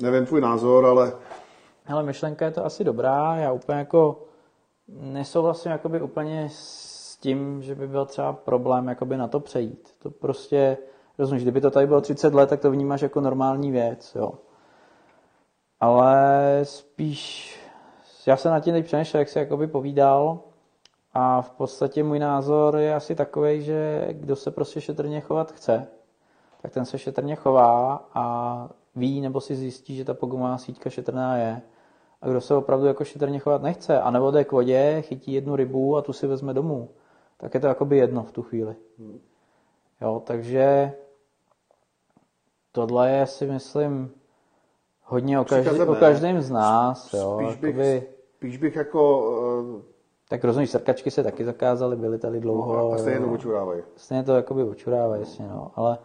Nevím 0.00 0.26
tvůj 0.26 0.40
názor, 0.40 0.86
ale... 0.86 1.12
Ale 1.86 2.02
myšlenka 2.02 2.44
je 2.44 2.50
to 2.50 2.64
asi 2.64 2.84
dobrá. 2.84 3.36
Já 3.36 3.52
úplně 3.52 3.78
jako 3.78 4.22
nesouhlasím 4.88 5.72
jakoby 5.72 6.02
úplně 6.02 6.48
s 6.52 7.16
tím, 7.16 7.62
že 7.62 7.74
by 7.74 7.88
byl 7.88 8.06
třeba 8.06 8.32
problém 8.32 8.88
jakoby 8.88 9.16
na 9.16 9.28
to 9.28 9.40
přejít. 9.40 9.94
To 9.98 10.10
prostě 10.10 10.76
Rozumíš, 11.18 11.42
kdyby 11.42 11.60
to 11.60 11.70
tady 11.70 11.86
bylo 11.86 12.00
30 12.00 12.34
let, 12.34 12.50
tak 12.50 12.60
to 12.60 12.70
vnímáš 12.70 13.02
jako 13.02 13.20
normální 13.20 13.70
věc, 13.70 14.14
jo. 14.14 14.32
Ale 15.80 16.60
spíš, 16.62 17.56
já 18.26 18.36
jsem 18.36 18.52
na 18.52 18.60
tím 18.60 18.74
teď 18.74 18.84
přemýšlel, 18.84 19.18
jak 19.18 19.28
si 19.28 19.38
jakoby 19.38 19.66
povídal 19.66 20.38
a 21.14 21.42
v 21.42 21.50
podstatě 21.50 22.04
můj 22.04 22.18
názor 22.18 22.76
je 22.76 22.94
asi 22.94 23.14
takový, 23.14 23.62
že 23.62 24.08
kdo 24.10 24.36
se 24.36 24.50
prostě 24.50 24.80
šetrně 24.80 25.20
chovat 25.20 25.52
chce, 25.52 25.86
tak 26.62 26.72
ten 26.72 26.84
se 26.84 26.98
šetrně 26.98 27.36
chová 27.36 28.08
a 28.14 28.68
ví 28.96 29.20
nebo 29.20 29.40
si 29.40 29.56
zjistí, 29.56 29.96
že 29.96 30.04
ta 30.04 30.14
pogumová 30.14 30.58
síťka 30.58 30.90
šetrná 30.90 31.36
je. 31.36 31.62
A 32.22 32.28
kdo 32.28 32.40
se 32.40 32.54
opravdu 32.54 32.86
jako 32.86 33.04
šetrně 33.04 33.38
chovat 33.38 33.62
nechce 33.62 34.00
a 34.00 34.10
nebo 34.10 34.30
jde 34.30 34.44
k 34.44 34.52
vodě, 34.52 35.02
chytí 35.02 35.32
jednu 35.32 35.56
rybu 35.56 35.96
a 35.96 36.02
tu 36.02 36.12
si 36.12 36.26
vezme 36.26 36.54
domů, 36.54 36.88
tak 37.36 37.54
je 37.54 37.60
to 37.60 37.66
jakoby 37.66 37.96
jedno 37.96 38.22
v 38.22 38.32
tu 38.32 38.42
chvíli. 38.42 38.76
Hmm. 38.98 39.20
Jo, 40.00 40.22
takže 40.26 40.92
tohle 42.72 43.10
je 43.10 43.26
si 43.26 43.46
myslím 43.46 44.10
hodně 45.02 45.40
o, 45.40 45.44
každý, 45.44 45.80
o 45.80 45.94
každém 45.94 46.42
z 46.42 46.50
nás. 46.50 47.14
Jo, 47.14 47.40
spíš, 47.42 47.56
bych, 47.56 47.76
jakoby, 47.76 48.08
spíš 48.36 48.56
bych 48.56 48.76
jako... 48.76 49.30
Uh... 49.60 49.82
Tak 50.28 50.44
rozumíš, 50.44 50.70
srkačky 50.70 51.10
se 51.10 51.22
taky 51.22 51.44
zakázaly, 51.44 51.96
byly 51.96 52.18
tady 52.18 52.40
dlouho. 52.40 52.76
No, 52.76 52.92
a 52.92 52.98
stejně 52.98 53.20
to 53.20 53.32
očurávají. 53.32 53.82
Stejně 53.96 54.22
to 54.24 54.36
jakoby 54.36 54.62
očurávají, 54.62 55.22
jasně, 55.22 55.48
no. 55.48 55.72
Ale 55.74 55.98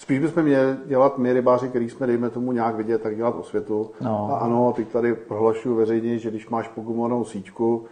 Spíš 0.00 0.18
bychom 0.18 0.42
měli 0.42 0.76
dělat 0.86 1.18
my 1.18 1.32
rybáři, 1.32 1.68
který 1.68 1.90
jsme, 1.90 2.06
dejme 2.06 2.30
tomu, 2.30 2.52
nějak 2.52 2.74
vidět, 2.74 3.02
tak 3.02 3.16
dělat 3.16 3.34
osvětu. 3.38 3.90
No. 4.00 4.28
A 4.32 4.38
ano, 4.38 4.72
teď 4.76 4.88
tady 4.88 5.14
prohlašuju 5.14 5.74
veřejně, 5.74 6.18
že 6.18 6.30
když 6.30 6.48
máš 6.48 6.68
pogumovanou 6.68 7.24
síťku, 7.24 7.84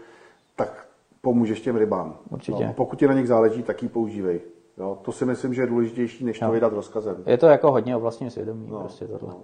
tak 0.56 0.86
pomůžeš 1.20 1.60
těm 1.60 1.76
rybám. 1.76 2.16
Určitě. 2.30 2.66
No, 2.66 2.72
pokud 2.72 2.98
ti 2.98 3.08
na 3.08 3.14
nich 3.14 3.28
záleží, 3.28 3.62
tak 3.62 3.82
ji 3.82 3.88
používej. 3.88 4.40
Jo, 4.78 4.98
to 5.02 5.12
si 5.12 5.24
myslím, 5.24 5.54
že 5.54 5.62
je 5.62 5.66
důležitější, 5.66 6.24
než 6.24 6.38
to 6.38 6.44
no. 6.44 6.52
vydat 6.52 6.72
rozkazem. 6.72 7.16
Je 7.26 7.38
to 7.38 7.46
jako 7.46 7.72
hodně 7.72 7.96
o 7.96 8.00
vlastním 8.00 8.30
svědomí, 8.30 8.66
no, 8.70 8.80
prostě 8.80 9.06
tohle. 9.06 9.28
No. 9.28 9.40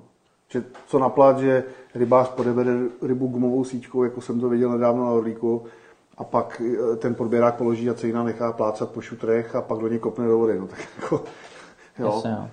Že 0.49 0.65
co 0.87 0.99
naplat, 0.99 1.39
že 1.39 1.65
rybář 1.95 2.29
podebere 2.29 2.73
rybu 3.03 3.27
gumovou 3.27 3.65
síťkou, 3.65 4.03
jako 4.03 4.21
jsem 4.21 4.41
to 4.41 4.49
viděl 4.49 4.71
nedávno 4.71 5.05
na 5.05 5.11
Orlíku, 5.11 5.63
a 6.17 6.25
pak 6.25 6.63
eh, 6.65 6.97
ten 6.97 7.15
podběrák 7.15 7.57
položí 7.57 7.91
a 7.91 7.95
celý 7.95 8.13
nechá 8.13 8.53
plácat 8.53 8.91
po 8.91 9.01
šutrech 9.01 9.57
a 9.57 9.63
pak 9.63 9.79
do 9.79 9.89
něj 9.89 9.99
kopne 9.99 10.27
do 10.27 10.39
vody. 10.39 10.59
No, 10.59 10.67
tak 10.67 10.79
jako, 11.03 11.21
jo. 11.99 12.07
Jasně, 12.07 12.31
jo. 12.31 12.49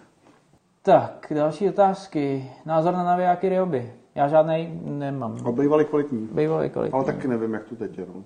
Tak, 0.81 1.27
další 1.35 1.69
otázky. 1.69 2.51
Názor 2.65 2.93
na 2.93 3.03
navijáky 3.03 3.49
ryoby. 3.49 3.93
Já 4.15 4.27
žádný 4.27 4.81
nemám. 4.83 5.37
A 5.45 5.51
bývalý 5.51 5.85
kvalitní. 5.85 6.29
Bývalý 6.31 6.69
kvalitní. 6.69 6.93
Ale 6.93 7.05
taky 7.05 7.27
nevím, 7.27 7.53
jak 7.53 7.63
to 7.63 7.75
teď 7.75 7.97
je. 7.97 8.05
No. 8.15 8.23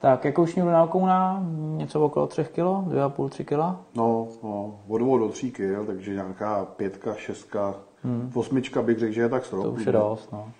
Tak, 0.00 0.24
jakou 0.24 0.46
šňůru 0.46 0.70
na 0.70 0.84
okouna? 0.84 1.44
Něco 1.76 2.00
okolo 2.00 2.26
3 2.26 2.44
kg? 2.44 2.58
2,5-3 2.58 3.44
kg? 3.44 3.78
No, 3.94 4.28
no, 4.42 4.80
od 4.88 4.98
2 4.98 5.18
do 5.18 5.28
3 5.28 5.50
kg, 5.50 5.86
takže 5.86 6.12
nějaká 6.14 6.64
pětka, 6.64 7.14
šestka, 7.14 7.74
hmm. 8.04 8.32
osmička 8.34 8.82
bych 8.82 8.98
řekl, 8.98 9.12
že 9.12 9.20
je 9.20 9.28
tak 9.28 9.44
strop. 9.44 9.64
To 9.64 9.70
už 9.70 9.86
je 9.86 9.92
dost, 9.92 10.32
no. 10.32 10.52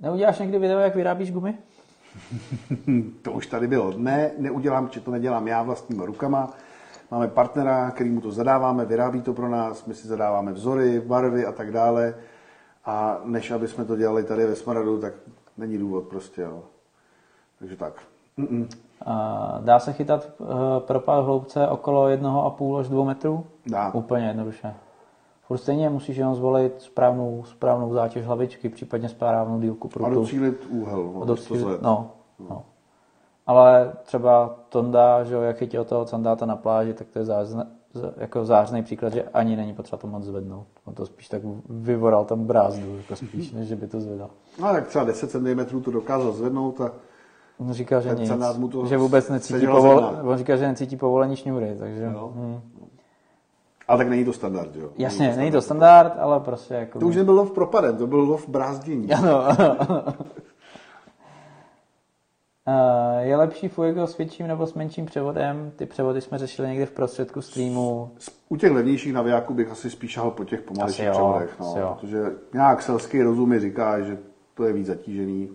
Neuděláš 0.00 0.38
někdy 0.38 0.58
video, 0.58 0.78
jak 0.78 0.94
vyrábíš 0.94 1.32
gumy? 1.32 1.58
to 3.22 3.32
už 3.32 3.46
tady 3.46 3.66
bylo. 3.66 3.92
Ne, 3.96 4.30
neudělám, 4.38 4.88
či 4.88 5.00
to 5.00 5.10
nedělám 5.10 5.48
já 5.48 5.62
vlastníma 5.62 6.04
rukama. 6.04 6.54
Máme 7.14 7.28
partnera, 7.28 7.90
který 7.90 8.10
mu 8.10 8.20
to 8.20 8.30
zadáváme, 8.30 8.84
vyrábí 8.84 9.22
to 9.22 9.34
pro 9.34 9.48
nás, 9.48 9.86
my 9.86 9.94
si 9.94 10.08
zadáváme 10.08 10.52
vzory, 10.52 11.00
barvy 11.00 11.46
a 11.46 11.52
tak 11.52 11.72
dále. 11.72 12.14
A 12.84 13.20
než 13.24 13.50
aby 13.50 13.68
jsme 13.68 13.84
to 13.84 13.96
dělali 13.96 14.24
tady 14.24 14.46
ve 14.46 14.56
Smaradu, 14.56 15.00
tak 15.00 15.12
není 15.56 15.78
důvod 15.78 16.04
prostě. 16.04 16.42
Jo. 16.42 16.62
Takže 17.58 17.76
tak. 17.76 17.92
Mm-mm. 18.38 18.68
Dá 19.60 19.78
se 19.78 19.92
chytat 19.92 20.30
uh, 20.38 20.48
propad 20.78 21.24
hloubce 21.24 21.68
okolo 21.68 22.06
1,5 22.06 22.78
až 22.78 22.88
2 22.88 23.04
metrů? 23.04 23.46
Dá. 23.66 23.90
Úplně 23.94 24.26
jednoduše. 24.26 24.74
Furt 25.46 25.58
stejně 25.58 25.90
musíš 25.90 26.16
jenom 26.16 26.34
zvolit 26.34 26.82
správnou, 26.82 27.44
správnou 27.46 27.92
zátěž 27.92 28.26
hlavičky, 28.26 28.68
případně 28.68 29.08
správnou 29.08 29.60
dílku 29.60 29.88
prutu. 29.88 30.10
A 30.10 30.14
docílit 30.14 30.66
úhel. 30.70 31.10
No, 31.14 31.24
docílit, 31.24 31.82
no, 31.82 32.10
no. 32.50 32.62
Ale 33.46 33.92
třeba 34.02 34.56
Tonda, 34.68 35.24
že 35.24 35.34
jak 35.34 35.56
chytil 35.56 35.84
toho 35.84 36.04
candáta 36.04 36.46
na 36.46 36.56
pláži, 36.56 36.94
tak 36.94 37.06
to 37.12 37.18
je 37.18 37.24
zázne, 37.24 37.66
jako 38.16 38.44
zářný 38.44 38.82
příklad, 38.82 39.12
že 39.12 39.22
ani 39.22 39.56
není 39.56 39.74
potřeba 39.74 39.98
to 39.98 40.06
moc 40.06 40.24
zvednout. 40.24 40.66
On 40.84 40.94
to 40.94 41.06
spíš 41.06 41.28
tak 41.28 41.42
vyvoral 41.68 42.24
tam 42.24 42.44
brázdu, 42.44 42.96
jako 42.96 43.16
spíš, 43.16 43.52
než 43.52 43.68
že 43.68 43.76
by 43.76 43.86
to 43.86 44.00
zvedal. 44.00 44.30
No 44.60 44.72
tak 44.72 44.86
třeba 44.86 45.04
10 45.04 45.30
cm 45.30 45.80
to 45.82 45.90
dokázal 45.90 46.32
zvednout 46.32 46.80
a 46.80 46.92
On 47.58 47.72
říká, 47.72 48.00
že 48.00 48.14
nic, 48.14 48.32
že 48.86 48.96
vůbec 48.96 49.28
necítí, 49.28 49.66
povol... 49.66 50.16
on 50.22 50.38
říká, 50.38 50.56
že 50.56 50.68
necítí 50.68 50.96
povolení 50.96 51.36
šňůry, 51.36 51.76
takže... 51.78 52.10
No. 52.10 52.32
Hmm. 52.34 52.60
Ale 53.88 53.98
tak 53.98 54.08
není 54.08 54.24
to 54.24 54.32
standard, 54.32 54.76
jo? 54.76 54.88
Jasně, 54.98 55.26
není 55.26 55.34
to, 55.34 55.40
není 55.40 55.50
to 55.50 55.60
standard, 55.60 56.12
ale 56.18 56.40
prostě 56.40 56.74
jako... 56.74 56.98
To 56.98 57.06
už 57.06 57.16
nebyl 57.16 57.34
lov 57.34 57.52
propadem, 57.52 57.96
to 57.96 58.06
byl 58.06 58.20
lov 58.20 58.48
brázdění. 58.48 59.12
Ano, 59.12 59.46
ano. 59.46 59.76
Uh, 60.04 60.53
je 63.18 63.36
lepší 63.36 63.68
Fuego 63.68 64.06
s 64.06 64.18
větším 64.18 64.46
nebo 64.46 64.66
s 64.66 64.74
menším 64.74 65.06
převodem? 65.06 65.72
Ty 65.76 65.86
převody 65.86 66.20
jsme 66.20 66.38
řešili 66.38 66.68
někde 66.68 66.86
v 66.86 66.90
prostředku 66.90 67.42
streamu. 67.42 68.10
U 68.48 68.56
těch 68.56 68.72
levnějších 68.72 69.12
navijáků 69.12 69.54
bych 69.54 69.70
asi 69.70 69.90
spíš 69.90 70.10
šel 70.10 70.30
po 70.30 70.44
těch 70.44 70.62
pomalejších 70.62 71.10
převodech, 71.10 71.60
no, 71.60 71.96
protože 72.00 72.22
nějak 72.54 72.82
selský 72.82 73.22
rozum 73.22 73.48
mi 73.48 73.60
říká, 73.60 74.00
že 74.00 74.18
to 74.54 74.64
je 74.64 74.72
víc 74.72 74.86
zatížený 74.86 75.50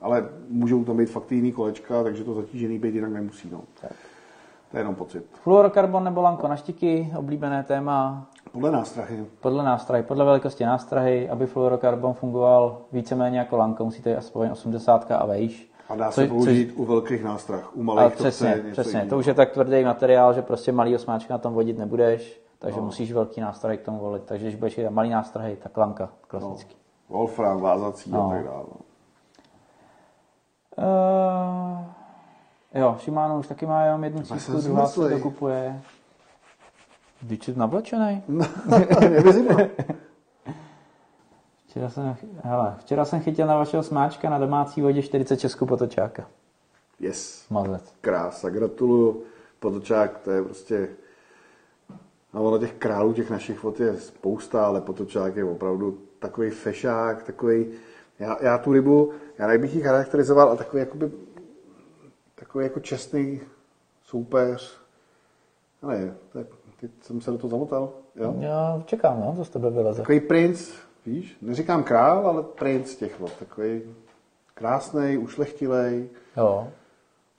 ale 0.00 0.28
můžou 0.48 0.84
tam 0.84 0.96
být 0.96 1.10
fakt 1.10 1.32
jiný 1.32 1.52
kolečka, 1.52 2.02
takže 2.02 2.24
to 2.24 2.34
zatížený 2.34 2.78
být 2.78 2.94
jinak 2.94 3.12
nemusí. 3.12 3.50
No. 3.52 3.60
Tak. 3.80 3.92
To 4.70 4.76
je 4.76 4.80
jenom 4.80 4.94
pocit. 4.94 5.26
Fluorokarbon 5.32 6.04
nebo 6.04 6.22
lanko 6.22 6.48
na 6.48 6.56
štiky, 6.56 7.12
oblíbené 7.16 7.62
téma. 7.62 8.26
Podle 8.52 8.70
nástrahy. 8.70 9.26
Podle 9.40 9.64
nástrahy, 9.64 10.02
podle 10.02 10.24
velikosti 10.24 10.64
nástrahy, 10.64 11.28
aby 11.28 11.46
fluorokarbon 11.46 12.12
fungoval 12.14 12.78
víceméně 12.92 13.38
jako 13.38 13.56
lanko, 13.56 13.84
musíte 13.84 14.16
aspoň 14.16 14.50
80 14.50 15.10
a 15.10 15.26
vejš. 15.26 15.70
A 15.88 15.96
dá 15.96 16.10
se 16.10 16.22
Co- 16.22 16.28
použít 16.34 16.72
u 16.76 16.84
velkých 16.84 17.24
nástrah. 17.24 17.76
U 17.76 17.82
malých 17.82 18.12
to 18.12 18.18
přesně, 18.18 18.48
něco 18.48 18.70
přesně. 18.72 18.90
jiného. 18.90 19.08
To 19.10 19.18
už 19.18 19.26
je 19.26 19.34
tak 19.34 19.50
tvrdý 19.52 19.84
materiál, 19.84 20.32
že 20.32 20.42
prostě 20.42 20.72
malý 20.72 20.94
osmáčka 20.94 21.34
na 21.34 21.38
tom 21.38 21.54
vodit 21.54 21.78
nebudeš, 21.78 22.40
takže 22.58 22.80
musíš 22.80 23.12
velký 23.12 23.40
nástroj 23.40 23.76
k 23.76 23.82
tomu 23.82 23.98
volit. 23.98 24.22
Takže 24.24 24.44
když 24.46 24.56
budeš 24.56 24.78
jít 24.78 24.90
malý 24.90 25.10
nástrahy, 25.10 25.56
tak 25.62 25.76
lanka, 25.76 26.08
klasický. 26.28 26.76
Wolfram, 27.08 27.60
vázací 27.60 28.10
No. 28.10 28.26
a 28.26 28.30
tak 28.34 28.44
dále. 28.44 28.64
Uh, 30.78 31.84
jo, 32.74 32.96
Shimano 33.00 33.38
už 33.38 33.46
taky 33.46 33.66
má 33.66 33.84
jenom 33.84 34.04
jednu 34.04 34.22
cívku, 34.22 34.52
druhá 34.52 34.86
se 34.86 35.08
dokupuje. 35.08 35.80
Je 39.10 39.22
mi 39.22 39.32
zima. 39.32 39.60
Včera 41.76 41.90
jsem, 41.90 42.16
hele, 42.42 42.74
včera 42.78 43.04
jsem 43.04 43.20
chytil 43.20 43.46
na 43.46 43.56
vašeho 43.56 43.82
smáčka 43.82 44.30
na 44.30 44.38
domácí 44.38 44.82
vodě 44.82 45.02
46 45.02 45.56
potočáka. 45.56 46.28
Yes. 47.00 47.46
Mazec. 47.50 47.94
Krása, 48.00 48.50
gratuluju. 48.50 49.22
Potočák, 49.60 50.18
to 50.18 50.30
je 50.30 50.42
prostě... 50.42 50.88
A 52.32 52.40
ono 52.40 52.58
těch 52.58 52.72
králů, 52.72 53.12
těch 53.12 53.30
našich 53.30 53.62
vod 53.62 53.80
je 53.80 53.96
spousta, 53.96 54.66
ale 54.66 54.80
potočák 54.80 55.36
je 55.36 55.44
opravdu 55.44 55.98
takový 56.18 56.50
fešák, 56.50 57.22
takový... 57.22 57.66
Já, 58.18 58.36
já 58.40 58.58
tu 58.58 58.72
rybu, 58.72 59.12
já 59.38 59.46
nebych 59.46 59.74
ji 59.74 59.82
charakterizoval, 59.82 60.48
ale 60.48 60.56
takový 60.56 60.80
jakoby, 60.80 61.10
takový 62.34 62.64
jako 62.64 62.80
čestný 62.80 63.40
soupeř. 64.04 64.80
Ale 65.82 65.96
je, 65.96 66.14
teď 66.80 66.90
jsem 67.02 67.20
se 67.20 67.30
do 67.30 67.38
toho 67.38 67.50
zamotal, 67.50 67.92
jo? 68.14 68.34
Já 68.38 68.82
čekám, 68.86 69.20
no, 69.20 69.34
to 69.36 69.44
z 69.44 69.50
tebe 69.50 69.70
vyleze. 69.70 70.00
Takový 70.02 70.20
princ, 70.20 70.85
víš, 71.06 71.36
neříkám 71.42 71.84
král, 71.84 72.26
ale 72.26 72.42
princ 72.42 72.96
těch 72.96 73.20
vod, 73.20 73.32
takový 73.38 73.82
krásný, 74.54 75.18
ušlechtilej, 75.18 76.08
Jo. 76.36 76.68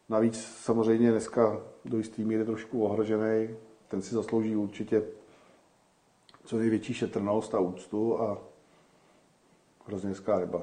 Navíc 0.10 0.44
samozřejmě 0.44 1.11
dneska 1.11 1.57
do 1.85 1.98
jistý 1.98 2.23
míry 2.23 2.45
trošku 2.45 2.84
ohrožený. 2.84 3.49
Ten 3.88 4.02
si 4.02 4.15
zaslouží 4.15 4.56
určitě 4.56 5.03
co 6.45 6.57
největší 6.57 6.94
šetrnost 6.94 7.56
a 7.56 7.60
úctu 7.60 8.22
a 8.22 8.38
hrozně 9.88 10.10
hezká 10.10 10.39
ryba. 10.39 10.61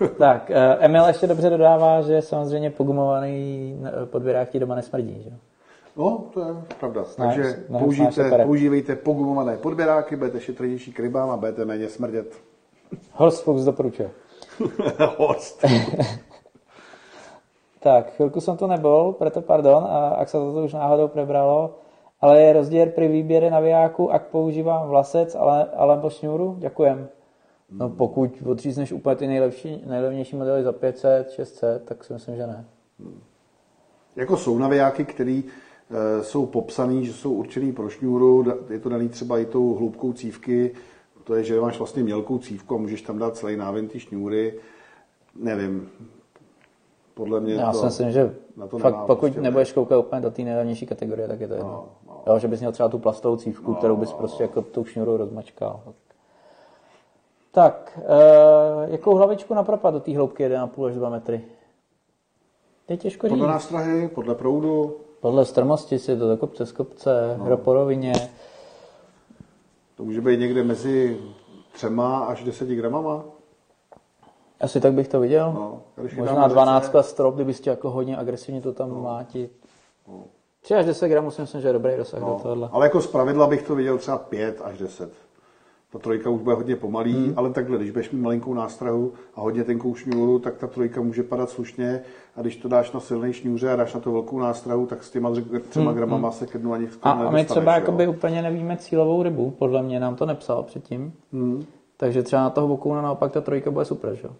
Tak, 0.18 0.50
eh, 0.50 0.76
Emil 0.78 1.06
ještě 1.06 1.26
dobře 1.26 1.50
dodává, 1.50 2.02
že 2.02 2.22
samozřejmě 2.22 2.70
pogumovaný 2.70 3.76
podběrák 4.04 4.50
ti 4.50 4.58
doma 4.58 4.74
nesmrdí, 4.74 5.22
že? 5.22 5.30
Jo? 5.96 6.04
No, 6.10 6.24
to 6.34 6.40
je 6.40 6.54
pravda. 6.80 7.04
Takže 7.16 7.52
snáš 7.66 7.82
použijte, 7.82 8.12
separát. 8.12 8.46
používejte 8.46 8.96
pogumované 8.96 9.56
podběráky, 9.56 10.16
budete 10.16 10.40
šetrnější 10.40 10.92
k 10.92 11.00
rybám 11.00 11.30
a 11.30 11.36
budete 11.36 11.64
méně 11.64 11.88
smrdět. 11.88 12.34
Horst 13.12 13.44
Fox 13.44 13.64
doporučuje. 13.64 14.10
Host. 15.16 15.64
Tak, 17.84 18.12
chvilku 18.12 18.40
jsem 18.40 18.56
tu 18.56 18.66
nebyl, 18.66 19.14
proto 19.18 19.42
pardon, 19.42 19.84
a 19.84 20.08
ak 20.08 20.28
se 20.28 20.38
to 20.38 20.64
už 20.64 20.72
náhodou 20.72 21.08
prebralo, 21.08 21.74
ale 22.20 22.42
je 22.42 22.52
rozdíl 22.52 22.86
při 22.86 23.08
výběre 23.08 23.50
navijáku, 23.50 24.12
ak 24.12 24.26
používám 24.26 24.88
vlasec 24.88 25.34
ale, 25.34 25.64
alebo 25.64 26.10
šňůru? 26.10 26.56
Děkujem. 26.58 27.08
No 27.70 27.88
pokud 27.88 28.42
odřízneš 28.46 28.92
úplně 28.92 29.16
ty 29.16 29.26
nejlepší, 29.26 29.82
nejlevnější 29.86 30.36
modely 30.36 30.62
za 30.62 30.72
500, 30.72 31.30
600, 31.30 31.84
tak 31.84 32.04
si 32.04 32.12
myslím, 32.12 32.36
že 32.36 32.46
ne. 32.46 32.64
Jako 34.16 34.36
jsou 34.36 34.58
navijáky, 34.58 35.04
které 35.04 35.40
jsou 36.22 36.46
popsaný, 36.46 37.06
že 37.06 37.12
jsou 37.12 37.32
určený 37.32 37.72
pro 37.72 37.88
šňůru, 37.88 38.44
je 38.70 38.78
to 38.78 38.88
daný 38.88 39.08
třeba 39.08 39.38
i 39.38 39.46
tou 39.46 39.74
hloubkou 39.74 40.12
cívky, 40.12 40.74
to 41.24 41.34
je, 41.34 41.44
že 41.44 41.60
máš 41.60 41.78
vlastně 41.78 42.02
mělkou 42.02 42.38
cívku 42.38 42.74
a 42.74 42.78
můžeš 42.78 43.02
tam 43.02 43.18
dát 43.18 43.36
celý 43.36 43.56
náven 43.56 43.88
ty 43.88 44.00
šňůry. 44.00 44.54
Nevím, 45.36 45.90
podle 47.14 47.40
mě 47.40 47.54
Já 47.54 47.72
to... 47.72 47.78
si 47.78 47.84
myslím, 47.84 48.10
že 48.10 48.34
na 48.56 48.66
to 48.66 48.78
fakt, 48.78 48.94
nemá 48.94 49.06
pokud 49.06 49.20
prostě 49.20 49.40
nebudeš 49.40 49.72
koukat 49.72 49.98
úplně 49.98 50.20
do 50.20 50.30
té 50.30 50.42
nejlevnější 50.42 50.86
kategorie, 50.86 51.28
tak 51.28 51.40
je 51.40 51.48
to 51.48 51.54
jedno. 51.54 51.68
No, 51.68 51.88
no. 52.06 52.22
Jo, 52.26 52.38
že 52.38 52.48
bys 52.48 52.60
měl 52.60 52.72
třeba 52.72 52.88
tu 52.88 52.98
plastovou 52.98 53.36
cívku, 53.36 53.74
kterou 53.74 53.96
bys 53.96 54.12
prostě 54.12 54.42
jako 54.42 54.62
tou 54.62 54.84
šňůrou 54.84 55.16
rozmačkal. 55.16 55.80
Tak, 57.50 57.98
e, 58.06 58.90
jakou 58.90 59.14
hlavičku 59.14 59.54
na 59.54 59.62
propad 59.62 59.94
do 59.94 60.00
té 60.00 60.16
hloubky 60.16 60.48
1,5 60.48 60.86
až 60.86 60.94
2 60.94 61.08
metry? 61.08 61.44
To 62.86 62.92
je 62.92 62.96
těžko 62.96 63.28
říct. 63.28 63.38
Podle 63.38 63.48
nástrahy, 63.48 64.08
podle 64.08 64.34
proudu, 64.34 64.96
Podle 65.24 65.44
strmosti 65.44 65.98
si 65.98 66.16
to 66.16 66.28
do 66.28 66.36
kopce 66.36 66.66
z 66.66 66.72
kopce, 66.72 67.36
no. 67.48 67.56
po 67.56 67.74
rovině. 67.74 68.12
to 69.96 70.04
může 70.04 70.20
být 70.20 70.40
někde 70.40 70.64
mezi 70.64 71.18
třema 71.72 72.18
až 72.18 72.44
deseti 72.44 72.76
gramama. 72.76 73.24
Asi 74.60 74.80
tak 74.80 74.92
bych 74.92 75.08
to 75.08 75.20
viděl. 75.20 75.52
No, 75.52 75.82
Možná 76.16 76.34
na 76.34 76.48
12 76.48 76.84
řece- 76.84 77.02
strop, 77.02 77.34
kdybys 77.34 77.58
chtěl 77.58 77.72
jako 77.72 77.90
hodně 77.90 78.16
agresivně 78.16 78.60
to 78.60 78.72
tam 78.72 78.90
no. 78.90 79.00
mátit. 79.02 79.52
3 80.60 80.74
až 80.74 80.86
10 80.86 81.08
gramů 81.08 81.30
si 81.30 81.40
myslím, 81.40 81.60
že 81.60 81.68
je 81.68 81.72
dobrý 81.72 81.94
rozsah 81.94 82.20
do 82.20 82.38
tohohle. 82.42 82.68
Ale 82.72 82.86
jako 82.86 83.00
z 83.00 83.06
pravidla 83.06 83.46
bych 83.46 83.62
to 83.62 83.74
viděl 83.74 83.98
třeba 83.98 84.18
5 84.18 84.60
až 84.64 84.78
10. 84.78 85.12
Ta 85.94 86.00
trojka 86.00 86.30
už 86.30 86.42
bude 86.42 86.56
hodně 86.56 86.76
pomalý, 86.76 87.12
hmm. 87.12 87.34
ale 87.36 87.50
takhle, 87.50 87.76
když 87.78 87.90
budeš 87.90 88.10
mít 88.10 88.20
malinkou 88.20 88.54
nástrahu 88.54 89.12
a 89.34 89.40
hodně 89.40 89.64
tenkou 89.64 89.94
šňůru, 89.94 90.38
tak 90.38 90.56
ta 90.56 90.66
trojka 90.66 91.00
může 91.00 91.22
padat 91.22 91.50
slušně 91.50 92.02
a 92.36 92.40
když 92.40 92.56
to 92.56 92.68
dáš 92.68 92.92
na 92.92 93.00
silné 93.00 93.32
šňůře 93.32 93.72
a 93.72 93.76
dáš 93.76 93.94
na 93.94 94.00
to 94.00 94.12
velkou 94.12 94.38
nástrahu, 94.38 94.86
tak 94.86 95.04
s 95.04 95.10
těma 95.10 95.32
třema 95.68 95.90
hmm. 95.90 95.96
gramama 95.96 96.30
se 96.30 96.46
ke 96.46 96.58
dnu 96.58 96.72
ani 96.72 96.88
skoro 96.88 97.14
A, 97.14 97.28
a 97.28 97.30
my 97.30 97.44
třeba 97.44 97.74
jakoby 97.74 98.08
úplně 98.08 98.42
nevíme 98.42 98.76
cílovou 98.76 99.22
rybu, 99.22 99.50
podle 99.50 99.82
mě 99.82 100.00
nám 100.00 100.16
to 100.16 100.26
nepsal 100.26 100.62
předtím. 100.62 101.12
Hmm. 101.32 101.64
Takže 101.96 102.22
třeba 102.22 102.42
na 102.42 102.50
toho 102.50 102.68
vokouna 102.68 103.02
naopak 103.02 103.32
ta 103.32 103.40
trojka 103.40 103.70
bude 103.70 103.84
super, 103.84 104.14
že 104.14 104.22
jo? 104.24 104.32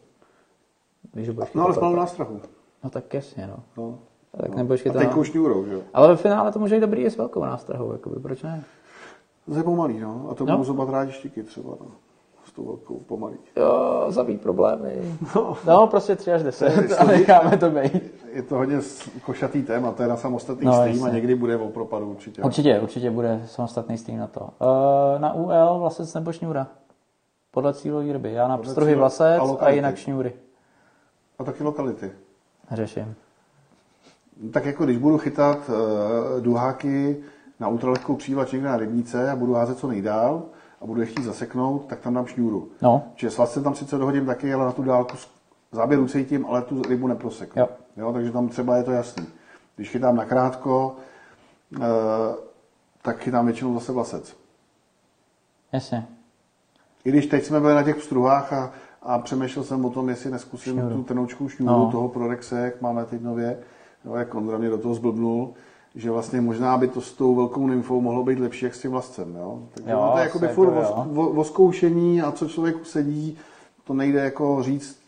No 1.54 1.64
ale 1.64 1.74
s 1.74 1.80
malou 1.80 1.96
nástrahu. 1.96 2.40
No 2.84 2.90
tak 2.90 3.14
jasně, 3.14 3.46
no. 3.46 3.56
No. 3.76 3.98
Tak 4.40 4.54
nebudeš 4.54 4.80
A 4.80 4.82
chytat. 4.82 5.02
tenkou 5.02 5.24
šňůrou, 5.24 5.64
že 5.64 5.74
jo. 5.74 5.80
Ale 5.94 6.08
ve 6.08 6.16
finále 6.16 6.52
to 6.52 6.58
může 6.58 6.74
být 6.74 6.80
dobrý 6.80 7.02
i 7.02 7.10
s 7.10 7.16
velkou 7.16 7.44
nástrahou, 7.44 7.92
jakoby, 7.92 8.20
proč 8.20 8.42
ne? 8.42 8.64
To 9.46 9.54
je 9.56 9.62
pomalý, 9.62 10.00
no. 10.00 10.26
A 10.30 10.34
to 10.34 10.44
No. 10.46 10.52
budou 10.52 10.64
zobat 10.64 10.88
rádi 10.88 11.12
štiky 11.12 11.42
třeba, 11.42 11.70
no. 11.80 11.86
S 12.44 12.52
tou 12.52 12.64
velkou 12.64 12.94
pomalý. 12.98 13.36
Jo, 13.56 14.06
zabít 14.08 14.40
problémy. 14.40 15.18
No, 15.66 15.86
prostě 15.86 16.16
3 16.16 16.32
až 16.32 16.42
10 16.42 16.74
To 16.74 16.80
je 16.80 16.96
a 16.98 17.04
necháme 17.04 17.56
to 17.56 17.70
být. 17.70 18.14
Je 18.32 18.42
to 18.42 18.54
hodně 18.56 18.78
košatý 19.24 19.62
téma, 19.62 19.92
to 19.92 20.02
je 20.02 20.08
na 20.08 20.16
samostatný 20.16 20.66
No, 20.66 20.72
no, 20.72 20.78
stream 20.78 21.04
a 21.04 21.08
někdy 21.08 21.34
bude 21.34 21.56
o 21.56 21.68
propadu 21.68 22.10
určitě. 22.10 22.42
Určitě, 22.42 22.80
určitě 22.80 23.10
bude 23.10 23.42
samostatný 23.46 23.98
stream 23.98 24.18
na 24.20 24.26
to. 24.26 24.40
Uh, 24.40 25.20
na 25.20 25.32
UL 25.34 25.78
vlasec 25.78 26.14
nebo 26.14 26.32
šňůra? 26.32 26.66
Podle 27.50 27.74
cílové 27.74 28.12
ryby. 28.12 28.32
Já 28.32 28.48
na 28.48 28.58
pstruhy 28.58 28.94
vlasec 28.94 29.40
a 29.60 29.64
a, 29.64 29.70
jinak 29.70 29.96
šňůry. 29.96 30.32
A 31.38 31.44
taky 31.44 31.64
lokality. 31.64 32.12
Řeším. 32.72 33.14
Tak 34.52 34.64
jako 34.64 34.84
když 34.84 34.98
budu 34.98 35.18
chytat 35.18 35.58
uh, 35.68 35.74
duháky 36.40 37.22
na 37.60 37.68
ultralehkou 37.68 38.16
přívač 38.16 38.52
někde 38.52 38.68
na 38.68 38.76
rybníce 38.76 39.30
a 39.30 39.36
budu 39.36 39.54
házet 39.54 39.78
co 39.78 39.86
nejdál 39.88 40.42
a 40.82 40.86
budu 40.86 41.00
je 41.00 41.06
chtít 41.06 41.22
zaseknout, 41.22 41.86
tak 41.86 42.00
tam 42.00 42.14
dám 42.14 42.26
šňůru. 42.26 42.68
No, 42.82 43.02
Čiže 43.14 43.30
s 43.30 43.62
tam 43.62 43.74
sice 43.74 43.98
dohodím 43.98 44.26
taky, 44.26 44.54
ale 44.54 44.64
na 44.64 44.72
tu 44.72 44.82
dálku 44.82 45.16
záběr 45.72 46.00
ucítím, 46.00 46.46
ale 46.46 46.62
tu 46.62 46.82
rybu 46.82 47.06
neproseknu. 47.08 47.62
Jo. 47.62 47.68
Jo, 47.96 48.12
takže 48.12 48.32
tam 48.32 48.48
třeba 48.48 48.76
je 48.76 48.82
to 48.82 48.90
jasný. 48.92 49.26
Když 49.76 49.90
chytám 49.90 50.16
na 50.16 50.24
krátko, 50.24 50.96
uh, 51.78 51.82
tak 53.02 53.18
chytám 53.18 53.46
většinou 53.46 53.74
zase 53.74 53.92
vlasec. 53.92 54.36
jasně. 55.72 56.06
I 57.04 57.10
když 57.10 57.26
teď 57.26 57.44
jsme 57.44 57.60
byli 57.60 57.74
na 57.74 57.82
těch 57.82 57.96
pstruhách 57.96 58.52
a, 58.52 58.72
a 59.02 59.18
přemýšlel 59.18 59.64
jsem 59.64 59.84
o 59.84 59.90
tom, 59.90 60.08
jestli 60.08 60.30
neskusím 60.30 60.72
Šňůru. 60.78 60.94
tu 60.96 61.02
tenoučkou 61.02 61.48
šňůru 61.48 61.72
No. 61.72 61.84
no. 61.84 61.90
toho 61.90 62.08
Prorexe, 62.08 62.60
jak 62.60 62.80
máme 62.80 63.04
teď 63.04 63.22
nově, 63.22 63.58
jo, 64.04 64.14
jak 64.14 64.34
Ondra 64.34 64.58
mě 64.58 64.68
do 64.70 64.78
toho 64.78 64.94
zblbnul, 64.94 65.54
že 65.94 66.10
vlastně 66.10 66.40
možná 66.40 66.78
by 66.78 66.88
to 66.88 67.00
s 67.00 67.12
tou 67.12 67.34
velkou 67.34 67.66
nymfou 67.66 68.00
mohlo 68.00 68.24
být 68.24 68.38
lepší 68.38 68.64
jak 68.64 68.74
s 68.74 68.80
tím 68.82 68.90
vlastcem. 68.90 69.36
Jo? 69.36 69.62
Takže 69.74 69.90
Jo, 69.90 70.10
to 70.12 70.18
je 70.18 70.24
jakoby 70.24 70.46
jako 70.46 70.54
furt 70.54 70.74
jo. 70.74 71.06
o, 71.14 71.20
o, 71.20 71.30
o, 71.30 71.44
zkoušení 71.44 72.22
a 72.22 72.32
co 72.32 72.48
člověku 72.48 72.84
sedí, 72.84 73.38
to 73.84 73.94
nejde 73.94 74.20
jako 74.20 74.62
říct, 74.62 75.00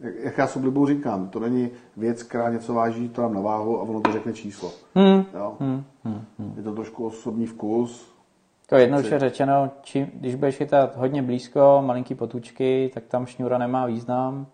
jak, 0.00 0.14
jak 0.22 0.38
já 0.38 0.46
s 0.46 0.56
oblibou 0.56 0.86
říkám, 0.86 1.28
to 1.28 1.40
není 1.40 1.70
věc, 1.96 2.22
která 2.22 2.50
něco 2.50 2.74
váží, 2.74 3.08
to 3.08 3.22
dám 3.22 3.34
na 3.34 3.40
váhu 3.40 3.78
a 3.78 3.82
ono 3.82 4.00
to 4.00 4.12
řekne 4.12 4.32
číslo. 4.32 4.72
Hmm. 4.94 5.24
Jo? 5.34 5.56
Hmm. 5.60 5.84
Hmm. 6.04 6.24
Hmm. 6.38 6.54
Je 6.56 6.62
to 6.62 6.72
trošku 6.74 7.06
osobní 7.06 7.46
vkus, 7.46 8.12
To 8.68 8.76
jednoduše 8.76 9.18
řečeno, 9.18 9.70
čím, 9.82 10.10
když 10.14 10.34
budeš 10.34 10.56
chytat 10.56 10.96
hodně 10.96 11.22
blízko, 11.22 11.82
malinký 11.86 12.14
potůčky, 12.14 12.90
tak 12.94 13.04
tam 13.04 13.26
šňůra 13.26 13.58
nemá 13.58 13.86
význam. 13.86 14.46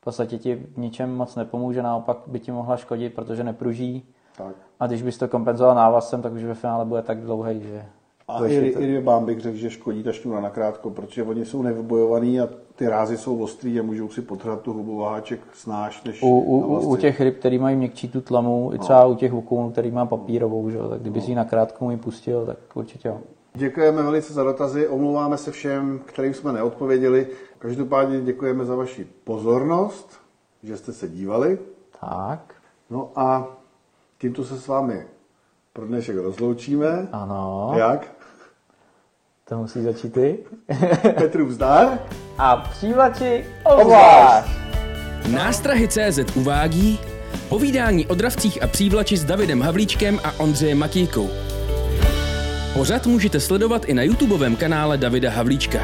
V 0.00 0.04
podstatě 0.04 0.38
ti 0.38 0.54
v 0.54 0.78
ničem 0.78 1.16
moc 1.16 1.36
nepomůže, 1.36 1.82
naopak 1.82 2.18
by 2.26 2.40
ti 2.40 2.52
mohla 2.52 2.76
škodit, 2.76 3.14
protože 3.14 3.44
nepruží. 3.44 4.04
Tak. 4.36 4.54
A 4.80 4.86
když 4.86 5.02
bys 5.02 5.18
to 5.18 5.28
kompenzoval 5.28 5.74
návazcem, 5.74 6.22
tak 6.22 6.32
už 6.32 6.44
ve 6.44 6.54
finále 6.54 6.84
bude 6.84 7.02
tak 7.02 7.20
dlouhý, 7.20 7.60
že 7.62 7.84
A 8.28 8.46
i, 8.46 8.54
i 8.54 8.86
rybám 8.86 9.24
bych 9.24 9.40
řekl, 9.40 9.56
že 9.56 9.70
škodí 9.70 10.02
ta 10.02 10.12
šňůra 10.12 10.40
nakrátko, 10.40 10.90
protože 10.90 11.22
oni 11.22 11.44
jsou 11.44 11.62
nevybojovaný 11.62 12.40
a 12.40 12.48
ty 12.76 12.88
rázy 12.88 13.16
jsou 13.16 13.38
ostrý 13.38 13.80
a 13.80 13.82
můžou 13.82 14.08
si 14.08 14.22
potrat 14.22 14.60
tu 14.60 14.72
hubu 14.72 14.96
váček 14.96 15.40
snáš 15.52 16.04
než 16.04 16.22
u, 16.22 16.26
u, 16.26 16.78
u 16.78 16.96
těch 16.96 17.20
ryb, 17.20 17.38
který 17.38 17.58
mají 17.58 17.76
měkčí 17.76 18.08
tu 18.08 18.20
tlamu, 18.20 18.70
i 18.74 18.78
třeba 18.78 19.04
no. 19.04 19.10
u 19.10 19.14
těch 19.14 19.32
vokounů, 19.32 19.70
který 19.70 19.90
má 19.90 20.06
papírovou, 20.06 20.70
že? 20.70 20.78
tak 20.78 21.00
kdyby 21.00 21.18
no. 21.18 21.24
si 21.24 21.30
ji 21.30 21.34
nakrátko 21.34 21.88
mi 21.88 21.96
pustil, 21.96 22.46
tak 22.46 22.58
určitě 22.74 23.08
jo. 23.08 23.18
Děkujeme 23.54 24.02
velice 24.02 24.32
za 24.32 24.44
dotazy, 24.44 24.88
omlouváme 24.88 25.36
se 25.36 25.50
všem, 25.50 26.00
kterým 26.06 26.34
jsme 26.34 26.52
neodpověděli. 26.52 27.26
Každopádně 27.58 28.20
děkujeme 28.20 28.64
za 28.64 28.74
vaši 28.74 29.06
pozornost, 29.24 30.20
že 30.62 30.76
jste 30.76 30.92
se 30.92 31.08
dívali. 31.08 31.58
Tak. 32.00 32.54
No 32.90 33.10
a 33.16 33.55
tímto 34.18 34.44
se 34.44 34.60
s 34.60 34.66
vámi 34.66 35.06
pro 35.72 35.86
dnešek 35.86 36.16
rozloučíme. 36.16 37.08
Ano. 37.12 37.72
Jak? 37.78 38.12
To 39.48 39.58
musí 39.58 39.82
začít 39.82 40.12
ty. 40.12 40.38
Petru 41.18 41.46
vzdar. 41.46 41.98
A 42.38 42.56
přívlači 42.56 43.46
obzvlášť. 43.64 44.48
Nástrahy 45.32 45.88
CZ 45.88 46.36
uvádí 46.36 47.00
povídání 47.48 48.06
o 48.06 48.14
dravcích 48.14 48.62
a 48.62 48.66
přívlači 48.66 49.16
s 49.16 49.24
Davidem 49.24 49.60
Havlíčkem 49.62 50.20
a 50.24 50.40
Ondřejem 50.40 50.78
Matíkou. 50.78 51.30
Pořad 52.74 53.06
můžete 53.06 53.40
sledovat 53.40 53.84
i 53.84 53.94
na 53.94 54.02
YouTubeovém 54.02 54.56
kanále 54.56 54.98
Davida 54.98 55.30
Havlíčka. 55.30 55.78